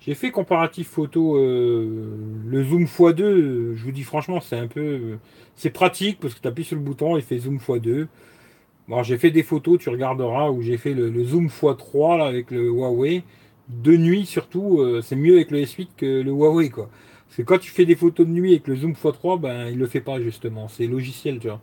J'ai 0.00 0.14
fait 0.14 0.30
comparatif 0.30 0.88
photo, 0.88 1.36
euh, 1.36 2.16
le 2.46 2.64
zoom 2.64 2.84
x2. 2.84 3.74
Je 3.74 3.84
vous 3.84 3.92
dis 3.92 4.04
franchement, 4.04 4.40
c'est 4.40 4.56
un 4.56 4.68
peu. 4.68 5.18
C'est 5.56 5.70
pratique 5.70 6.20
parce 6.20 6.34
que 6.34 6.40
tu 6.40 6.48
appuies 6.48 6.64
sur 6.64 6.76
le 6.76 6.82
bouton, 6.82 7.16
il 7.16 7.22
fait 7.22 7.38
zoom 7.38 7.58
x2. 7.58 8.06
Bon, 8.88 9.02
j'ai 9.02 9.18
fait 9.18 9.30
des 9.30 9.42
photos, 9.42 9.78
tu 9.78 9.90
regarderas, 9.90 10.50
où 10.50 10.62
j'ai 10.62 10.78
fait 10.78 10.94
le, 10.94 11.22
zoom 11.24 11.48
x3 11.48 12.18
là, 12.18 12.24
avec 12.26 12.50
le 12.50 12.68
Huawei. 12.68 13.22
De 13.68 13.94
nuit 13.96 14.24
surtout, 14.24 14.80
euh, 14.80 15.02
c'est 15.02 15.16
mieux 15.16 15.34
avec 15.34 15.50
le 15.50 15.58
S8 15.58 15.88
que 15.96 16.22
le 16.22 16.30
Huawei. 16.30 16.70
Quoi. 16.70 16.88
Parce 17.26 17.36
que 17.36 17.42
quand 17.42 17.58
tu 17.58 17.70
fais 17.70 17.84
des 17.84 17.96
photos 17.96 18.26
de 18.26 18.32
nuit 18.32 18.52
avec 18.52 18.66
le 18.66 18.76
zoom 18.76 18.92
x3, 18.92 19.38
ben, 19.40 19.66
il 19.68 19.78
le 19.78 19.86
fait 19.86 20.00
pas 20.00 20.20
justement. 20.22 20.68
C'est 20.68 20.86
logiciel, 20.86 21.38
tu 21.38 21.48
vois. 21.48 21.60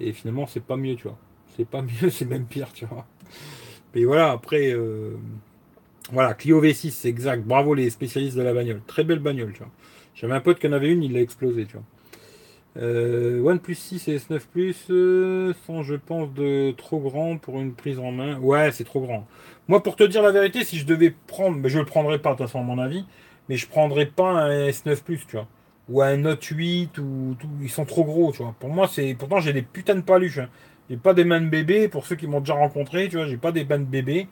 Et 0.00 0.12
finalement, 0.12 0.46
c'est 0.46 0.62
pas 0.62 0.76
mieux, 0.76 0.94
tu 0.94 1.04
vois. 1.04 1.18
C'est 1.56 1.68
pas 1.68 1.82
mieux, 2.02 2.10
c'est 2.10 2.24
même 2.24 2.46
pire, 2.46 2.72
tu 2.72 2.86
vois. 2.86 3.06
Mais 3.94 4.04
voilà, 4.04 4.30
après, 4.30 4.72
euh, 4.72 5.16
voilà, 6.12 6.34
Clio 6.34 6.62
V6, 6.62 6.90
c'est 6.90 7.08
exact. 7.08 7.44
Bravo 7.44 7.74
les 7.74 7.90
spécialistes 7.90 8.36
de 8.36 8.42
la 8.42 8.52
bagnole. 8.52 8.80
Très 8.86 9.04
belle 9.04 9.20
bagnole, 9.20 9.52
tu 9.52 9.58
vois. 9.58 9.70
J'avais 10.14 10.34
un 10.34 10.40
pote 10.40 10.58
qui 10.58 10.68
en 10.68 10.72
avait 10.72 10.90
une, 10.90 11.02
il 11.02 11.12
l'a 11.12 11.20
explosé, 11.20 11.66
tu 11.66 11.74
vois. 11.74 11.84
Euh, 12.76 13.40
OnePlus 13.40 13.76
6 13.76 14.08
et 14.08 14.16
S9 14.18 14.40
Plus 14.50 14.86
euh, 14.90 15.52
sont, 15.66 15.82
je 15.82 15.94
pense, 15.94 16.32
de 16.34 16.72
trop 16.72 16.98
grands 16.98 17.38
pour 17.38 17.60
une 17.60 17.72
prise 17.72 17.98
en 17.98 18.10
main. 18.10 18.38
Ouais, 18.38 18.72
c'est 18.72 18.84
trop 18.84 19.00
grand. 19.00 19.26
Moi, 19.68 19.82
pour 19.82 19.96
te 19.96 20.04
dire 20.04 20.22
la 20.22 20.32
vérité, 20.32 20.64
si 20.64 20.78
je 20.78 20.86
devais 20.86 21.14
prendre, 21.26 21.56
mais 21.56 21.68
je 21.68 21.78
le 21.78 21.84
prendrais 21.84 22.18
pas, 22.18 22.32
de 22.32 22.38
toute 22.38 22.46
façon, 22.46 22.60
à 22.60 22.62
mon 22.62 22.78
avis, 22.78 23.04
mais 23.48 23.56
je 23.56 23.68
prendrais 23.68 24.06
pas 24.06 24.30
un 24.30 24.68
S9 24.68 25.02
Plus, 25.02 25.26
tu 25.26 25.36
vois 25.36 25.48
ou 25.88 26.02
un 26.02 26.16
Note 26.16 26.44
8 26.44 26.98
ou 26.98 27.36
tout, 27.38 27.48
ils 27.62 27.70
sont 27.70 27.84
trop 27.84 28.04
gros, 28.04 28.32
tu 28.32 28.42
vois. 28.42 28.54
Pour 28.58 28.70
moi, 28.70 28.88
c'est 28.88 29.14
pourtant 29.14 29.40
j'ai 29.40 29.52
des 29.52 29.62
putains 29.62 29.94
de 29.94 30.00
paluches. 30.00 30.38
Hein. 30.38 30.48
J'ai 30.90 30.96
pas 30.96 31.14
des 31.14 31.24
mains 31.24 31.40
de 31.40 31.48
bébé 31.48 31.88
pour 31.88 32.06
ceux 32.06 32.16
qui 32.16 32.26
m'ont 32.26 32.40
déjà 32.40 32.54
rencontré, 32.54 33.08
tu 33.08 33.16
vois, 33.16 33.26
j'ai 33.26 33.36
pas 33.36 33.52
des 33.52 33.64
mains 33.64 33.78
de 33.78 33.84
bébé. 33.84 34.28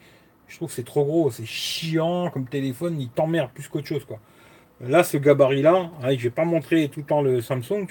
Je 0.48 0.56
trouve 0.56 0.68
que 0.68 0.74
c'est 0.74 0.84
trop 0.84 1.04
gros, 1.04 1.30
c'est 1.30 1.46
chiant 1.46 2.30
comme 2.30 2.46
téléphone, 2.46 3.00
il 3.00 3.08
t'emmerde 3.08 3.50
plus 3.52 3.68
qu'autre 3.68 3.86
chose 3.86 4.04
quoi. 4.04 4.18
Là, 4.80 5.04
ce 5.04 5.16
gabarit-là, 5.16 5.90
hein, 6.02 6.10
je 6.10 6.24
vais 6.24 6.30
pas 6.30 6.44
montrer 6.44 6.88
tout 6.88 7.00
le 7.00 7.06
temps 7.06 7.22
le 7.22 7.40
Samsung, 7.40 7.86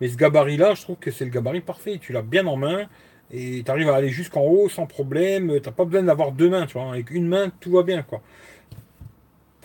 mais 0.00 0.08
ce 0.08 0.16
gabarit-là, 0.16 0.74
je 0.74 0.82
trouve 0.82 0.96
que 0.96 1.12
c'est 1.12 1.24
le 1.24 1.30
gabarit 1.30 1.60
parfait. 1.60 1.98
Tu 2.00 2.12
l'as 2.12 2.22
bien 2.22 2.46
en 2.48 2.56
main 2.56 2.88
et 3.30 3.62
tu 3.64 3.70
arrives 3.70 3.88
à 3.88 3.94
aller 3.94 4.08
jusqu'en 4.08 4.40
haut 4.40 4.68
sans 4.68 4.86
problème. 4.86 5.60
T'as 5.60 5.70
pas 5.70 5.84
besoin 5.84 6.02
d'avoir 6.02 6.32
deux 6.32 6.50
mains. 6.50 6.66
Avec 6.90 7.12
une 7.12 7.28
main, 7.28 7.52
tout 7.60 7.70
va 7.70 7.84
bien, 7.84 8.02
quoi 8.02 8.22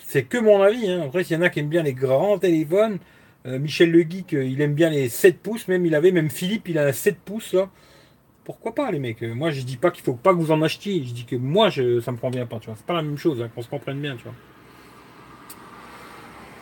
c'est 0.07 0.23
que 0.23 0.37
mon 0.37 0.61
avis. 0.61 0.89
Hein. 0.89 1.03
Après, 1.05 1.23
s'il 1.23 1.35
y 1.35 1.39
en 1.39 1.43
a 1.43 1.49
qui 1.49 1.59
aiment 1.59 1.67
bien 1.67 1.83
les 1.83 1.93
grands 1.93 2.39
téléphones, 2.39 2.97
euh, 3.45 3.59
Michel 3.59 3.91
Le 3.91 4.01
Geek, 4.01 4.33
euh, 4.33 4.45
il 4.45 4.61
aime 4.61 4.73
bien 4.73 4.89
les 4.89 5.09
7 5.09 5.39
pouces, 5.39 5.67
même 5.67 5.85
il 5.85 5.93
avait, 5.95 6.11
même 6.11 6.29
Philippe, 6.29 6.69
il 6.69 6.79
a 6.79 6.85
un 6.85 6.91
7 6.93 7.17
pouces 7.19 7.53
là. 7.53 7.69
Pourquoi 8.47 8.73
pas 8.73 8.89
les 8.91 8.99
mecs? 8.99 9.23
Moi 9.23 9.49
je 9.49 9.59
dis 9.59 9.75
pas 9.75 9.91
qu'il 9.91 10.05
faut 10.05 10.13
pas 10.13 10.33
que 10.33 10.39
vous 10.39 10.53
en 10.53 10.61
achetiez, 10.61 11.03
je 11.03 11.13
dis 11.13 11.25
que 11.25 11.35
moi 11.35 11.69
ça 11.69 12.13
me 12.13 12.15
convient 12.15 12.45
pas, 12.45 12.59
tu 12.59 12.67
vois. 12.67 12.77
C'est 12.77 12.85
pas 12.85 12.93
la 12.93 13.01
même 13.01 13.17
chose, 13.17 13.41
hein, 13.41 13.49
qu'on 13.53 13.61
se 13.61 13.67
comprenne 13.67 13.99
bien, 13.99 14.15
tu 14.15 14.23
vois. 14.23 14.33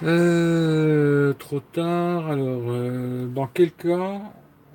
Euh, 0.02 1.34
trop 1.34 1.60
tard. 1.60 2.32
Alors, 2.32 2.64
dans 3.28 3.46
quel 3.46 3.72
cas, 3.72 4.20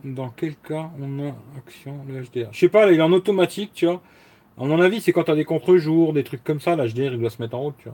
dans 0.04 0.28
quel 0.28 0.54
cas 0.54 0.92
on 1.00 1.26
a 1.26 1.34
action 1.58 1.96
le 2.08 2.22
HDR 2.22 2.52
Je 2.52 2.60
sais 2.60 2.68
pas, 2.68 2.86
là, 2.86 2.92
il 2.92 3.00
est 3.00 3.02
en 3.02 3.10
automatique, 3.10 3.72
tu 3.74 3.86
vois. 3.86 4.00
À 4.56 4.64
mon 4.64 4.80
avis, 4.80 5.00
c'est 5.00 5.10
quand 5.12 5.24
tu 5.24 5.32
as 5.32 5.34
des 5.34 5.44
contre-jours, 5.44 6.12
des 6.12 6.22
trucs 6.22 6.44
comme 6.44 6.60
ça, 6.60 6.76
l'HDR 6.76 7.14
il 7.14 7.18
doit 7.18 7.30
se 7.30 7.42
mettre 7.42 7.56
en 7.56 7.62
route. 7.62 7.88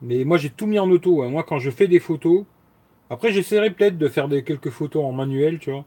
Mais 0.00 0.24
moi 0.24 0.38
j'ai 0.38 0.48
tout 0.48 0.66
mis 0.66 0.78
en 0.78 0.90
auto. 0.90 1.22
Hein. 1.22 1.28
Moi 1.28 1.42
quand 1.42 1.58
je 1.58 1.70
fais 1.70 1.88
des 1.88 2.00
photos, 2.00 2.46
après 3.10 3.32
j'essaierai 3.32 3.70
peut-être 3.70 3.98
de 3.98 4.08
faire 4.08 4.30
quelques 4.30 4.70
photos 4.70 5.04
en 5.04 5.12
manuel, 5.12 5.58
tu 5.58 5.72
vois. 5.72 5.84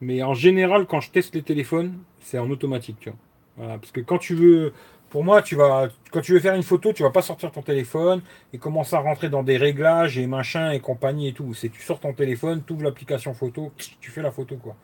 Mais 0.00 0.22
en 0.22 0.34
général, 0.34 0.86
quand 0.86 1.00
je 1.00 1.10
teste 1.10 1.34
les 1.34 1.42
téléphones, 1.42 1.98
c'est 2.20 2.38
en 2.38 2.50
automatique, 2.50 2.96
tu 3.00 3.10
vois. 3.10 3.18
Voilà, 3.56 3.78
parce 3.78 3.90
que 3.90 4.00
quand 4.00 4.18
tu 4.18 4.34
veux, 4.34 4.72
pour 5.10 5.24
moi, 5.24 5.42
tu 5.42 5.56
vas, 5.56 5.88
quand 6.12 6.20
tu 6.20 6.32
veux 6.32 6.40
faire 6.40 6.54
une 6.54 6.62
photo, 6.62 6.92
tu 6.92 7.02
vas 7.02 7.10
pas 7.10 7.22
sortir 7.22 7.50
ton 7.50 7.62
téléphone 7.62 8.22
et 8.52 8.58
commencer 8.58 8.94
à 8.94 9.00
rentrer 9.00 9.28
dans 9.28 9.42
des 9.42 9.56
réglages 9.56 10.18
et 10.18 10.26
machin 10.26 10.70
et 10.70 10.80
compagnie 10.80 11.28
et 11.28 11.32
tout. 11.32 11.54
C'est 11.54 11.68
tu 11.68 11.82
sors 11.82 11.98
ton 11.98 12.12
téléphone, 12.12 12.62
tu 12.64 12.74
ouvres 12.74 12.84
l'application 12.84 13.34
photo, 13.34 13.72
tu 14.00 14.10
fais 14.10 14.22
la 14.22 14.30
photo 14.30 14.56
quoi. 14.56 14.76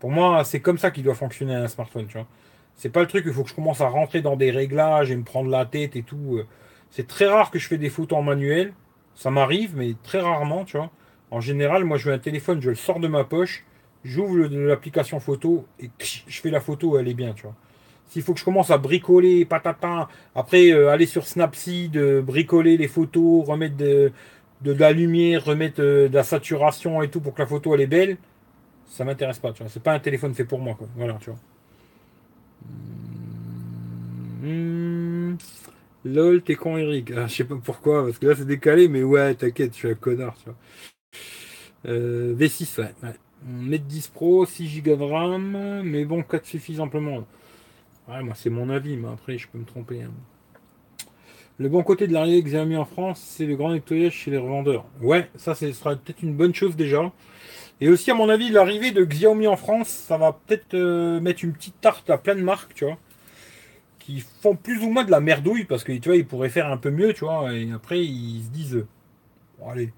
Pour 0.00 0.10
moi, 0.10 0.44
c'est 0.44 0.60
comme 0.60 0.78
ça 0.78 0.90
qu'il 0.90 1.04
doit 1.04 1.14
fonctionner 1.14 1.54
un 1.54 1.68
smartphone, 1.68 2.06
tu 2.06 2.18
vois. 2.18 2.26
C'est 2.74 2.88
pas 2.88 3.00
le 3.00 3.06
truc, 3.06 3.24
il 3.26 3.32
faut 3.32 3.42
que 3.42 3.50
je 3.50 3.54
commence 3.54 3.82
à 3.82 3.88
rentrer 3.88 4.22
dans 4.22 4.36
des 4.36 4.50
réglages 4.50 5.10
et 5.10 5.16
me 5.16 5.22
prendre 5.22 5.50
la 5.50 5.66
tête 5.66 5.96
et 5.96 6.02
tout. 6.02 6.38
Euh. 6.38 6.46
C'est 6.90 7.06
très 7.06 7.26
rare 7.26 7.50
que 7.50 7.58
je 7.58 7.68
fais 7.68 7.76
des 7.76 7.90
photos 7.90 8.18
en 8.18 8.22
manuel. 8.22 8.72
Ça 9.14 9.30
m'arrive, 9.30 9.76
mais 9.76 9.94
très 10.02 10.20
rarement, 10.20 10.64
tu 10.64 10.78
vois. 10.78 10.90
En 11.30 11.40
général, 11.40 11.84
moi, 11.84 11.98
je 11.98 12.08
veux 12.08 12.14
un 12.14 12.18
téléphone, 12.18 12.62
je 12.62 12.70
le 12.70 12.76
sors 12.76 12.98
de 12.98 13.08
ma 13.08 13.24
poche, 13.24 13.66
j'ouvre 14.04 14.46
l'application 14.48 15.20
photo 15.20 15.66
et 15.78 15.90
je 15.98 16.40
fais 16.40 16.50
la 16.50 16.60
photo, 16.60 16.98
elle 16.98 17.08
est 17.08 17.14
bien, 17.14 17.32
tu 17.32 17.42
vois. 17.42 17.54
S'il 18.08 18.22
faut 18.22 18.34
que 18.34 18.40
je 18.40 18.44
commence 18.44 18.70
à 18.70 18.78
bricoler, 18.78 19.44
patata, 19.44 20.08
après 20.34 20.72
euh, 20.72 20.90
aller 20.90 21.06
sur 21.06 21.26
Snapseed, 21.26 21.96
euh, 21.96 22.22
bricoler 22.22 22.76
les 22.76 22.88
photos, 22.88 23.46
remettre 23.46 23.76
de, 23.76 24.12
la 24.64 24.92
lumière, 24.92 25.44
remettre 25.44 25.80
de 25.80 26.10
la 26.12 26.24
saturation 26.24 27.02
et 27.02 27.08
tout 27.08 27.20
pour 27.20 27.34
que 27.34 27.42
la 27.42 27.46
photo 27.46 27.72
elle 27.74 27.82
est 27.82 27.86
belle, 27.86 28.16
ça 28.88 29.04
m'intéresse 29.04 29.38
pas, 29.38 29.52
tu 29.52 29.62
vois. 29.62 29.70
C'est 29.70 29.82
pas 29.82 29.92
un 29.92 30.00
téléphone 30.00 30.34
fait 30.34 30.44
pour 30.44 30.58
moi, 30.58 30.74
quoi. 30.74 30.88
Voilà, 30.96 31.18
tu 31.20 31.30
vois. 31.30 31.38
Hmm. 34.42 35.36
Lol, 36.04 36.42
t'es 36.42 36.56
con, 36.56 36.76
Eric. 36.76 37.12
Ah, 37.16 37.26
je 37.28 37.36
sais 37.36 37.44
pas 37.44 37.56
pourquoi, 37.62 38.04
parce 38.04 38.18
que 38.18 38.26
là 38.26 38.34
c'est 38.34 38.46
décalé, 38.46 38.88
mais 38.88 39.02
ouais, 39.04 39.34
t'inquiète, 39.34 39.72
je 39.72 39.78
suis 39.78 39.90
un 39.90 39.94
connard, 39.94 40.34
tu 40.38 40.46
vois. 40.46 40.56
Euh, 41.86 42.34
V6, 42.34 42.80
ouais. 42.80 42.94
ouais. 43.02 43.14
Net 43.46 43.86
10 43.86 44.08
Pro, 44.08 44.44
6 44.44 44.82
Go 44.82 44.96
de 44.96 45.04
RAM, 45.04 45.82
mais 45.82 46.04
bon, 46.04 46.22
4 46.22 46.44
suffit 46.44 46.78
amplement. 46.80 47.24
Ouais, 48.08 48.22
moi 48.22 48.34
c'est 48.34 48.50
mon 48.50 48.68
avis, 48.70 48.96
mais 48.96 49.08
après 49.08 49.38
je 49.38 49.48
peux 49.48 49.58
me 49.58 49.64
tromper. 49.64 50.02
Hein. 50.02 50.10
Le 51.58 51.68
bon 51.68 51.82
côté 51.82 52.06
de 52.06 52.14
l'arrivée 52.14 52.42
Xiaomi 52.42 52.76
en 52.76 52.86
France, 52.86 53.22
c'est 53.22 53.44
le 53.44 53.54
grand 53.54 53.72
nettoyage 53.72 54.14
chez 54.14 54.30
les 54.30 54.38
revendeurs. 54.38 54.86
Ouais, 55.02 55.28
ça 55.36 55.54
ce 55.54 55.70
sera 55.72 55.94
peut-être 55.94 56.22
une 56.22 56.34
bonne 56.34 56.54
chose 56.54 56.74
déjà. 56.74 57.12
Et 57.82 57.88
aussi, 57.88 58.10
à 58.10 58.14
mon 58.14 58.28
avis, 58.28 58.50
l'arrivée 58.50 58.92
de 58.92 59.04
Xiaomi 59.04 59.46
en 59.46 59.56
France, 59.56 59.88
ça 59.88 60.18
va 60.18 60.32
peut-être 60.32 60.74
euh, 60.74 61.20
mettre 61.20 61.44
une 61.44 61.52
petite 61.52 61.80
tarte 61.80 62.08
à 62.10 62.18
plein 62.18 62.34
de 62.34 62.42
marques, 62.42 62.74
tu 62.74 62.84
vois, 62.84 62.98
qui 63.98 64.20
font 64.20 64.56
plus 64.56 64.82
ou 64.82 64.90
moins 64.90 65.04
de 65.04 65.10
la 65.10 65.20
merdouille, 65.20 65.64
parce 65.64 65.84
que 65.84 65.92
tu 65.92 66.08
vois, 66.08 66.16
ils 66.16 66.26
pourraient 66.26 66.50
faire 66.50 66.66
un 66.66 66.78
peu 66.78 66.90
mieux, 66.90 67.12
tu 67.14 67.24
vois, 67.24 67.52
et 67.52 67.70
après, 67.72 68.04
ils 68.04 68.42
se 68.42 68.50
disent, 68.50 68.86
bon, 69.58 69.70
allez, 69.70 69.92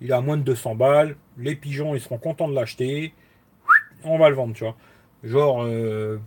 il 0.00 0.12
a 0.12 0.20
moins 0.20 0.36
de 0.36 0.42
200 0.42 0.74
balles, 0.74 1.16
les 1.38 1.54
pigeons, 1.54 1.94
ils 1.94 2.00
seront 2.00 2.18
contents 2.18 2.48
de 2.48 2.54
l'acheter, 2.54 3.12
on 4.04 4.18
va 4.18 4.28
le 4.28 4.36
vendre, 4.36 4.54
tu 4.54 4.64
vois. 4.64 4.76
Genre, 5.24 5.64
euh, 5.64 6.18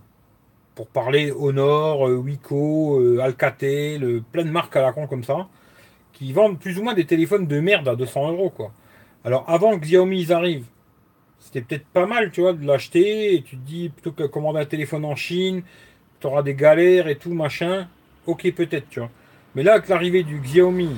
pour 0.74 0.88
parler 0.88 1.32
Honor, 1.32 2.08
euh, 2.08 2.16
Wiko, 2.16 3.18
Alcatel, 3.20 4.22
plein 4.32 4.44
de 4.44 4.50
marques 4.50 4.76
à 4.76 4.82
la 4.82 4.92
con 4.92 5.06
comme 5.06 5.24
ça, 5.24 5.48
qui 6.12 6.32
vendent 6.32 6.58
plus 6.58 6.78
ou 6.78 6.82
moins 6.82 6.94
des 6.94 7.06
téléphones 7.06 7.46
de 7.46 7.60
merde 7.60 7.88
à 7.88 7.96
200 7.96 8.32
euros, 8.32 8.50
quoi. 8.50 8.72
Alors 9.24 9.44
avant 9.48 9.78
que 9.78 9.84
Xiaomi 9.84 10.22
ils 10.22 10.32
arrivent, 10.32 10.66
c'était 11.38 11.62
peut-être 11.62 11.86
pas 11.86 12.06
mal, 12.06 12.30
tu 12.30 12.42
vois, 12.42 12.52
de 12.52 12.66
l'acheter 12.66 13.34
et 13.34 13.42
tu 13.42 13.56
te 13.56 13.66
dis 13.66 13.88
plutôt 13.88 14.12
que 14.12 14.24
commander 14.24 14.60
un 14.60 14.66
téléphone 14.66 15.04
en 15.04 15.16
Chine, 15.16 15.62
tu 16.20 16.26
auras 16.26 16.42
des 16.42 16.54
galères 16.54 17.08
et 17.08 17.16
tout 17.16 17.32
machin. 17.34 17.88
Ok, 18.26 18.50
peut-être, 18.52 18.88
tu 18.90 19.00
vois. 19.00 19.10
Mais 19.54 19.62
là, 19.62 19.74
avec 19.74 19.88
l'arrivée 19.88 20.22
du 20.22 20.38
Xiaomi, 20.38 20.96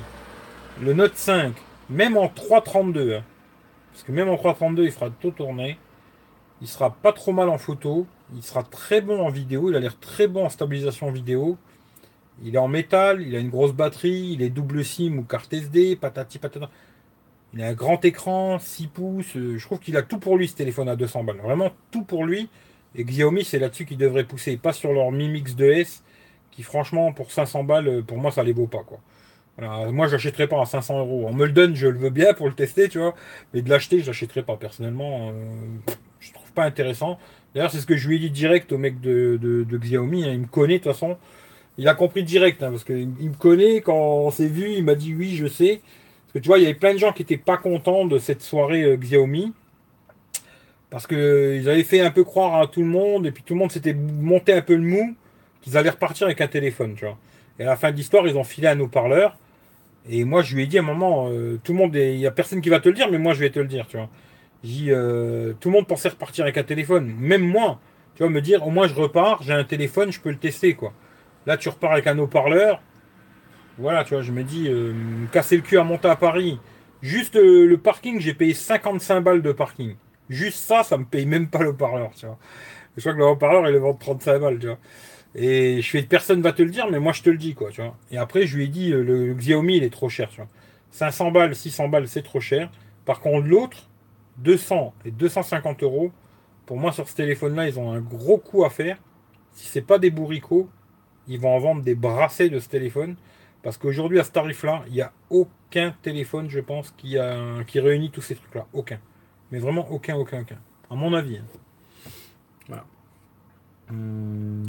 le 0.82 0.92
Note 0.92 1.16
5, 1.16 1.54
même 1.90 2.16
en 2.16 2.28
332, 2.28 3.14
hein, 3.14 3.22
parce 3.92 4.02
que 4.04 4.12
même 4.12 4.28
en 4.28 4.36
332, 4.36 4.84
il 4.84 4.90
fera 4.90 5.10
tout 5.10 5.30
tourner. 5.30 5.78
Il 6.60 6.68
sera 6.68 6.90
pas 6.90 7.12
trop 7.12 7.32
mal 7.32 7.48
en 7.48 7.58
photo. 7.58 8.06
Il 8.34 8.42
sera 8.42 8.62
très 8.62 9.00
bon 9.00 9.20
en 9.20 9.30
vidéo. 9.30 9.70
Il 9.70 9.76
a 9.76 9.80
l'air 9.80 9.98
très 9.98 10.28
bon 10.28 10.46
en 10.46 10.48
stabilisation 10.48 11.10
vidéo. 11.10 11.58
Il 12.42 12.54
est 12.54 12.58
en 12.58 12.68
métal. 12.68 13.22
Il 13.22 13.36
a 13.36 13.38
une 13.38 13.50
grosse 13.50 13.72
batterie. 13.72 14.30
Il 14.32 14.42
est 14.42 14.50
double 14.50 14.84
SIM 14.84 15.18
ou 15.18 15.22
carte 15.22 15.52
SD. 15.52 15.96
Patati 15.96 16.38
patata. 16.38 16.70
Il 17.54 17.62
a 17.62 17.68
un 17.68 17.74
grand 17.74 18.02
écran, 18.04 18.58
6 18.58 18.86
pouces. 18.86 19.32
Je 19.34 19.62
trouve 19.64 19.78
qu'il 19.78 19.96
a 19.96 20.02
tout 20.02 20.18
pour 20.18 20.38
lui 20.38 20.48
ce 20.48 20.54
téléphone 20.54 20.88
à 20.88 20.96
200 20.96 21.24
balles. 21.24 21.40
Vraiment 21.42 21.70
tout 21.90 22.02
pour 22.02 22.24
lui. 22.24 22.48
Et 22.94 23.04
Xiaomi, 23.04 23.44
c'est 23.44 23.58
là-dessus 23.58 23.84
qu'il 23.84 23.98
devrait 23.98 24.24
pousser. 24.24 24.56
Pas 24.56 24.72
sur 24.72 24.92
leur 24.92 25.12
Mi 25.12 25.28
Mix 25.28 25.54
2S, 25.54 26.00
qui 26.50 26.62
franchement, 26.62 27.12
pour 27.12 27.30
500 27.30 27.64
balles, 27.64 28.02
pour 28.04 28.18
moi, 28.18 28.30
ça 28.30 28.42
les 28.42 28.52
vaut 28.52 28.66
pas. 28.66 28.84
Moi, 29.58 30.08
je 30.08 30.12
n'achèterais 30.12 30.48
pas 30.48 30.60
à 30.60 30.64
500 30.64 31.00
euros. 31.00 31.26
On 31.28 31.34
me 31.34 31.46
le 31.46 31.52
donne, 31.52 31.74
je 31.76 31.86
le 31.86 31.98
veux 31.98 32.10
bien 32.10 32.34
pour 32.34 32.48
le 32.48 32.54
tester, 32.54 32.88
tu 32.88 32.98
vois. 32.98 33.14
Mais 33.52 33.62
de 33.62 33.70
l'acheter, 33.70 34.00
je 34.00 34.06
l'achèterais 34.06 34.42
pas. 34.42 34.56
Personnellement, 34.56 35.28
euh, 35.28 35.92
je 36.20 36.32
trouve 36.32 36.50
pas 36.52 36.64
intéressant. 36.64 37.18
D'ailleurs, 37.54 37.70
c'est 37.70 37.80
ce 37.80 37.86
que 37.86 37.96
je 37.96 38.08
lui 38.08 38.16
ai 38.16 38.18
dit 38.18 38.30
direct 38.30 38.72
au 38.72 38.78
mec 38.78 39.00
de, 39.00 39.66
Xiaomi. 39.70 40.24
Hein. 40.24 40.32
Il 40.32 40.40
me 40.40 40.46
connaît, 40.46 40.78
de 40.78 40.84
toute 40.84 40.92
façon. 40.92 41.18
Il 41.78 41.86
a 41.88 41.94
compris 41.94 42.24
direct, 42.24 42.62
hein, 42.62 42.70
parce 42.70 42.84
qu'il 42.84 43.08
me 43.08 43.38
connaît. 43.38 43.82
Quand 43.82 43.94
on 43.94 44.30
s'est 44.30 44.48
vu, 44.48 44.72
il 44.72 44.84
m'a 44.84 44.94
dit 44.94 45.14
oui, 45.14 45.36
je 45.36 45.46
sais 45.46 45.80
tu 46.40 46.48
vois, 46.48 46.58
il 46.58 46.62
y 46.62 46.64
avait 46.64 46.74
plein 46.74 46.94
de 46.94 46.98
gens 46.98 47.12
qui 47.12 47.22
n'étaient 47.22 47.36
pas 47.36 47.56
contents 47.56 48.06
de 48.06 48.18
cette 48.18 48.42
soirée 48.42 48.82
euh, 48.84 48.96
Xiaomi. 48.96 49.52
Parce 50.90 51.06
qu'ils 51.06 51.18
euh, 51.18 51.70
avaient 51.70 51.84
fait 51.84 52.00
un 52.00 52.10
peu 52.10 52.24
croire 52.24 52.60
à 52.60 52.66
tout 52.66 52.80
le 52.80 52.86
monde, 52.86 53.26
et 53.26 53.32
puis 53.32 53.42
tout 53.42 53.54
le 53.54 53.60
monde 53.60 53.72
s'était 53.72 53.94
monté 53.94 54.52
un 54.52 54.62
peu 54.62 54.74
le 54.74 54.82
mou, 54.82 55.14
qu'ils 55.60 55.76
allaient 55.76 55.90
repartir 55.90 56.26
avec 56.26 56.40
un 56.40 56.48
téléphone, 56.48 56.94
tu 56.96 57.04
vois. 57.04 57.18
Et 57.58 57.62
à 57.62 57.66
la 57.66 57.76
fin 57.76 57.90
de 57.90 57.96
l'histoire, 57.96 58.26
ils 58.26 58.36
ont 58.36 58.44
filé 58.44 58.68
un 58.68 58.80
haut-parleur. 58.80 59.36
Et 60.08 60.24
moi, 60.24 60.42
je 60.42 60.54
lui 60.56 60.64
ai 60.64 60.66
dit 60.66 60.78
à 60.78 60.80
un 60.80 60.84
moment, 60.84 61.28
euh, 61.30 61.60
tout 61.62 61.72
le 61.72 61.78
monde, 61.78 61.94
il 61.94 62.18
n'y 62.18 62.26
a 62.26 62.30
personne 62.30 62.60
qui 62.60 62.68
va 62.68 62.80
te 62.80 62.88
le 62.88 62.94
dire, 62.94 63.10
mais 63.10 63.18
moi, 63.18 63.34
je 63.34 63.40
vais 63.40 63.50
te 63.50 63.60
le 63.60 63.66
dire, 63.66 63.86
tu 63.86 63.96
vois. 63.96 64.08
J'ai 64.64 64.90
tout 65.60 65.68
le 65.68 65.72
monde 65.72 65.86
pensait 65.86 66.08
repartir 66.08 66.44
avec 66.44 66.56
un 66.58 66.62
téléphone, 66.62 67.12
même 67.18 67.42
moi. 67.42 67.80
Tu 68.14 68.22
vois, 68.22 68.30
me 68.30 68.40
dire, 68.40 68.66
au 68.66 68.70
moins, 68.70 68.86
je 68.86 68.94
repars, 68.94 69.42
j'ai 69.42 69.52
un 69.52 69.64
téléphone, 69.64 70.12
je 70.12 70.20
peux 70.20 70.30
le 70.30 70.36
tester, 70.36 70.74
quoi. 70.74 70.92
Là, 71.46 71.56
tu 71.56 71.68
repars 71.68 71.92
avec 71.92 72.06
un 72.06 72.18
haut-parleur, 72.18 72.80
voilà, 73.78 74.04
tu 74.04 74.14
vois, 74.14 74.22
je 74.22 74.32
me 74.32 74.44
dis, 74.44 74.68
euh, 74.68 74.92
casser 75.32 75.56
le 75.56 75.62
cul 75.62 75.78
à 75.78 75.84
monter 75.84 76.08
à 76.08 76.16
Paris. 76.16 76.60
Juste 77.00 77.36
euh, 77.36 77.66
le 77.66 77.78
parking, 77.78 78.20
j'ai 78.20 78.34
payé 78.34 78.54
55 78.54 79.20
balles 79.20 79.42
de 79.42 79.52
parking. 79.52 79.96
Juste 80.28 80.58
ça, 80.58 80.82
ça 80.82 80.98
me 80.98 81.04
paye 81.04 81.26
même 81.26 81.48
pas 81.48 81.62
le 81.62 81.74
parleur, 81.74 82.12
tu 82.14 82.26
vois. 82.26 82.38
Je 82.96 83.00
crois 83.00 83.14
que 83.14 83.18
le 83.18 83.26
haut-parleur, 83.26 83.68
il 83.68 83.74
est 83.74 83.78
vend 83.78 83.94
35 83.94 84.38
balles, 84.38 84.58
tu 84.58 84.66
vois. 84.66 84.78
Et 85.34 85.80
je 85.80 85.88
fais, 85.90 86.02
personne 86.02 86.42
va 86.42 86.52
te 86.52 86.62
le 86.62 86.70
dire, 86.70 86.90
mais 86.90 87.00
moi 87.00 87.12
je 87.12 87.22
te 87.22 87.30
le 87.30 87.38
dis, 87.38 87.54
quoi, 87.54 87.70
tu 87.70 87.80
vois. 87.80 87.96
Et 88.10 88.18
après, 88.18 88.46
je 88.46 88.56
lui 88.56 88.64
ai 88.64 88.68
dit, 88.68 88.92
euh, 88.92 89.02
le, 89.02 89.34
Xiaomi, 89.34 89.78
il 89.78 89.84
est 89.84 89.90
trop 89.90 90.08
cher, 90.08 90.28
tu 90.28 90.36
vois. 90.36 90.48
500 90.90 91.30
balles, 91.30 91.54
600 91.54 91.88
balles, 91.88 92.06
c'est 92.06 92.22
trop 92.22 92.40
cher. 92.40 92.70
Par 93.06 93.20
contre, 93.20 93.46
l'autre, 93.46 93.88
200 94.38 94.94
et 95.06 95.10
250 95.10 95.82
euros, 95.82 96.12
pour 96.66 96.76
moi, 96.76 96.92
sur 96.92 97.08
ce 97.08 97.16
téléphone-là, 97.16 97.68
ils 97.68 97.78
ont 97.78 97.92
un 97.92 98.00
gros 98.00 98.38
coup 98.38 98.64
à 98.64 98.70
faire. 98.70 98.98
Si 99.52 99.66
c'est 99.66 99.82
pas 99.82 99.98
des 99.98 100.10
bourricots, 100.10 100.68
ils 101.28 101.40
vont 101.40 101.54
en 101.54 101.58
vendre 101.58 101.82
des 101.82 101.94
brassées 101.94 102.50
de 102.50 102.58
ce 102.58 102.68
téléphone. 102.68 103.16
Parce 103.62 103.78
qu'aujourd'hui, 103.78 104.18
à 104.20 104.24
ce 104.24 104.32
tarif-là, 104.32 104.84
il 104.88 104.94
n'y 104.94 105.02
a 105.02 105.12
aucun 105.30 105.94
téléphone, 106.02 106.50
je 106.50 106.60
pense, 106.60 106.90
qui, 106.96 107.16
a, 107.16 107.62
qui 107.66 107.80
réunit 107.80 108.10
tous 108.10 108.22
ces 108.22 108.34
trucs-là. 108.34 108.66
Aucun. 108.72 108.98
Mais 109.50 109.58
vraiment 109.58 109.90
aucun, 109.90 110.16
aucun, 110.16 110.42
aucun. 110.42 110.58
À 110.90 110.94
mon 110.94 111.14
avis. 111.14 111.38
Hein. 111.38 111.44
Voilà. 112.68 112.84
Hum, 113.90 114.64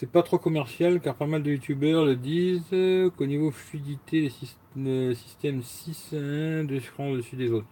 c'est 0.00 0.10
pas 0.10 0.22
trop 0.22 0.38
commercial 0.38 0.98
car 0.98 1.14
pas 1.14 1.26
mal 1.26 1.42
de 1.42 1.50
youtubeurs 1.50 2.06
le 2.06 2.16
disent 2.16 2.64
qu'au 2.70 3.26
niveau 3.26 3.50
fluidité, 3.50 4.32
les 4.74 5.14
systèmes 5.14 5.62
6 5.62 6.14
1 6.14 6.64
de 6.64 6.78
cran 6.78 7.10
au-dessus 7.10 7.36
des 7.36 7.50
autres. 7.50 7.66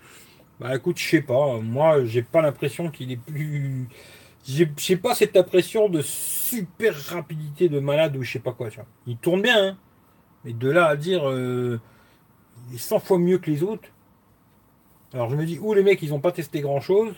Bah 0.61 0.77
écoute, 0.77 0.99
je 0.99 1.09
sais 1.09 1.23
pas. 1.23 1.59
Moi, 1.59 2.05
j'ai 2.05 2.21
pas 2.21 2.43
l'impression 2.43 2.91
qu'il 2.91 3.13
est 3.13 3.17
plus. 3.17 3.89
J'ai 4.45 4.97
pas 4.99 5.15
cette 5.15 5.39
impression 5.39 5.89
de 5.89 6.03
super 6.03 6.95
rapidité 6.95 7.71
de 7.71 7.81
malade 7.81 8.15
ou 8.15 8.23
je 8.23 8.33
sais 8.33 8.41
pas 8.41 8.53
quoi. 8.53 8.69
Il 9.07 9.17
tourne 9.17 9.41
bien, 9.41 9.69
hein 9.69 9.79
mais 10.45 10.53
de 10.53 10.69
là 10.71 10.87
à 10.87 10.97
dire 10.97 11.27
euh, 11.27 11.81
il 12.69 12.75
est 12.75 12.79
100 12.79 12.99
fois 12.99 13.19
mieux 13.19 13.39
que 13.39 13.51
les 13.51 13.63
autres. 13.63 13.89
Alors 15.15 15.31
je 15.31 15.37
me 15.37 15.47
dis, 15.47 15.59
ou 15.59 15.73
les 15.73 15.83
mecs 15.83 16.03
ils 16.03 16.11
n'ont 16.11 16.21
pas 16.21 16.33
testé 16.33 16.61
grand 16.61 16.83
chose, 16.83 17.15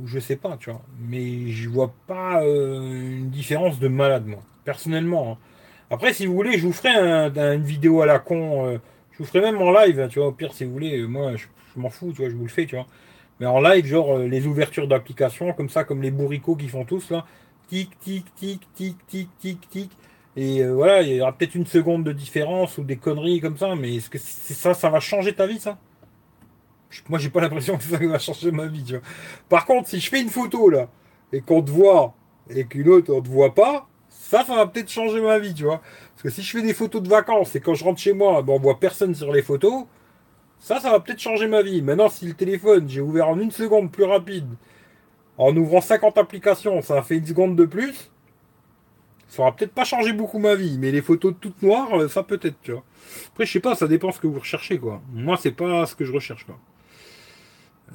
ou 0.00 0.06
je 0.06 0.18
sais 0.18 0.36
pas, 0.36 0.56
tu 0.58 0.70
vois. 0.70 0.82
Mais 1.00 1.48
je 1.48 1.68
vois 1.68 1.92
pas 2.06 2.42
euh, 2.42 3.18
une 3.18 3.30
différence 3.30 3.78
de 3.78 3.88
malade, 3.88 4.26
moi, 4.26 4.40
personnellement. 4.64 5.32
Hein. 5.32 5.38
Après, 5.90 6.12
si 6.12 6.26
vous 6.26 6.34
voulez, 6.34 6.58
je 6.58 6.66
vous 6.66 6.72
ferai 6.72 6.90
une 6.90 7.62
vidéo 7.62 8.02
à 8.02 8.06
la 8.06 8.18
con. 8.18 8.66
Euh, 8.66 8.78
je 9.12 9.18
vous 9.18 9.24
ferai 9.24 9.40
même 9.40 9.60
en 9.60 9.72
live, 9.72 10.00
hein, 10.00 10.08
tu 10.08 10.18
vois. 10.18 10.28
Au 10.28 10.32
pire, 10.32 10.52
si 10.52 10.64
vous 10.64 10.72
voulez, 10.72 11.06
moi, 11.06 11.36
je, 11.36 11.46
m'en 11.76 11.90
fous, 11.90 12.12
tu 12.12 12.22
vois, 12.22 12.30
je 12.30 12.36
vous 12.36 12.44
le 12.44 12.48
fais, 12.48 12.66
tu 12.66 12.76
vois. 12.76 12.86
Mais 13.40 13.46
en 13.46 13.60
live, 13.60 13.86
genre 13.86 14.18
les 14.18 14.46
ouvertures 14.46 14.88
d'applications, 14.88 15.52
comme 15.52 15.68
ça, 15.68 15.84
comme 15.84 16.02
les 16.02 16.10
bourricots 16.10 16.56
qui 16.56 16.68
font 16.68 16.84
tous 16.84 17.10
là. 17.10 17.24
Tic, 17.68 17.98
tic, 18.00 18.24
tic, 18.34 18.60
tic, 18.74 18.96
tic, 19.06 19.28
tic, 19.38 19.68
tic. 19.70 19.90
Et 20.36 20.64
voilà, 20.66 21.02
il 21.02 21.16
y 21.16 21.20
aura 21.20 21.32
peut-être 21.32 21.54
une 21.54 21.66
seconde 21.66 22.04
de 22.04 22.12
différence 22.12 22.78
ou 22.78 22.84
des 22.84 22.96
conneries 22.96 23.40
comme 23.40 23.56
ça, 23.56 23.74
mais 23.74 23.96
est-ce 23.96 24.10
que 24.10 24.18
c'est 24.18 24.54
ça, 24.54 24.74
ça 24.74 24.88
va 24.88 25.00
changer 25.00 25.34
ta 25.34 25.46
vie, 25.46 25.58
ça? 25.58 25.78
Moi, 27.08 27.18
j'ai 27.18 27.30
pas 27.30 27.40
l'impression 27.40 27.76
que 27.76 27.84
ça 27.84 27.98
va 27.98 28.18
changer 28.18 28.50
ma 28.50 28.66
vie. 28.66 28.82
Tu 28.84 28.92
vois. 28.92 29.02
Par 29.48 29.66
contre, 29.66 29.88
si 29.88 30.00
je 30.00 30.08
fais 30.08 30.20
une 30.20 30.30
photo 30.30 30.70
là 30.70 30.88
et 31.32 31.40
qu'on 31.40 31.62
te 31.62 31.70
voit 31.70 32.14
et 32.50 32.64
qu'une 32.64 32.88
autre 32.88 33.12
on 33.12 33.20
te 33.20 33.28
voit 33.28 33.54
pas, 33.54 33.88
ça, 34.08 34.44
ça 34.44 34.56
va 34.56 34.66
peut-être 34.66 34.90
changer 34.90 35.20
ma 35.20 35.38
vie, 35.38 35.54
tu 35.54 35.64
vois. 35.64 35.80
Parce 36.10 36.22
que 36.22 36.30
si 36.30 36.42
je 36.42 36.50
fais 36.50 36.62
des 36.62 36.74
photos 36.74 37.02
de 37.02 37.08
vacances 37.08 37.54
et 37.56 37.60
quand 37.60 37.74
je 37.74 37.84
rentre 37.84 38.00
chez 38.00 38.12
moi, 38.12 38.42
ben, 38.42 38.54
on 38.54 38.58
voit 38.58 38.78
personne 38.78 39.14
sur 39.14 39.32
les 39.32 39.42
photos, 39.42 39.84
ça, 40.58 40.80
ça 40.80 40.90
va 40.90 41.00
peut-être 41.00 41.20
changer 41.20 41.46
ma 41.46 41.62
vie. 41.62 41.82
Maintenant, 41.82 42.08
si 42.08 42.26
le 42.26 42.34
téléphone, 42.34 42.88
j'ai 42.88 43.00
ouvert 43.00 43.28
en 43.28 43.38
une 43.38 43.50
seconde 43.50 43.90
plus 43.92 44.04
rapide, 44.04 44.48
en 45.36 45.56
ouvrant 45.56 45.80
50 45.80 46.18
applications, 46.18 46.82
ça 46.82 46.98
a 46.98 47.02
fait 47.02 47.16
une 47.16 47.26
seconde 47.26 47.56
de 47.56 47.64
plus, 47.64 48.10
ça 49.28 49.42
aura 49.42 49.54
peut-être 49.54 49.72
pas 49.72 49.84
changé 49.84 50.12
beaucoup 50.12 50.38
ma 50.38 50.54
vie, 50.54 50.78
mais 50.78 50.90
les 50.90 51.02
photos 51.02 51.34
toutes 51.40 51.62
noires, 51.62 52.10
ça 52.10 52.22
peut-être, 52.22 52.56
tu 52.62 52.72
vois. 52.72 52.82
Après, 53.28 53.46
je 53.46 53.52
sais 53.52 53.60
pas, 53.60 53.74
ça 53.74 53.86
dépend 53.86 54.10
ce 54.10 54.20
que 54.20 54.26
vous 54.26 54.40
recherchez, 54.40 54.78
quoi. 54.78 55.00
Moi, 55.12 55.36
c'est 55.40 55.52
pas 55.52 55.86
ce 55.86 55.94
que 55.94 56.04
je 56.04 56.12
recherche, 56.12 56.44
quoi. 56.44 56.58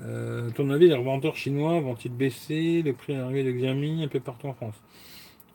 Euh, 0.01 0.49
ton 0.51 0.69
avis, 0.69 0.87
les 0.87 0.95
revendeurs 0.95 1.35
chinois 1.35 1.79
vont-ils 1.79 2.11
baisser 2.11 2.81
le 2.81 2.93
prix 2.93 3.15
d'arrivée 3.15 3.43
de 3.43 3.51
Xiaomi 3.51 4.03
un 4.03 4.07
peu 4.07 4.19
partout 4.19 4.47
en 4.47 4.53
France? 4.53 4.75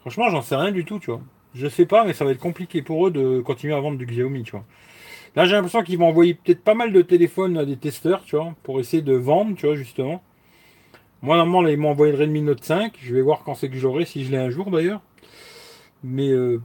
Franchement, 0.00 0.28
j'en 0.30 0.42
sais 0.42 0.56
rien 0.56 0.72
du 0.72 0.84
tout, 0.84 0.98
tu 0.98 1.10
vois. 1.10 1.20
Je 1.54 1.66
sais 1.66 1.86
pas, 1.86 2.04
mais 2.04 2.12
ça 2.12 2.24
va 2.24 2.30
être 2.30 2.38
compliqué 2.38 2.82
pour 2.82 3.06
eux 3.06 3.10
de 3.10 3.40
continuer 3.40 3.74
à 3.74 3.80
vendre 3.80 3.98
du 3.98 4.06
Xiaomi, 4.06 4.44
tu 4.44 4.52
vois. 4.52 4.64
Là, 5.36 5.44
j'ai 5.44 5.52
l'impression 5.52 5.82
qu'ils 5.82 5.98
vont 5.98 6.08
envoyer 6.08 6.34
peut-être 6.34 6.62
pas 6.62 6.74
mal 6.74 6.92
de 6.92 7.02
téléphones 7.02 7.58
à 7.58 7.64
des 7.64 7.76
testeurs, 7.76 8.24
tu 8.24 8.36
vois, 8.36 8.54
pour 8.62 8.80
essayer 8.80 9.02
de 9.02 9.14
vendre, 9.14 9.56
tu 9.56 9.66
vois, 9.66 9.74
justement. 9.76 10.22
Moi, 11.22 11.36
normalement, 11.36 11.68
ils 11.68 11.76
m'ont 11.76 11.90
envoyé 11.90 12.12
le 12.12 12.18
Redmi 12.18 12.42
Note 12.42 12.62
5. 12.64 12.96
Je 13.00 13.14
vais 13.14 13.22
voir 13.22 13.42
quand 13.44 13.54
c'est 13.54 13.68
que 13.68 13.76
j'aurai, 13.76 14.04
si 14.04 14.24
je 14.24 14.30
l'ai 14.30 14.38
un 14.38 14.50
jour 14.50 14.70
d'ailleurs. 14.70 15.00
Mais 16.04 16.28
euh, 16.28 16.60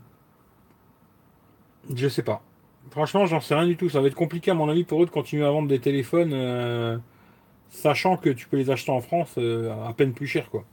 je 1.93 2.07
sais 2.07 2.23
pas. 2.23 2.43
Franchement, 2.91 3.25
j'en 3.25 3.41
sais 3.41 3.55
rien 3.55 3.67
du 3.67 3.77
tout. 3.77 3.89
Ça 3.89 4.01
va 4.01 4.07
être 4.07 4.15
compliqué, 4.15 4.51
à 4.51 4.53
mon 4.53 4.69
avis, 4.69 4.83
pour 4.83 5.01
eux 5.01 5.05
de 5.05 5.11
continuer 5.11 5.45
à 5.45 5.51
vendre 5.51 5.67
des 5.67 5.79
téléphones. 5.79 6.33
Euh, 6.33 6.97
sachant 7.73 8.17
que 8.17 8.29
tu 8.29 8.47
peux 8.47 8.57
les 8.57 8.69
acheter 8.69 8.91
en 8.91 9.01
France 9.01 9.35
euh, 9.37 9.73
à 9.87 9.93
peine 9.93 10.13
plus 10.13 10.27
cher, 10.27 10.49
quoi. 10.49 10.63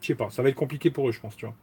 Je 0.00 0.06
sais 0.06 0.14
pas, 0.14 0.30
ça 0.30 0.42
va 0.42 0.48
être 0.48 0.54
compliqué 0.54 0.90
pour 0.90 1.08
eux, 1.08 1.12
je 1.12 1.20
pense, 1.20 1.36
tu 1.36 1.46
vois. 1.46 1.54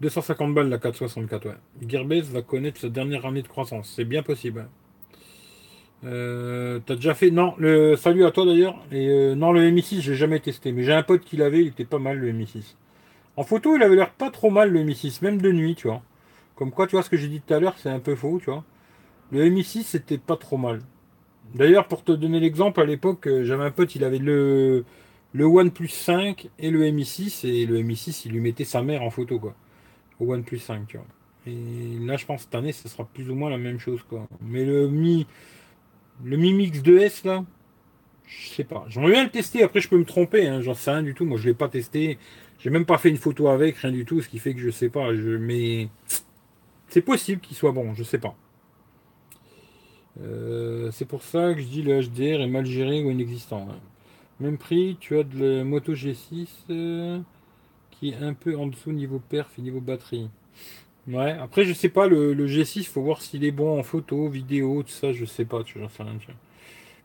250 0.00 0.54
balles 0.54 0.68
la 0.68 0.78
464, 0.78 1.46
ouais. 1.46 1.54
Gearbest 1.86 2.30
va 2.32 2.42
connaître 2.42 2.80
sa 2.80 2.88
dernière 2.88 3.26
année 3.26 3.42
de 3.42 3.48
croissance, 3.48 3.92
c'est 3.94 4.04
bien 4.04 4.22
possible. 4.22 4.66
Euh, 6.04 6.80
T'as 6.84 6.96
déjà 6.96 7.14
fait 7.14 7.30
Non, 7.30 7.54
le 7.58 7.94
salut 7.94 8.24
à 8.24 8.32
toi 8.32 8.44
d'ailleurs. 8.44 8.76
Et 8.90 9.08
euh, 9.08 9.34
non, 9.36 9.52
le 9.52 9.70
Mi6, 9.70 10.00
j'ai 10.00 10.14
jamais 10.16 10.40
testé, 10.40 10.72
mais 10.72 10.82
j'ai 10.82 10.92
un 10.92 11.04
pote 11.04 11.20
qui 11.20 11.36
l'avait, 11.36 11.60
il 11.60 11.68
était 11.68 11.84
pas 11.84 11.98
mal 11.98 12.18
le 12.18 12.32
Mi6. 12.32 12.74
En 13.36 13.44
photo, 13.44 13.76
il 13.76 13.82
avait 13.82 13.94
l'air 13.94 14.10
pas 14.10 14.30
trop 14.30 14.50
mal 14.50 14.70
le 14.70 14.80
Mi6, 14.82 15.22
même 15.22 15.40
de 15.40 15.52
nuit, 15.52 15.74
tu 15.76 15.86
vois. 15.86 16.02
Comme 16.56 16.70
quoi, 16.72 16.86
tu 16.86 16.96
vois 16.96 17.02
ce 17.02 17.10
que 17.10 17.16
j'ai 17.16 17.28
dit 17.28 17.40
tout 17.40 17.54
à 17.54 17.60
l'heure, 17.60 17.74
c'est 17.78 17.90
un 17.90 18.00
peu 18.00 18.16
faux, 18.16 18.40
tu 18.42 18.50
vois. 18.50 18.64
Le 19.30 19.44
Mi6, 19.48 19.84
c'était 19.84 20.18
pas 20.18 20.36
trop 20.36 20.56
mal. 20.56 20.80
D'ailleurs, 21.54 21.86
pour 21.88 22.04
te 22.04 22.12
donner 22.12 22.40
l'exemple, 22.40 22.80
à 22.80 22.84
l'époque, 22.84 23.26
euh, 23.26 23.44
j'avais 23.44 23.64
un 23.64 23.70
pote, 23.70 23.94
il 23.94 24.04
avait 24.04 24.18
le, 24.18 24.84
le 25.32 25.44
OnePlus 25.44 25.88
5 25.88 26.48
et 26.58 26.70
le 26.70 26.90
Mi 26.90 27.04
6, 27.04 27.44
et 27.44 27.66
le 27.66 27.82
Mi 27.82 27.96
6, 27.96 28.24
il 28.26 28.32
lui 28.32 28.40
mettait 28.40 28.64
sa 28.64 28.82
mère 28.82 29.02
en 29.02 29.10
photo, 29.10 29.38
quoi. 29.38 29.54
Au 30.20 30.32
OnePlus 30.32 30.58
5, 30.58 30.86
tu 30.86 30.96
vois. 30.96 31.06
Et 31.46 31.98
là, 32.06 32.16
je 32.16 32.24
pense 32.24 32.42
cette 32.42 32.54
année, 32.54 32.72
ce 32.72 32.88
sera 32.88 33.04
plus 33.04 33.28
ou 33.30 33.34
moins 33.34 33.50
la 33.50 33.58
même 33.58 33.78
chose, 33.78 34.02
quoi. 34.08 34.28
Mais 34.40 34.64
le 34.64 34.88
Mi, 34.88 35.26
le 36.24 36.36
Mi 36.36 36.54
Mix 36.54 36.78
2S, 36.78 37.26
là, 37.26 37.44
je 38.26 38.48
sais 38.48 38.64
pas. 38.64 38.84
J'aimerais 38.88 39.12
bien 39.12 39.24
le 39.24 39.30
tester, 39.30 39.62
après, 39.62 39.80
je 39.80 39.88
peux 39.88 39.98
me 39.98 40.04
tromper, 40.04 40.46
hein, 40.46 40.62
j'en 40.62 40.74
sais 40.74 40.90
rien 40.90 41.02
du 41.02 41.14
tout. 41.14 41.24
Moi, 41.24 41.38
je 41.38 41.46
l'ai 41.48 41.54
pas 41.54 41.68
testé. 41.68 42.18
J'ai 42.60 42.70
même 42.70 42.86
pas 42.86 42.96
fait 42.98 43.10
une 43.10 43.16
photo 43.16 43.48
avec, 43.48 43.76
rien 43.78 43.92
du 43.92 44.04
tout, 44.04 44.22
ce 44.22 44.28
qui 44.28 44.38
fait 44.38 44.54
que 44.54 44.60
je 44.60 44.70
sais 44.70 44.88
pas. 44.88 45.10
Mais 45.12 45.88
c'est 46.88 47.02
possible 47.02 47.40
qu'il 47.40 47.56
soit 47.56 47.72
bon, 47.72 47.94
je 47.94 48.04
sais 48.04 48.18
pas. 48.18 48.36
Euh, 50.20 50.90
c'est 50.92 51.06
pour 51.06 51.22
ça 51.22 51.54
que 51.54 51.60
je 51.60 51.66
dis 51.66 51.82
le 51.82 52.00
HDR 52.00 52.42
est 52.42 52.46
mal 52.46 52.66
géré 52.66 53.02
ou 53.02 53.10
inexistant. 53.10 53.68
Hein. 53.70 53.78
Même 54.40 54.58
prix, 54.58 54.96
tu 55.00 55.16
as 55.18 55.22
de 55.22 55.58
la 55.58 55.64
Moto 55.64 55.94
G6 55.94 56.48
euh, 56.70 57.20
qui 57.90 58.10
est 58.10 58.16
un 58.16 58.34
peu 58.34 58.56
en 58.56 58.66
dessous 58.66 58.92
niveau 58.92 59.20
perf 59.20 59.48
et 59.58 59.62
niveau 59.62 59.80
batterie. 59.80 60.28
Ouais, 61.08 61.32
après 61.32 61.64
je 61.64 61.72
sais 61.72 61.88
pas, 61.88 62.06
le, 62.06 62.34
G6, 62.46 62.84
faut 62.84 63.02
voir 63.02 63.22
s'il 63.22 63.44
est 63.44 63.50
bon 63.50 63.78
en 63.78 63.82
photo, 63.82 64.28
vidéo, 64.28 64.82
tout 64.82 64.92
ça, 64.92 65.12
je 65.12 65.24
sais 65.24 65.44
pas, 65.44 65.64
tu 65.64 65.80
j'en 65.80 65.88
sais 65.88 66.02
rien. 66.02 66.14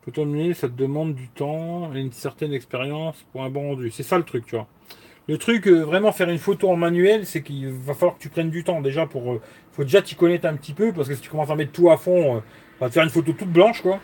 De 0.08 0.54
ça 0.54 0.70
te 0.70 0.74
demande 0.74 1.16
du 1.16 1.28
temps 1.28 1.94
et 1.94 2.00
une 2.00 2.14
certaine 2.14 2.54
expérience 2.54 3.26
pour 3.32 3.44
un 3.44 3.50
bon 3.50 3.72
rendu. 3.72 3.92
C'est 3.92 4.04
ça 4.04 4.18
le 4.18 4.24
truc, 4.24 4.46
tu 4.46 4.56
vois. 4.56 4.68
Le 5.28 5.38
truc, 5.38 5.68
euh, 5.68 5.82
vraiment 5.82 6.14
faire 6.14 6.30
une 6.30 6.38
photo 6.38 6.70
en 6.70 6.78
manuel, 6.78 7.26
c'est 7.26 7.44
qu'il 7.44 7.68
va 7.68 7.94
falloir 7.94 8.18
que 8.18 8.22
tu 8.22 8.30
prennes 8.30 8.50
du 8.50 8.64
temps 8.64 8.82
déjà 8.82 9.06
pour. 9.06 9.42
faut 9.74 9.84
déjà 9.84 10.02
t'y 10.02 10.16
connaître 10.16 10.48
un 10.48 10.56
petit 10.56 10.74
peu 10.74 10.94
parce 10.94 11.10
que 11.10 11.16
si 11.16 11.22
tu 11.22 11.30
commences 11.30 11.50
à 11.50 11.56
mettre 11.56 11.74
tout 11.74 11.90
à 11.92 11.98
fond 11.98 12.42
va 12.80 12.90
te 12.90 12.94
faire 12.94 13.04
une 13.04 13.10
photo 13.10 13.34
toute 13.34 13.52
blanche, 13.52 13.82
quoi. 13.82 14.00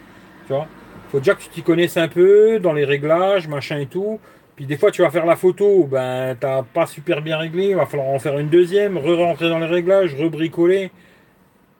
Tu 0.47 0.53
vois. 0.53 0.67
Faut 1.09 1.19
déjà 1.19 1.35
que 1.35 1.41
tu 1.41 1.49
t'y 1.49 1.61
connaisses 1.61 1.97
un 1.97 2.07
peu 2.07 2.59
dans 2.59 2.73
les 2.73 2.85
réglages, 2.85 3.47
machin 3.47 3.79
et 3.79 3.85
tout. 3.85 4.19
Puis 4.55 4.65
des 4.65 4.77
fois, 4.77 4.91
tu 4.91 5.01
vas 5.01 5.09
faire 5.09 5.25
la 5.25 5.35
photo, 5.35 5.85
ben, 5.85 6.35
t'as 6.39 6.61
pas 6.61 6.85
super 6.85 7.21
bien 7.21 7.37
réglé, 7.37 7.69
il 7.69 7.75
va 7.75 7.85
falloir 7.85 8.09
en 8.09 8.19
faire 8.19 8.37
une 8.37 8.49
deuxième, 8.49 8.97
re-rentrer 8.97 9.49
dans 9.49 9.59
les 9.59 9.65
réglages, 9.65 10.13
rebricoler. 10.15 10.91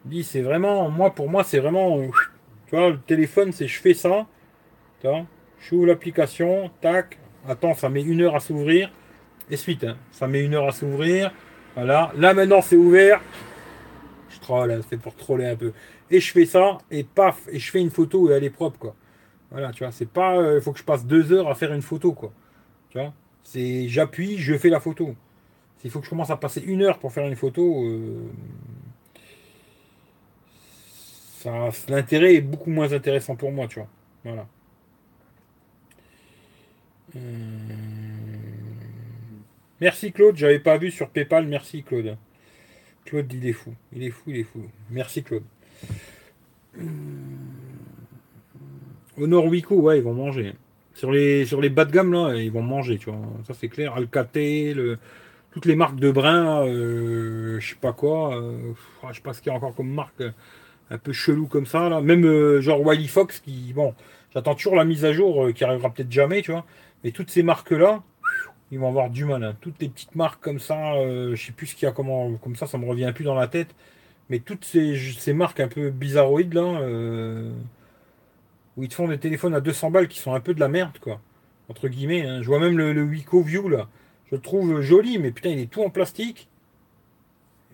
Dis, 0.05 0.23
c'est 0.23 0.41
vraiment, 0.41 0.89
moi, 0.89 1.11
pour 1.11 1.29
moi, 1.29 1.43
c'est 1.43 1.59
vraiment, 1.59 1.99
tu 2.67 2.75
vois, 2.75 2.89
le 2.89 2.99
téléphone, 2.99 3.51
c'est 3.51 3.67
je 3.67 3.79
fais 3.79 3.93
ça, 3.93 4.25
tu 5.01 5.07
vois, 5.07 5.25
je 5.59 5.75
ouvre 5.75 5.85
l'application, 5.85 6.71
tac, 6.81 7.19
attends, 7.47 7.73
ça 7.73 7.89
met 7.89 8.01
une 8.01 8.21
heure 8.21 8.35
à 8.35 8.39
s'ouvrir, 8.39 8.91
et 9.49 9.55
suite, 9.55 9.83
hein, 9.83 9.95
ça 10.11 10.27
met 10.27 10.41
une 10.41 10.55
heure 10.55 10.67
à 10.67 10.71
s'ouvrir, 10.71 11.31
voilà, 11.75 12.11
là 12.17 12.33
maintenant 12.33 12.61
c'est 12.61 12.75
ouvert, 12.75 13.21
je 14.29 14.39
troll, 14.39 14.81
c'est 14.89 14.99
pour 14.99 15.15
troller 15.15 15.45
un 15.45 15.55
peu 15.55 15.71
et 16.09 16.19
je 16.19 16.31
fais 16.31 16.45
ça, 16.45 16.77
et 16.91 17.03
paf, 17.03 17.47
et 17.51 17.59
je 17.59 17.71
fais 17.71 17.81
une 17.81 17.89
photo 17.89 18.29
et 18.29 18.33
elle 18.33 18.43
est 18.43 18.49
propre, 18.49 18.79
quoi. 18.79 18.95
Voilà, 19.51 19.71
tu 19.71 19.83
vois, 19.83 19.91
c'est 19.91 20.09
pas, 20.09 20.35
il 20.35 20.39
euh, 20.39 20.61
faut 20.61 20.73
que 20.73 20.79
je 20.79 20.83
passe 20.83 21.05
deux 21.05 21.31
heures 21.31 21.49
à 21.49 21.55
faire 21.55 21.73
une 21.73 21.81
photo, 21.81 22.13
quoi. 22.13 22.31
Tu 22.89 22.97
vois, 22.97 23.13
c'est, 23.43 23.87
j'appuie, 23.87 24.37
je 24.37 24.57
fais 24.57 24.69
la 24.69 24.79
photo. 24.79 25.15
S'il 25.79 25.91
faut 25.91 25.99
que 25.99 26.05
je 26.05 26.09
commence 26.09 26.29
à 26.29 26.37
passer 26.37 26.61
une 26.61 26.81
heure 26.81 26.97
pour 26.99 27.11
faire 27.11 27.27
une 27.27 27.35
photo, 27.35 27.83
euh, 27.85 28.31
l'intérêt 31.89 32.35
est 32.35 32.41
beaucoup 32.41 32.69
moins 32.69 32.93
intéressant 32.93 33.35
pour 33.35 33.51
moi, 33.51 33.67
tu 33.67 33.79
vois. 33.79 33.89
Voilà. 34.23 34.47
Euh, 37.15 37.19
merci 39.79 40.11
Claude, 40.11 40.35
j'avais 40.35 40.59
pas 40.59 40.77
vu 40.77 40.89
sur 40.89 41.09
PayPal, 41.09 41.45
merci 41.47 41.83
Claude. 41.83 42.17
Claude, 43.05 43.31
il 43.33 43.45
est 43.45 43.53
fou, 43.53 43.75
il 43.91 44.03
est 44.03 44.09
fou, 44.09 44.23
il 44.27 44.37
est 44.37 44.43
fou. 44.43 44.63
Merci 44.89 45.23
Claude. 45.23 45.43
Au 49.17 49.27
Nord 49.27 49.45
Wico, 49.45 49.75
ouais, 49.75 49.99
ils 49.99 50.03
vont 50.03 50.13
manger. 50.13 50.53
Sur 50.95 51.11
les, 51.11 51.45
bas 51.69 51.85
de 51.85 51.91
gamme, 51.91 52.13
là, 52.13 52.35
ils 52.35 52.51
vont 52.51 52.61
manger, 52.61 52.97
tu 52.97 53.09
vois. 53.09 53.19
Ça, 53.47 53.53
c'est 53.53 53.67
clair. 53.67 53.93
Alcatel, 53.95 54.97
toutes 55.51 55.65
les 55.65 55.75
marques 55.75 55.99
de 55.99 56.11
brin, 56.11 56.65
euh, 56.65 57.59
je 57.59 57.69
sais 57.69 57.75
pas 57.79 57.93
quoi. 57.93 58.35
Euh, 58.35 58.73
je 59.09 59.15
sais 59.15 59.21
pas 59.21 59.33
ce 59.33 59.41
qu'il 59.41 59.51
y 59.51 59.53
a 59.53 59.57
encore 59.57 59.75
comme 59.75 59.89
marque 59.89 60.21
euh, 60.21 60.31
un 60.89 60.97
peu 60.97 61.13
chelou 61.13 61.45
comme 61.45 61.67
ça. 61.67 62.01
Même 62.01 62.59
genre 62.59 62.81
Wiley 62.81 63.07
Fox, 63.07 63.39
qui, 63.39 63.71
bon, 63.73 63.93
j'attends 64.33 64.55
toujours 64.55 64.75
la 64.75 64.83
mise 64.83 65.05
à 65.05 65.13
jour 65.13 65.49
qui 65.53 65.63
arrivera 65.63 65.91
peut-être 65.91 66.11
jamais, 66.11 66.41
tu 66.41 66.51
vois. 66.51 66.65
Mais 67.03 67.11
toutes 67.11 67.29
ces 67.29 67.43
marques-là, 67.43 68.01
ils 68.71 68.79
vont 68.79 68.87
avoir 68.87 69.09
du 69.11 69.25
mal. 69.25 69.43
Hein. 69.43 69.55
Toutes 69.61 69.79
les 69.79 69.89
petites 69.89 70.15
marques 70.15 70.41
comme 70.41 70.59
ça, 70.59 70.93
je 70.95 71.35
sais 71.35 71.51
plus 71.51 71.67
ce 71.67 71.75
qu'il 71.75 71.85
y 71.85 71.89
a 71.89 71.91
comment, 71.91 72.33
comme 72.37 72.55
ça, 72.55 72.65
ça 72.65 72.77
me 72.77 72.87
revient 72.87 73.11
plus 73.13 73.25
dans 73.25 73.35
la 73.35 73.47
tête. 73.47 73.75
Mais 74.33 74.39
toutes 74.39 74.65
ces, 74.65 75.31
marques 75.31 75.59
un 75.59 75.67
peu 75.67 75.91
bizarroïdes 75.91 76.55
là, 76.55 76.63
euh, 76.63 77.51
où 78.75 78.81
ils 78.81 78.89
te 78.89 78.95
font 78.95 79.07
des 79.07 79.19
téléphones 79.19 79.53
à 79.53 79.61
200 79.61 79.91
balles 79.91 80.07
qui 80.07 80.17
sont 80.17 80.33
un 80.33 80.39
peu 80.39 80.55
de 80.55 80.59
la 80.59 80.69
merde, 80.69 80.97
quoi. 80.99 81.21
Entre 81.69 81.87
guillemets. 81.87 82.25
Hein. 82.25 82.41
Je 82.41 82.47
vois 82.47 82.59
même 82.59 82.75
le, 82.75 82.93
le 82.93 83.03
Wico 83.03 83.43
View 83.43 83.69
là. 83.69 83.87
Je 84.31 84.33
le 84.33 84.41
trouve 84.41 84.81
joli, 84.81 85.19
mais 85.19 85.29
putain, 85.29 85.49
il 85.49 85.59
est 85.59 85.69
tout 85.69 85.83
en 85.83 85.91
plastique. 85.91 86.49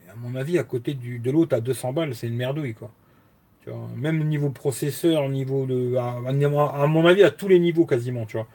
Et 0.05 0.09
à 0.09 0.15
mon 0.15 0.35
avis, 0.35 0.59
à 0.59 0.65
côté 0.65 0.95
de 0.95 1.31
l'autre 1.31 1.55
à 1.55 1.61
200 1.61 1.93
balles, 1.93 2.13
c'est 2.13 2.27
une 2.27 2.35
merdouille, 2.35 2.73
quoi. 2.73 2.91
Tu 3.63 3.69
vois, 3.69 3.87
même 3.95 4.21
niveau 4.27 4.49
processeur, 4.49 5.29
niveau 5.29 5.65
de. 5.65 5.95
À, 5.95 6.87
mon 6.87 7.05
avis, 7.05 7.23
à 7.23 7.31
tous 7.31 7.47
les 7.47 7.59
niveaux 7.59 7.85
quasiment, 7.85 8.25
tu 8.25 8.35
vois. 8.35 8.47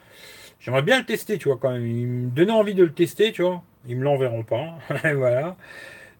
J'aimerais 0.60 0.82
bien 0.82 0.98
le 0.98 1.06
tester, 1.06 1.38
tu 1.38 1.48
vois, 1.48 1.56
quand 1.56 1.70
même. 1.70 1.86
Ils 1.86 2.06
me 2.06 2.28
donnaient 2.28 2.52
envie 2.52 2.74
de 2.74 2.84
le 2.84 2.92
tester, 2.92 3.32
tu 3.32 3.40
vois. 3.40 3.62
Ils 3.88 3.96
me 3.96 4.04
l'enverront 4.04 4.42
pas. 4.42 4.76
voilà. 5.14 5.56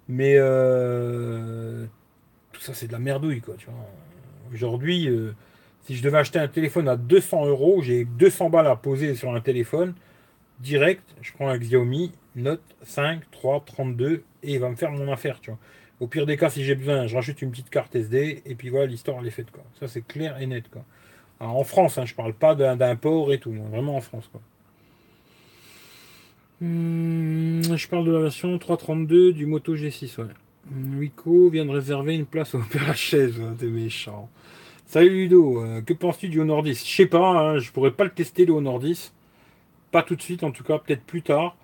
Mais 0.09 0.35
euh, 0.37 1.87
tout 2.53 2.61
ça, 2.61 2.75
c'est 2.75 2.87
de 2.87 2.93
la 2.93 2.99
merdouille, 2.99 3.41
quoi. 3.41 3.55
Tu 3.59 3.67
vois. 3.67 3.75
Aujourd'hui, 4.53 5.09
euh, 5.09 5.35
si 5.83 5.97
je 5.97 6.03
devais 6.03 6.19
acheter 6.19 6.39
un 6.39 6.49
téléphone 6.49 6.89
à 6.89 6.97
200 6.97 7.47
euros, 7.47 7.83
j'ai 7.83 8.05
200 8.05 8.51
balles 8.51 8.67
à 8.67 8.77
poser 8.77 9.15
sur 9.15 9.35
un 9.35 9.41
téléphone 9.41 9.95
direct. 10.61 11.03
Je 11.23 11.33
prends 11.33 11.49
un 11.49 11.59
Xiaomi 11.59 12.13
Note 12.37 12.63
5, 12.83 13.31
3, 13.31 13.65
32 13.65 14.25
et 14.43 14.55
il 14.55 14.61
va 14.61 14.69
me 14.69 14.77
faire 14.77 14.91
mon 14.91 15.11
affaire, 15.13 15.41
tu 15.41 15.51
vois. 15.51 15.59
Au 16.01 16.07
pire 16.07 16.27
des 16.27 16.37
cas, 16.37 16.51
si 16.51 16.65
j'ai 16.65 16.75
besoin, 16.75 17.07
je 17.07 17.15
rajoute 17.15 17.41
une 17.43 17.51
petite 17.51 17.71
carte 17.71 17.95
SD 17.95 18.43
et 18.45 18.55
puis 18.57 18.69
voilà, 18.69 18.87
l'histoire 18.87 19.19
elle 19.21 19.29
est 19.29 19.31
faite, 19.31 19.51
quoi. 19.51 19.63
Ça 19.79 19.87
c'est 19.87 20.05
clair 20.07 20.41
et 20.41 20.47
net, 20.47 20.69
quoi. 20.69 20.85
en 21.41 21.63
France, 21.65 21.99
hein, 21.99 22.05
je 22.05 22.15
parle 22.15 22.35
pas 22.35 22.55
d'un 22.55 22.97
port 22.97 23.33
et 23.33 23.39
tout, 23.39 23.53
vraiment 23.53 23.97
en 23.97 24.01
France, 24.01 24.29
quoi. 24.31 24.41
Hmm, 26.61 27.63
je 27.77 27.89
parle 27.89 28.05
de 28.07 28.13
la 28.13 28.21
version 28.21 28.57
332 28.59 29.33
du 29.33 29.47
Moto 29.47 29.75
G6, 29.75 30.21
ouais. 30.21 30.27
Rico 30.99 31.51
vient 31.51 31.67
de 31.67 31.71
réserver 31.71 32.15
une 32.15 32.27
place 32.27 32.55
au 32.55 32.59
Opéra 32.59 32.95
Chaise, 32.95 33.41
hein, 33.41 33.55
t'es 33.59 33.67
méchant. 33.67 34.31
Salut 34.87 35.11
Ludo, 35.11 35.63
euh, 35.63 35.83
que 35.83 35.93
penses-tu 35.93 36.29
du 36.29 36.41
Honor 36.41 36.63
10 36.63 36.87
Je 36.87 36.95
sais 36.95 37.07
pas, 37.07 37.31
hein, 37.31 37.59
je 37.59 37.73
pourrais 37.73 37.91
pas 37.91 38.05
le 38.05 38.11
tester 38.11 38.45
le 38.47 38.53
Honor 38.53 38.79
10. 38.79 39.13
Pas 39.91 40.03
tout 40.03 40.15
de 40.15 40.23
suite 40.23 40.45
en 40.45 40.53
tout 40.53 40.63
cas, 40.63 40.79
peut-être 40.79 41.03
plus 41.03 41.23
tard. 41.23 41.57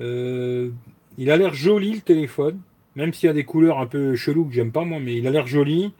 Euh, 0.00 0.70
il 1.18 1.30
a 1.30 1.36
l'air 1.36 1.52
joli 1.52 1.92
le 1.94 2.00
téléphone, 2.00 2.58
même 2.96 3.12
s'il 3.12 3.26
y 3.26 3.30
a 3.30 3.34
des 3.34 3.44
couleurs 3.44 3.78
un 3.78 3.86
peu 3.86 4.16
cheloues 4.16 4.46
que 4.46 4.54
j'aime 4.54 4.72
pas 4.72 4.84
moi, 4.84 4.98
mais 4.98 5.16
il 5.16 5.26
a 5.26 5.30
l'air 5.30 5.46
joli. 5.46 5.92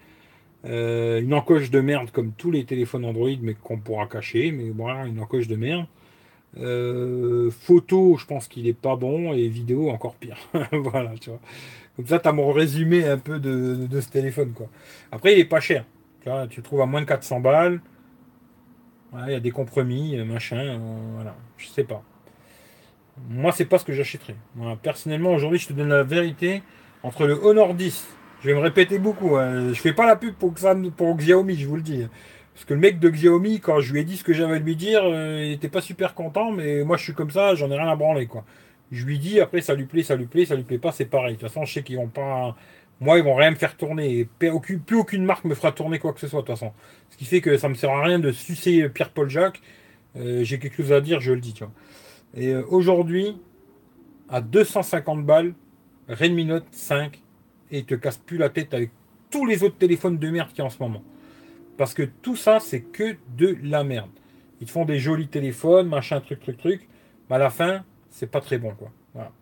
Euh, 0.64 1.20
une 1.20 1.34
encoche 1.34 1.70
de 1.70 1.80
merde 1.80 2.10
comme 2.12 2.32
tous 2.32 2.50
les 2.50 2.64
téléphones 2.64 3.04
Android, 3.04 3.30
mais 3.42 3.54
qu'on 3.54 3.78
pourra 3.78 4.06
cacher, 4.06 4.52
mais 4.52 4.70
voilà, 4.70 5.06
une 5.06 5.20
encoche 5.20 5.48
de 5.48 5.56
merde. 5.56 5.86
Photo, 6.54 8.16
je 8.18 8.26
pense 8.26 8.48
qu'il 8.48 8.66
est 8.66 8.72
pas 8.72 8.96
bon, 8.96 9.32
et 9.32 9.48
vidéo 9.48 9.90
encore 9.90 10.14
pire. 10.16 10.36
voilà, 10.72 11.12
tu 11.20 11.30
vois. 11.30 11.40
Comme 11.96 12.06
ça, 12.06 12.18
tu 12.18 12.28
as 12.28 12.32
mon 12.32 12.52
résumé 12.52 13.04
un 13.06 13.18
peu 13.18 13.38
de, 13.38 14.00
ce 14.00 14.08
téléphone. 14.08 14.52
Quoi. 14.52 14.68
Après, 15.10 15.34
il 15.34 15.38
est 15.38 15.44
pas 15.44 15.60
cher. 15.60 15.84
Tu, 16.22 16.30
vois, 16.30 16.46
tu 16.46 16.60
le 16.60 16.64
trouves 16.64 16.80
à 16.80 16.86
moins 16.86 17.00
de 17.00 17.06
400 17.06 17.40
balles. 17.40 17.80
Il 19.26 19.32
y 19.32 19.34
a 19.34 19.40
des 19.40 19.50
compromis, 19.50 20.18
euh, 20.18 20.24
machin. 20.24 20.56
Euh, 20.56 20.78
voilà, 21.14 21.36
je 21.58 21.66
sais 21.66 21.84
pas. 21.84 22.02
Moi, 23.28 23.52
c'est 23.52 23.66
pas 23.66 23.78
ce 23.78 23.84
que 23.84 23.92
j'achèterais. 23.92 24.36
personnellement, 24.82 25.34
aujourd'hui, 25.34 25.58
je 25.58 25.68
te 25.68 25.74
donne 25.74 25.90
la 25.90 26.02
vérité. 26.02 26.62
Entre 27.02 27.26
le 27.26 27.34
Honor 27.34 27.74
10, 27.74 28.06
je 28.40 28.48
vais 28.48 28.54
me 28.54 28.60
répéter 28.60 28.98
beaucoup. 28.98 29.36
Hein. 29.36 29.72
Je 29.74 29.80
fais 29.80 29.92
pas 29.92 30.06
la 30.06 30.16
pub 30.16 30.34
pour, 30.34 30.54
pour 30.96 31.16
Xiaomi, 31.16 31.56
je 31.56 31.66
vous 31.66 31.76
le 31.76 31.82
dis. 31.82 32.06
Parce 32.54 32.64
que 32.64 32.74
le 32.74 32.80
mec 32.80 32.98
de 32.98 33.08
Xiaomi, 33.08 33.60
quand 33.60 33.80
je 33.80 33.92
lui 33.92 34.00
ai 34.00 34.04
dit 34.04 34.16
ce 34.16 34.24
que 34.24 34.32
j'avais 34.32 34.56
à 34.56 34.58
lui 34.58 34.76
dire, 34.76 35.02
euh, 35.04 35.44
il 35.44 35.52
était 35.52 35.68
pas 35.68 35.80
super 35.80 36.14
content, 36.14 36.52
mais 36.52 36.84
moi 36.84 36.96
je 36.96 37.04
suis 37.04 37.14
comme 37.14 37.30
ça, 37.30 37.54
j'en 37.54 37.70
ai 37.70 37.76
rien 37.76 37.88
à 37.88 37.96
branler 37.96 38.26
quoi. 38.26 38.44
Je 38.92 39.06
lui 39.06 39.18
dis, 39.18 39.40
après, 39.40 39.62
ça 39.62 39.74
lui 39.74 39.86
plaît, 39.86 40.02
ça 40.02 40.16
lui 40.16 40.26
plaît, 40.26 40.44
ça 40.44 40.54
lui 40.54 40.64
plaît 40.64 40.78
pas, 40.78 40.92
c'est 40.92 41.06
pareil. 41.06 41.36
De 41.36 41.40
toute 41.40 41.48
façon, 41.48 41.64
je 41.64 41.72
sais 41.72 41.82
qu'ils 41.82 41.96
vont 41.96 42.08
pas. 42.08 42.54
Moi, 43.00 43.18
ils 43.18 43.24
vont 43.24 43.34
rien 43.34 43.50
me 43.50 43.56
faire 43.56 43.74
tourner. 43.74 44.28
Plus 44.38 44.96
aucune 44.96 45.24
marque 45.24 45.44
me 45.46 45.54
fera 45.54 45.72
tourner 45.72 45.98
quoi 45.98 46.12
que 46.12 46.20
ce 46.20 46.28
soit, 46.28 46.42
de 46.42 46.46
toute 46.46 46.54
façon. 46.54 46.72
Ce 47.08 47.16
qui 47.16 47.24
fait 47.24 47.40
que 47.40 47.56
ça 47.56 47.70
me 47.70 47.74
sert 47.74 47.90
à 47.90 48.04
rien 48.04 48.18
de 48.18 48.30
sucer 48.32 48.86
Pierre-Paul 48.90 49.30
Jacques. 49.30 49.62
Euh, 50.16 50.44
j'ai 50.44 50.58
quelque 50.58 50.82
chose 50.82 50.92
à 50.92 51.00
dire, 51.00 51.20
je 51.20 51.32
le 51.32 51.40
dis, 51.40 51.54
tu 51.54 51.64
vois. 51.64 51.72
Et 52.34 52.48
euh, 52.48 52.62
aujourd'hui, 52.68 53.34
à 54.28 54.42
250 54.42 55.24
balles, 55.24 55.54
Redmi 56.08 56.44
Note 56.44 56.66
5, 56.70 57.18
et 57.70 57.78
il 57.78 57.84
te 57.86 57.94
casse 57.94 58.18
plus 58.18 58.36
la 58.36 58.50
tête 58.50 58.74
avec 58.74 58.90
tous 59.30 59.46
les 59.46 59.62
autres 59.62 59.78
téléphones 59.78 60.18
de 60.18 60.30
merde 60.30 60.50
qu'il 60.50 60.58
y 60.58 60.62
a 60.62 60.66
en 60.66 60.70
ce 60.70 60.78
moment. 60.78 61.02
Parce 61.76 61.94
que 61.94 62.02
tout 62.02 62.36
ça, 62.36 62.60
c'est 62.60 62.82
que 62.82 63.16
de 63.36 63.56
la 63.62 63.84
merde. 63.84 64.10
Ils 64.60 64.66
te 64.66 64.70
font 64.70 64.84
des 64.84 64.98
jolis 64.98 65.28
téléphones, 65.28 65.88
machin, 65.88 66.20
truc, 66.20 66.40
truc, 66.40 66.58
truc. 66.58 66.88
Mais 67.28 67.36
à 67.36 67.38
la 67.38 67.50
fin, 67.50 67.84
c'est 68.10 68.30
pas 68.30 68.40
très 68.40 68.58
bon, 68.58 68.72
quoi. 68.74 68.90
Voilà. 69.14 69.32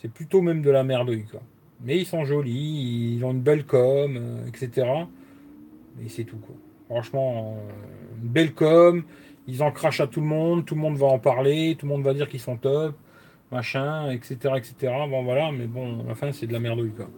C'est 0.00 0.12
plutôt 0.12 0.40
même 0.40 0.62
de 0.62 0.70
la 0.70 0.82
merdouille, 0.82 1.24
quoi. 1.24 1.40
Mais 1.82 1.98
ils 1.98 2.06
sont 2.06 2.24
jolis, 2.24 3.14
ils 3.16 3.24
ont 3.24 3.32
une 3.32 3.42
belle 3.42 3.64
com, 3.64 4.16
euh, 4.16 4.46
etc. 4.46 4.88
Et 6.02 6.08
c'est 6.08 6.24
tout, 6.24 6.38
quoi. 6.38 6.54
Franchement, 6.86 7.58
euh, 7.58 8.22
une 8.22 8.28
belle 8.28 8.54
com, 8.54 9.04
ils 9.46 9.62
en 9.62 9.70
crachent 9.70 10.00
à 10.00 10.06
tout 10.06 10.20
le 10.20 10.26
monde, 10.26 10.64
tout 10.64 10.74
le 10.74 10.80
monde 10.80 10.96
va 10.96 11.06
en 11.06 11.18
parler, 11.18 11.76
tout 11.78 11.86
le 11.86 11.92
monde 11.92 12.02
va 12.02 12.14
dire 12.14 12.28
qu'ils 12.28 12.40
sont 12.40 12.56
top, 12.56 12.96
machin, 13.52 14.10
etc., 14.10 14.36
etc. 14.56 14.92
Bon, 15.08 15.22
voilà, 15.22 15.52
mais 15.52 15.66
bon, 15.66 16.00
à 16.00 16.08
la 16.08 16.14
fin, 16.14 16.32
c'est 16.32 16.46
de 16.46 16.52
la 16.52 16.60
merdouille, 16.60 16.92
quoi. 16.92 17.08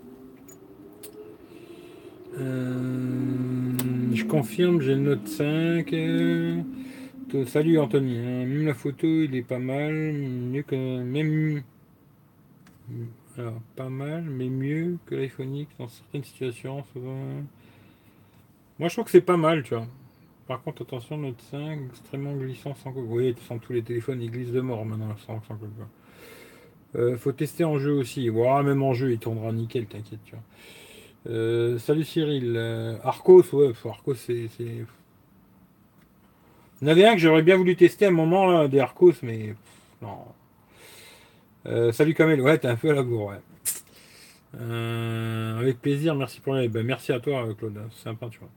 Euh, 2.38 3.72
je 4.12 4.24
confirme, 4.24 4.80
j'ai 4.80 4.94
le 4.94 5.00
Note 5.00 5.26
5. 5.28 5.94
Salut 7.46 7.78
Anthony, 7.78 8.18
hein. 8.18 8.46
même 8.46 8.66
la 8.66 8.74
photo 8.74 9.06
il 9.06 9.34
est 9.34 9.42
pas 9.42 9.58
mal, 9.58 9.92
mieux 10.12 10.62
que 10.62 11.02
même 11.02 11.62
alors 13.36 13.60
pas 13.74 13.88
mal, 13.88 14.24
mais 14.24 14.48
mieux 14.48 14.96
que 15.06 15.14
l'iPhone 15.14 15.54
X 15.54 15.70
dans 15.78 15.88
certaines 15.88 16.24
situations. 16.24 16.84
Moi 18.78 18.88
je 18.88 18.94
trouve 18.94 19.04
que 19.04 19.10
c'est 19.10 19.20
pas 19.20 19.36
mal, 19.36 19.62
tu 19.64 19.74
vois. 19.74 19.86
Par 20.46 20.62
contre 20.62 20.82
attention, 20.82 21.18
Note 21.18 21.40
5 21.50 21.80
extrêmement 21.90 22.34
glissant 22.34 22.74
sans 22.76 22.92
coque. 22.92 23.04
Vous 23.04 23.10
voyez, 23.10 23.34
tous 23.34 23.72
les 23.72 23.82
téléphones 23.82 24.22
ils 24.22 24.30
glissent 24.30 24.52
de 24.52 24.60
mort 24.60 24.84
maintenant 24.86 25.14
sans, 25.26 25.42
sans. 25.42 25.58
Euh, 26.94 27.18
faut 27.18 27.32
tester 27.32 27.64
en 27.64 27.78
jeu 27.78 27.92
aussi. 27.92 28.28
Voilà, 28.28 28.62
même 28.62 28.82
en 28.82 28.94
jeu 28.94 29.12
il 29.12 29.18
tournera 29.18 29.52
nickel, 29.52 29.86
t'inquiète, 29.86 30.20
tu 30.24 30.32
vois. 30.32 30.44
Euh, 31.28 31.78
salut 31.78 32.04
Cyril. 32.04 32.54
Euh, 32.56 32.96
Arcos, 33.02 33.42
ouais, 33.52 33.72
Arcos 33.84 34.14
c'est 34.14 34.48
il 34.58 34.84
y 36.82 36.84
en 36.84 36.92
avait 36.92 37.06
un 37.06 37.14
que 37.14 37.20
j'aurais 37.20 37.42
bien 37.42 37.56
voulu 37.56 37.74
tester 37.74 38.04
à 38.04 38.08
un 38.08 38.12
moment, 38.12 38.46
là, 38.46 38.68
des 38.68 38.80
Arcos, 38.80 39.14
mais 39.22 39.54
non. 40.02 40.18
Euh, 41.64 41.90
salut 41.90 42.12
Kamel, 42.12 42.40
ouais, 42.42 42.58
t'es 42.58 42.68
un 42.68 42.76
peu 42.76 42.90
à 42.90 42.92
la 42.92 43.02
bourre, 43.02 43.30
ouais. 43.30 43.40
Avec 45.58 45.80
plaisir, 45.80 46.14
merci 46.14 46.40
pour 46.40 46.54
la 46.54 46.68
ben, 46.68 46.84
Merci 46.84 47.12
à 47.12 47.20
toi, 47.20 47.46
Claude, 47.58 47.78
c'est 47.92 48.04
sympa, 48.04 48.28
tu 48.30 48.38
vois. 48.38 48.50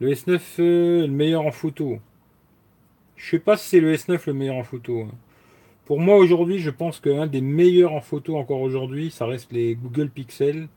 Le 0.00 0.10
S9, 0.10 0.40
euh, 0.58 1.02
le 1.02 1.12
meilleur 1.12 1.46
en 1.46 1.52
photo. 1.52 1.98
Je 3.16 3.30
sais 3.30 3.38
pas 3.38 3.56
si 3.56 3.68
c'est 3.68 3.80
le 3.80 3.94
S9 3.94 4.22
le 4.26 4.32
meilleur 4.32 4.56
en 4.56 4.64
photo. 4.64 5.02
Hein. 5.02 5.14
Pour 5.84 6.00
moi, 6.00 6.16
aujourd'hui, 6.16 6.58
je 6.58 6.70
pense 6.70 7.00
qu'un 7.00 7.26
des 7.26 7.42
meilleurs 7.42 7.92
en 7.92 8.00
photo 8.00 8.36
encore 8.36 8.62
aujourd'hui, 8.62 9.10
ça 9.10 9.26
reste 9.26 9.52
les 9.52 9.74
Google 9.74 10.08
Pixel 10.08 10.68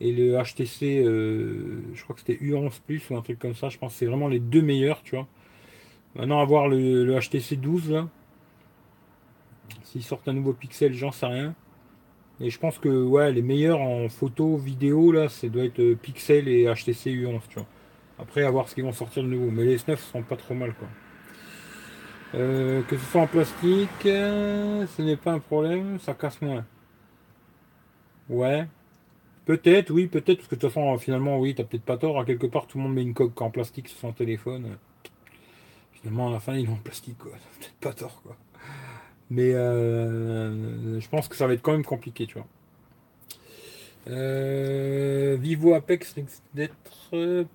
et 0.00 0.12
le 0.12 0.40
HTC, 0.42 1.02
je 1.04 2.02
crois 2.04 2.14
que 2.14 2.20
c'était 2.20 2.42
U11 2.44 2.80
Plus 2.86 3.10
ou 3.10 3.16
un 3.16 3.22
truc 3.22 3.38
comme 3.38 3.54
ça. 3.54 3.68
Je 3.68 3.78
pense 3.78 3.92
que 3.92 3.98
c'est 3.98 4.06
vraiment 4.06 4.28
les 4.28 4.38
deux 4.38 4.62
meilleurs, 4.62 5.02
tu 5.02 5.16
vois. 5.16 5.26
Maintenant, 6.14 6.40
avoir 6.40 6.68
le, 6.68 7.04
le 7.04 7.18
HTC 7.18 7.56
12 7.56 7.90
là. 7.90 8.08
S'ils 9.82 10.02
sortent 10.02 10.28
un 10.28 10.34
nouveau 10.34 10.52
Pixel, 10.52 10.92
j'en 10.92 11.12
sais 11.12 11.26
rien. 11.26 11.54
Et 12.40 12.50
je 12.50 12.58
pense 12.58 12.78
que 12.78 12.88
ouais, 12.88 13.32
les 13.32 13.42
meilleurs 13.42 13.80
en 13.80 14.08
photo, 14.08 14.56
vidéo, 14.56 15.10
là, 15.12 15.28
ça 15.28 15.48
doit 15.48 15.64
être 15.64 15.80
euh, 15.80 15.96
Pixel 15.96 16.48
et 16.48 16.72
HTC 16.72 17.10
U11, 17.10 17.40
tu 17.48 17.54
vois. 17.56 17.66
Après, 18.18 18.42
à 18.44 18.50
voir 18.50 18.68
ce 18.68 18.74
qu'ils 18.74 18.84
vont 18.84 18.92
sortir 18.92 19.22
de 19.22 19.28
nouveau. 19.28 19.50
Mais 19.50 19.64
les 19.64 19.78
S9 19.78 19.96
sont 19.96 20.22
pas 20.22 20.36
trop 20.36 20.54
mal, 20.54 20.74
quoi. 20.74 20.88
Euh, 22.34 22.82
que 22.82 22.96
ce 22.96 23.04
soit 23.06 23.22
en 23.22 23.26
plastique, 23.26 23.88
euh, 24.06 24.86
ce 24.86 25.02
n'est 25.02 25.16
pas 25.16 25.32
un 25.32 25.38
problème, 25.38 25.98
ça 25.98 26.14
casse 26.14 26.40
moins. 26.42 26.64
Ouais. 28.28 28.66
Peut-être, 29.48 29.90
oui, 29.90 30.08
peut-être, 30.08 30.36
parce 30.40 30.48
que 30.48 30.56
de 30.56 30.60
toute 30.60 30.70
façon, 30.70 30.98
finalement, 30.98 31.38
oui, 31.38 31.54
t'as 31.54 31.64
peut-être 31.64 31.82
pas 31.82 31.96
tort. 31.96 32.20
À 32.20 32.26
quelque 32.26 32.46
part, 32.46 32.66
tout 32.66 32.76
le 32.76 32.84
monde 32.84 32.92
met 32.92 33.00
une 33.00 33.14
coque 33.14 33.40
en 33.40 33.48
plastique 33.48 33.88
sur 33.88 33.98
son 33.98 34.12
téléphone. 34.12 34.76
Finalement, 35.92 36.28
à 36.28 36.32
la 36.32 36.38
fin, 36.38 36.54
ils 36.54 36.68
ont 36.68 36.74
en 36.74 36.76
plastique, 36.76 37.16
quoi. 37.16 37.32
Peut-être 37.58 37.74
pas 37.80 37.92
tort, 37.94 38.20
quoi. 38.22 38.36
Mais 39.30 39.54
euh, 39.54 41.00
je 41.00 41.08
pense 41.08 41.28
que 41.28 41.36
ça 41.36 41.46
va 41.46 41.54
être 41.54 41.62
quand 41.62 41.72
même 41.72 41.82
compliqué, 41.82 42.26
tu 42.26 42.34
vois. 42.34 42.46
Euh, 44.08 45.38
Vivo 45.40 45.72
Apex 45.72 46.14
d'être 46.52 46.74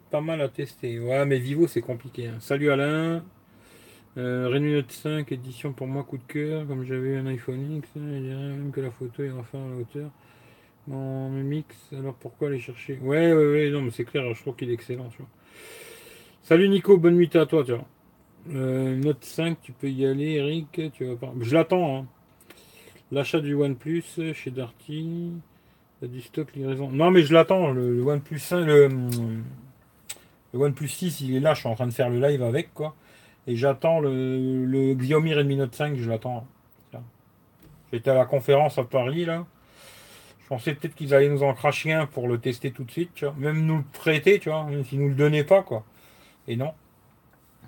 pas 0.09 0.21
mal 0.21 0.41
à 0.41 0.49
tester. 0.49 0.99
Ouais, 0.99 1.27
mais 1.27 1.37
Vivo, 1.37 1.67
c'est 1.67 1.81
compliqué. 1.81 2.25
Hein. 2.25 2.37
Salut 2.39 2.71
Alain. 2.71 3.23
Euh, 4.17 4.59
Note 4.59 4.91
5, 4.91 5.31
édition 5.31 5.73
pour 5.73 5.85
moi, 5.85 6.01
coup 6.01 6.17
de 6.17 6.23
cœur. 6.23 6.65
Comme 6.65 6.85
j'avais 6.85 7.17
un 7.17 7.27
iPhone 7.27 7.77
X, 7.77 7.87
je 7.95 7.99
dirais 7.99 8.47
même 8.47 8.71
que 8.71 8.81
la 8.81 8.89
photo 8.89 9.21
est 9.21 9.29
enfin 9.29 9.63
à 9.63 9.69
la 9.69 9.75
hauteur. 9.75 10.09
Mon 10.87 11.29
mix, 11.29 11.75
alors 11.97 12.15
pourquoi 12.15 12.49
aller 12.49 12.59
chercher? 12.59 12.99
Ouais, 13.01 13.33
ouais, 13.33 13.51
ouais, 13.51 13.69
non, 13.69 13.81
mais 13.81 13.91
c'est 13.91 14.03
clair, 14.03 14.33
je 14.33 14.41
trouve 14.41 14.55
qu'il 14.55 14.69
est 14.69 14.73
excellent, 14.73 15.07
tu 15.09 15.17
vois. 15.17 15.27
Salut 16.41 16.67
Nico, 16.67 16.97
bonne 16.97 17.15
nuit 17.15 17.29
à 17.35 17.45
toi, 17.45 17.63
tu 17.63 17.71
vois. 17.71 17.85
Euh, 18.53 18.97
Note 18.97 19.23
5, 19.23 19.57
tu 19.61 19.71
peux 19.71 19.89
y 19.89 20.05
aller, 20.05 20.33
Eric. 20.33 20.91
Tu 20.93 21.05
vas 21.05 21.15
pas... 21.15 21.33
Je 21.39 21.53
l'attends. 21.53 21.99
Hein. 21.99 22.05
L'achat 23.13 23.39
du 23.39 23.53
OnePlus 23.53 24.03
chez 24.33 24.51
Darty. 24.51 25.31
du 26.01 26.21
stock 26.21 26.53
livraison. 26.53 26.89
Non, 26.91 27.11
mais 27.11 27.21
je 27.21 27.33
l'attends. 27.33 27.71
Le, 27.71 28.01
OnePlus 28.03 28.39
5, 28.39 28.65
le, 28.65 28.89
OnePlus 30.53 30.89
6, 30.89 31.21
il 31.21 31.35
est 31.37 31.39
là. 31.39 31.53
Je 31.53 31.61
suis 31.61 31.69
en 31.69 31.75
train 31.75 31.87
de 31.87 31.93
faire 31.93 32.09
le 32.09 32.19
live 32.19 32.43
avec. 32.43 32.73
quoi. 32.73 32.93
Et 33.47 33.55
j'attends 33.55 34.01
le, 34.01 34.65
le 34.65 34.93
Xiaomi 34.95 35.33
Redmi 35.33 35.55
Note 35.55 35.73
5. 35.75 35.95
Je 35.95 36.09
l'attends. 36.09 36.45
J'étais 37.93 38.09
à 38.09 38.15
la 38.15 38.25
conférence 38.25 38.77
à 38.77 38.83
Paris. 38.83 39.25
là. 39.25 39.45
Je 40.43 40.47
pensais 40.49 40.75
peut-être 40.75 40.95
qu'ils 40.95 41.13
allaient 41.13 41.29
nous 41.29 41.43
en 41.43 41.53
cracher 41.53 41.93
un 41.93 42.05
pour 42.05 42.27
le 42.27 42.37
tester 42.39 42.71
tout 42.71 42.83
de 42.83 42.91
suite. 42.91 43.11
Tu 43.15 43.25
vois. 43.25 43.33
Même 43.37 43.65
nous 43.65 43.77
le 43.77 43.83
prêter. 43.93 44.39
Tu 44.39 44.49
vois. 44.49 44.65
Même 44.65 44.83
s'ils 44.85 44.99
nous 44.99 45.09
le 45.09 45.15
donnaient 45.15 45.43
pas. 45.43 45.63
quoi. 45.63 45.83
Et 46.47 46.55
non. 46.55 46.73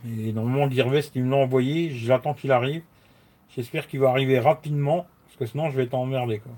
Et 0.05 0.33
normalement, 0.33 0.69
Gearbest, 0.69 1.15
il 1.15 1.23
me 1.23 1.31
l'a 1.31 1.37
envoyé. 1.37 1.91
J'attends 1.91 2.33
qu'il 2.33 2.51
arrive. 2.51 2.83
J'espère 3.55 3.87
qu'il 3.87 3.99
va 3.99 4.09
arriver 4.09 4.39
rapidement. 4.39 5.07
Parce 5.25 5.37
que 5.37 5.45
sinon, 5.45 5.69
je 5.71 5.77
vais 5.77 5.83
être 5.83 5.93
emmerdé. 5.95 6.39
Quoi. 6.39 6.51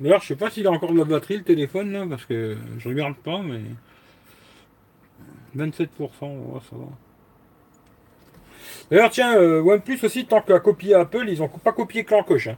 D'ailleurs, 0.00 0.22
je 0.22 0.28
sais 0.28 0.36
pas 0.36 0.50
s'il 0.50 0.66
a 0.66 0.70
encore 0.70 0.92
de 0.92 0.98
la 0.98 1.04
batterie 1.04 1.38
le 1.38 1.42
téléphone 1.42 1.90
là, 1.92 2.06
parce 2.08 2.24
que 2.24 2.56
je 2.78 2.88
regarde 2.88 3.16
pas, 3.16 3.42
mais 3.42 3.60
27%, 5.56 5.88
ça 6.20 6.76
va. 6.76 6.86
D'ailleurs, 8.90 9.10
tiens, 9.10 9.36
euh, 9.36 9.62
OnePlus 9.62 9.98
aussi, 10.02 10.24
tant 10.24 10.40
qu'à 10.40 10.60
copier 10.60 10.94
Apple, 10.94 11.26
ils 11.28 11.38
n'ont 11.40 11.48
pas 11.48 11.72
copié 11.72 12.04
que 12.04 12.14
l'encoche. 12.14 12.48
Hein. 12.48 12.56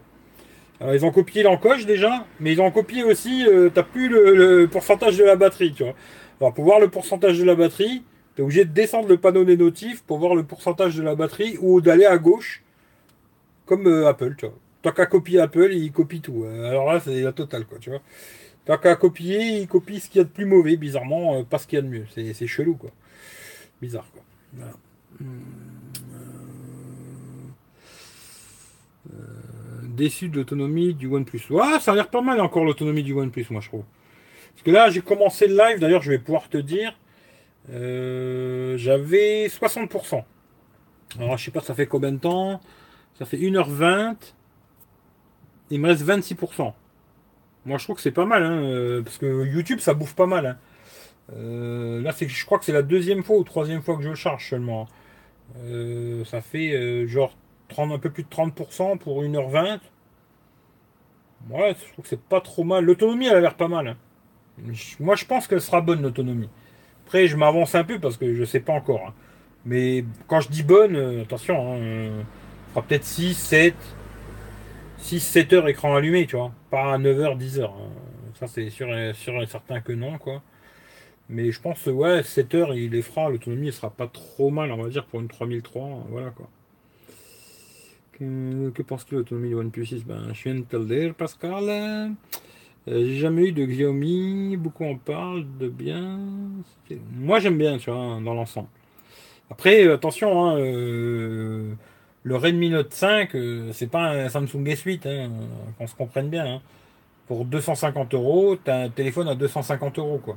ils 0.93 1.05
ont 1.05 1.11
copié 1.11 1.43
l'encoche 1.43 1.87
déjà, 1.87 2.25
mais 2.39 2.53
ils 2.53 2.61
ont 2.61 2.71
copié 2.71 3.03
aussi, 3.03 3.45
tu 3.47 3.71
t'as 3.73 3.83
plus 3.83 4.09
le, 4.09 4.69
pourcentage 4.71 5.17
de 5.17 5.25
la 5.25 5.37
batterie, 5.37 5.73
tu 5.73 5.85
vois. 5.85 5.95
Alors, 6.41 6.55
pour 6.55 6.65
voir 6.65 6.81
le 6.81 6.89
pourcentage 6.89 7.39
de 7.39 7.45
la 7.45 7.55
batterie, 7.55 8.03
tu 8.35 8.43
es 8.43 8.45
obligé 8.45 8.65
de 8.65 8.73
descendre 8.73 9.09
le 9.09 9.19
panneau 9.19 9.45
des 9.45 9.57
notifs 9.57 10.03
pour 10.03 10.19
voir 10.19 10.35
le 10.35 10.45
pourcentage 10.45 10.97
de 10.97 11.03
la 11.03 11.15
batterie 11.15 11.59
ou 11.61 11.81
d'aller 11.81 12.07
à 12.07 12.17
gauche, 12.19 12.63
comme 13.67 13.87
Apple, 14.05 14.35
tu 14.39 14.47
vois. 14.47 14.55
Tant 14.83 14.93
qu'à 14.93 15.07
copier 15.07 15.41
Apple, 15.41 15.71
il 15.73 15.93
copie 15.93 16.23
tout. 16.23 16.47
Alors 16.65 16.91
là, 16.91 17.01
c'est 17.01 17.21
la 17.21 17.33
totale, 17.33 17.67
quoi, 17.67 17.79
tu 17.79 17.91
vois. 17.91 18.01
Tant 18.65 18.79
qu'à 18.79 18.97
copier, 18.97 19.61
il 19.61 19.69
copie 19.69 20.01
ce 20.01 20.09
qu'il 20.09 20.19
y 20.19 20.21
a 20.21 20.25
de 20.25 20.29
plus 20.29 20.45
mauvais, 20.45 20.77
bizarrement, 20.77 21.37
euh, 21.37 21.43
pas 21.43 21.59
ce 21.59 21.67
qu'il 21.67 21.77
y 21.77 21.79
a 21.79 21.83
de 21.83 21.89
mieux. 21.89 22.05
C'est 22.15 22.47
chelou, 22.47 22.75
quoi. 22.75 22.91
Bizarre, 23.81 24.07
quoi. 24.13 24.23
Euh, 25.21 25.25
euh, 29.13 29.17
déçu 29.85 30.29
de 30.29 30.37
l'autonomie 30.37 30.95
du 30.95 31.07
OnePlus. 31.07 31.43
Ouais, 31.51 31.81
ça 31.81 31.93
a 31.93 31.95
l'air 31.95 32.11
pas 32.11 32.21
mal 32.21 32.41
encore 32.41 32.65
l'autonomie 32.65 33.03
du 33.03 33.13
OnePlus, 33.13 33.47
moi, 33.51 33.61
je 33.61 33.69
trouve. 33.69 33.85
Parce 34.53 34.63
que 34.63 34.71
là, 34.71 34.91
j'ai 34.91 35.01
commencé 35.01 35.47
le 35.47 35.57
live, 35.57 35.79
d'ailleurs, 35.79 36.03
je 36.03 36.11
vais 36.11 36.19
pouvoir 36.19 36.49
te 36.49 36.59
dire, 36.59 36.99
j'avais 37.69 39.47
60%. 39.49 40.25
Alors, 41.19 41.39
je 41.39 41.45
sais 41.45 41.51
pas, 41.51 41.61
ça 41.61 41.75
fait 41.75 41.87
combien 41.87 42.13
de 42.13 42.19
temps? 42.19 42.61
Ça 43.19 43.25
fait 43.25 43.39
1h20 43.39 44.17
il 45.71 45.81
me 45.81 45.89
reste 45.89 46.05
26%. 46.05 46.73
Moi, 47.67 47.79
je 47.79 47.85
trouve 47.85 47.97
que 47.97 48.03
c'est 48.03 48.11
pas 48.11 48.25
mal, 48.25 48.43
hein, 48.43 48.63
euh, 48.65 49.03
parce 49.03 49.19
que 49.19 49.45
YouTube, 49.47 49.81
ça 49.81 49.95
bouffe 49.95 50.15
pas 50.15 50.27
mal. 50.27 50.47
Hein. 50.47 50.57
Euh, 51.35 52.01
là, 52.03 52.13
c'est, 52.13 52.29
je 52.29 52.47
crois 52.47 52.59
que 52.59 52.65
c'est 52.65 52.73
la 52.73 52.83
deuxième 52.83 53.23
fois 53.23 53.37
ou 53.37 53.45
troisième 53.45 53.83
fois 53.83 53.97
que 53.97 54.03
je 54.03 54.09
le 54.09 54.15
charge 54.15 54.49
seulement. 54.49 54.89
Euh, 55.65 56.25
ça 56.25 56.41
fait 56.41 57.07
genre 57.07 57.37
30, 57.69 57.93
un 57.93 57.99
peu 57.99 58.11
plus 58.11 58.23
de 58.23 58.29
30% 58.29 58.99
pour 58.99 59.23
1h20. 59.23 59.81
Ouais, 61.51 61.75
je 61.79 61.93
trouve 61.93 62.03
que 62.03 62.09
c'est 62.09 62.21
pas 62.21 62.41
trop 62.41 62.65
mal. 62.65 62.85
L'autonomie, 62.85 63.27
elle 63.27 63.37
a 63.37 63.41
l'air 63.41 63.55
pas 63.55 63.69
mal. 63.69 63.89
Hein. 63.89 63.97
Moi, 64.99 65.17
je 65.17 65.25
pense 65.25 65.47
qu'elle 65.47 65.61
sera 65.61 65.81
bonne, 65.81 66.03
l'autonomie. 66.03 66.49
Après, 67.07 67.27
je 67.27 67.37
m'avance 67.37 67.75
un 67.75 67.85
peu 67.85 67.99
parce 67.99 68.17
que 68.17 68.35
je 68.35 68.45
sais 68.45 68.61
pas 68.61 68.73
encore. 68.73 69.13
Mais 69.67 70.05
quand 70.27 70.41
je 70.41 70.49
dis 70.49 70.63
bonne, 70.63 70.97
attention, 71.21 71.75
hein, 71.75 72.25
fera 72.71 72.83
peut-être 72.83 73.05
6, 73.05 73.35
7. 73.35 73.75
6-7 75.03 75.55
heures 75.55 75.69
écran 75.69 75.95
allumé, 75.95 76.27
tu 76.27 76.37
vois. 76.37 76.53
Pas 76.71 76.95
à 76.95 76.99
9h, 76.99 77.39
10h. 77.39 77.65
Hein. 77.65 77.71
Ça, 78.35 78.47
c'est 78.47 78.71
sûr 78.71 78.89
sûr 79.15 79.43
et 79.43 79.47
certain 79.47 79.81
que 79.81 79.93
non, 79.93 80.19
quoi. 80.19 80.43
Mais 81.29 81.53
je 81.53 81.61
pense, 81.61 81.87
ouais, 81.87 82.23
7 82.23 82.55
heures, 82.55 82.75
il 82.75 82.91
les 82.91 83.03
fera. 83.03 83.31
L'autonomie, 83.31 83.67
ne 83.67 83.71
sera 83.71 83.91
pas 83.91 84.09
trop 84.09 84.51
mal, 84.51 84.73
on 84.73 84.83
va 84.83 84.89
dire, 84.89 85.07
pour 85.07 85.21
une 85.21 85.29
3003. 85.29 86.07
Voilà, 86.11 86.31
quoi. 86.31 86.49
Que, 88.13 88.71
que 88.71 88.83
penses-tu 88.83 89.15
de 89.15 89.21
l'autonomie 89.21 89.51
de 89.51 89.55
OnePlus 89.55 89.87
6 89.87 90.05
Ben, 90.05 90.33
je 90.33 90.45
viens 90.45 90.55
de 90.57 90.65
te 90.65 90.77
le 90.77 91.13
Pascal. 91.13 91.65
Euh, 91.69 92.09
j'ai 92.87 93.19
jamais 93.19 93.49
eu 93.49 93.53
de 93.53 93.65
Xiaomi. 93.65 94.57
Beaucoup 94.57 94.85
en 94.85 94.97
parlent 94.97 95.47
de 95.59 95.69
bien. 95.69 96.19
Moi, 97.15 97.39
j'aime 97.41 97.59
bien, 97.59 97.79
tu 97.79 97.91
vois, 97.91 98.21
dans 98.25 98.35
l'ensemble. 98.35 98.69
Après, 99.51 99.87
attention, 99.89 100.45
hein, 100.45 100.59
euh, 100.59 101.75
le 102.23 102.37
Redmi 102.37 102.71
Note 102.71 102.93
5, 102.93 103.35
euh, 103.35 103.71
c'est 103.73 103.87
pas 103.87 104.11
un 104.11 104.29
Samsung 104.29 104.65
S8, 104.65 105.09
hein, 105.09 105.31
qu'on 105.79 105.87
se 105.87 105.95
comprenne 105.95 106.29
bien. 106.29 106.47
Hein. 106.57 106.63
Pour 107.27 107.45
250 107.45 108.15
euros, 108.15 108.57
tu 108.63 108.71
as 108.71 108.83
un 108.83 108.89
téléphone 108.91 109.29
à 109.29 109.35
250 109.35 109.99
euros. 109.99 110.19
quoi. 110.19 110.37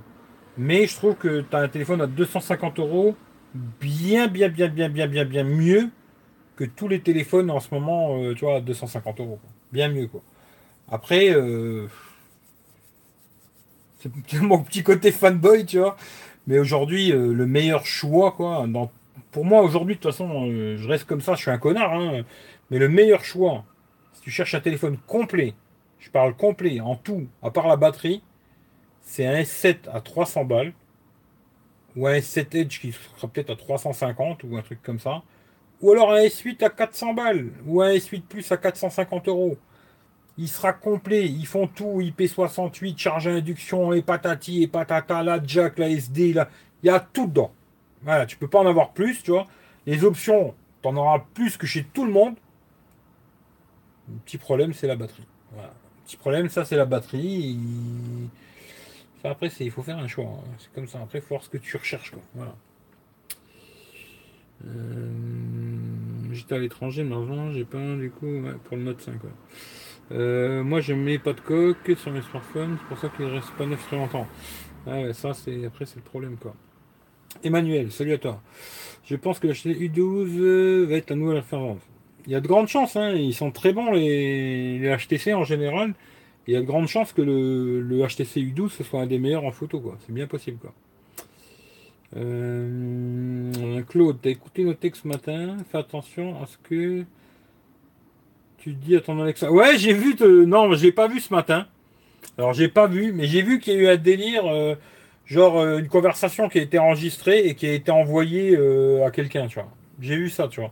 Mais 0.57 0.88
je 0.88 0.95
trouve 0.95 1.15
que 1.15 1.41
tu 1.41 1.55
as 1.55 1.60
un 1.60 1.68
téléphone 1.68 2.01
à 2.01 2.07
250 2.07 2.80
euros 2.80 3.15
bien, 3.53 4.27
bien, 4.27 4.49
bien, 4.49 4.69
bien, 4.69 4.89
bien, 4.89 5.07
bien, 5.07 5.26
bien 5.26 5.43
mieux 5.43 5.89
que 6.55 6.64
tous 6.64 6.88
les 6.88 7.01
téléphones 7.01 7.49
en 7.51 7.60
ce 7.60 7.73
moment, 7.73 8.18
euh, 8.22 8.34
tu 8.34 8.45
vois, 8.45 8.57
à 8.57 8.61
250 8.61 9.19
euros. 9.19 9.39
Bien 9.72 9.89
mieux, 9.89 10.07
quoi. 10.07 10.22
Après, 10.89 11.34
euh, 11.34 11.88
c'est 13.99 14.11
mon 14.41 14.64
petit 14.64 14.84
côté 14.84 15.11
fanboy, 15.11 15.65
tu 15.65 15.80
vois. 15.80 15.97
Mais 16.47 16.60
aujourd'hui, 16.60 17.10
le 17.10 17.45
meilleur 17.45 17.85
choix, 17.85 18.34
quoi, 18.34 18.68
dans 18.68 18.91
pour 19.31 19.45
moi, 19.45 19.61
aujourd'hui, 19.61 19.95
de 19.95 19.99
toute 19.99 20.11
façon, 20.11 20.48
euh, 20.49 20.77
je 20.77 20.88
reste 20.88 21.06
comme 21.06 21.22
ça, 21.22 21.35
je 21.35 21.41
suis 21.41 21.52
un 21.52 21.57
connard. 21.57 21.94
Hein. 21.94 22.23
mais 22.69 22.80
le 22.80 22.90
meilleur 22.90 23.23
choix, 23.23 23.65
si 24.14 24.22
tu 24.22 24.31
cherches 24.31 24.56
un 24.56 24.60
téléphone 24.60 24.98
complet, 25.07 25.53
je 25.99 26.10
parle 26.10 26.35
complet, 26.35 26.80
en 26.80 26.95
tout, 26.95 27.27
à 27.41 27.52
part 27.52 27.68
la 27.68 27.77
batterie, 27.77 28.22
c'est 29.02 29.26
un 29.26 29.41
S7 29.41 29.90
à 29.91 30.02
300 30.02 30.45
balles, 30.45 30.73
ou 31.95 32.07
un 32.07 32.14
S7 32.14 32.57
Edge 32.57 32.80
qui 32.80 32.91
sera 32.91 33.27
peut-être 33.27 33.52
à 33.52 33.56
350, 33.56 34.44
ou 34.44 34.57
un 34.57 34.61
truc 34.61 34.81
comme 34.81 34.99
ça, 34.99 35.23
ou 35.81 35.91
alors 35.91 36.11
un 36.11 36.22
S8 36.22 36.64
à 36.64 36.69
400 36.69 37.14
balles, 37.14 37.49
ou 37.65 37.81
un 37.81 37.91
S8 37.91 38.22
Plus 38.23 38.52
à 38.52 38.57
450 38.57 39.27
euros. 39.27 39.57
Il 40.38 40.48
sera 40.48 40.73
complet, 40.73 41.26
ils 41.26 41.45
font 41.45 41.68
tout, 41.68 42.02
IP68, 42.02 42.98
charge 42.98 43.27
à 43.27 43.31
induction, 43.31 43.94
et 43.94 44.02
patati, 44.02 44.64
et 44.64 44.68
patata, 44.68 45.22
la 45.23 45.40
jack, 45.44 45.77
la 45.77 45.90
SD, 45.90 46.30
il 46.30 46.45
y 46.84 46.90
a 46.90 46.99
tout 46.99 47.27
dedans. 47.27 47.52
Voilà, 48.04 48.26
tu 48.26 48.38
peux 48.38 48.48
pas 48.48 48.60
en 48.60 48.68
avoir 48.68 48.92
plus, 48.92 49.24
tu 49.24 49.32
vois. 49.32 49.48
Les 49.86 50.04
options, 50.04 50.54
tu 50.82 50.88
en 50.88 50.96
auras 50.96 51.20
plus 51.34 51.58
que 51.58 51.66
chez 51.66 51.84
tout 51.84 52.06
le 52.06 52.12
monde. 52.12 52.36
Le 54.10 54.16
petit 54.26 54.38
problème, 54.38 54.74
c'est 54.74 54.88
la 54.88 54.96
batterie. 54.96 55.26
Voilà. 55.54 55.74
petit 56.06 56.18
problème, 56.18 56.50
ça, 56.50 56.66
c'est 56.66 56.76
la 56.76 56.86
batterie. 56.86 57.58
Ça, 59.22 59.30
après, 59.30 59.48
il 59.60 59.72
faut 59.72 59.84
faire 59.84 59.98
un 59.98 60.08
choix. 60.08 60.26
Hein. 60.26 60.50
C'est 60.58 60.74
comme 60.74 60.88
ça. 60.88 61.00
Après, 61.02 61.20
il 61.20 61.22
faut 61.22 61.30
voir 61.30 61.44
ce 61.44 61.50
que 61.50 61.58
tu 61.58 61.78
recherches. 61.78 62.12
Quoi. 62.12 62.22
Voilà. 62.36 62.56
Euh, 64.66 65.12
j'étais 66.32 66.56
à 66.56 66.60
l'étranger, 66.60 67.04
mais 67.04 67.16
avant, 67.16 67.52
j'ai 67.52 67.66
pas 67.66 67.96
du 67.96 68.12
coup 68.12 68.44
pour 68.66 68.78
le 68.78 68.84
Note 68.84 69.02
5. 69.02 69.16
Euh, 70.12 70.64
moi, 70.64 70.82
je 70.82 70.94
mets 70.94 71.20
pas 71.20 71.34
de 71.34 71.40
coque 71.40 71.92
sur 71.98 72.12
mes 72.12 72.22
smartphones, 72.22 72.78
c'est 72.80 72.88
pour 72.88 72.98
ça 72.98 73.10
qu'il 73.10 73.26
reste 73.26 73.52
pas 73.52 73.66
neuf 73.66 73.86
très 73.88 73.96
longtemps. 73.98 74.28
ça, 75.14 75.34
c'est 75.34 75.66
après, 75.66 75.86
c'est 75.86 75.98
le 75.98 76.02
problème. 76.02 76.38
quoi. 76.38 76.54
Emmanuel, 77.44 77.91
salut 77.91 78.14
à 78.14 78.18
toi. 78.18 78.41
Je 79.06 79.15
pense 79.15 79.40
que 79.40 79.48
l'HTC 79.48 79.90
U12 79.90 80.40
euh, 80.40 80.86
va 80.90 80.95
être 80.95 81.10
la 81.10 81.15
nouvelle 81.15 81.38
référence. 81.38 81.80
Il 82.26 82.32
y 82.32 82.36
a 82.36 82.41
de 82.41 82.48
grandes 82.48 82.70
chances, 82.70 82.95
hein. 82.95 83.11
ils 83.11 83.34
sont 83.34 83.52
très 83.52 83.74
bons 83.74 83.91
les, 83.91 84.95
HTC 84.98 85.34
en 85.34 85.44
général. 85.44 85.94
Il 86.48 86.53
y 86.53 86.57
a 86.57 86.61
de 86.61 86.65
grandes 86.65 86.88
chances 86.88 87.11
que 87.11 87.22
le, 87.22 88.07
HTC 88.07 88.41
U12 88.41 88.70
ce 88.70 88.84
soit 88.84 89.02
un 89.02 89.07
des 89.07 89.20
meilleurs 89.20 89.44
en 89.44 89.52
photo, 89.52 89.80
quoi. 89.80 89.98
C'est 90.06 90.14
bien 90.14 90.28
possible, 90.28 90.57
quoi. 90.57 90.74
Euh, 92.15 93.82
Claude, 93.90 94.20
t'as 94.22 94.30
écouté 94.30 94.64
nos 94.64 94.74
textes 94.74 95.03
ce 95.03 95.07
matin. 95.07 95.57
Fais 95.72 95.80
attention 95.80 96.41
à 96.41 96.45
ce 96.45 96.57
que 96.57 97.03
tu 98.60 98.74
dis 98.74 98.95
à 98.95 99.02
ton 99.02 99.20
Alexa. 99.22 99.52
Ouais, 99.52 99.78
j'ai 99.78 99.94
vu. 99.94 100.15
Non, 100.22 100.74
je 100.74 100.84
l'ai 100.84 100.91
pas 100.91 101.07
vu 101.07 101.20
ce 101.20 101.34
matin. 101.34 101.68
Alors 102.38 102.53
j'ai 102.53 102.68
pas 102.68 102.88
vu, 102.88 103.11
mais 103.11 103.26
j'ai 103.26 103.41
vu 103.41 103.60
qu'il 103.60 103.74
y 103.74 103.78
a 103.78 103.80
eu 103.80 103.88
un 103.88 103.98
délire. 103.98 104.45
Euh, 104.45 104.76
genre 105.26 105.60
euh, 105.60 105.80
une 105.80 105.88
conversation 105.88 106.50
qui 106.50 106.60
a 106.60 106.62
été 106.62 106.80
enregistrée 106.80 107.48
et 107.48 107.56
qui 107.56 107.68
a 107.68 107.74
été 107.74 107.91
envoyée 107.91 108.56
euh, 108.58 109.06
à 109.06 109.12
quelqu'un, 109.12 109.48
tu 109.48 109.56
vois. 109.56 109.70
J'ai 110.00 110.16
vu 110.16 110.30
ça, 110.30 110.48
tu 110.48 110.60
vois. 110.60 110.72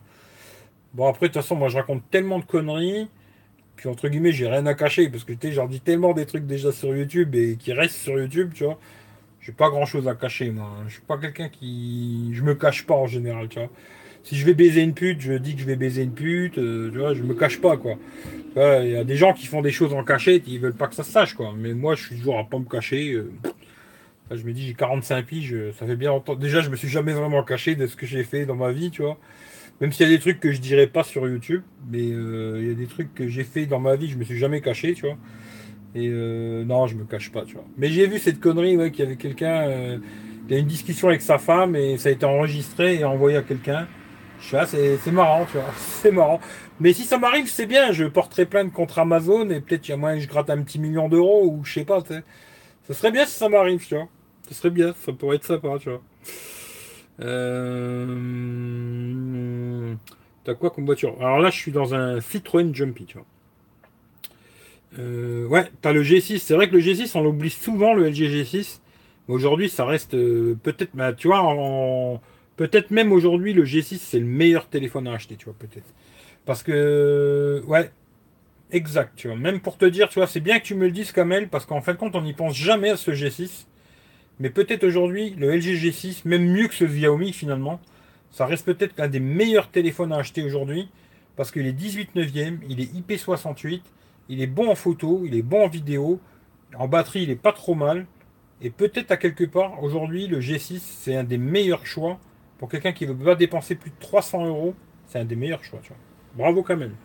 Bon, 0.93 1.07
après, 1.07 1.27
de 1.27 1.33
toute 1.33 1.41
façon, 1.41 1.55
moi, 1.55 1.69
je 1.69 1.77
raconte 1.77 2.03
tellement 2.09 2.39
de 2.39 2.45
conneries. 2.45 3.07
Puis, 3.75 3.87
entre 3.87 4.09
guillemets, 4.09 4.31
j'ai 4.31 4.47
rien 4.47 4.65
à 4.65 4.73
cacher. 4.73 5.09
Parce 5.09 5.23
que, 5.23 5.33
tu 5.33 5.47
sais, 5.47 5.53
j'en 5.53 5.67
dis 5.67 5.79
tellement 5.79 6.13
des 6.13 6.25
trucs 6.25 6.45
déjà 6.45 6.71
sur 6.71 6.95
YouTube 6.95 7.33
et 7.35 7.55
qui 7.55 7.71
restent 7.73 7.97
sur 7.97 8.19
YouTube, 8.19 8.51
tu 8.53 8.65
vois. 8.65 8.77
J'ai 9.39 9.53
pas 9.53 9.69
grand 9.69 9.85
chose 9.85 10.07
à 10.07 10.15
cacher, 10.15 10.51
moi. 10.51 10.69
Je 10.87 10.93
suis 10.93 11.01
pas 11.01 11.17
quelqu'un 11.17 11.49
qui. 11.49 12.31
Je 12.33 12.43
me 12.43 12.53
cache 12.53 12.85
pas 12.85 12.93
en 12.93 13.07
général, 13.07 13.47
tu 13.47 13.59
vois. 13.59 13.69
Si 14.23 14.35
je 14.35 14.45
vais 14.45 14.53
baiser 14.53 14.81
une 14.81 14.93
pute, 14.93 15.19
je 15.19 15.33
dis 15.33 15.55
que 15.55 15.61
je 15.61 15.65
vais 15.65 15.75
baiser 15.75 16.03
une 16.03 16.13
pute, 16.13 16.59
euh, 16.59 16.91
tu 16.91 16.99
vois, 16.99 17.15
je 17.15 17.23
me 17.23 17.33
cache 17.33 17.59
pas, 17.59 17.75
quoi. 17.75 17.95
Il 18.55 18.91
y 18.91 18.95
a 18.95 19.03
des 19.03 19.15
gens 19.15 19.33
qui 19.33 19.47
font 19.47 19.63
des 19.63 19.71
choses 19.71 19.93
en 19.93 20.03
cachette, 20.03 20.43
ils 20.45 20.59
veulent 20.59 20.75
pas 20.75 20.87
que 20.87 20.93
ça 20.93 21.03
se 21.03 21.11
sache, 21.11 21.33
quoi. 21.33 21.53
Mais 21.57 21.73
moi, 21.73 21.95
je 21.95 22.05
suis 22.05 22.17
toujours 22.17 22.37
à 22.37 22.43
pas 22.43 22.59
me 22.59 22.65
cacher 22.65 23.17
je 24.35 24.43
me 24.45 24.53
dis, 24.53 24.65
j'ai 24.67 24.73
45 24.73 25.25
piges, 25.25 25.55
ça 25.77 25.85
fait 25.85 25.95
bien 25.95 26.09
longtemps. 26.09 26.35
Déjà, 26.35 26.61
je 26.61 26.69
me 26.69 26.75
suis 26.75 26.87
jamais 26.87 27.13
vraiment 27.13 27.43
caché 27.43 27.75
de 27.75 27.87
ce 27.87 27.95
que 27.95 28.05
j'ai 28.05 28.23
fait 28.23 28.45
dans 28.45 28.55
ma 28.55 28.71
vie, 28.71 28.91
tu 28.91 29.01
vois. 29.01 29.17
Même 29.81 29.91
s'il 29.91 30.07
y 30.07 30.13
a 30.13 30.15
des 30.15 30.19
trucs 30.19 30.39
que 30.39 30.51
je 30.51 30.61
dirais 30.61 30.85
pas 30.85 31.03
sur 31.03 31.27
YouTube, 31.27 31.63
mais 31.89 32.11
euh, 32.11 32.59
il 32.61 32.67
y 32.67 32.71
a 32.71 32.75
des 32.75 32.85
trucs 32.85 33.15
que 33.15 33.27
j'ai 33.27 33.43
fait 33.43 33.65
dans 33.65 33.79
ma 33.79 33.95
vie, 33.95 34.09
je 34.09 34.15
me 34.15 34.23
suis 34.23 34.37
jamais 34.37 34.61
caché, 34.61 34.93
tu 34.93 35.07
vois. 35.07 35.17
Et 35.95 36.07
euh, 36.07 36.63
non, 36.63 36.85
je 36.85 36.95
me 36.95 37.03
cache 37.03 37.31
pas, 37.31 37.43
tu 37.45 37.55
vois. 37.55 37.65
Mais 37.77 37.87
j'ai 37.87 38.05
vu 38.05 38.19
cette 38.19 38.39
connerie, 38.39 38.77
ouais, 38.77 38.91
qu'il 38.91 39.03
y 39.03 39.07
avait 39.07 39.17
quelqu'un, 39.17 39.67
euh, 39.67 39.97
il 40.47 40.53
a 40.53 40.59
une 40.59 40.67
discussion 40.67 41.07
avec 41.07 41.23
sa 41.23 41.39
femme 41.39 41.75
et 41.75 41.97
ça 41.97 42.09
a 42.09 42.11
été 42.11 42.27
enregistré 42.27 42.99
et 42.99 43.05
envoyé 43.05 43.37
à 43.37 43.41
quelqu'un. 43.41 43.87
Je 44.39 44.45
suis 44.47 44.55
là, 44.55 44.67
c'est 44.67 45.11
marrant, 45.11 45.45
tu 45.45 45.57
vois. 45.57 45.69
C'est 45.77 46.11
marrant. 46.11 46.39
Mais 46.79 46.93
si 46.93 47.03
ça 47.03 47.17
m'arrive, 47.17 47.47
c'est 47.47 47.67
bien. 47.67 47.91
Je 47.91 48.05
porterai 48.05 48.45
plainte 48.45 48.73
contre 48.73 48.99
Amazon 48.99 49.49
et 49.49 49.61
peut-être 49.61 49.87
il 49.87 49.91
y 49.91 49.93
a 49.93 49.97
moyen 49.97 50.17
que 50.17 50.23
je 50.23 50.27
gratte 50.27 50.49
un 50.49 50.61
petit 50.63 50.79
million 50.79 51.09
d'euros 51.09 51.45
ou 51.45 51.63
je 51.63 51.73
sais 51.73 51.85
pas, 51.85 52.01
tu 52.01 52.13
sais. 52.13 52.23
Ça 52.87 52.93
serait 52.93 53.11
bien 53.11 53.25
si 53.25 53.35
ça 53.35 53.49
m'arrive, 53.49 53.85
tu 53.85 53.95
vois. 53.95 54.07
Ce 54.51 54.57
serait 54.57 54.69
bien, 54.69 54.93
ça 54.97 55.13
pourrait 55.13 55.37
être 55.37 55.45
sympa, 55.45 55.77
tu 55.79 55.89
vois. 55.89 56.01
Euh... 57.21 58.05
T'as 60.43 60.55
quoi 60.55 60.71
comme 60.71 60.85
voiture? 60.85 61.15
Alors 61.21 61.39
là, 61.39 61.49
je 61.49 61.55
suis 61.55 61.71
dans 61.71 61.95
un 61.95 62.19
Citroën 62.19 62.75
Jumpy, 62.75 63.05
tu 63.05 63.17
vois. 63.17 63.25
Euh, 64.99 65.47
ouais, 65.47 65.71
t'as 65.81 65.93
le 65.93 66.03
G6. 66.03 66.39
C'est 66.39 66.53
vrai 66.53 66.67
que 66.69 66.75
le 66.75 66.81
G6, 66.81 67.17
on 67.17 67.21
l'oublie 67.23 67.49
souvent, 67.49 67.93
le 67.93 68.09
LG 68.09 68.27
G6. 68.27 68.81
Aujourd'hui, 69.29 69.69
ça 69.69 69.85
reste 69.85 70.15
euh, 70.15 70.57
peut-être, 70.61 70.91
bah, 70.95 71.13
tu 71.13 71.29
vois, 71.29 72.19
peut-être 72.57 72.91
même 72.91 73.13
aujourd'hui, 73.13 73.53
le 73.53 73.63
G6, 73.63 73.99
c'est 73.99 74.19
le 74.19 74.25
meilleur 74.25 74.67
téléphone 74.67 75.07
à 75.07 75.13
acheter, 75.13 75.37
tu 75.37 75.45
vois, 75.45 75.55
peut-être. 75.57 75.87
Parce 76.45 76.61
que, 76.61 77.63
ouais, 77.67 77.89
exact, 78.71 79.13
tu 79.15 79.29
vois. 79.29 79.37
Même 79.37 79.61
pour 79.61 79.77
te 79.77 79.85
dire, 79.85 80.09
tu 80.09 80.19
vois, 80.19 80.27
c'est 80.27 80.41
bien 80.41 80.59
que 80.59 80.65
tu 80.65 80.75
me 80.75 80.87
le 80.87 80.91
dises, 80.91 81.13
Kamel, 81.13 81.47
parce 81.47 81.65
qu'en 81.65 81.79
fin 81.79 81.93
de 81.93 81.97
compte, 81.97 82.17
on 82.17 82.21
n'y 82.21 82.33
pense 82.33 82.57
jamais 82.57 82.89
à 82.89 82.97
ce 82.97 83.11
G6. 83.11 83.67
Mais 84.41 84.49
peut-être 84.49 84.83
aujourd'hui, 84.83 85.35
le 85.37 85.55
LG 85.55 85.75
G6, 85.75 86.23
même 86.25 86.43
mieux 86.43 86.67
que 86.67 86.73
ce 86.73 86.83
Xiaomi 86.83 87.31
finalement, 87.31 87.79
ça 88.31 88.47
reste 88.47 88.65
peut-être 88.65 88.97
l'un 88.97 89.07
des 89.07 89.19
meilleurs 89.19 89.69
téléphones 89.69 90.11
à 90.11 90.17
acheter 90.17 90.41
aujourd'hui. 90.41 90.89
Parce 91.35 91.51
qu'il 91.51 91.67
est 91.67 91.73
18 91.73 92.15
neuvième, 92.15 92.59
il 92.67 92.81
est 92.81 92.91
IP68, 92.91 93.81
il 94.29 94.41
est 94.41 94.47
bon 94.47 94.71
en 94.71 94.75
photo, 94.75 95.21
il 95.25 95.35
est 95.35 95.43
bon 95.43 95.65
en 95.65 95.67
vidéo, 95.67 96.19
en 96.75 96.87
batterie, 96.87 97.21
il 97.21 97.29
est 97.29 97.35
pas 97.35 97.53
trop 97.53 97.75
mal. 97.75 98.07
Et 98.63 98.71
peut-être 98.71 99.11
à 99.11 99.17
quelque 99.17 99.43
part, 99.43 99.83
aujourd'hui, 99.83 100.25
le 100.25 100.39
G6, 100.39 100.79
c'est 100.79 101.15
un 101.15 101.23
des 101.23 101.37
meilleurs 101.37 101.85
choix 101.85 102.19
pour 102.57 102.67
quelqu'un 102.67 102.93
qui 102.93 103.05
ne 103.05 103.13
veut 103.13 103.25
pas 103.25 103.35
dépenser 103.35 103.75
plus 103.75 103.91
de 103.91 103.95
300 103.99 104.47
euros. 104.47 104.73
C'est 105.05 105.19
un 105.19 105.25
des 105.25 105.35
meilleurs 105.35 105.63
choix. 105.63 105.81
Bravo 106.35 106.63
quand 106.63 106.77
même. 106.77 106.95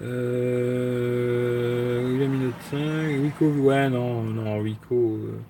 Euh, 0.00 1.42
il 2.14 2.22
a 2.22 2.28
mis 2.28 2.52
5. 2.70 3.20
Wico, 3.20 3.46
ouais, 3.46 3.90
non, 3.90 4.22
non, 4.22 4.60
Wico. 4.60 4.94
Euh. 4.94 5.40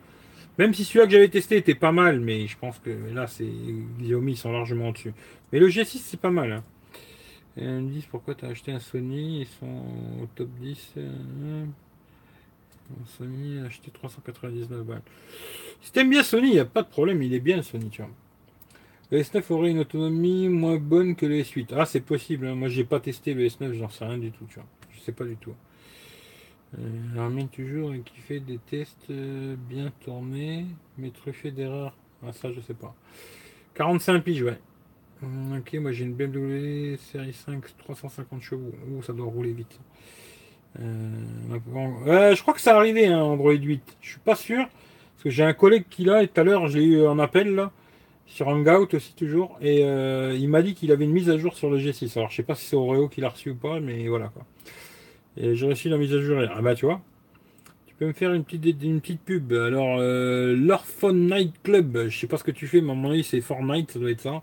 Même 0.63 0.75
si 0.75 0.85
celui-là 0.85 1.07
que 1.07 1.11
j'avais 1.11 1.29
testé 1.29 1.57
était 1.57 1.75
pas 1.75 1.91
mal, 1.91 2.21
mais 2.21 2.47
je 2.47 2.57
pense 2.57 2.79
que 2.79 2.91
là, 3.13 3.27
c'est 3.27 3.51
Xiaomi, 3.99 4.37
sont 4.37 4.53
largement 4.53 4.93
dessus. 4.93 5.13
Mais 5.53 5.59
le 5.59 5.67
G6, 5.67 5.99
c'est 5.99 6.21
pas 6.21 6.31
mal. 6.31 6.53
Hein. 6.53 6.63
Et 7.57 7.65
ils 7.65 7.69
me 7.69 7.91
disent 7.91 8.07
pourquoi 8.07 8.37
tu 8.37 8.45
acheté 8.45 8.71
un 8.71 8.79
Sony, 8.79 9.41
ils 9.41 9.47
sont 9.59 9.83
au 10.23 10.27
top 10.37 10.49
10. 10.61 10.93
Euh, 10.99 11.65
Sony 13.19 13.59
a 13.59 13.65
acheté 13.65 13.91
399 13.91 14.85
balles. 14.85 15.03
Si 15.81 15.91
t'aimes 15.91 16.11
bien 16.11 16.23
Sony, 16.23 16.51
il 16.51 16.53
n'y 16.53 16.61
a 16.61 16.65
pas 16.65 16.83
de 16.83 16.89
problème, 16.89 17.21
il 17.25 17.35
est 17.35 17.41
bien 17.41 17.61
Sony, 17.63 17.89
tu 17.91 18.01
vois. 18.01 18.13
Le 19.11 19.19
S9 19.19 19.43
aurait 19.53 19.73
une 19.73 19.81
autonomie 19.81 20.49
moins 20.49 20.77
bonne 20.77 21.17
que 21.17 21.27
le 21.27 21.41
S8. 21.41 21.75
Ah, 21.77 21.87
c'est 21.87 22.03
possible, 22.03 22.47
hein. 22.47 22.55
moi 22.55 22.69
j'ai 22.69 22.85
pas 22.85 23.01
testé 23.01 23.35
le 23.35 23.49
S9, 23.49 23.73
j'en 23.73 23.89
sais 23.89 24.05
rien 24.05 24.19
du 24.19 24.31
tout, 24.31 24.45
tu 24.49 24.55
vois. 24.55 24.69
Je 24.93 25.01
sais 25.01 25.11
pas 25.11 25.25
du 25.25 25.35
tout. 25.35 25.55
Euh, 26.79 27.19
Armin 27.19 27.47
toujours 27.47 27.93
qui 28.05 28.19
fait 28.21 28.41
des 28.41 28.59
tests 28.59 29.11
euh, 29.11 29.57
bien 29.69 29.93
tournés, 30.05 30.67
mais 30.99 31.11
truffés 31.11 31.51
d'erreurs. 31.51 31.95
Ah, 32.27 32.33
ça, 32.33 32.53
je 32.53 32.61
sais 32.61 32.75
pas. 32.75 32.95
45 33.75 34.23
piges, 34.23 34.43
ouais. 34.43 34.59
Hum, 35.23 35.59
ok, 35.59 35.75
moi 35.75 35.93
j'ai 35.93 36.05
une 36.05 36.15
BMW 36.15 36.97
série 36.97 37.33
5 37.33 37.63
350 37.79 38.43
chevaux. 38.43 38.73
Ouh, 38.91 39.03
ça 39.03 39.13
doit 39.13 39.27
rouler 39.27 39.53
vite. 39.53 39.79
Euh, 40.81 42.35
je 42.35 42.43
crois 42.43 42.55
que 42.55 42.61
ça 42.61 42.77
arrivé, 42.77 43.07
hein, 43.07 43.21
Android 43.21 43.53
8. 43.53 43.97
Je 44.01 44.11
suis 44.11 44.21
pas 44.21 44.35
sûr. 44.35 44.67
Parce 45.15 45.25
que 45.25 45.31
j'ai 45.31 45.45
un 45.45 45.53
collègue 45.53 45.85
qui 45.89 46.05
l'a 46.05 46.23
et 46.23 46.29
tout 46.29 46.41
à 46.41 46.45
l'heure 46.45 46.67
j'ai 46.67 46.83
eu 46.83 47.07
un 47.07 47.19
appel 47.19 47.55
là. 47.55 47.71
Sur 48.27 48.49
Hangout 48.49 48.95
aussi 48.95 49.15
toujours. 49.15 49.59
Et 49.61 49.85
euh, 49.85 50.35
il 50.39 50.49
m'a 50.49 50.63
dit 50.63 50.75
qu'il 50.75 50.91
avait 50.91 51.05
une 51.05 51.13
mise 51.13 51.31
à 51.31 51.39
jour 51.39 51.55
sur 51.55 51.71
le 51.71 51.79
G6. 51.79 52.19
Alors 52.19 52.31
je 52.31 52.37
sais 52.37 52.43
pas 52.43 52.55
si 52.55 52.65
c'est 52.67 52.77
Oreo 52.77 53.09
qui 53.09 53.21
l'a 53.21 53.29
reçu 53.29 53.51
ou 53.51 53.55
pas, 53.55 53.79
mais 53.79 54.09
voilà 54.09 54.29
quoi. 54.29 54.45
Et 55.37 55.55
j'ai 55.55 55.67
reçu 55.67 55.89
la 55.89 55.97
mise 55.99 56.15
à. 56.15 56.19
Ah 56.55 56.63
bah 56.63 56.75
tu 56.75 56.87
vois. 56.87 57.01
Tu 57.87 57.95
peux 57.95 58.07
me 58.07 58.13
faire 58.13 58.33
une 58.33 58.45
petite, 58.45 58.83
une 58.83 59.01
petite 59.01 59.23
pub. 59.23 59.53
Alors 59.53 59.97
euh, 59.99 60.57
Night 61.13 61.55
Club. 61.63 62.09
Je 62.09 62.19
sais 62.19 62.27
pas 62.27 62.37
ce 62.37 62.45
que 62.45 62.51
tu 62.51 62.67
fais, 62.67 62.81
mais 62.81 62.93
à 62.93 62.95
mon 62.95 63.11
avis 63.11 63.25
c'est 63.25 63.41
Fortnite, 63.41 63.93
ça 63.93 63.99
doit 63.99 64.11
être 64.11 64.21
ça. 64.21 64.43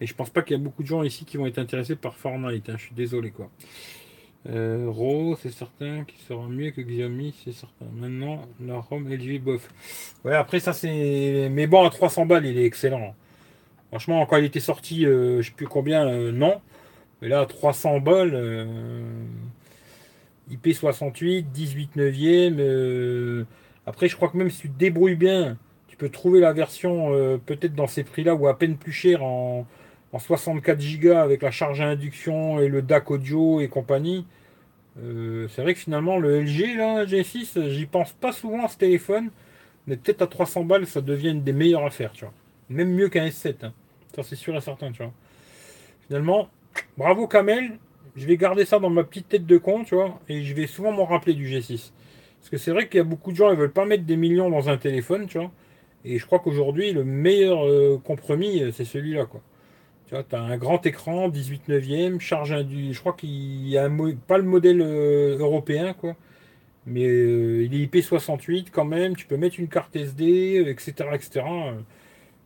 Et 0.00 0.06
je 0.06 0.14
pense 0.14 0.30
pas 0.30 0.42
qu'il 0.42 0.56
y 0.56 0.60
a 0.60 0.62
beaucoup 0.62 0.82
de 0.82 0.88
gens 0.88 1.02
ici 1.02 1.24
qui 1.24 1.36
vont 1.36 1.46
être 1.46 1.58
intéressés 1.58 1.96
par 1.96 2.16
Fortnite. 2.16 2.68
Hein. 2.68 2.74
Je 2.76 2.84
suis 2.86 2.94
désolé 2.94 3.30
quoi. 3.30 3.50
Euh, 4.48 4.90
RAW, 4.90 5.36
c'est 5.40 5.52
certain 5.52 6.04
qu'il 6.04 6.18
sera 6.20 6.48
mieux 6.48 6.72
que 6.72 6.80
Xiaomi, 6.80 7.32
c'est 7.44 7.52
certain. 7.52 7.86
Maintenant, 7.94 8.42
la 8.60 8.78
ROM 8.78 9.08
LG 9.08 9.40
bof. 9.40 9.68
Ouais, 10.24 10.34
après 10.34 10.58
ça 10.60 10.72
c'est. 10.72 11.48
Mais 11.50 11.66
bon, 11.66 11.84
à 11.84 11.90
300 11.90 12.26
balles, 12.26 12.46
il 12.46 12.58
est 12.58 12.64
excellent. 12.64 13.14
Franchement, 13.88 14.26
quand 14.26 14.38
il 14.38 14.44
était 14.44 14.60
sorti, 14.60 15.06
euh, 15.06 15.42
je 15.42 15.48
sais 15.48 15.54
plus 15.54 15.68
combien, 15.68 16.08
euh, 16.08 16.32
non. 16.32 16.60
Mais 17.20 17.28
là, 17.28 17.46
300 17.46 18.00
balles, 18.00 18.34
IP68, 20.52 21.44
18 21.52 21.96
neuvième. 21.96 23.46
après, 23.86 24.08
je 24.08 24.16
crois 24.16 24.28
que 24.28 24.36
même 24.36 24.50
si 24.50 24.62
tu 24.62 24.68
débrouilles 24.68 25.16
bien, 25.16 25.56
tu 25.88 25.96
peux 25.96 26.08
trouver 26.08 26.40
la 26.40 26.52
version 26.52 27.10
peut-être 27.46 27.74
dans 27.74 27.86
ces 27.86 28.04
prix-là 28.04 28.34
ou 28.34 28.48
à 28.48 28.58
peine 28.58 28.76
plus 28.76 28.92
cher 28.92 29.22
en 29.22 29.66
en 30.12 30.18
64 30.18 30.78
Go 31.00 31.12
avec 31.12 31.42
la 31.42 31.50
charge 31.50 31.80
à 31.80 31.86
induction 31.86 32.60
et 32.60 32.68
le 32.68 32.82
DAC 32.82 33.10
audio 33.10 33.60
et 33.60 33.68
compagnie. 33.68 34.26
Euh, 35.02 35.48
c'est 35.48 35.62
vrai 35.62 35.72
que 35.72 35.80
finalement 35.80 36.18
le 36.18 36.42
LG 36.42 36.76
là, 36.76 37.04
G6, 37.06 37.70
j'y 37.70 37.86
pense 37.86 38.12
pas 38.12 38.32
souvent 38.32 38.66
à 38.66 38.68
ce 38.68 38.76
téléphone, 38.76 39.30
mais 39.86 39.96
peut-être 39.96 40.22
à 40.22 40.26
300 40.26 40.64
balles 40.64 40.86
ça 40.86 41.00
devient 41.00 41.30
une 41.30 41.42
des 41.42 41.54
meilleures 41.54 41.84
affaires, 41.84 42.12
tu 42.12 42.24
vois. 42.24 42.34
Même 42.68 42.92
mieux 42.92 43.08
qu'un 43.08 43.26
S7, 43.26 43.64
hein. 43.64 43.72
ça 44.14 44.22
c'est 44.22 44.36
sûr 44.36 44.54
et 44.54 44.60
certain, 44.60 44.92
tu 44.92 45.02
vois. 45.02 45.12
Finalement, 46.06 46.48
bravo 46.98 47.26
Kamel, 47.26 47.78
je 48.16 48.26
vais 48.26 48.36
garder 48.36 48.64
ça 48.64 48.78
dans 48.78 48.90
ma 48.90 49.04
petite 49.04 49.28
tête 49.28 49.46
de 49.46 49.58
con, 49.58 49.84
tu 49.84 49.94
vois, 49.94 50.20
et 50.28 50.42
je 50.42 50.54
vais 50.54 50.66
souvent 50.66 50.92
m'en 50.92 51.04
rappeler 51.04 51.34
du 51.34 51.46
G6. 51.46 51.92
Parce 52.38 52.50
que 52.50 52.56
c'est 52.56 52.72
vrai 52.72 52.88
qu'il 52.88 52.98
y 52.98 53.00
a 53.00 53.04
beaucoup 53.04 53.30
de 53.30 53.36
gens 53.36 53.50
qui 53.50 53.56
veulent 53.56 53.72
pas 53.72 53.84
mettre 53.86 54.04
des 54.04 54.16
millions 54.16 54.50
dans 54.50 54.68
un 54.68 54.76
téléphone, 54.76 55.26
tu 55.26 55.38
vois. 55.38 55.50
Et 56.04 56.18
je 56.18 56.26
crois 56.26 56.40
qu'aujourd'hui, 56.40 56.92
le 56.92 57.04
meilleur 57.04 57.64
euh, 57.64 58.00
compromis, 58.02 58.62
euh, 58.62 58.72
c'est 58.72 58.84
celui-là, 58.84 59.26
quoi. 59.26 59.40
Tu 60.08 60.16
as 60.16 60.40
un 60.40 60.56
grand 60.58 60.84
écran, 60.84 61.28
18 61.28 61.68
neuvième, 61.68 62.20
charge 62.20 62.52
induit. 62.52 62.92
Je 62.92 63.00
crois 63.00 63.14
qu'il 63.14 63.68
y 63.68 63.78
a 63.78 63.88
pas 64.26 64.36
le 64.36 64.44
modèle 64.44 64.82
euh, 64.82 65.38
européen, 65.38 65.94
quoi. 65.94 66.16
Mais 66.84 67.02
il 67.02 67.74
est 67.74 67.86
IP68 67.86 68.66
quand 68.72 68.84
même. 68.84 69.16
Tu 69.16 69.26
peux 69.26 69.36
mettre 69.36 69.60
une 69.60 69.68
carte 69.68 69.94
SD, 69.94 70.64
etc. 70.66 71.10
etc. 71.14 71.46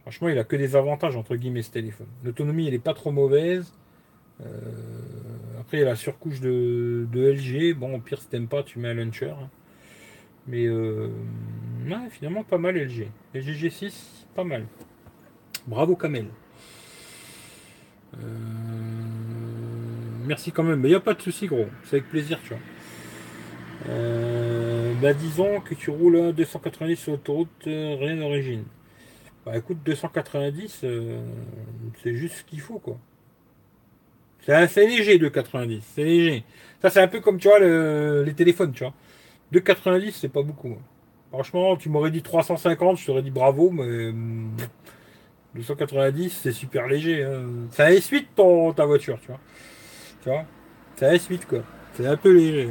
franchement, 0.03 0.29
il 0.29 0.39
a 0.39 0.45
que 0.45 0.57
des 0.57 0.77
avantages, 0.77 1.17
entre 1.17 1.37
guillemets, 1.37 1.63
ce 1.63 1.71
téléphone. 1.71 2.07
L'autonomie, 2.23 2.69
elle 2.69 2.75
est 2.75 2.79
pas 2.79 2.95
trop 2.95 3.11
mauvaise. 3.11 3.73
Euh, 4.45 4.51
après, 5.61 5.79
il 5.79 5.81
y 5.81 5.83
a 5.83 5.87
la 5.87 5.97
surcouche 5.97 6.41
de, 6.41 7.07
LG. 7.15 7.75
Bon, 7.77 7.95
au 7.95 8.01
pire, 8.01 8.21
si 8.21 8.29
t'aimes 8.29 8.49
pas, 8.49 8.63
tu 8.63 8.79
mets 8.79 8.89
un 8.89 8.95
launcher. 8.95 9.31
Hein. 9.31 9.49
Mais 10.47 10.69
finalement, 12.11 12.45
pas 12.45 12.59
mal 12.59 12.77
LG. 12.77 13.09
LG 13.35 13.67
G6, 13.67 13.93
pas 14.35 14.45
mal. 14.45 14.67
Bravo 15.67 15.97
Kamel. 15.97 16.27
Euh, 18.15 18.29
merci 20.25 20.53
quand 20.53 20.63
même. 20.63 20.81
Mais 20.81 20.89
il 20.89 20.93
n'y 20.93 20.97
a 20.97 21.01
pas 21.01 21.15
de 21.15 21.23
souci, 21.23 21.47
gros. 21.47 21.67
C'est 21.85 21.97
avec 21.97 22.09
plaisir, 22.09 22.39
tu 22.43 22.51
vois. 22.51 22.59
Euh, 23.89 24.95
bah, 25.01 25.13
disons 25.13 25.61
que 25.61 25.75
tu 25.75 25.91
roules 25.91 26.17
à 26.19 26.33
290 26.33 26.97
sur 26.97 27.13
l'autoroute, 27.13 27.49
euh, 27.67 27.97
rien 27.99 28.17
d'origine. 28.17 28.65
Bah 29.45 29.57
écoute, 29.57 29.79
290, 29.85 30.85
c'est 32.03 32.17
juste 32.17 32.37
ce 32.37 32.45
qu'il 32.45 32.61
faut, 32.61 32.81
quoi. 32.81 32.99
C'est 34.47 34.55
assez 34.55 34.87
léger, 34.87 35.19
290. 35.19 35.83
C'est 35.95 36.05
léger. 36.05 36.45
Ça, 36.81 36.89
c'est 36.89 37.01
un 37.01 37.09
peu 37.09 37.19
comme, 37.21 37.39
tu 37.39 37.49
vois, 37.49 37.59
les 37.59 38.33
téléphones, 38.35 38.73
tu 38.73 38.85
vois. 38.85 38.95
290, 39.51 40.13
c'est 40.13 40.29
pas 40.29 40.43
beaucoup. 40.43 40.69
Hein. 40.69 40.83
Franchement, 41.31 41.77
tu 41.77 41.89
m'aurais 41.89 42.13
dit 42.13 42.23
350, 42.23 42.99
je 42.99 43.07
t'aurais 43.07 43.23
dit 43.23 43.33
bravo, 43.33 43.71
mais 43.71 44.13
290, 45.55 46.41
c'est 46.43 46.53
super 46.53 46.87
léger. 46.87 47.25
Hein. 47.25 47.45
C'est 47.71 47.83
un 47.83 47.91
S8 47.91 48.27
ton, 48.37 48.73
ta 48.73 48.87
voiture, 48.87 49.19
tu 49.21 49.27
vois. 49.27 49.41
Tu 50.23 50.29
vois? 50.29 50.45
C'est 50.95 51.07
un 51.07 51.15
S8 51.15 51.47
quoi. 51.47 51.65
C'est 51.95 52.07
un 52.07 52.17
peu 52.17 52.33
léger. 52.33 52.69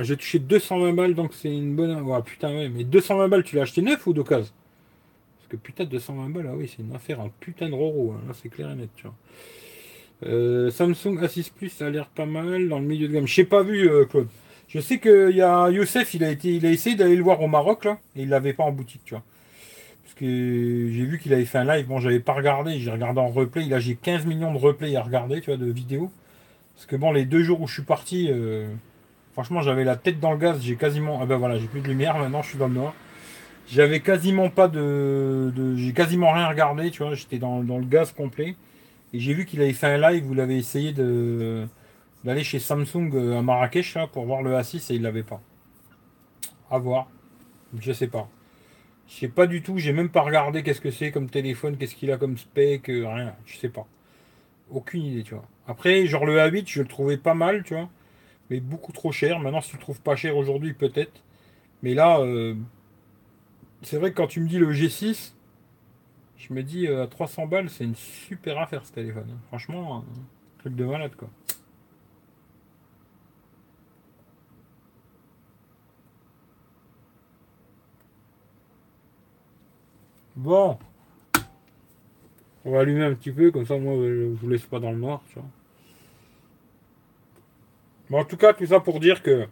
J'ai 0.00 0.16
touché 0.16 0.38
220 0.38 0.94
balles, 0.94 1.14
donc 1.14 1.34
c'est 1.34 1.54
une 1.54 1.76
bonne. 1.76 2.02
Oh, 2.06 2.22
putain, 2.22 2.48
ouais, 2.48 2.70
mais 2.70 2.84
220 2.84 3.28
balles, 3.28 3.44
tu 3.44 3.56
l'as 3.56 3.62
acheté 3.62 3.82
neuf 3.82 4.06
ou 4.06 4.14
d'occasion? 4.14 4.52
Que 5.50 5.56
putain, 5.56 5.84
220 5.84 6.30
balles, 6.30 6.48
ah 6.48 6.54
oui, 6.56 6.70
c'est 6.74 6.82
une 6.82 6.94
affaire, 6.94 7.20
un 7.20 7.30
putain 7.40 7.68
de 7.68 7.74
roro. 7.74 8.14
Hein. 8.16 8.32
c'est 8.40 8.48
clair 8.48 8.70
et 8.70 8.74
net, 8.74 8.88
tu 8.96 9.02
vois. 9.02 9.14
Euh, 10.26 10.70
Samsung 10.70 11.18
A6 11.18 11.50
Plus 11.52 11.82
a 11.82 11.90
l'air 11.90 12.06
pas 12.06 12.26
mal 12.26 12.68
dans 12.68 12.78
le 12.78 12.84
milieu 12.84 13.08
de 13.08 13.12
gamme. 13.12 13.26
Je 13.26 13.42
pas 13.42 13.62
vu, 13.62 13.90
euh, 13.90 14.04
Claude. 14.04 14.28
Je 14.68 14.78
sais 14.78 15.00
qu'il 15.00 15.34
y 15.34 15.42
a 15.42 15.68
Youssef, 15.70 16.14
il 16.14 16.22
a, 16.22 16.30
été, 16.30 16.54
il 16.54 16.64
a 16.64 16.70
essayé 16.70 16.94
d'aller 16.94 17.16
le 17.16 17.24
voir 17.24 17.42
au 17.42 17.48
Maroc, 17.48 17.84
là, 17.84 17.98
et 18.14 18.22
il 18.22 18.28
l'avait 18.28 18.52
pas 18.52 18.62
en 18.62 18.70
boutique, 18.70 19.02
tu 19.04 19.14
vois. 19.14 19.24
Parce 20.04 20.14
que 20.14 20.26
j'ai 20.26 21.04
vu 21.04 21.18
qu'il 21.18 21.34
avait 21.34 21.44
fait 21.44 21.58
un 21.58 21.64
live, 21.64 21.86
bon, 21.86 21.98
j'avais 21.98 22.20
pas 22.20 22.34
regardé, 22.34 22.78
j'ai 22.78 22.90
regardé 22.90 23.20
en 23.20 23.28
replay, 23.28 23.64
là 23.64 23.80
j'ai 23.80 23.96
15 23.96 24.26
millions 24.26 24.52
de 24.52 24.58
replays 24.58 24.94
à 24.94 25.02
regarder, 25.02 25.40
tu 25.40 25.46
vois, 25.46 25.56
de 25.56 25.70
vidéos. 25.70 26.12
Parce 26.76 26.86
que 26.86 26.94
bon, 26.94 27.10
les 27.10 27.24
deux 27.24 27.42
jours 27.42 27.60
où 27.60 27.66
je 27.66 27.74
suis 27.74 27.82
parti, 27.82 28.28
euh, 28.30 28.68
franchement, 29.32 29.60
j'avais 29.62 29.84
la 29.84 29.96
tête 29.96 30.20
dans 30.20 30.30
le 30.32 30.38
gaz, 30.38 30.60
j'ai 30.62 30.76
quasiment. 30.76 31.18
Ah 31.20 31.26
ben 31.26 31.36
voilà, 31.36 31.58
j'ai 31.58 31.66
plus 31.66 31.80
de 31.80 31.88
lumière, 31.88 32.16
maintenant 32.16 32.42
je 32.42 32.50
suis 32.50 32.58
dans 32.58 32.68
le 32.68 32.74
noir. 32.74 32.94
J'avais 33.70 34.00
quasiment 34.00 34.50
pas 34.50 34.66
de. 34.66 35.76
j'ai 35.76 35.92
quasiment 35.92 36.32
rien 36.32 36.48
regardé, 36.48 36.90
tu 36.90 37.04
vois, 37.04 37.14
j'étais 37.14 37.38
dans, 37.38 37.62
dans 37.62 37.78
le 37.78 37.84
gaz 37.84 38.12
complet. 38.12 38.56
Et 39.12 39.20
j'ai 39.20 39.32
vu 39.34 39.46
qu'il 39.46 39.60
avait 39.62 39.72
fait 39.72 39.86
un 39.86 40.10
live 40.10 40.28
où 40.28 40.34
il 40.34 40.40
avait 40.40 40.56
essayé 40.56 40.92
d'aller 40.92 42.44
chez 42.44 42.58
Samsung 42.58 43.10
euh, 43.14 43.38
à 43.38 43.42
Marrakech 43.42 43.96
pour 44.12 44.24
voir 44.24 44.42
le 44.42 44.54
A6 44.54 44.92
et 44.92 44.96
il 44.96 45.02
l'avait 45.02 45.22
pas. 45.22 45.40
À 46.70 46.78
voir. 46.78 47.08
Je 47.78 47.92
sais 47.92 48.08
pas. 48.08 48.28
Je 49.08 49.14
sais 49.14 49.28
pas 49.28 49.46
du 49.46 49.62
tout, 49.62 49.78
j'ai 49.78 49.92
même 49.92 50.08
pas 50.08 50.22
regardé 50.22 50.62
qu'est-ce 50.62 50.80
que 50.80 50.90
c'est 50.92 51.10
comme 51.10 51.28
téléphone, 51.28 51.76
qu'est-ce 51.76 51.96
qu'il 51.96 52.12
a 52.12 52.16
comme 52.16 52.38
spec, 52.38 52.88
euh, 52.88 53.08
rien, 53.08 53.34
je 53.44 53.56
sais 53.56 53.68
pas. 53.68 53.86
Aucune 54.70 55.02
idée, 55.02 55.24
tu 55.24 55.34
vois. 55.34 55.46
Après, 55.66 56.06
genre 56.06 56.26
le 56.26 56.38
A8, 56.38 56.64
je 56.68 56.82
le 56.82 56.88
trouvais 56.88 57.16
pas 57.16 57.34
mal, 57.34 57.64
tu 57.64 57.74
vois. 57.74 57.88
mais 58.50 58.60
beaucoup 58.60 58.92
trop 58.92 59.12
cher. 59.12 59.40
Maintenant, 59.40 59.60
si 59.60 59.70
tu 59.70 59.76
le 59.76 59.82
trouves 59.82 60.00
pas 60.00 60.16
cher 60.16 60.36
aujourd'hui, 60.36 60.74
peut-être. 60.74 61.22
Mais 61.82 61.94
là, 61.94 62.20
euh, 62.20 62.54
c'est 63.82 63.98
vrai 63.98 64.10
que 64.10 64.16
quand 64.16 64.26
tu 64.26 64.40
me 64.40 64.48
dis 64.48 64.58
le 64.58 64.72
G6, 64.72 65.32
je 66.36 66.54
me 66.54 66.62
dis 66.62 66.86
à 66.88 67.06
300 67.06 67.46
balles, 67.46 67.70
c'est 67.70 67.84
une 67.84 67.94
super 67.94 68.58
affaire 68.58 68.84
ce 68.84 68.92
téléphone. 68.92 69.38
Franchement, 69.48 69.98
un 69.98 70.58
truc 70.58 70.74
de 70.76 70.84
malade 70.84 71.14
quoi. 71.16 71.28
Bon. 80.36 80.78
On 82.64 82.72
va 82.72 82.80
allumer 82.80 83.04
un 83.04 83.14
petit 83.14 83.32
peu, 83.32 83.50
comme 83.50 83.66
ça 83.66 83.78
moi 83.78 83.94
je 83.96 84.24
vous 84.24 84.48
laisse 84.48 84.66
pas 84.66 84.80
dans 84.80 84.90
le 84.92 84.98
noir, 84.98 85.22
tu 85.28 85.34
vois. 85.34 85.48
Bon, 88.10 88.18
en 88.18 88.24
tout 88.24 88.36
cas, 88.36 88.52
tout 88.52 88.66
ça 88.66 88.80
pour 88.80 89.00
dire 89.00 89.22
que. 89.22 89.46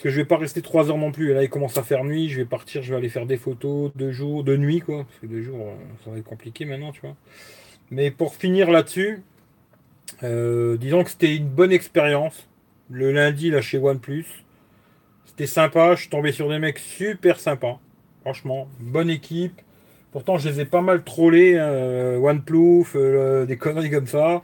Parce 0.00 0.04
que 0.04 0.10
je 0.12 0.16
vais 0.16 0.26
pas 0.26 0.38
rester 0.38 0.62
trois 0.62 0.88
heures 0.88 0.96
non 0.96 1.12
plus. 1.12 1.34
là, 1.34 1.42
il 1.42 1.50
commence 1.50 1.76
à 1.76 1.82
faire 1.82 2.04
nuit. 2.04 2.30
Je 2.30 2.38
vais 2.38 2.46
partir, 2.46 2.82
je 2.82 2.88
vais 2.88 2.96
aller 2.96 3.10
faire 3.10 3.26
des 3.26 3.36
photos 3.36 3.90
de 3.94 4.10
jour, 4.10 4.44
de 4.44 4.56
nuit, 4.56 4.80
quoi. 4.80 5.04
Parce 5.04 5.18
que 5.18 5.26
de 5.26 5.42
jour, 5.42 5.58
euh, 5.60 5.74
ça 6.02 6.10
va 6.10 6.16
être 6.16 6.24
compliqué 6.24 6.64
maintenant, 6.64 6.90
tu 6.90 7.02
vois. 7.02 7.16
Mais 7.90 8.10
pour 8.10 8.34
finir 8.34 8.70
là-dessus, 8.70 9.20
euh, 10.22 10.78
disons 10.78 11.04
que 11.04 11.10
c'était 11.10 11.36
une 11.36 11.50
bonne 11.50 11.70
expérience. 11.70 12.48
Le 12.88 13.12
lundi, 13.12 13.50
là, 13.50 13.60
chez 13.60 13.76
OnePlus. 13.76 14.24
C'était 15.26 15.46
sympa. 15.46 15.96
Je 15.96 16.00
suis 16.00 16.08
tombé 16.08 16.32
sur 16.32 16.48
des 16.48 16.58
mecs 16.58 16.78
super 16.78 17.38
sympas. 17.38 17.78
Franchement, 18.22 18.68
bonne 18.80 19.10
équipe. 19.10 19.60
Pourtant, 20.12 20.38
je 20.38 20.48
les 20.48 20.60
ai 20.60 20.64
pas 20.64 20.80
mal 20.80 21.04
trollés, 21.04 21.56
euh, 21.58 22.16
OnePlus, 22.16 22.86
euh, 22.94 23.44
des 23.44 23.58
conneries 23.58 23.90
comme 23.90 24.06
ça. 24.06 24.40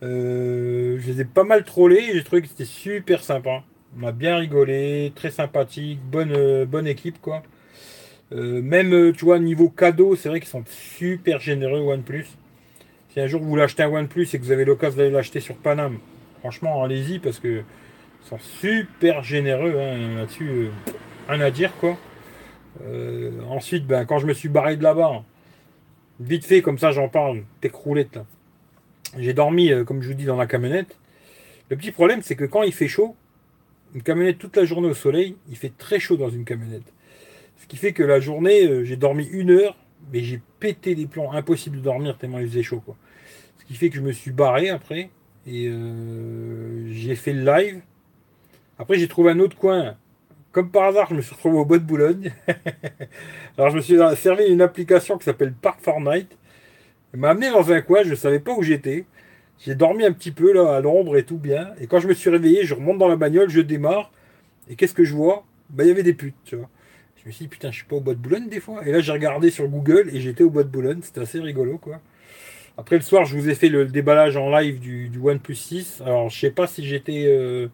Je 0.00 0.96
les 1.04 1.20
ai 1.22 1.24
pas 1.24 1.44
mal 1.44 1.64
trollés 1.64 2.12
j'ai 2.12 2.22
trouvé 2.22 2.42
que 2.42 2.48
c'était 2.48 2.64
super 2.64 3.24
sympa. 3.24 3.64
On 3.98 4.06
a 4.06 4.12
bien 4.12 4.36
rigolé, 4.36 5.12
très 5.14 5.30
sympathique, 5.30 6.00
bonne, 6.02 6.64
bonne 6.64 6.86
équipe 6.86 7.20
quoi. 7.20 7.42
même, 8.30 9.12
tu 9.12 9.24
vois, 9.24 9.38
niveau 9.38 9.68
cadeau, 9.68 10.16
c'est 10.16 10.28
vrai 10.30 10.40
qu'ils 10.40 10.48
sont 10.48 10.64
super 10.66 11.40
généreux 11.40 11.80
OnePlus. 11.80 12.26
Si 13.10 13.20
un 13.20 13.26
jour 13.26 13.42
vous 13.42 13.48
voulez 13.48 13.62
acheter 13.62 13.82
un 13.82 13.90
OnePlus 13.90 14.28
et 14.32 14.38
que 14.38 14.44
vous 14.44 14.52
avez 14.52 14.64
l'occasion 14.64 14.96
d'aller 14.96 15.10
l'acheter 15.10 15.40
sur 15.40 15.56
Paname, 15.56 15.98
franchement, 16.40 16.82
allez-y 16.82 17.18
parce 17.18 17.38
que 17.38 17.62
sont 18.24 18.38
super 18.38 19.22
généreux 19.22 19.74
hein, 19.78 20.16
là-dessus. 20.16 20.68
rien 21.28 21.40
à 21.40 21.50
dire 21.50 21.72
quoi. 21.78 21.96
Euh, 22.84 23.30
ensuite, 23.48 23.86
ben, 23.86 24.04
quand 24.04 24.18
je 24.18 24.26
me 24.26 24.32
suis 24.32 24.48
barré 24.48 24.76
de 24.76 24.82
là-bas, 24.82 25.24
vite 26.20 26.44
fait, 26.44 26.62
comme 26.62 26.78
ça 26.78 26.90
j'en 26.90 27.08
parle, 27.08 27.42
t'écroulette 27.60 28.16
là. 28.16 28.24
J'ai 29.18 29.34
dormi, 29.34 29.70
euh, 29.70 29.84
comme 29.84 30.00
je 30.00 30.08
vous 30.08 30.14
dis, 30.14 30.24
dans 30.24 30.36
la 30.36 30.46
camionnette. 30.46 30.96
Le 31.68 31.76
petit 31.76 31.92
problème, 31.92 32.22
c'est 32.22 32.36
que 32.36 32.44
quand 32.44 32.62
il 32.62 32.72
fait 32.72 32.88
chaud, 32.88 33.14
une 33.94 34.02
camionnette 34.02 34.38
toute 34.38 34.56
la 34.56 34.64
journée 34.64 34.88
au 34.88 34.94
soleil, 34.94 35.36
il 35.48 35.56
fait 35.56 35.72
très 35.76 36.00
chaud 36.00 36.16
dans 36.16 36.30
une 36.30 36.44
camionnette. 36.44 36.92
Ce 37.56 37.66
qui 37.66 37.76
fait 37.76 37.92
que 37.92 38.02
la 38.02 38.20
journée, 38.20 38.66
euh, 38.66 38.84
j'ai 38.84 38.96
dormi 38.96 39.24
une 39.26 39.50
heure, 39.50 39.76
mais 40.12 40.20
j'ai 40.20 40.40
pété 40.60 40.94
des 40.94 41.06
plombs. 41.06 41.32
Impossible 41.32 41.76
de 41.76 41.82
dormir 41.82 42.18
tellement 42.18 42.38
il 42.38 42.48
faisait 42.48 42.62
chaud. 42.62 42.82
Ce 43.58 43.64
qui 43.64 43.74
fait 43.74 43.90
que 43.90 43.96
je 43.96 44.00
me 44.00 44.12
suis 44.12 44.32
barré 44.32 44.70
après. 44.70 45.10
Et 45.46 45.70
j'ai 46.90 47.16
fait 47.16 47.32
le 47.32 47.44
live. 47.44 47.80
Après, 48.78 48.96
j'ai 48.96 49.08
trouvé 49.08 49.32
un 49.32 49.40
autre 49.40 49.56
coin 49.56 49.96
comme 50.52 50.70
par 50.70 50.84
hasard, 50.84 51.06
je 51.08 51.14
me 51.14 51.22
suis 51.22 51.34
retrouvé 51.34 51.58
au 51.58 51.64
bois 51.64 51.78
de 51.78 51.84
Boulogne. 51.84 52.32
Alors, 53.56 53.70
je 53.70 53.76
me 53.76 53.80
suis 53.80 53.96
servi 54.16 54.44
une 54.44 54.60
application 54.60 55.16
qui 55.16 55.24
s'appelle 55.24 55.54
Park 55.54 55.80
Fortnite. 55.80 56.36
Elle 57.12 57.20
m'a 57.20 57.30
amené 57.30 57.50
dans 57.50 57.72
un 57.72 57.80
coin, 57.80 58.02
je 58.04 58.10
ne 58.10 58.14
savais 58.14 58.38
pas 58.38 58.52
où 58.52 58.62
j'étais. 58.62 59.06
J'ai 59.64 59.74
dormi 59.74 60.04
un 60.04 60.12
petit 60.12 60.32
peu 60.32 60.52
là 60.52 60.76
à 60.76 60.80
l'ombre 60.80 61.16
et 61.16 61.24
tout 61.24 61.38
bien. 61.38 61.70
Et 61.80 61.86
quand 61.86 62.00
je 62.00 62.08
me 62.08 62.14
suis 62.14 62.30
réveillé, 62.30 62.64
je 62.64 62.74
remonte 62.74 62.98
dans 62.98 63.08
la 63.08 63.16
bagnole, 63.16 63.48
je 63.48 63.60
démarre. 63.60 64.10
Et 64.68 64.76
qu'est-ce 64.76 64.94
que 64.94 65.04
je 65.04 65.14
vois? 65.14 65.44
Bah, 65.70 65.84
il 65.84 65.88
y 65.88 65.90
avait 65.90 66.02
des 66.02 66.14
putes. 66.14 66.34
Je 66.50 66.56
me 67.26 67.30
suis 67.30 67.44
dit, 67.44 67.48
putain, 67.48 67.70
je 67.70 67.76
suis 67.76 67.86
pas 67.86 67.96
au 67.96 68.00
bois 68.00 68.14
de 68.14 68.18
Boulogne 68.18 68.48
des 68.48 68.60
fois. 68.60 68.86
Et 68.86 68.92
là, 68.92 69.00
j'ai 69.00 69.12
regardé 69.12 69.50
sur 69.50 69.68
Google 69.68 70.10
et 70.12 70.20
j'étais 70.20 70.42
au 70.42 70.50
bois 70.50 70.64
de 70.64 70.68
Boulogne. 70.68 71.00
C'était 71.02 71.20
assez 71.20 71.38
rigolo, 71.40 71.78
quoi. 71.78 72.00
Après, 72.76 72.96
le 72.96 73.02
soir, 73.02 73.24
je 73.24 73.36
vous 73.36 73.48
ai 73.48 73.54
fait 73.54 73.68
le 73.68 73.86
déballage 73.86 74.36
en 74.36 74.50
live 74.50 74.80
du, 74.80 75.08
du 75.08 75.18
OnePlus 75.18 75.54
6. 75.54 76.02
Alors, 76.04 76.28
je 76.28 76.38
sais 76.38 76.50
pas 76.50 76.66
si 76.66 76.84
j'étais. 76.84 77.24
Euh, 77.26 77.68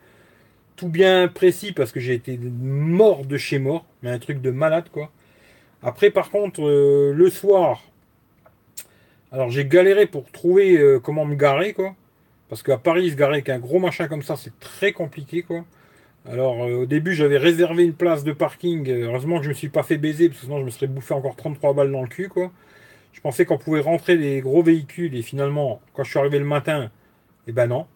tout 0.79 0.89
bien 0.89 1.29
précis 1.29 1.73
parce 1.73 1.93
que 1.93 2.01
j'ai 2.01 2.15
été 2.15 2.39
mort 2.39 3.27
de 3.27 3.37
chez 3.37 3.59
mort, 3.59 3.85
mais 4.03 4.11
un 4.11 4.19
truc 4.19 4.41
de 4.41 4.51
malade 4.51 4.85
quoi. 4.93 5.11
Après 5.83 6.11
par 6.11 6.31
contre 6.31 6.63
euh, 6.63 7.13
le 7.13 7.31
soir, 7.31 7.83
alors 9.33 9.51
j'ai 9.51 9.65
galéré 9.65 10.07
pour 10.07 10.31
trouver 10.31 10.79
euh, 10.79 11.01
comment 11.01 11.25
me 11.25 11.35
garer 11.35 11.73
quoi, 11.73 11.95
parce 12.49 12.63
qu'à 12.63 12.79
Paris 12.79 13.11
se 13.11 13.17
garer 13.17 13.35
avec 13.35 13.49
un 13.49 13.59
gros 13.59 13.79
machin 13.79 14.09
comme 14.09 14.23
ça 14.23 14.37
c'est 14.37 14.59
très 14.61 14.93
compliqué 14.93 15.43
quoi. 15.43 15.65
Alors 16.29 16.65
euh, 16.65 16.83
au 16.83 16.87
début 16.87 17.15
j'avais 17.15 17.39
réservé 17.39 17.85
une 17.85 17.95
place 17.95 18.25
de 18.25 18.33
parking, 18.33 18.89
heureusement 18.91 19.39
que 19.39 19.45
je 19.45 19.51
me 19.51 19.55
suis 19.55 19.69
pas 19.69 19.83
fait 19.83 19.99
baiser 19.99 20.29
parce 20.29 20.41
que 20.41 20.47
sinon 20.47 20.61
je 20.61 20.65
me 20.65 20.71
serais 20.71 20.87
bouffé 20.87 21.15
encore 21.15 21.37
33 21.37 21.75
balles 21.75 21.93
dans 21.93 22.03
le 22.03 22.09
cul 22.09 22.29
quoi. 22.29 22.51
Je 23.13 23.21
pensais 23.21 23.45
qu'on 23.45 23.59
pouvait 23.59 23.81
rentrer 23.81 24.17
des 24.17 24.41
gros 24.41 24.63
véhicules 24.63 25.15
et 25.17 25.23
finalement 25.23 25.81
quand 25.95 26.05
je 26.05 26.11
suis 26.11 26.19
arrivé 26.19 26.39
le 26.39 26.45
matin, 26.45 26.91
eh 27.47 27.53
ben 27.53 27.67
non, 27.67 27.87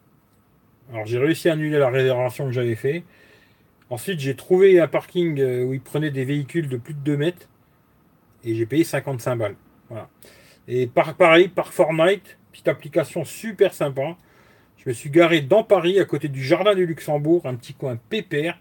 alors 0.92 1.06
j'ai 1.06 1.18
réussi 1.18 1.48
à 1.48 1.52
annuler 1.52 1.78
la 1.78 1.88
réservation 1.88 2.46
que 2.46 2.52
j'avais 2.52 2.74
fait. 2.74 3.04
Ensuite, 3.92 4.20
j'ai 4.20 4.34
trouvé 4.34 4.80
un 4.80 4.88
parking 4.88 5.38
euh, 5.38 5.64
où 5.64 5.74
ils 5.74 5.80
prenaient 5.80 6.10
des 6.10 6.24
véhicules 6.24 6.66
de 6.66 6.78
plus 6.78 6.94
de 6.94 7.00
2 7.00 7.16
mètres. 7.18 7.46
Et 8.42 8.54
j'ai 8.54 8.64
payé 8.64 8.84
55 8.84 9.36
balles. 9.36 9.54
Voilà. 9.90 10.08
Et 10.68 10.86
par, 10.86 11.14
pareil, 11.14 11.48
par 11.48 11.72
Fortnite, 11.72 12.38
petite 12.52 12.68
application 12.68 13.24
super 13.24 13.74
sympa. 13.74 14.16
Je 14.76 14.88
me 14.88 14.94
suis 14.94 15.10
garé 15.10 15.40
dans 15.40 15.64
Paris, 15.64 15.98
à 16.00 16.04
côté 16.04 16.28
du 16.28 16.42
Jardin 16.42 16.74
du 16.74 16.86
Luxembourg, 16.86 17.42
un 17.46 17.54
petit 17.54 17.74
coin 17.74 17.96
pépère. 17.96 18.58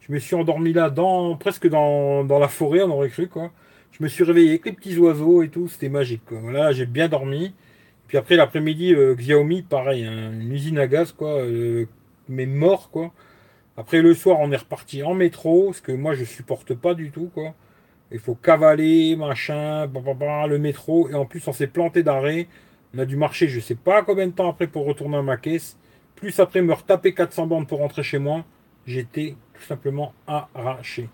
Je 0.00 0.12
me 0.12 0.18
suis 0.18 0.34
endormi 0.34 0.72
là, 0.72 0.90
dans, 0.90 1.36
presque 1.36 1.68
dans, 1.68 2.24
la 2.24 2.48
forêt, 2.48 2.82
on 2.82 2.90
aurait 2.90 3.08
cru, 3.08 3.28
quoi. 3.28 3.50
Je 3.92 4.02
me 4.02 4.08
suis 4.08 4.24
réveillé 4.24 4.50
avec 4.50 4.66
les 4.66 4.72
petits 4.72 4.98
oiseaux 4.98 5.42
et 5.42 5.48
tout, 5.48 5.68
c'était 5.68 5.88
magique, 5.88 6.22
Voilà, 6.30 6.72
j'ai 6.72 6.86
bien 6.86 7.08
dormi. 7.08 7.54
Puis 8.08 8.18
après, 8.18 8.36
l'après-midi, 8.36 8.92
euh, 8.94 9.14
Xiaomi, 9.14 9.62
pareil, 9.62 10.04
hein, 10.04 10.32
une 10.32 10.52
usine 10.52 10.78
à 10.78 10.86
gaz, 10.86 11.12
quoi, 11.12 11.38
euh, 11.38 11.86
mais 12.28 12.46
mort, 12.46 12.90
quoi. 12.90 13.12
Après, 13.76 14.02
le 14.02 14.14
soir, 14.14 14.38
on 14.40 14.52
est 14.52 14.56
reparti 14.56 15.02
en 15.02 15.14
métro, 15.14 15.72
ce 15.72 15.82
que 15.82 15.92
moi, 15.92 16.14
je 16.14 16.24
supporte 16.24 16.74
pas 16.74 16.94
du 16.94 17.10
tout, 17.10 17.30
quoi. 17.34 17.54
Il 18.12 18.18
faut 18.18 18.34
cavaler, 18.34 19.16
machin, 19.16 19.86
le 19.86 20.56
métro, 20.58 21.08
et 21.08 21.14
en 21.14 21.24
plus, 21.24 21.46
on 21.48 21.52
s'est 21.52 21.66
planté 21.66 22.02
d'arrêt. 22.02 22.48
On 22.94 22.98
a 22.98 23.04
dû 23.04 23.16
marcher, 23.16 23.48
je 23.48 23.58
sais 23.60 23.74
pas 23.74 24.02
combien 24.02 24.26
de 24.26 24.32
temps 24.32 24.48
après 24.48 24.66
pour 24.66 24.84
retourner 24.86 25.16
à 25.16 25.22
ma 25.22 25.36
caisse. 25.36 25.76
Plus 26.14 26.38
après 26.38 26.62
me 26.62 26.72
retaper 26.72 27.12
400 27.12 27.46
bandes 27.46 27.66
pour 27.66 27.80
rentrer 27.80 28.02
chez 28.02 28.18
moi, 28.18 28.44
j'étais 28.86 29.34
tout 29.54 29.62
simplement 29.62 30.14
arraché. 30.26 31.08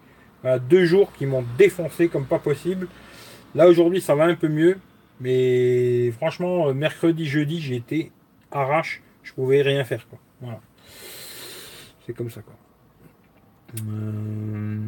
Deux 0.68 0.84
jours 0.84 1.12
qui 1.12 1.26
m'ont 1.26 1.44
défoncé 1.58 2.08
comme 2.08 2.26
pas 2.26 2.38
possible. 2.38 2.88
Là, 3.54 3.68
aujourd'hui, 3.68 4.00
ça 4.00 4.14
va 4.14 4.24
un 4.24 4.34
peu 4.34 4.48
mieux. 4.48 4.78
Mais 5.20 6.10
franchement, 6.12 6.68
euh, 6.68 6.72
mercredi, 6.72 7.26
jeudi, 7.26 7.60
j'ai 7.60 7.76
été 7.76 8.10
arrache. 8.50 9.02
Je 9.22 9.34
pouvais 9.34 9.60
rien 9.60 9.84
faire. 9.84 10.08
Quoi. 10.08 10.18
Voilà. 10.40 10.60
C'est 12.06 12.14
comme 12.14 12.30
ça. 12.30 12.40
Quoi. 12.40 12.54
Euh, 13.86 14.78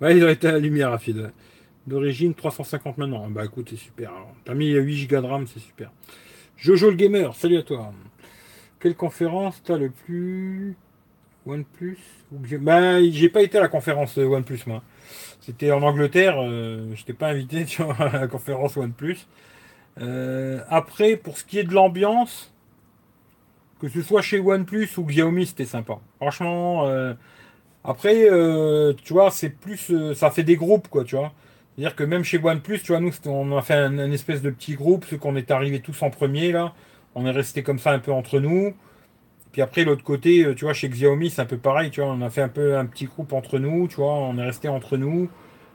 ouais, 0.00 0.16
il 0.16 0.22
aurait 0.22 0.34
été 0.34 0.48
à 0.48 0.52
la 0.52 0.58
lumière, 0.58 0.92
Afid. 0.92 1.32
D'origine 1.86 2.34
350 2.34 2.98
maintenant. 2.98 3.28
Bah 3.30 3.44
écoute, 3.44 3.68
c'est 3.70 3.76
super. 3.76 4.12
T'as 4.44 4.54
mis 4.54 4.70
8 4.70 5.06
Go 5.08 5.20
de 5.20 5.26
RAM, 5.26 5.46
c'est 5.46 5.60
super. 5.60 5.90
Jojo 6.56 6.90
le 6.90 6.96
gamer, 6.96 7.34
salut 7.34 7.56
à 7.56 7.62
toi. 7.62 7.92
Quelle 8.78 8.94
conférence 8.94 9.62
t'as 9.64 9.78
le 9.78 9.90
plus 9.90 10.76
OnePlus 11.46 11.98
Bah 12.30 13.02
j'ai 13.02 13.28
pas 13.30 13.42
été 13.42 13.58
à 13.58 13.62
la 13.62 13.68
conférence 13.68 14.18
OnePlus 14.18 14.60
moi. 14.66 14.82
C'était 15.40 15.70
en 15.72 15.82
Angleterre, 15.82 16.36
euh, 16.38 16.90
je 16.94 17.00
n'étais 17.00 17.14
pas 17.14 17.28
invité 17.28 17.66
sur 17.66 17.94
la 17.98 18.26
conférence 18.28 18.76
OnePlus. 18.76 19.26
Euh, 20.00 20.60
après, 20.68 21.16
pour 21.16 21.38
ce 21.38 21.44
qui 21.44 21.58
est 21.58 21.64
de 21.64 21.72
l'ambiance, 21.72 22.52
que 23.80 23.88
ce 23.88 24.02
soit 24.02 24.22
chez 24.22 24.38
OnePlus 24.38 24.90
ou 24.98 25.04
Xiaomi, 25.04 25.46
c'était 25.46 25.64
sympa. 25.64 25.98
Franchement, 26.16 26.86
euh, 26.86 27.14
après, 27.84 28.28
tu 29.02 29.12
vois, 29.12 29.30
c'est 29.30 29.50
plus, 29.50 29.92
ça 30.14 30.30
fait 30.30 30.42
des 30.42 30.56
groupes, 30.56 30.88
quoi, 30.88 31.04
tu 31.04 31.16
vois. 31.16 31.32
C'est-à-dire 31.80 31.96
que 31.96 32.04
même 32.04 32.24
chez 32.24 32.38
OnePlus, 32.38 32.80
tu 32.80 32.88
vois, 32.88 33.00
nous, 33.00 33.12
on 33.24 33.56
a 33.56 33.62
fait 33.62 33.74
un, 33.74 34.12
espèce 34.12 34.42
de 34.42 34.50
petit 34.50 34.74
groupe, 34.74 35.06
ceux 35.08 35.16
qu'on 35.16 35.34
est 35.36 35.50
arrivés 35.50 35.80
tous 35.80 36.02
en 36.02 36.10
premier, 36.10 36.52
là. 36.52 36.74
On 37.14 37.24
est 37.26 37.30
resté 37.30 37.62
comme 37.62 37.78
ça 37.78 37.92
un 37.92 37.98
peu 37.98 38.12
entre 38.12 38.38
nous. 38.38 38.74
Puis 39.52 39.62
après, 39.62 39.84
l'autre 39.84 40.04
côté, 40.04 40.44
euh, 40.44 40.54
tu 40.54 40.66
vois, 40.66 40.74
chez 40.74 40.88
Xiaomi, 40.88 41.30
c'est 41.30 41.42
un 41.42 41.46
peu 41.46 41.56
pareil, 41.56 41.90
tu 41.90 42.00
vois, 42.00 42.10
on 42.10 42.20
a 42.20 42.30
fait 42.30 42.42
un 42.42 42.48
peu 42.48 42.76
un 42.76 42.84
petit 42.86 43.06
groupe 43.06 43.32
entre 43.32 43.58
nous, 43.58 43.88
tu 43.88 43.96
vois, 43.96 44.12
on 44.12 44.36
est 44.38 44.44
resté 44.44 44.68
entre 44.68 44.96
nous. 44.96 45.30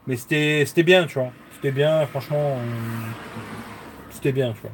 Mais 0.07 0.15
c'était 0.15 0.84
bien, 0.84 1.07
tu 1.07 1.15
vois. 1.15 1.32
C'était 1.56 1.72
bien, 1.72 2.06
franchement, 2.06 2.57
c'était 4.11 4.32
bien, 4.32 4.53
tu 4.53 4.61
vois. 4.61 4.72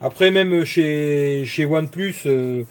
Après, 0.00 0.32
même 0.32 0.64
chez, 0.64 1.44
chez 1.46 1.64
OnePlus, 1.64 2.16
euh, 2.26 2.64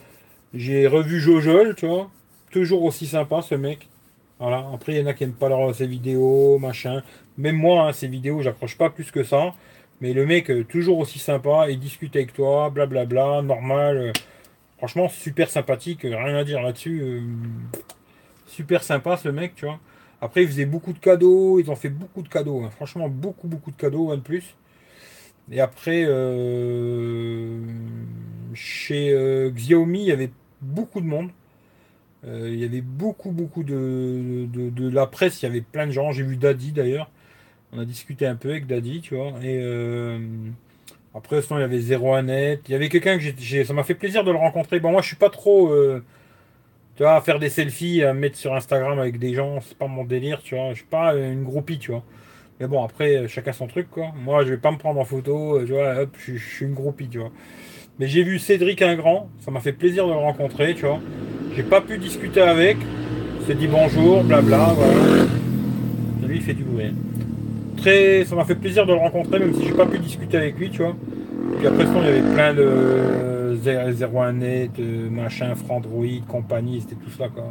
j'ai 0.53 0.85
revu 0.85 1.21
Jojol, 1.21 1.75
tu 1.75 1.88
vois. 1.88 2.11
Toujours 2.51 2.83
aussi 2.83 3.07
sympa, 3.07 3.41
ce 3.41 3.55
mec. 3.55 3.88
Voilà. 4.41 4.68
Après, 4.73 4.93
il 4.93 4.99
y 4.99 5.03
en 5.03 5.05
a 5.05 5.13
qui 5.13 5.23
n'aiment 5.23 5.35
pas 5.35 5.49
leur, 5.49 5.73
ses 5.76 5.85
vidéos, 5.85 6.57
machin. 6.57 7.03
Même 7.38 7.57
moi, 7.57 7.88
hein, 7.88 7.93
ces 7.93 8.07
vidéos, 8.07 8.41
j'approche 8.41 8.76
pas 8.76 8.89
plus 8.89 9.11
que 9.11 9.23
ça. 9.23 9.53
Mais 10.01 10.13
le 10.13 10.26
mec, 10.26 10.49
euh, 10.49 10.63
toujours 10.63 10.97
aussi 10.97 11.19
sympa, 11.19 11.68
il 11.69 11.80
discute 11.80 12.15
avec 12.15 12.34
toi, 12.34 12.72
blablabla, 12.72 13.43
normal. 13.43 14.13
Franchement, 14.77 15.09
super 15.09 15.49
sympathique, 15.49 16.01
rien 16.01 16.35
à 16.35 16.43
dire 16.43 16.61
là-dessus. 16.61 17.22
super 18.47 18.84
sympa 18.84 19.18
ce 19.18 19.30
mec, 19.30 19.53
tu 19.55 19.65
vois. 19.65 19.80
Après, 20.22 20.43
ils 20.43 20.47
faisaient 20.47 20.65
beaucoup 20.65 20.93
de 20.93 20.99
cadeaux, 20.99 21.59
ils 21.59 21.69
ont 21.69 21.76
fait 21.76 21.89
beaucoup 21.89 22.23
de 22.23 22.30
cadeaux, 22.30 22.63
hein. 22.63 22.72
franchement, 22.72 23.09
beaucoup, 23.09 23.47
beaucoup 23.47 23.72
de 23.72 23.76
cadeaux, 23.77 24.11
OnePlus. 24.11 24.43
Et 25.51 25.61
après, 25.61 26.05
chez 28.55 29.51
Xiaomi, 29.53 30.01
il 30.01 30.07
y 30.07 30.11
avait 30.11 30.31
beaucoup 30.61 31.01
de 31.01 31.05
monde. 31.05 31.30
Euh, 32.27 32.49
il 32.52 32.60
y 32.60 32.64
avait 32.64 32.81
beaucoup, 32.81 33.31
beaucoup 33.31 33.64
de, 33.64 34.48
la 34.93 35.07
presse. 35.07 35.41
Il 35.41 35.45
y 35.45 35.49
avait 35.49 35.61
plein 35.61 35.88
de 35.88 35.91
gens. 35.91 36.11
J'ai 36.11 36.23
vu 36.23 36.38
Daddy 36.38 36.72
d'ailleurs. 36.72 37.10
On 37.73 37.80
a 37.80 37.85
discuté 37.85 38.26
un 38.26 38.35
peu 38.35 38.49
avec 38.49 38.68
Daddy, 38.68 39.02
tu 39.02 39.15
vois. 39.15 39.34
Et 39.41 39.60
euh, 39.61 40.19
après, 41.15 41.41
sinon, 41.41 41.60
il 41.60 41.61
y 41.61 41.65
avait 41.65 41.80
01net. 41.80 42.60
Il 42.68 42.72
y 42.72 42.76
avait 42.76 42.89
quelqu'un 42.89 43.18
que 43.18 43.23
j'ai. 43.38 43.64
Ça 43.65 43.73
m'a 43.73 43.84
fait 43.84 43.95
plaisir 43.95 44.23
de 44.23 44.31
le 44.31 44.38
rencontrer. 44.38 44.80
Bon, 44.80 44.91
moi, 44.91 45.02
je 45.02 45.07
suis 45.07 45.15
pas 45.15 45.30
trop. 45.30 45.72
Euh, 45.72 46.03
tu 46.95 47.03
vois, 47.03 47.22
faire 47.22 47.39
des 47.39 47.49
selfies, 47.49 48.03
à 48.03 48.14
mettre 48.14 48.38
sur 48.38 48.53
Instagram 48.53 48.99
avec 48.99 49.18
des 49.18 49.34
gens, 49.34 49.61
c'est 49.61 49.77
pas 49.77 49.88
mon 49.88 50.03
délire, 50.03 50.41
tu 50.43 50.56
vois. 50.56 50.72
Je 50.72 50.76
suis 50.76 50.85
pas 50.85 51.15
une 51.15 51.43
groupie, 51.43 51.80
tu 51.80 51.91
vois. 51.91 52.03
Mais 52.60 52.68
bon, 52.68 52.84
après, 52.84 53.27
chacun 53.27 53.53
son 53.53 53.68
truc, 53.68 53.89
quoi. 53.89 54.11
Moi, 54.23 54.43
je 54.45 54.52
vais 54.52 54.57
pas 54.57 54.72
me 54.72 54.77
prendre 54.77 54.99
en 54.99 55.06
photo, 55.06 55.60
tu 55.65 55.72
vois, 55.72 56.02
hop, 56.02 56.15
je, 56.19 56.35
je 56.35 56.49
suis 56.56 56.65
une 56.65 56.73
groupie, 56.73 57.07
tu 57.07 57.19
vois. 57.19 57.31
Mais 57.98 58.07
j'ai 58.07 58.23
vu 58.23 58.39
Cédric 58.39 58.81
Ingrand, 58.81 59.30
ça 59.39 59.52
m'a 59.52 59.61
fait 59.61 59.73
plaisir 59.73 60.06
de 60.06 60.11
le 60.11 60.18
rencontrer, 60.18 60.76
tu 60.76 60.85
vois. 60.85 60.99
J'ai 61.55 61.63
pas 61.63 61.81
pu 61.81 61.97
discuter 61.97 62.41
avec. 62.41 62.77
s'est 63.45 63.55
dit 63.55 63.67
bonjour, 63.67 64.23
blabla, 64.23 64.73
voilà. 64.73 64.93
Lui, 66.25 66.37
il 66.37 66.41
fait 66.41 66.53
du 66.53 66.63
bruit. 66.63 66.93
Très, 67.77 68.23
ça 68.25 68.35
m'a 68.35 68.45
fait 68.45 68.55
plaisir 68.55 68.85
de 68.85 68.93
le 68.93 68.99
rencontrer, 68.99 69.39
même 69.39 69.53
si 69.53 69.65
j'ai 69.65 69.73
pas 69.73 69.85
pu 69.85 69.99
discuter 69.99 70.37
avec 70.37 70.57
lui, 70.57 70.69
tu 70.69 70.81
vois. 70.81 70.95
Puis 71.57 71.67
après, 71.67 71.83
il 71.83 72.05
y 72.05 72.07
avait 72.07 72.33
plein 72.33 72.53
de 72.53 73.57
01net, 73.63 74.69
machin, 75.09 75.53
Frandroid, 75.55 76.21
compagnie, 76.27 76.81
c'était 76.81 76.95
tout 76.95 77.11
ça, 77.11 77.27
quoi. 77.27 77.43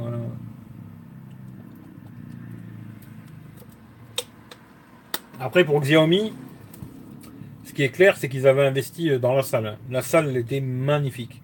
Après, 5.39 5.64
pour 5.64 5.81
Xiaomi, 5.81 6.32
ce 7.64 7.72
qui 7.72 7.82
est 7.82 7.89
clair, 7.90 8.16
c'est 8.16 8.28
qu'ils 8.28 8.47
avaient 8.47 8.66
investi 8.66 9.18
dans 9.18 9.35
la 9.35 9.43
salle. 9.43 9.77
La 9.90 10.02
salle 10.02 10.36
était 10.36 10.60
magnifique. 10.60 11.43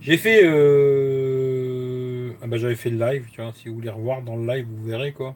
J'ai 0.00 0.16
fait. 0.16 0.42
Euh... 0.44 1.35
Ah 2.46 2.48
bah, 2.48 2.58
j'avais 2.58 2.76
fait 2.76 2.90
le 2.90 2.98
live, 3.04 3.26
tu 3.32 3.42
vois. 3.42 3.52
Si 3.56 3.68
vous 3.68 3.74
voulez 3.74 3.90
revoir 3.90 4.22
dans 4.22 4.36
le 4.36 4.46
live, 4.46 4.66
vous 4.70 4.84
verrez 4.86 5.12
quoi. 5.12 5.34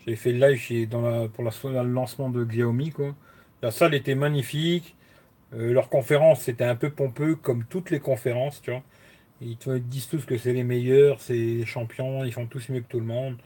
J'avais 0.00 0.18
fait 0.18 0.32
le 0.32 0.46
live 0.46 0.58
chez, 0.58 0.84
la, 0.84 1.28
pour 1.28 1.44
le 1.44 1.82
lancement 1.84 2.28
de 2.28 2.44
Xiaomi 2.44 2.90
quoi. 2.90 3.14
La 3.62 3.70
salle 3.70 3.94
était 3.94 4.14
magnifique. 4.14 4.94
Euh, 5.54 5.72
leur 5.72 5.88
conférence 5.88 6.42
c'était 6.42 6.64
un 6.64 6.76
peu 6.76 6.90
pompeux 6.90 7.36
comme 7.36 7.64
toutes 7.64 7.90
les 7.90 8.00
conférences, 8.00 8.60
tu 8.60 8.70
vois. 8.70 8.82
Ils 9.40 9.56
te 9.56 9.78
disent 9.78 10.08
tous 10.08 10.26
que 10.26 10.36
c'est 10.36 10.52
les 10.52 10.62
meilleurs, 10.62 11.20
c'est 11.22 11.32
les 11.32 11.64
champions, 11.64 12.22
ils 12.22 12.32
font 12.34 12.46
tous 12.46 12.68
mieux 12.68 12.80
que 12.80 12.88
tout 12.88 13.00
le 13.00 13.06
monde. 13.06 13.36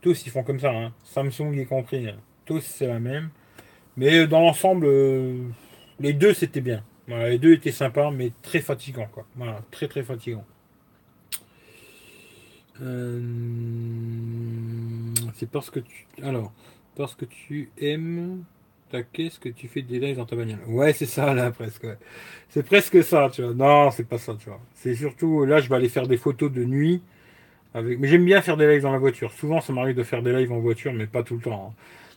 Tous 0.00 0.24
ils 0.26 0.30
font 0.30 0.42
comme 0.42 0.60
ça, 0.60 0.70
hein. 0.70 0.94
Samsung 1.04 1.52
y 1.54 1.66
compris. 1.66 2.08
Hein. 2.08 2.16
Tous 2.46 2.62
c'est 2.62 2.86
la 2.86 2.98
même. 2.98 3.28
Mais 3.98 4.26
dans 4.26 4.40
l'ensemble, 4.40 4.86
euh, 4.86 5.36
les 6.00 6.14
deux 6.14 6.32
c'était 6.32 6.62
bien. 6.62 6.82
les 7.08 7.38
deux 7.38 7.52
étaient 7.54 7.72
sympas, 7.72 8.10
mais 8.10 8.32
très 8.42 8.60
fatigants, 8.60 9.08
quoi. 9.12 9.26
Voilà, 9.36 9.60
très 9.70 9.88
très 9.88 10.02
fatigants. 10.02 10.46
Euh, 12.82 13.20
c'est 15.34 15.50
parce 15.50 15.70
que 15.70 15.80
tu. 15.80 16.06
Alors, 16.22 16.52
parce 16.96 17.14
que 17.14 17.24
tu 17.24 17.70
aimes 17.78 18.44
ta 18.90 19.02
caisse 19.02 19.38
que 19.38 19.48
tu 19.48 19.68
fais 19.68 19.82
des 19.82 20.00
lives 20.00 20.16
dans 20.16 20.26
ta 20.26 20.36
bagnole. 20.36 20.58
Ouais, 20.66 20.92
c'est 20.92 21.06
ça 21.06 21.32
là 21.34 21.50
presque. 21.50 21.86
C'est 22.48 22.64
presque 22.64 23.02
ça, 23.04 23.28
tu 23.32 23.42
vois. 23.42 23.54
Non, 23.54 23.90
c'est 23.90 24.08
pas 24.08 24.18
ça, 24.18 24.34
tu 24.38 24.48
vois. 24.48 24.60
C'est 24.74 24.94
surtout 24.94 25.44
là, 25.44 25.60
je 25.60 25.68
vais 25.68 25.76
aller 25.76 25.88
faire 25.88 26.08
des 26.08 26.16
photos 26.16 26.50
de 26.50 26.64
nuit. 26.64 27.02
Mais 27.74 28.08
j'aime 28.08 28.24
bien 28.24 28.42
faire 28.42 28.56
des 28.56 28.66
lives 28.66 28.82
dans 28.82 28.92
la 28.92 28.98
voiture. 28.98 29.30
Souvent, 29.32 29.60
ça 29.60 29.72
m'arrive 29.72 29.94
de 29.96 30.02
faire 30.02 30.22
des 30.22 30.32
lives 30.32 30.50
en 30.52 30.58
voiture, 30.58 30.92
mais 30.92 31.06
pas 31.06 31.22
tout 31.22 31.36
le 31.36 31.40
temps. 31.40 31.70
Hein. 31.70 31.74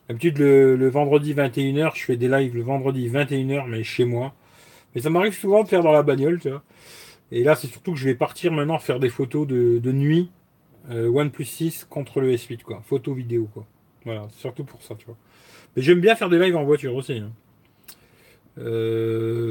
D'habitude, 0.10 0.40
le, 0.40 0.90
vendredi 0.90 1.34
21h, 1.34 1.92
je 1.96 2.04
fais 2.04 2.18
des 2.18 2.28
lives 2.28 2.56
le 2.56 2.64
vendredi 2.64 3.08
21h, 3.10 3.68
mais 3.68 3.84
chez 3.84 4.06
moi. 4.06 4.34
Mais 4.94 5.02
ça 5.02 5.10
m'arrive 5.10 5.34
souvent 5.34 5.64
de 5.64 5.70
faire 5.70 5.84
dans 5.84 5.92
la 5.92 6.04
bagnole, 6.04 6.40
tu 6.40 6.50
vois. 6.50 6.64
Et 7.32 7.44
là, 7.44 7.56
c'est 7.56 7.68
surtout 7.68 7.94
que 7.94 8.00
je 8.00 8.06
vais 8.06 8.16
partir 8.16 8.52
maintenant 8.52 8.80
faire 8.80 9.00
des 9.00 9.10
photos 9.10 9.48
de, 9.48 9.92
nuit. 9.92 10.30
Euh, 10.90 11.08
OnePlus 11.08 11.46
6 11.46 11.86
contre 11.90 12.20
le 12.20 12.34
S8, 12.34 12.62
quoi. 12.64 12.82
Photo 12.86 13.14
vidéo, 13.14 13.50
quoi. 13.54 13.66
Voilà, 14.04 14.28
surtout 14.32 14.66
pour 14.66 14.82
ça, 14.82 14.96
tu 14.96 15.06
vois. 15.06 15.16
Mais 15.76 15.82
j'aime 15.82 16.02
bien 16.02 16.16
faire 16.16 16.30
des 16.30 16.38
lives 16.38 16.56
en 16.56 16.64
voiture 16.66 16.94
aussi. 16.96 17.14
Hein. 17.14 17.32
Euh, 18.58 19.44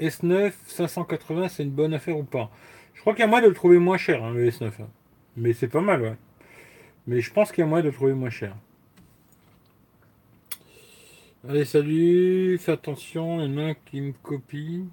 S9 0.00 0.52
580, 0.66 1.48
c'est 1.48 1.62
une 1.62 1.70
bonne 1.70 1.94
affaire 1.94 2.18
ou 2.18 2.24
pas? 2.24 2.50
Je 2.94 3.00
crois 3.00 3.14
qu'il 3.14 3.20
y 3.20 3.24
a 3.24 3.28
moyen 3.28 3.44
de 3.44 3.48
le 3.48 3.54
trouver 3.54 3.78
moins 3.78 3.96
cher, 3.96 4.24
hein, 4.24 4.32
le 4.32 4.50
S9. 4.50 4.66
Hein. 4.66 4.88
Mais 5.36 5.52
c'est 5.52 5.68
pas 5.68 5.80
mal. 5.80 6.16
Mais 7.06 7.20
je 7.20 7.32
pense 7.32 7.52
qu'il 7.52 7.62
y 7.62 7.64
a 7.64 7.66
moyen 7.66 7.84
de 7.84 7.88
le 7.88 7.94
trouver 7.94 8.12
moins 8.12 8.30
cher. 8.30 8.56
Allez, 11.48 11.64
salut, 11.64 12.58
fais 12.58 12.72
attention, 12.72 13.40
il 13.40 13.50
y 13.50 13.54
en 13.54 13.68
a 13.70 13.74
qui 13.74 14.00
me 14.00 14.12
copie. 14.12 14.84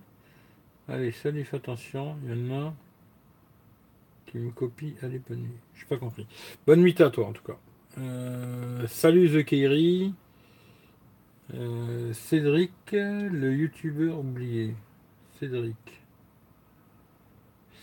Allez, 0.88 1.12
salut, 1.12 1.44
fais 1.44 1.58
attention, 1.58 2.16
il 2.24 2.32
y 2.32 2.52
en 2.52 2.68
a 2.68 2.74
me 4.38 4.52
copie. 4.52 4.96
Allez, 5.02 5.20
bonne 5.28 5.40
nuit. 5.40 5.58
Je 5.76 5.86
pas 5.86 5.98
compris. 5.98 6.28
Bonne 6.66 6.82
nuit 6.82 6.96
à 7.02 7.10
toi, 7.10 7.28
en 7.28 7.34
tout 7.34 7.44
cas. 7.44 7.58
Euh, 8.00 8.88
salut, 8.88 9.30
The 9.30 9.46
Kairi. 9.46 10.14
Euh, 11.54 12.14
Cédric, 12.14 12.72
le 12.92 13.54
youtubeur 13.54 14.20
oublié. 14.20 14.76
Cédric. 15.40 15.76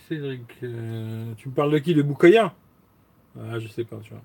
Cédric, 0.08 0.42
euh, 0.62 1.32
tu 1.36 1.48
me 1.48 1.54
parles 1.54 1.72
de 1.72 1.78
qui? 1.78 1.94
De 1.94 2.02
Boukaya 2.02 2.52
Ah, 3.38 3.58
je 3.58 3.68
sais 3.68 3.84
pas, 3.84 3.96
tu 4.02 4.10
vois. 4.10 4.22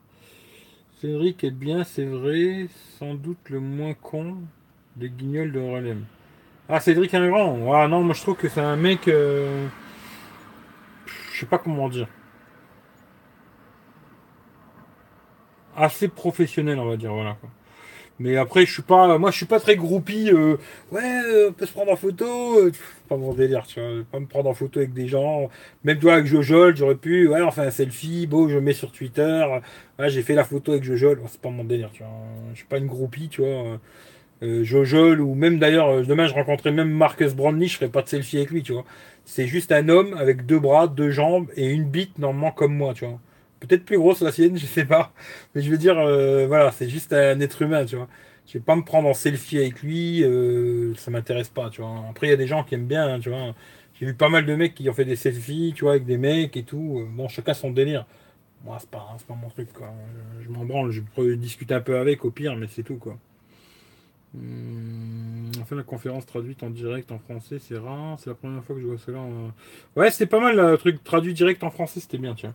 Cédric 1.00 1.44
est 1.46 1.52
bien, 1.52 1.86
c'est 1.86 2.06
vrai, 2.06 2.68
sans 2.98 3.14
doute 3.14 3.50
le 3.50 3.62
moins 3.62 3.94
con 3.94 4.38
des 4.98 5.10
guignols 5.10 5.54
de 5.54 5.60
Relem. 5.60 6.06
Ah, 6.68 6.80
Cédric 6.82 7.14
un 7.14 7.30
grand. 7.30 7.74
Ah 7.74 7.88
non, 7.88 8.04
moi 8.04 8.14
je 8.14 8.22
trouve 8.22 8.36
que 8.36 8.50
c'est 8.50 8.62
un 8.62 8.76
mec. 8.76 9.08
Euh, 9.08 9.68
je 11.34 11.40
sais 11.40 11.46
pas 11.46 11.58
comment 11.58 11.90
dire. 11.90 12.08
Assez 15.80 16.10
professionnel, 16.10 16.78
on 16.80 16.90
va 16.90 16.98
dire, 16.98 17.14
voilà. 17.14 17.38
Quoi. 17.40 17.50
Mais 18.20 18.36
après, 18.36 18.66
je 18.66 18.74
suis 18.74 18.82
pas, 18.82 19.18
moi, 19.18 19.32
je 19.32 19.38
suis 19.38 19.46
pas 19.46 19.62
très 19.62 19.78
groupie. 19.78 20.30
Euh, 20.30 20.58
ouais, 20.92 21.02
euh, 21.02 21.50
on 21.50 21.54
peut 21.54 21.66
se 21.66 21.72
prendre 21.72 21.92
en 21.92 21.96
photo. 21.96 22.60
Euh, 22.60 22.72
pas 23.08 23.16
mon 23.16 23.34
délire, 23.34 23.66
tu 23.66 23.80
vois. 23.80 24.04
Pas 24.12 24.20
me 24.20 24.26
prendre 24.26 24.50
en 24.50 24.54
photo 24.54 24.80
avec 24.80 24.94
des 24.94 25.08
gens. 25.08 25.50
Même 25.86 26.00
toi, 26.00 26.16
avec 26.16 26.26
Jojol, 26.26 26.76
j'aurais 26.76 26.96
pu. 26.96 27.30
Ouais, 27.30 27.42
enfin, 27.42 27.64
un 27.64 27.72
selfie, 27.72 28.28
beau, 28.28 28.50
je 28.50 28.58
mets 28.58 28.74
sur 28.74 28.92
Twitter. 28.92 29.46
J'ai 30.00 30.22
fait 30.22 30.36
la 30.36 30.44
photo 30.44 30.74
avec 30.74 30.84
Jojol. 30.84 31.22
c'est 31.30 31.40
pas 31.42 31.50
mon 31.50 31.64
délire, 31.64 31.92
tu 31.94 32.04
vois. 32.04 32.12
Je 32.52 32.58
suis 32.58 32.68
pas 32.68 32.78
une 32.78 32.88
groupie, 32.88 33.30
tu 33.30 33.42
vois. 33.42 33.80
Jojol 34.42 35.22
ou 35.22 35.36
même 35.36 35.60
d'ailleurs, 35.60 36.06
demain, 36.06 36.28
je 36.28 36.34
rencontrais 36.34 36.72
même 36.72 36.90
Marcus 36.90 37.34
Brandley, 37.36 37.68
je 37.68 37.76
ferais 37.76 37.90
pas 37.90 38.02
de 38.02 38.08
selfie 38.08 38.38
avec 38.38 38.52
lui, 38.52 38.64
tu 38.64 38.74
vois. 38.74 38.86
C'est 39.26 39.48
juste 39.48 39.72
un 39.72 39.90
homme 39.90 40.16
avec 40.18 40.46
deux 40.46 40.60
bras, 40.60 40.88
deux 40.88 41.12
jambes 41.12 41.48
et 41.56 41.70
une 41.70 41.86
bite 41.86 42.18
normalement 42.20 42.52
comme 42.52 42.74
moi, 42.76 42.94
tu 42.94 43.06
vois. 43.06 43.20
Peut-être 43.60 43.86
plus 43.86 43.98
grosse 43.98 44.22
la 44.22 44.32
sienne, 44.32 44.58
je 44.58 44.66
sais 44.66 44.86
pas. 44.86 45.14
Mais 45.56 45.62
je 45.62 45.70
veux 45.70 45.78
dire, 45.78 45.98
euh, 45.98 46.48
voilà, 46.48 46.72
c'est 46.72 46.90
juste 46.90 47.14
un 47.14 47.40
être 47.40 47.62
humain, 47.62 47.86
tu 47.86 47.96
vois. 47.96 48.08
Je 48.48 48.54
vais 48.54 48.64
pas 48.64 48.76
me 48.76 48.84
prendre 48.84 49.08
en 49.08 49.14
selfie 49.14 49.60
avec 49.60 49.82
lui, 49.84 50.24
euh, 50.24 50.96
ça 50.96 51.12
m'intéresse 51.12 51.50
pas, 51.50 51.70
tu 51.70 51.82
vois. 51.82 52.04
Après, 52.10 52.28
il 52.28 52.30
y 52.32 52.34
a 52.34 52.38
des 52.38 52.48
gens 52.48 52.64
qui 52.64 52.76
aiment 52.76 52.88
bien, 52.88 53.08
hein, 53.16 53.20
tu 53.20 53.30
vois. 53.30 53.54
J'ai 54.00 54.06
vu 54.08 54.14
pas 54.16 54.30
mal 54.30 54.46
de 54.46 54.56
mecs 54.56 54.76
qui 54.76 54.90
ont 54.90 54.94
fait 54.94 55.06
des 55.06 55.16
selfies, 55.16 55.74
tu 55.76 55.84
vois, 55.84 55.94
avec 55.94 56.06
des 56.06 56.18
mecs 56.18 56.56
et 56.58 56.64
tout. 56.64 57.06
Bon, 57.12 57.28
chacun 57.28 57.54
son 57.54 57.72
délire. 57.72 58.06
Moi, 58.64 58.78
c'est 58.80 58.90
pas, 58.90 59.16
pas 59.28 59.36
mon 59.36 59.50
truc, 59.50 59.72
quoi. 59.74 59.94
Je, 60.42 60.50
m'en 60.50 60.66
branle, 60.66 60.92
je 60.92 61.02
peux 61.16 61.36
discuter 61.36 61.74
un 61.74 61.82
peu 61.82 61.98
avec 61.98 62.26
au 62.26 62.32
pire, 62.32 62.56
mais 62.56 62.68
c'est 62.68 62.84
tout, 62.84 62.98
quoi. 62.98 63.18
Hum, 64.36 65.52
enfin, 65.62 65.76
la 65.76 65.84
conférence 65.84 66.26
traduite 66.26 66.62
en 66.64 66.70
direct 66.70 67.12
en 67.12 67.20
français, 67.20 67.58
c'est 67.60 67.78
rare. 67.78 68.18
C'est 68.20 68.30
la 68.30 68.36
première 68.36 68.64
fois 68.64 68.76
que 68.76 68.82
je 68.82 68.88
vois 68.88 68.98
cela. 68.98 69.20
Ouais, 69.96 70.12
c'était 70.12 70.28
pas 70.28 70.40
mal, 70.40 70.56
le 70.56 70.78
truc 70.78 71.04
traduit 71.04 71.34
direct 71.34 71.64
en 71.64 71.72
français, 71.72 72.00
c'était 72.00 72.18
bien, 72.18 72.36
tiens. 72.36 72.54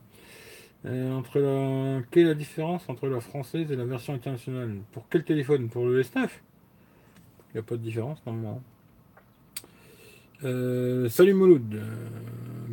Euh, 0.86 1.12
entre 1.12 1.39
la... 1.39 2.02
Quelle 2.11 2.24
est 2.24 2.28
la 2.28 2.35
différence 2.35 2.89
entre 2.89 3.06
la 3.09 3.20
française 3.20 3.70
et 3.73 3.77
la 3.77 3.85
version 3.85 4.12
internationale? 4.12 4.77
Pour 4.93 5.09
quel 5.09 5.24
téléphone? 5.24 5.69
Pour 5.69 5.86
le 5.86 6.02
S9 6.02 6.16
Il 6.16 7.55
n'y 7.55 7.61
a 7.61 7.62
pas 7.62 7.77
de 7.77 7.81
différence 7.81 8.19
normalement. 8.27 8.62
Euh, 10.44 11.09
salut 11.09 11.32
Mouloud. 11.32 11.74
Euh, 11.74 11.85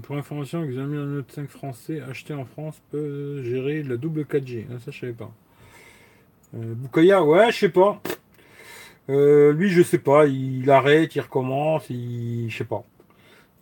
pour 0.03 0.17
information, 0.17 0.65
Xiaomi 0.65 0.97
Note 0.97 1.31
5 1.31 1.49
français 1.49 2.01
acheté 2.01 2.33
en 2.33 2.43
France 2.43 2.81
peut 2.91 3.41
gérer 3.43 3.81
la 3.83 3.95
double 3.95 4.23
4G. 4.23 4.65
Ah, 4.69 4.79
ça, 4.83 4.91
je 4.91 4.99
savais 4.99 5.13
pas. 5.13 5.31
Boukaya, 6.53 7.23
ouais, 7.23 7.49
je 7.53 7.59
sais 7.59 7.69
pas. 7.69 8.01
lui, 9.07 9.69
je 9.69 9.81
sais 9.83 9.99
pas. 9.99 10.25
Il 10.25 10.69
arrête, 10.69 11.15
il 11.15 11.21
recommence, 11.21 11.89
il, 11.89 12.49
je 12.49 12.57
sais 12.57 12.65
pas. 12.65 12.83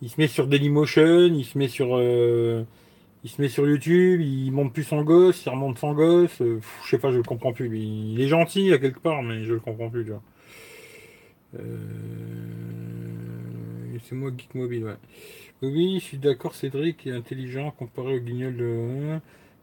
Il 0.02 0.10
se 0.10 0.20
met 0.20 0.26
sur 0.26 0.48
Dailymotion, 0.48 1.26
il 1.26 1.44
se 1.44 1.56
met 1.56 1.68
sur 1.68 1.96
il 3.22 3.30
se 3.30 3.40
met 3.40 3.48
sur 3.48 3.66
YouTube, 3.66 4.20
il 4.20 4.50
monte 4.50 4.72
plus 4.72 4.84
son 4.84 5.02
gosse, 5.02 5.44
il 5.44 5.50
remonte 5.50 5.78
son 5.78 5.92
gosse. 5.92 6.40
Euh, 6.40 6.60
je 6.84 6.88
sais 6.88 6.98
pas, 6.98 7.10
je 7.12 7.18
le 7.18 7.22
comprends 7.22 7.52
plus. 7.52 7.78
Il 7.78 8.20
est 8.20 8.28
gentil 8.28 8.72
à 8.72 8.78
quelque 8.78 9.00
part, 9.00 9.22
mais 9.22 9.44
je 9.44 9.52
le 9.52 9.60
comprends 9.60 9.90
plus. 9.90 10.04
Tu 10.04 10.10
vois. 10.10 10.22
Euh, 11.58 11.62
c'est 14.02 14.14
moi 14.14 14.30
Geek 14.36 14.54
Mobile, 14.54 14.84
ouais. 14.84 14.96
Oui, 15.62 15.98
je 16.00 16.04
suis 16.04 16.18
d'accord, 16.18 16.54
Cédric 16.54 17.06
est 17.06 17.12
intelligent 17.12 17.70
comparé 17.72 18.16
au 18.16 18.20
guignol 18.20 18.56
de. 18.56 19.18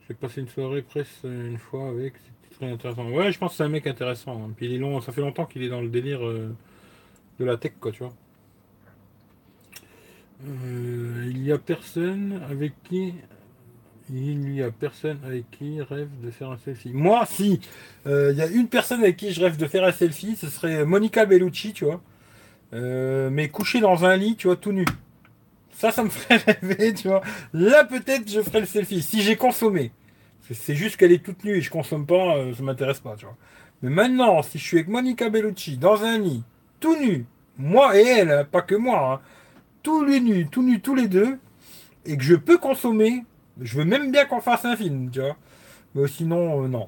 J'ai 0.08 0.14
passé 0.14 0.42
une 0.42 0.48
soirée 0.48 0.84
presse 0.84 1.22
une 1.24 1.58
fois 1.58 1.90
avec, 1.90 2.14
c'était 2.18 2.56
très 2.56 2.72
intéressant. 2.72 3.10
Ouais, 3.10 3.32
je 3.32 3.40
pense 3.40 3.52
que 3.52 3.58
c'est 3.58 3.64
un 3.64 3.70
mec 3.70 3.88
intéressant. 3.88 4.44
Hein. 4.44 4.54
Puis 4.56 4.68
il 4.68 4.74
est 4.76 4.78
long, 4.78 5.02
ça 5.02 5.12
fait 5.12 5.22
longtemps 5.22 5.46
qu'il 5.46 5.64
est 5.64 5.70
dans 5.70 5.82
le 5.82 5.90
délire 5.90 6.24
euh, 6.26 6.56
de 7.40 7.46
la 7.46 7.58
tech, 7.58 7.74
quoi, 7.80 7.92
tu 7.92 8.04
vois. 8.04 8.14
Il 10.46 11.44
y 11.44 11.52
a 11.52 11.58
personne 11.58 12.40
avec 12.48 12.74
qui 12.84 13.16
il 14.10 14.40
n'y 14.40 14.62
a 14.62 14.72
personne 14.72 15.20
avec 15.26 15.50
qui 15.52 15.82
rêve 15.82 16.10
de 16.24 16.32
faire 16.32 16.52
un 16.52 16.58
selfie. 16.58 16.92
Moi, 16.94 17.26
si. 17.26 17.60
Euh, 18.06 18.32
il 18.32 18.38
y 18.38 18.42
a 18.42 18.48
une 18.48 18.68
personne 18.68 19.02
avec 19.02 19.18
qui 19.18 19.34
je 19.34 19.42
rêve 19.42 19.58
de 19.58 19.66
faire 19.68 19.84
un 19.84 19.92
selfie, 19.92 20.36
ce 20.36 20.48
serait 20.48 20.86
Monica 20.86 21.26
Bellucci, 21.26 21.74
tu 21.74 21.86
vois. 21.86 22.02
mais 22.72 23.50
couché 23.50 23.80
dans 23.80 24.06
un 24.06 24.16
lit, 24.16 24.36
tu 24.36 24.48
vois, 24.48 24.56
tout 24.56 24.72
nu. 24.72 24.86
Ça, 25.78 25.92
ça 25.92 26.04
me 26.04 26.10
ferait 26.10 26.38
rêver, 26.38 26.94
tu 26.94 27.08
vois. 27.08 27.22
Là, 27.54 27.86
peut-être, 27.86 28.30
je 28.30 28.42
ferai 28.42 28.62
le 28.62 28.66
selfie. 28.66 29.02
Si 29.02 29.22
j'ai 29.22 29.36
consommé. 29.36 29.92
C'est 30.54 30.76
juste 30.76 30.98
qu'elle 30.98 31.12
est 31.12 31.24
toute 31.24 31.44
nue 31.44 31.58
et 31.58 31.62
je 31.62 31.70
consomme 31.70 32.06
pas, 32.06 32.38
euh, 32.38 32.54
ça 32.54 32.64
m'intéresse 32.64 33.00
pas, 33.00 33.16
tu 33.18 33.26
vois. 33.26 33.36
Mais 33.82 33.90
maintenant, 33.90 34.42
si 34.42 34.58
je 34.58 34.64
suis 34.64 34.78
avec 34.78 34.88
Monica 34.88 35.30
Bellucci 35.30 35.78
dans 35.78 36.04
un 36.04 36.18
lit, 36.18 36.44
tout 36.80 36.96
nu, 36.96 37.26
moi 37.58 37.98
et 37.98 38.06
elle, 38.06 38.32
hein, 38.32 38.48
pas 38.50 38.62
que 38.62 38.76
moi, 38.76 39.14
hein, 39.14 39.22
tous 39.84 40.04
les 40.04 40.20
nus, 40.20 40.48
tout 40.50 40.64
nus 40.64 40.80
tous 40.80 40.96
les 40.96 41.08
deux, 41.08 41.38
et 42.06 42.18
que 42.18 42.24
je 42.24 42.36
peux 42.36 42.58
consommer, 42.58 43.26
je 43.62 43.78
veux 43.78 43.86
même 43.86 44.12
bien 44.12 44.26
qu'on 44.26 44.42
fasse 44.42 44.66
un 44.66 44.76
film, 44.76 45.10
tu 45.12 45.20
vois. 45.20 45.38
Mais 45.96 46.08
sinon, 46.08 46.64
euh, 46.64 46.68
non. 46.68 46.88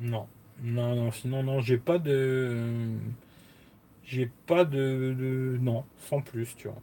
Non. 0.00 0.26
Non, 0.62 0.94
non, 0.94 1.12
sinon, 1.12 1.42
non, 1.42 1.60
j'ai 1.60 1.78
pas 1.78 1.98
de. 1.98 2.56
J'ai 4.04 4.30
pas 4.46 4.64
de. 4.64 5.58
Non, 5.60 5.84
sans 5.98 6.20
plus, 6.20 6.54
tu 6.56 6.68
vois 6.68 6.80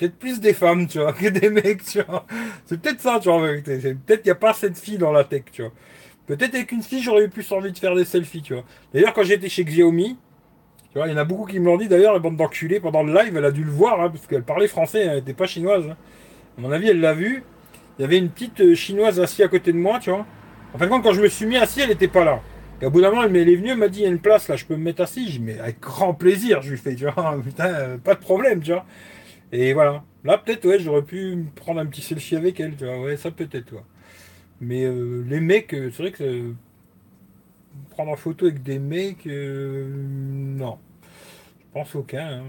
peut-être 0.00 0.16
plus 0.16 0.40
des 0.40 0.54
femmes, 0.54 0.86
tu 0.86 0.98
vois, 0.98 1.12
que 1.20 1.28
des 1.28 1.50
mecs, 1.50 1.84
tu 1.84 2.02
vois. 2.02 2.24
C'est 2.64 2.80
peut-être 2.80 3.00
ça, 3.00 3.18
tu 3.20 3.28
vois, 3.28 3.40
Peut-être 3.62 4.06
qu'il 4.06 4.24
n'y 4.24 4.30
a 4.30 4.34
pas 4.34 4.54
cette 4.54 4.78
fille 4.78 4.98
dans 4.98 5.12
la 5.12 5.24
tech, 5.24 5.44
tu 5.52 5.62
vois. 5.62 5.72
Peut-être 6.26 6.54
avec 6.54 6.72
une 6.72 6.82
fille, 6.82 7.02
j'aurais 7.02 7.24
eu 7.24 7.28
plus 7.28 7.50
envie 7.52 7.72
de 7.72 7.78
faire 7.78 7.94
des 7.94 8.04
selfies, 8.04 8.42
tu 8.42 8.54
vois. 8.54 8.64
D'ailleurs, 8.94 9.12
quand 9.12 9.24
j'étais 9.24 9.48
chez 9.48 9.64
Xiaomi, 9.64 10.16
tu 10.92 10.98
vois, 10.98 11.06
il 11.08 11.10
y 11.10 11.14
en 11.14 11.18
a 11.18 11.24
beaucoup 11.24 11.44
qui 11.44 11.58
me 11.60 11.66
l'ont 11.66 11.76
dit, 11.76 11.88
d'ailleurs, 11.88 12.12
la 12.14 12.18
bande 12.18 12.36
d'enculés, 12.36 12.80
pendant 12.80 13.02
le 13.02 13.12
live, 13.12 13.36
elle 13.36 13.44
a 13.44 13.50
dû 13.50 13.64
le 13.64 13.70
voir, 13.70 14.00
hein, 14.00 14.10
parce 14.10 14.26
qu'elle 14.26 14.42
parlait 14.42 14.68
français, 14.68 15.00
elle 15.00 15.16
n'était 15.16 15.34
pas 15.34 15.46
chinoise. 15.46 15.84
Hein. 15.90 15.96
À 16.58 16.60
mon 16.60 16.70
avis, 16.70 16.88
elle 16.88 17.00
l'a 17.00 17.14
vu. 17.14 17.42
Il 17.98 18.02
y 18.02 18.04
avait 18.04 18.18
une 18.18 18.30
petite 18.30 18.60
euh, 18.60 18.74
chinoise 18.74 19.20
assise 19.20 19.42
à 19.42 19.48
côté 19.48 19.72
de 19.72 19.78
moi, 19.78 19.98
tu 20.00 20.10
vois. 20.10 20.26
En 20.72 20.78
fin 20.78 20.88
quand 20.88 21.12
je 21.12 21.20
me 21.20 21.28
suis 21.28 21.46
mis 21.46 21.56
assis, 21.56 21.80
elle 21.80 21.88
n'était 21.88 22.08
pas 22.08 22.24
là. 22.24 22.40
Et 22.80 22.86
au 22.86 22.90
bout 22.90 23.00
d'un 23.00 23.10
moment, 23.10 23.24
elle, 23.24 23.36
est 23.36 23.56
venue, 23.56 23.70
elle 23.70 23.78
m'a 23.78 23.88
dit, 23.88 24.00
il 24.00 24.02
y 24.04 24.06
a 24.06 24.08
une 24.08 24.20
place 24.20 24.48
là, 24.48 24.56
je 24.56 24.64
peux 24.64 24.76
me 24.76 24.82
mettre 24.82 25.02
assis. 25.02 25.26
J'ai 25.26 25.38
dit, 25.38 25.44
mais 25.44 25.58
avec 25.58 25.80
grand 25.80 26.14
plaisir, 26.14 26.62
je 26.62 26.70
lui 26.70 26.78
fais, 26.78 26.94
tu 26.94 27.06
vois, 27.06 27.38
putain, 27.44 27.66
euh, 27.66 27.98
pas 27.98 28.14
de 28.14 28.20
problème, 28.20 28.62
tu 28.62 28.72
vois. 28.72 28.86
Et 29.52 29.74
voilà. 29.74 30.02
Là, 30.24 30.38
peut-être, 30.38 30.66
ouais, 30.66 30.78
j'aurais 30.78 31.02
pu 31.02 31.44
prendre 31.56 31.80
un 31.80 31.86
petit 31.86 32.02
selfie 32.02 32.36
avec 32.36 32.58
elle, 32.60 32.76
tu 32.76 32.84
vois. 32.84 33.00
Ouais, 33.00 33.16
ça 33.16 33.30
peut-être, 33.30 33.66
toi. 33.66 33.84
Mais 34.60 34.84
euh, 34.84 35.24
les 35.28 35.40
mecs, 35.40 35.70
c'est 35.70 35.98
vrai 35.98 36.12
que 36.12 36.52
prendre 37.90 38.12
en 38.12 38.16
photo 38.16 38.46
avec 38.46 38.62
des 38.62 38.78
mecs, 38.78 39.26
non. 39.26 40.78
Je 41.70 41.74
pense 41.74 41.94
aucun. 41.94 42.40
Hein. 42.40 42.44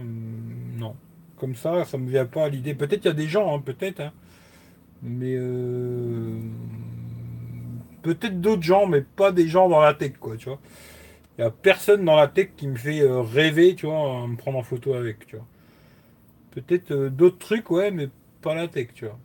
Non. 0.78 0.96
Comme 1.42 1.56
ça, 1.56 1.86
ça 1.86 1.98
me 1.98 2.08
vient 2.08 2.28
pas 2.28 2.46
à 2.46 2.50
l'idée. 2.50 2.76
Peut-être 2.76 3.04
il 3.04 3.08
y 3.08 3.12
a 3.12 3.16
des 3.16 3.28
gens, 3.28 3.56
hein, 3.56 3.60
peut-être. 3.60 4.00
Hein. 4.00 4.14
Mais 5.02 5.36
peut-être 8.04 8.40
d'autres 8.40 8.62
gens, 8.62 8.86
mais 8.86 9.02
pas 9.02 9.32
des 9.32 9.48
gens 9.48 9.68
dans 9.68 9.82
la 9.82 9.96
tech, 9.96 10.14
quoi, 10.20 10.38
tu 10.38 10.50
vois. 10.50 10.60
Il 11.38 11.42
n'y 11.42 11.48
a 11.48 11.50
personne 11.50 12.06
dans 12.06 12.16
la 12.16 12.28
tech 12.28 12.50
qui 12.56 12.68
me 12.68 12.76
fait 12.76 13.02
rêver, 13.04 13.74
tu 13.74 13.88
vois, 13.88 14.28
me 14.28 14.36
prendre 14.36 14.60
en 14.60 14.62
photo 14.62 14.94
avec, 14.94 15.26
tu 15.26 15.36
vois. 15.36 15.46
Peut-être 16.52 16.92
euh, 16.92 17.10
d'autres 17.10 17.40
trucs, 17.40 17.72
ouais, 17.72 17.90
mais 17.90 18.10
pas 18.44 18.54
la 18.54 18.68
tech, 18.68 18.90
tu 18.94 19.06
vois. 19.06 19.18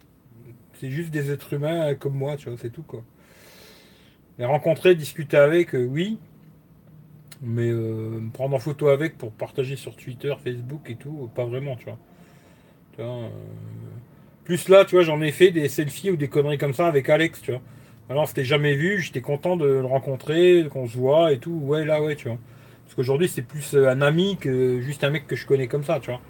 C'est 0.81 0.91
juste 0.91 1.11
des 1.11 1.31
êtres 1.31 1.53
humains 1.53 1.95
comme 1.97 2.15
moi, 2.15 2.39
tu 2.39 2.49
vois, 2.49 2.57
c'est 2.59 2.71
tout, 2.71 2.83
quoi. 2.83 3.03
Les 4.39 4.47
rencontrer, 4.47 4.95
discuter 4.95 5.37
avec, 5.37 5.75
euh, 5.75 5.85
oui. 5.85 6.19
Mais 7.43 7.71
euh, 7.71 8.21
me 8.21 8.31
prendre 8.31 8.57
en 8.57 8.59
photo 8.59 8.89
avec 8.89 9.19
pour 9.19 9.31
partager 9.33 9.77
sur 9.77 9.95
Twitter, 9.97 10.35
Facebook 10.43 10.89
et 10.89 10.97
tout, 10.97 11.31
pas 11.35 11.45
vraiment, 11.45 11.77
tu 11.77 11.87
vois. 11.87 13.31
plus 14.45 14.69
là, 14.69 14.85
tu 14.85 14.97
vois, 14.97 15.05
j'en 15.05 15.21
ai 15.21 15.33
fait 15.33 15.51
des 15.51 15.69
selfies 15.69 16.11
ou 16.11 16.17
des 16.17 16.29
conneries 16.29 16.59
comme 16.59 16.75
ça 16.75 16.87
avec 16.87 17.09
Alex, 17.11 17.43
tu 17.43 17.53
vois. 17.53 17.61
Alors, 18.09 18.29
c'était 18.29 18.45
jamais 18.45 18.75
vu, 18.75 19.01
j'étais 19.01 19.21
content 19.21 19.57
de 19.57 19.67
le 19.67 19.85
rencontrer, 19.85 20.67
qu'on 20.73 20.87
se 20.87 20.97
voit 20.97 21.33
et 21.33 21.39
tout. 21.39 21.61
Ouais, 21.65 21.85
là, 21.85 22.01
ouais, 22.03 22.15
tu 22.17 22.29
vois. 22.29 22.39
Parce 22.85 22.95
qu'aujourd'hui, 22.95 23.29
c'est 23.29 23.43
plus 23.43 23.75
un 23.75 24.01
ami 24.01 24.37
que 24.39 24.81
juste 24.81 25.03
un 25.05 25.11
mec 25.11 25.27
que 25.27 25.35
je 25.37 25.45
connais 25.47 25.67
comme 25.67 25.85
ça, 25.85 25.99
tu 26.01 26.11
vois. 26.11 26.21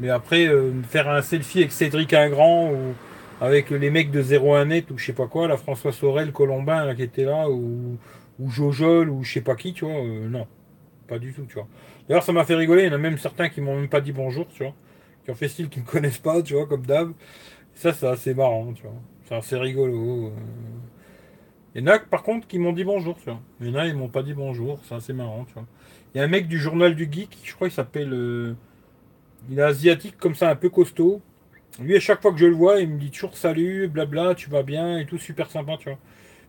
Mais 0.00 0.10
après, 0.10 0.46
euh, 0.46 0.72
faire 0.88 1.08
un 1.08 1.22
selfie 1.22 1.58
avec 1.58 1.72
Cédric 1.72 2.14
Ingrand 2.14 2.70
ou 2.70 2.94
avec 3.40 3.70
les 3.70 3.90
mecs 3.90 4.10
de 4.10 4.22
01 4.22 4.66
net 4.66 4.90
ou 4.90 4.98
je 4.98 5.06
sais 5.06 5.12
pas 5.12 5.26
quoi, 5.26 5.48
la 5.48 5.56
François 5.56 5.92
Sorel, 5.92 6.32
Colombin 6.32 6.94
qui 6.94 7.02
était 7.02 7.24
là, 7.24 7.48
ou, 7.50 7.98
ou 8.38 8.50
Jojol 8.50 9.10
ou 9.10 9.24
je 9.24 9.34
sais 9.34 9.40
pas 9.40 9.56
qui, 9.56 9.72
tu 9.72 9.84
vois, 9.84 9.94
euh, 9.94 10.28
non, 10.28 10.46
pas 11.06 11.18
du 11.18 11.32
tout, 11.32 11.44
tu 11.46 11.54
vois. 11.54 11.68
D'ailleurs, 12.08 12.22
ça 12.22 12.32
m'a 12.32 12.44
fait 12.44 12.54
rigoler, 12.54 12.84
il 12.84 12.86
y 12.86 12.90
en 12.90 12.94
a 12.94 12.98
même 12.98 13.18
certains 13.18 13.48
qui 13.48 13.60
m'ont 13.60 13.76
même 13.76 13.88
pas 13.88 14.00
dit 14.00 14.12
bonjour, 14.12 14.46
tu 14.48 14.64
vois, 14.64 14.74
qui 15.24 15.30
ont 15.30 15.34
fait 15.34 15.48
style 15.48 15.68
qui 15.68 15.80
me 15.80 15.84
connaissent 15.84 16.18
pas, 16.18 16.42
tu 16.42 16.54
vois, 16.54 16.66
comme 16.66 16.86
d'hab. 16.86 17.12
Ça, 17.74 17.92
c'est 17.92 18.06
assez 18.06 18.34
marrant, 18.34 18.72
tu 18.72 18.82
vois. 18.82 18.94
C'est 19.24 19.34
assez 19.34 19.56
rigolo. 19.56 20.26
Euh. 20.28 20.30
Il 21.74 21.82
y 21.82 21.84
en 21.84 21.92
a 21.92 21.98
par 21.98 22.22
contre 22.22 22.46
qui 22.48 22.58
m'ont 22.58 22.72
dit 22.72 22.84
bonjour, 22.84 23.16
tu 23.18 23.24
vois. 23.30 23.40
Il 23.60 23.68
y 23.68 23.70
en 23.70 23.74
a, 23.76 23.86
ils 23.86 23.94
m'ont 23.94 24.08
pas 24.08 24.22
dit 24.22 24.34
bonjour, 24.34 24.80
c'est 24.84 24.94
assez 24.94 25.12
marrant, 25.12 25.44
tu 25.44 25.54
vois. 25.54 25.66
Il 26.14 26.18
y 26.18 26.20
a 26.20 26.24
un 26.24 26.28
mec 26.28 26.48
du 26.48 26.58
journal 26.58 26.94
du 26.94 27.08
geek, 27.10 27.38
je 27.44 27.54
crois 27.54 27.68
qu'il 27.68 27.74
s'appelle. 27.74 28.56
Il 29.50 29.58
est 29.58 29.62
asiatique 29.62 30.16
comme 30.18 30.34
ça, 30.34 30.50
un 30.50 30.56
peu 30.56 30.68
costaud. 30.70 31.20
Lui, 31.80 31.94
à 31.96 32.00
chaque 32.00 32.20
fois 32.20 32.32
que 32.32 32.38
je 32.38 32.46
le 32.46 32.54
vois, 32.54 32.80
il 32.80 32.88
me 32.88 32.98
dit 32.98 33.10
toujours 33.10 33.36
salut, 33.36 33.88
blabla, 33.88 34.34
tu 34.34 34.50
vas 34.50 34.62
bien 34.62 34.98
et 34.98 35.06
tout, 35.06 35.18
super 35.18 35.50
sympa, 35.50 35.76
tu 35.78 35.88
vois. 35.88 35.98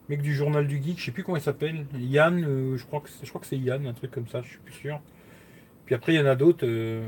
Mec 0.09 0.21
du 0.23 0.33
journal 0.33 0.65
du 0.65 0.81
geek, 0.81 0.99
je 0.99 1.05
sais 1.05 1.11
plus 1.11 1.23
comment 1.23 1.37
il 1.37 1.43
s'appelle. 1.43 1.85
Yann, 1.95 2.43
euh, 2.43 2.77
je 2.77 2.85
crois 2.85 2.99
que 2.99 3.09
je 3.21 3.29
crois 3.29 3.39
que 3.39 3.47
c'est 3.47 3.57
Yann, 3.57 3.85
un 3.85 3.93
truc 3.93 4.09
comme 4.11 4.27
ça, 4.27 4.41
je 4.41 4.49
suis 4.49 4.57
plus 4.57 4.73
sûr. 4.73 4.99
Puis 5.85 5.93
après, 5.95 6.13
il 6.13 6.17
y 6.17 6.19
en 6.19 6.25
a 6.25 6.35
d'autres. 6.35 6.65
Euh, 6.65 7.01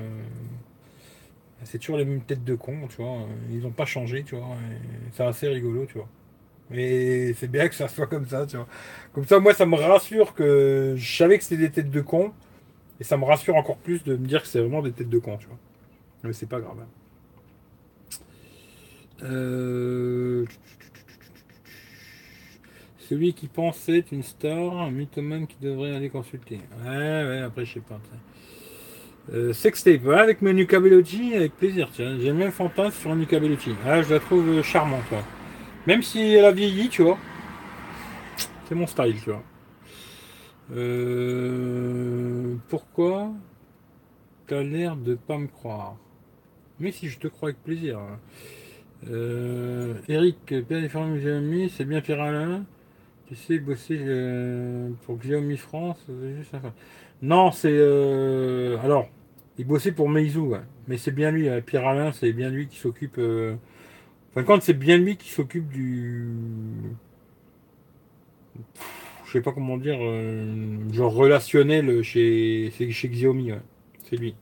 c'est 1.63 1.79
toujours 1.79 1.97
les 1.97 2.05
mêmes 2.05 2.21
têtes 2.21 2.43
de 2.43 2.55
con, 2.55 2.87
tu 2.89 2.97
vois. 2.97 3.27
Ils 3.51 3.61
n'ont 3.61 3.71
pas 3.71 3.85
changé, 3.85 4.23
tu 4.23 4.35
vois. 4.35 4.55
C'est 5.13 5.23
assez 5.23 5.47
rigolo, 5.47 5.85
tu 5.85 5.95
vois. 5.95 6.07
Et 6.73 7.33
c'est 7.35 7.49
bien 7.49 7.67
que 7.67 7.75
ça 7.75 7.87
soit 7.87 8.07
comme 8.07 8.27
ça, 8.27 8.45
tu 8.45 8.57
vois. 8.57 8.67
Comme 9.13 9.25
ça, 9.25 9.39
moi, 9.39 9.53
ça 9.53 9.65
me 9.65 9.75
rassure 9.75 10.33
que 10.33 10.95
je 10.97 11.17
savais 11.17 11.37
que 11.37 11.43
c'était 11.43 11.63
des 11.63 11.71
têtes 11.71 11.91
de 11.91 12.01
con. 12.01 12.33
Et 12.99 13.03
ça 13.03 13.17
me 13.17 13.25
rassure 13.25 13.55
encore 13.55 13.77
plus 13.77 14.03
de 14.03 14.15
me 14.15 14.27
dire 14.27 14.43
que 14.43 14.47
c'est 14.47 14.59
vraiment 14.59 14.81
des 14.83 14.91
têtes 14.91 15.09
de 15.09 15.19
con, 15.19 15.37
tu 15.37 15.47
vois. 15.47 15.57
Mais 16.23 16.33
c'est 16.33 16.49
pas 16.49 16.59
grave. 16.59 16.77
Hein. 16.81 16.87
Euh, 19.23 20.45
celui 23.11 23.33
qui 23.33 23.49
pensait 23.49 24.05
une 24.13 24.23
star, 24.23 24.77
un 24.77 24.89
mythomane 24.89 25.45
qui 25.45 25.57
devrait 25.59 25.93
aller 25.93 26.09
consulter. 26.09 26.61
Ouais, 26.81 26.87
ouais, 26.87 27.41
après 27.41 27.65
je 27.65 27.73
sais 27.73 27.79
pas. 27.81 27.99
Euh, 29.33 29.51
sextape, 29.51 30.07
avec 30.07 30.41
Nuka 30.41 30.79
Bellucci, 30.79 31.35
avec 31.35 31.57
plaisir. 31.57 31.89
J'ai 31.93 32.31
même 32.31 32.51
fantasme 32.51 32.97
sur 32.97 33.13
Nuka 33.13 33.37
Bellucci. 33.37 33.71
Ah, 33.85 34.01
je 34.01 34.13
la 34.13 34.21
trouve 34.21 34.61
charmante, 34.61 35.03
toi. 35.09 35.21
Même 35.87 36.01
si 36.01 36.21
elle 36.21 36.45
a 36.45 36.53
vieilli, 36.53 36.87
tu 36.87 37.01
vois. 37.01 37.17
C'est 38.69 38.75
mon 38.75 38.87
style, 38.87 39.19
tu 39.21 39.29
vois. 39.29 39.43
Euh, 40.73 42.55
pourquoi 42.69 43.33
T'as 44.47 44.63
l'air 44.63 44.95
de 44.95 45.15
pas 45.15 45.37
me 45.37 45.47
croire? 45.47 45.97
Mais 46.79 46.93
si 46.93 47.09
je 47.09 47.19
te 47.19 47.27
crois 47.27 47.49
avec 47.49 47.61
plaisir. 47.61 47.99
Euh, 49.09 49.95
Eric, 50.07 50.37
Père 50.45 50.79
des 50.79 51.69
c'est 51.75 51.83
bien 51.83 51.99
Pierre 51.99 52.21
Alain. 52.21 52.63
Tu 53.31 53.37
sais 53.37 53.59
bosser 53.59 53.97
euh, 53.97 54.89
pour 55.05 55.17
Xiaomi 55.17 55.55
France. 55.55 56.05
Juste 56.35 56.53
non, 57.21 57.51
c'est. 57.51 57.71
Euh, 57.71 58.77
alors, 58.83 59.07
il 59.57 59.65
bossait 59.65 59.93
pour 59.93 60.09
Meizu, 60.09 60.41
mais 60.89 60.97
c'est 60.97 61.11
bien 61.11 61.31
lui. 61.31 61.47
Hein. 61.47 61.61
Pierre 61.65 61.87
Alain, 61.87 62.11
c'est 62.11 62.33
bien 62.33 62.49
lui 62.49 62.67
qui 62.67 62.75
s'occupe. 62.77 63.17
Enfin, 64.31 64.43
quand 64.43 64.61
c'est 64.61 64.73
bien 64.73 64.97
lui 64.97 65.15
qui 65.15 65.29
s'occupe 65.29 65.69
du. 65.69 66.27
je 69.25 69.31
sais 69.31 69.41
pas 69.41 69.53
comment 69.53 69.77
dire. 69.77 69.99
genre 70.91 71.13
relationnel 71.13 72.03
chez, 72.03 72.69
chez 72.77 73.07
Xiaomi, 73.07 73.53
c'est 74.09 74.17
lui. 74.17 74.35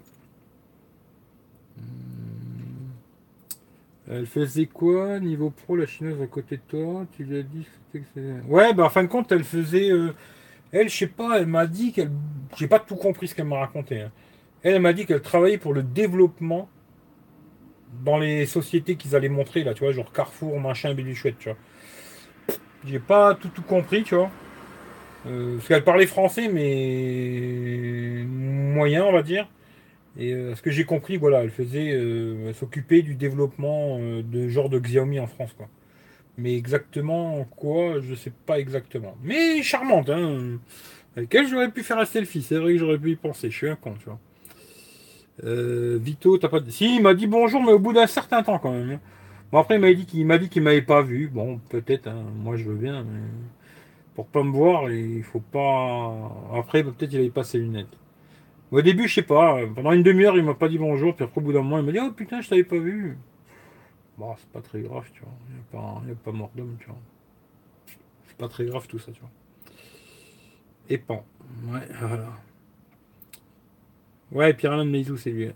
Elle 4.10 4.26
faisait 4.26 4.65
quoi 4.65 5.19
niveau 5.19 5.52
pro 5.52 5.76
la 5.76 5.86
chinoise 5.86 6.19
à 6.19 6.26
côté 6.26 6.57
de 6.57 6.61
toi? 6.68 7.06
Tu 7.15 7.23
lui 7.23 7.40
as 7.40 7.44
dit 7.44 7.68
que 7.94 7.99
Ouais, 8.48 8.73
bah 8.73 8.86
en 8.86 8.90
fin 8.90 9.03
de 9.03 9.07
compte, 9.07 9.31
elle 9.31 9.44
faisait. 9.44 9.91
Euh, 9.91 10.14
elle, 10.72 10.90
je 10.90 10.98
sais 10.98 11.07
pas, 11.07 11.40
elle 11.40 11.45
m'a 11.45 11.68
dit 11.68 11.91
qu'elle. 11.91 12.10
J'ai 12.57 12.68
pas 12.68 12.80
tout 12.80 12.95
compris 12.95 13.27
ce 13.27 13.36
qu'elle 13.36 13.45
m'a 13.45 13.60
raconté. 13.60 14.02
Hein. 14.02 14.11
Elle, 14.64 14.81
m'a 14.81 14.94
dit 14.94 15.06
qu'elle 15.06 15.22
travaillait 15.22 15.60
pour 15.60 15.73
le 15.73 15.84
développement 15.84 16.69
dans 18.03 18.18
les 18.18 18.45
sociétés 18.48 18.95
qu'ils 18.95 19.15
allaient 19.15 19.30
montrer 19.30 19.64
là, 19.64 19.73
tu 19.73 19.84
vois, 19.84 19.94
genre 19.94 20.11
Carrefour, 20.11 20.60
machin, 20.60 20.95
chouette, 21.14 21.38
tu 21.40 21.49
vois. 21.49 21.57
J'ai 22.86 22.99
pas 22.99 23.36
tout, 23.36 23.49
tout 23.49 23.61
compris, 23.61 24.03
tu 24.03 24.15
vois. 24.15 24.31
Euh, 25.27 25.57
parce 25.57 25.68
qu'elle 25.68 25.84
parlait 25.84 26.07
français, 26.07 26.49
mais 26.49 28.23
moyen, 28.26 29.06
on 29.06 29.11
va 29.11 29.22
dire. 29.22 29.48
Et 30.18 30.34
euh, 30.34 30.56
ce 30.56 30.61
que 30.61 30.72
j'ai 30.72 30.86
compris, 30.86 31.18
voilà, 31.18 31.44
elle 31.44 31.52
faisait 31.52 31.91
euh, 31.91 32.53
s'occuper 32.53 33.02
du 33.02 33.15
développement 33.15 33.98
euh, 33.99 34.23
de 34.23 34.49
genre 34.49 34.69
de 34.69 34.80
Xiaomi 34.80 35.19
en 35.19 35.27
France, 35.27 35.53
quoi. 35.53 35.68
Mais 36.38 36.56
exactement 36.56 37.44
quoi, 37.44 37.99
je 37.99 38.15
sais 38.15 38.31
pas 38.45 38.60
exactement. 38.60 39.15
Mais 39.23 39.61
charmante, 39.61 40.10
hein. 40.10 40.60
Avec 41.18 41.34
elle, 41.36 41.48
j'aurais 41.48 41.72
pu 41.72 41.84
faire 41.84 41.99
un 41.99 42.06
selfie. 42.06 42.41
C'est 42.41 42.57
vrai 42.57 42.73
que 42.73 42.80
j'aurais 42.80 42.98
pu 42.98 43.11
y 43.11 43.15
penser. 43.15 43.49
Je 43.49 43.57
suis 43.57 43.69
un 43.69 43.76
con, 43.76 43.95
tu 43.99 44.06
vois. 44.06 44.19
Vito, 45.98 46.38
t'as 46.38 46.48
pas. 46.49 46.60
Si, 46.69 46.95
il 46.95 47.02
m'a 47.02 47.14
dit 47.14 47.27
bonjour, 47.27 47.61
mais 47.61 47.72
au 47.72 47.80
bout 47.80 47.94
d'un 47.94 48.07
certain 48.07 48.44
temps 48.44 48.60
quand 48.60 48.72
même. 48.72 48.91
Hein. 48.91 48.99
Bon, 49.52 49.60
après, 49.60 49.76
il 49.76 49.81
m'a 49.81 49.94
dit 49.94 50.06
qu'il 50.06 50.26
m'a 50.26 50.38
m'avait 50.38 50.81
pas 50.81 51.02
vu. 51.02 51.27
Bon, 51.27 51.60
peut-être, 51.69 52.07
hein. 52.07 52.23
moi 52.36 52.56
je 52.56 52.65
veux 52.65 52.76
bien, 52.76 53.03
mais 53.03 53.19
pour 54.15 54.27
pas 54.27 54.44
me 54.44 54.52
voir, 54.52 54.91
il 54.91 55.23
faut 55.23 55.40
pas. 55.40 56.31
Après, 56.53 56.84
peut-être 56.84 57.11
il 57.14 57.19
avait 57.19 57.30
pas 57.30 57.44
ses 57.44 57.57
lunettes. 57.57 57.98
Au 58.71 58.81
début, 58.81 59.07
je 59.07 59.15
sais 59.15 59.23
pas, 59.23 59.59
pendant 59.73 59.91
une 59.93 60.03
demi-heure, 60.03 60.37
il 60.37 60.43
m'a 60.43 60.53
pas 60.53 60.69
dit 60.69 60.77
bonjour, 60.77 61.15
puis 61.15 61.25
après, 61.25 61.41
au 61.41 61.43
bout 61.43 61.53
d'un 61.53 61.61
moment, 61.63 61.79
il 61.79 61.85
m'a 61.85 61.91
dit 61.91 61.99
Oh 62.01 62.11
putain, 62.11 62.41
je 62.41 62.49
t'avais 62.49 62.63
pas 62.63 62.77
vu. 62.77 63.17
Bon, 64.17 64.35
c'est 64.37 64.49
pas 64.49 64.61
très 64.61 64.81
grave, 64.81 65.05
tu 65.13 65.21
vois. 65.21 65.31
Il 65.49 65.55
n'y 65.55 66.11
a, 66.11 66.15
pas, 66.15 66.31
pas 66.31 66.37
mort 66.37 66.51
d'homme, 66.55 66.75
tu 66.79 66.87
vois. 66.87 66.99
C'est 68.27 68.37
pas 68.37 68.47
très 68.47 68.65
grave 68.65 68.85
tout 68.87 68.99
ça, 68.99 69.11
tu 69.11 69.21
vois. 69.21 69.29
Et 70.89 70.97
pas. 70.97 71.23
Ouais, 71.67 71.87
voilà. 71.99 72.27
Ouais, 74.31 74.53
Pyramide 74.53 74.91
Meizou, 74.91 75.17
c'est 75.17 75.31
lui. 75.31 75.49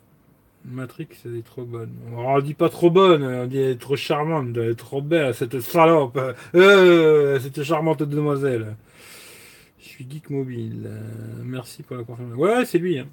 Matrix, 0.65 1.09
elle 1.25 1.37
est 1.37 1.45
trop 1.45 1.65
bonne. 1.65 1.91
On 2.15 2.39
dit 2.39 2.53
pas 2.53 2.69
trop 2.69 2.89
bonne, 2.89 3.23
on 3.23 3.45
dit 3.47 3.57
elle 3.57 3.71
est 3.71 3.81
trop 3.81 3.97
charmante, 3.97 4.55
elle 4.55 4.71
est 4.71 4.75
trop 4.75 5.01
belle, 5.01 5.35
cette 5.35 5.59
salope. 5.59 6.19
Euh, 6.55 7.39
cette 7.39 7.63
charmante 7.63 8.03
demoiselle. 8.03 8.75
Je 9.83 9.89
suis 9.89 10.07
geek 10.09 10.29
mobile. 10.29 10.83
Euh, 10.85 11.43
merci 11.43 11.83
pour 11.83 11.97
la 11.97 12.03
confirmation. 12.05 12.41
Ouais, 12.41 12.65
c'est 12.65 12.77
lui. 12.77 12.99
Hein. 12.99 13.07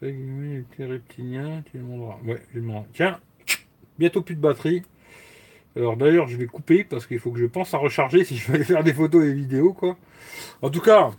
tu 0.00 0.08
je 0.08 1.78
demanderai. 2.54 2.86
Tiens, 2.94 3.18
bientôt 3.98 4.22
plus 4.22 4.36
de 4.36 4.40
batterie. 4.40 4.82
Alors 5.74 5.96
d'ailleurs, 5.96 6.28
je 6.28 6.36
vais 6.36 6.46
couper 6.46 6.84
parce 6.84 7.04
qu'il 7.06 7.18
faut 7.18 7.32
que 7.32 7.40
je 7.40 7.46
pense 7.46 7.74
à 7.74 7.78
recharger 7.78 8.24
si 8.24 8.36
je 8.36 8.46
veux 8.46 8.54
aller 8.54 8.64
faire 8.64 8.84
des 8.84 8.94
photos 8.94 9.24
et 9.24 9.32
vidéos, 9.32 9.72
quoi. 9.72 9.96
En 10.62 10.70
tout 10.70 10.80
cas, 10.80 11.10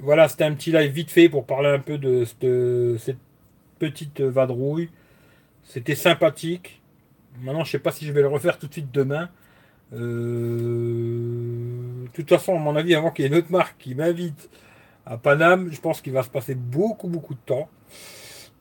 voilà, 0.00 0.28
c'était 0.28 0.44
un 0.44 0.54
petit 0.54 0.72
live 0.72 0.90
vite 0.90 1.12
fait 1.12 1.28
pour 1.28 1.46
parler 1.46 1.68
un 1.68 1.78
peu 1.78 1.98
de 1.98 2.24
cette, 2.24 3.18
petite 3.78 4.20
vadrouille. 4.20 4.90
C'était 5.62 5.94
sympathique. 5.94 6.82
Maintenant, 7.40 7.62
je 7.62 7.70
sais 7.70 7.78
pas 7.78 7.92
si 7.92 8.04
je 8.04 8.12
vais 8.12 8.22
le 8.22 8.28
refaire 8.28 8.58
tout 8.58 8.66
de 8.66 8.72
suite 8.72 8.90
demain. 8.90 9.28
Euh, 9.92 11.85
de 12.06 12.12
toute 12.12 12.28
façon, 12.28 12.56
à 12.56 12.58
mon 12.58 12.76
avis, 12.76 12.94
avant 12.94 13.10
qu'il 13.10 13.24
y 13.24 13.28
ait 13.28 13.30
une 13.30 13.36
autre 13.36 13.50
marque 13.50 13.76
qui 13.78 13.94
m'invite 13.94 14.48
à 15.04 15.16
Paname, 15.16 15.70
je 15.70 15.80
pense 15.80 16.00
qu'il 16.00 16.12
va 16.12 16.22
se 16.22 16.30
passer 16.30 16.54
beaucoup, 16.54 17.08
beaucoup 17.08 17.34
de 17.34 17.40
temps. 17.44 17.68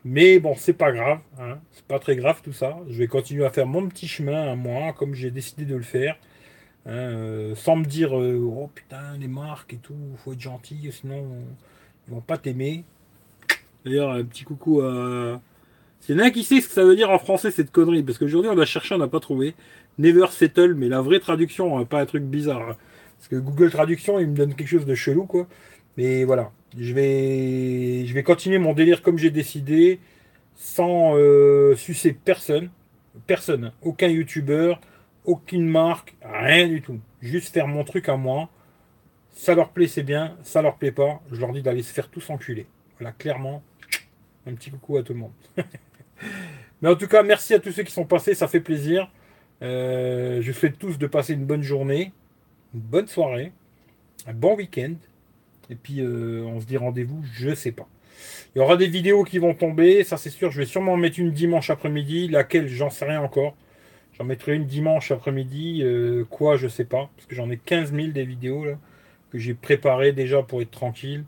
Mais 0.03 0.39
bon, 0.39 0.53
c'est 0.55 0.73
pas 0.73 0.91
grave, 0.91 1.19
hein. 1.39 1.57
c'est 1.71 1.85
pas 1.85 1.97
très 1.97 2.15
grave 2.15 2.41
tout 2.43 2.53
ça. 2.53 2.77
Je 2.87 2.99
vais 2.99 3.07
continuer 3.07 3.43
à 3.43 3.49
faire 3.49 3.65
mon 3.65 3.87
petit 3.89 4.07
chemin 4.07 4.51
à 4.51 4.55
moi, 4.55 4.93
comme 4.93 5.15
j'ai 5.15 5.31
décidé 5.31 5.65
de 5.65 5.75
le 5.75 5.81
faire, 5.81 6.15
hein, 6.85 6.91
euh, 6.91 7.55
sans 7.55 7.75
me 7.75 7.85
dire 7.85 8.15
euh, 8.15 8.39
oh 8.39 8.69
putain 8.73 9.17
les 9.19 9.27
marques 9.27 9.73
et 9.73 9.77
tout, 9.77 9.97
faut 10.23 10.33
être 10.33 10.39
gentil, 10.39 10.91
sinon 10.91 11.25
ils 12.07 12.13
vont 12.13 12.21
pas 12.21 12.37
t'aimer. 12.37 12.83
D'ailleurs, 13.83 14.11
un 14.11 14.23
petit 14.23 14.43
coucou 14.43 14.81
à. 14.81 15.41
S'il 16.01 16.17
y 16.17 16.21
en 16.21 16.23
a 16.23 16.29
qui 16.29 16.43
sait 16.43 16.61
ce 16.61 16.67
que 16.67 16.73
ça 16.75 16.83
veut 16.83 16.95
dire 16.95 17.09
en 17.09 17.17
français 17.17 17.49
cette 17.49 17.71
connerie, 17.71 18.03
parce 18.03 18.19
qu'aujourd'hui 18.19 18.51
on 18.53 18.59
a 18.59 18.65
cherché, 18.65 18.93
on 18.93 18.99
n'a 18.99 19.07
pas 19.07 19.19
trouvé. 19.19 19.55
Never 19.97 20.27
Settle, 20.29 20.75
mais 20.75 20.87
la 20.87 21.01
vraie 21.01 21.19
traduction, 21.19 21.79
hein, 21.79 21.85
pas 21.85 22.01
un 22.01 22.05
truc 22.05 22.23
bizarre. 22.23 22.75
Parce 23.25 23.41
que 23.41 23.43
Google 23.43 23.71
Traduction, 23.71 24.19
il 24.19 24.27
me 24.27 24.35
donne 24.35 24.53
quelque 24.53 24.67
chose 24.67 24.85
de 24.85 24.93
chelou, 24.93 25.25
quoi. 25.25 25.47
Mais 25.97 26.25
voilà, 26.25 26.51
je 26.77 26.93
vais, 26.93 28.05
je 28.05 28.13
vais 28.13 28.21
continuer 28.21 28.59
mon 28.59 28.73
délire 28.73 29.01
comme 29.01 29.17
j'ai 29.17 29.31
décidé, 29.31 29.99
sans 30.53 31.15
euh, 31.15 31.75
sucer 31.75 32.13
personne. 32.13 32.69
Personne. 33.25 33.71
Aucun 33.81 34.09
youtubeur, 34.09 34.79
aucune 35.23 35.67
marque, 35.67 36.13
rien 36.21 36.67
du 36.67 36.83
tout. 36.83 36.99
Juste 37.19 37.51
faire 37.51 37.67
mon 37.67 37.83
truc 37.83 38.09
à 38.09 38.15
moi. 38.15 38.47
Ça 39.31 39.55
leur 39.55 39.69
plaît, 39.69 39.87
c'est 39.87 40.03
bien. 40.03 40.37
Ça 40.43 40.61
leur 40.61 40.75
plaît 40.75 40.91
pas, 40.91 41.19
je 41.31 41.39
leur 41.39 41.51
dis 41.51 41.63
d'aller 41.63 41.81
se 41.81 41.91
faire 41.91 42.09
tous 42.09 42.29
enculer. 42.29 42.67
Voilà, 42.99 43.11
clairement. 43.11 43.63
Un 44.45 44.53
petit 44.53 44.69
coucou 44.69 44.97
à 44.97 45.03
tout 45.03 45.13
le 45.13 45.19
monde. 45.19 45.31
Mais 46.83 46.89
en 46.89 46.95
tout 46.95 47.07
cas, 47.07 47.23
merci 47.23 47.55
à 47.55 47.59
tous 47.59 47.71
ceux 47.71 47.81
qui 47.81 47.91
sont 47.91 48.05
passés, 48.05 48.35
ça 48.35 48.47
fait 48.47 48.59
plaisir. 48.59 49.09
Euh, 49.63 50.43
je 50.43 50.51
souhaite 50.51 50.77
tous 50.77 50.99
de 50.99 51.07
passer 51.07 51.33
une 51.33 51.45
bonne 51.45 51.63
journée, 51.63 52.11
une 52.75 52.81
bonne 52.81 53.07
soirée, 53.07 53.51
un 54.27 54.33
bon 54.33 54.55
week-end. 54.55 54.93
Et 55.69 55.75
puis 55.75 56.01
euh, 56.01 56.43
on 56.45 56.59
se 56.61 56.65
dit 56.65 56.77
rendez-vous, 56.77 57.23
je 57.33 57.55
sais 57.55 57.71
pas. 57.71 57.87
Il 58.55 58.59
y 58.59 58.61
aura 58.61 58.77
des 58.77 58.87
vidéos 58.87 59.23
qui 59.23 59.39
vont 59.39 59.55
tomber, 59.55 60.03
ça 60.03 60.17
c'est 60.17 60.29
sûr. 60.29 60.51
Je 60.51 60.59
vais 60.59 60.65
sûrement 60.65 60.93
en 60.93 60.97
mettre 60.97 61.19
une 61.19 61.31
dimanche 61.31 61.69
après-midi, 61.69 62.27
laquelle? 62.27 62.67
J'en 62.67 62.89
sais 62.89 63.05
rien 63.05 63.21
encore. 63.21 63.55
J'en 64.17 64.25
mettrai 64.25 64.55
une 64.55 64.65
dimanche 64.65 65.11
après-midi, 65.11 65.81
euh, 65.83 66.23
quoi 66.29 66.55
je 66.57 66.67
sais 66.67 66.85
pas, 66.85 67.09
parce 67.15 67.27
que 67.27 67.35
j'en 67.35 67.49
ai 67.49 67.57
15 67.57 67.93
000 67.93 68.07
des 68.09 68.23
vidéos 68.23 68.63
là, 68.65 68.77
que 69.31 69.37
j'ai 69.37 69.53
préparées 69.53 70.13
déjà 70.13 70.43
pour 70.43 70.61
être 70.61 70.71
tranquille. 70.71 71.25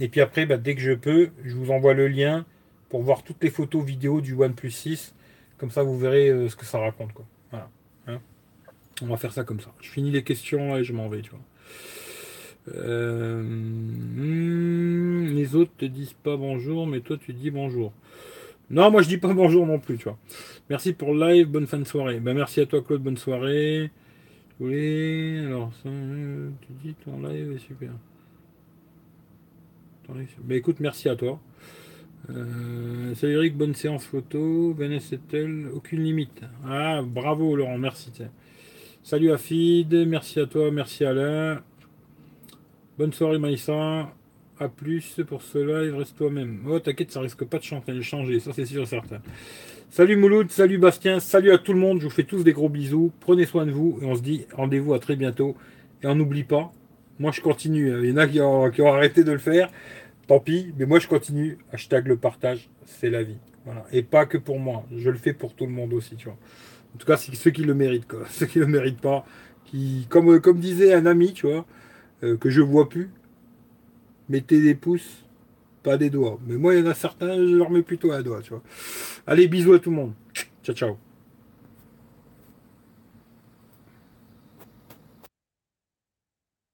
Et 0.00 0.08
puis 0.08 0.20
après, 0.20 0.46
bah, 0.46 0.56
dès 0.56 0.74
que 0.74 0.80
je 0.80 0.92
peux, 0.92 1.30
je 1.44 1.54
vous 1.54 1.70
envoie 1.70 1.94
le 1.94 2.08
lien 2.08 2.46
pour 2.88 3.02
voir 3.02 3.22
toutes 3.22 3.42
les 3.42 3.50
photos 3.50 3.84
vidéo 3.84 4.20
du 4.20 4.34
OnePlus 4.34 4.70
6. 4.70 5.14
Comme 5.58 5.70
ça, 5.70 5.82
vous 5.82 5.96
verrez 5.96 6.28
euh, 6.28 6.48
ce 6.48 6.56
que 6.56 6.64
ça 6.64 6.78
raconte. 6.78 7.12
Quoi. 7.12 7.24
On 9.00 9.06
va 9.06 9.16
faire 9.16 9.32
ça 9.32 9.44
comme 9.44 9.60
ça. 9.60 9.72
Je 9.80 9.90
finis 9.90 10.10
les 10.10 10.22
questions 10.22 10.76
et 10.76 10.84
je 10.84 10.92
m'en 10.92 11.08
vais, 11.08 11.22
tu 11.22 11.30
vois. 11.30 11.40
Euh, 12.76 13.42
hmm, 13.42 15.34
les 15.34 15.56
autres 15.56 15.72
te 15.76 15.84
disent 15.84 16.12
pas 16.12 16.36
bonjour, 16.36 16.86
mais 16.86 17.00
toi 17.00 17.16
tu 17.18 17.32
dis 17.32 17.50
bonjour. 17.50 17.92
Non, 18.70 18.90
moi 18.90 19.02
je 19.02 19.08
dis 19.08 19.18
pas 19.18 19.34
bonjour 19.34 19.66
non 19.66 19.78
plus, 19.80 19.98
tu 19.98 20.04
vois. 20.04 20.18
Merci 20.70 20.92
pour 20.92 21.12
le 21.14 21.32
live, 21.32 21.48
bonne 21.48 21.66
fin 21.66 21.78
de 21.78 21.84
soirée. 21.84 22.20
Ben, 22.20 22.34
merci 22.34 22.60
à 22.60 22.66
toi 22.66 22.82
Claude, 22.82 23.02
bonne 23.02 23.16
soirée. 23.16 23.90
Oui, 24.60 25.38
alors 25.44 25.72
ça, 25.82 25.88
tu 26.60 26.72
dis 26.84 26.94
ton 27.04 27.20
live 27.26 27.52
est 27.52 27.58
super. 27.58 27.90
Ben, 30.08 30.56
écoute, 30.56 30.78
merci 30.80 31.08
à 31.08 31.16
toi. 31.16 31.40
Euh, 32.30 33.14
salut 33.14 33.34
Eric, 33.34 33.56
bonne 33.56 33.74
séance 33.74 34.04
photo. 34.04 34.72
Vanessa 34.74 35.16
elle 35.32 35.68
aucune 35.74 36.04
limite. 36.04 36.42
Ah, 36.64 37.02
bravo 37.02 37.56
Laurent, 37.56 37.78
merci. 37.78 38.12
Salut 39.04 39.32
Afid, 39.32 39.92
merci 40.06 40.38
à 40.38 40.46
toi, 40.46 40.70
merci 40.70 41.04
Alain. 41.04 41.60
Bonne 42.96 43.12
soirée 43.12 43.40
Maïssa. 43.40 44.12
A 44.60 44.68
plus 44.68 45.20
pour 45.26 45.42
ce 45.42 45.58
live, 45.58 45.96
reste 45.96 46.16
toi-même. 46.16 46.62
Oh, 46.68 46.78
t'inquiète, 46.78 47.10
ça 47.10 47.20
risque 47.20 47.44
pas 47.44 47.58
de 47.58 48.00
changer, 48.00 48.38
ça 48.38 48.52
c'est 48.54 48.64
sûr 48.64 48.82
et 48.82 48.86
certain. 48.86 49.20
Salut 49.90 50.14
Mouloud, 50.14 50.52
salut 50.52 50.78
Bastien, 50.78 51.18
salut 51.18 51.50
à 51.50 51.58
tout 51.58 51.72
le 51.72 51.80
monde. 51.80 51.98
Je 51.98 52.04
vous 52.04 52.10
fais 52.10 52.22
tous 52.22 52.44
des 52.44 52.52
gros 52.52 52.68
bisous. 52.68 53.10
Prenez 53.18 53.44
soin 53.44 53.66
de 53.66 53.72
vous 53.72 53.98
et 54.00 54.04
on 54.04 54.14
se 54.14 54.22
dit 54.22 54.46
rendez-vous 54.52 54.94
à 54.94 55.00
très 55.00 55.16
bientôt. 55.16 55.56
Et 56.04 56.06
on 56.06 56.14
n'oublie 56.14 56.44
pas, 56.44 56.70
moi 57.18 57.32
je 57.32 57.40
continue. 57.40 57.92
Il 58.04 58.10
y 58.10 58.12
en 58.12 58.18
a 58.18 58.28
qui 58.28 58.40
ont 58.40 58.92
arrêté 58.94 59.24
de 59.24 59.32
le 59.32 59.38
faire 59.38 59.68
tant 60.28 60.38
pis, 60.38 60.72
mais 60.78 60.86
moi 60.86 61.00
je 61.00 61.08
continue. 61.08 61.58
Hashtag 61.72 62.06
le 62.06 62.16
partage, 62.16 62.70
c'est 62.86 63.10
la 63.10 63.24
vie. 63.24 63.38
Et 63.92 64.04
pas 64.04 64.26
que 64.26 64.38
pour 64.38 64.60
moi, 64.60 64.84
je 64.96 65.10
le 65.10 65.18
fais 65.18 65.32
pour 65.32 65.54
tout 65.54 65.66
le 65.66 65.72
monde 65.72 65.92
aussi, 65.92 66.14
tu 66.14 66.26
vois. 66.26 66.38
En 66.94 66.98
tout 66.98 67.06
cas, 67.06 67.16
ceux 67.16 67.50
qui 67.50 67.62
le 67.64 67.74
méritent, 67.74 68.08
quoi. 68.08 68.20
Ceux 68.30 68.46
qui 68.46 68.58
le 68.58 68.66
méritent 68.66 69.00
pas, 69.00 69.24
qui, 69.64 70.06
comme, 70.08 70.40
comme 70.40 70.60
disait 70.60 70.94
un 70.94 71.06
ami, 71.06 71.32
tu 71.32 71.46
vois, 71.46 71.64
euh, 72.22 72.36
que 72.36 72.50
je 72.50 72.60
vois 72.60 72.88
plus, 72.88 73.10
mettez 74.28 74.60
des 74.60 74.74
pouces, 74.74 75.24
pas 75.82 75.96
des 75.96 76.10
doigts. 76.10 76.38
Mais 76.46 76.56
moi, 76.56 76.74
il 76.74 76.80
y 76.80 76.82
en 76.86 76.90
a 76.90 76.94
certains, 76.94 77.34
je 77.34 77.56
leur 77.56 77.70
mets 77.70 77.82
plutôt 77.82 78.12
un 78.12 78.22
doigt, 78.22 78.42
tu. 78.42 78.52
Allez, 79.26 79.48
bisous 79.48 79.74
à 79.74 79.78
tout 79.78 79.90
le 79.90 79.96
monde. 79.96 80.12
Ciao, 80.62 80.74
ciao. 80.74 81.11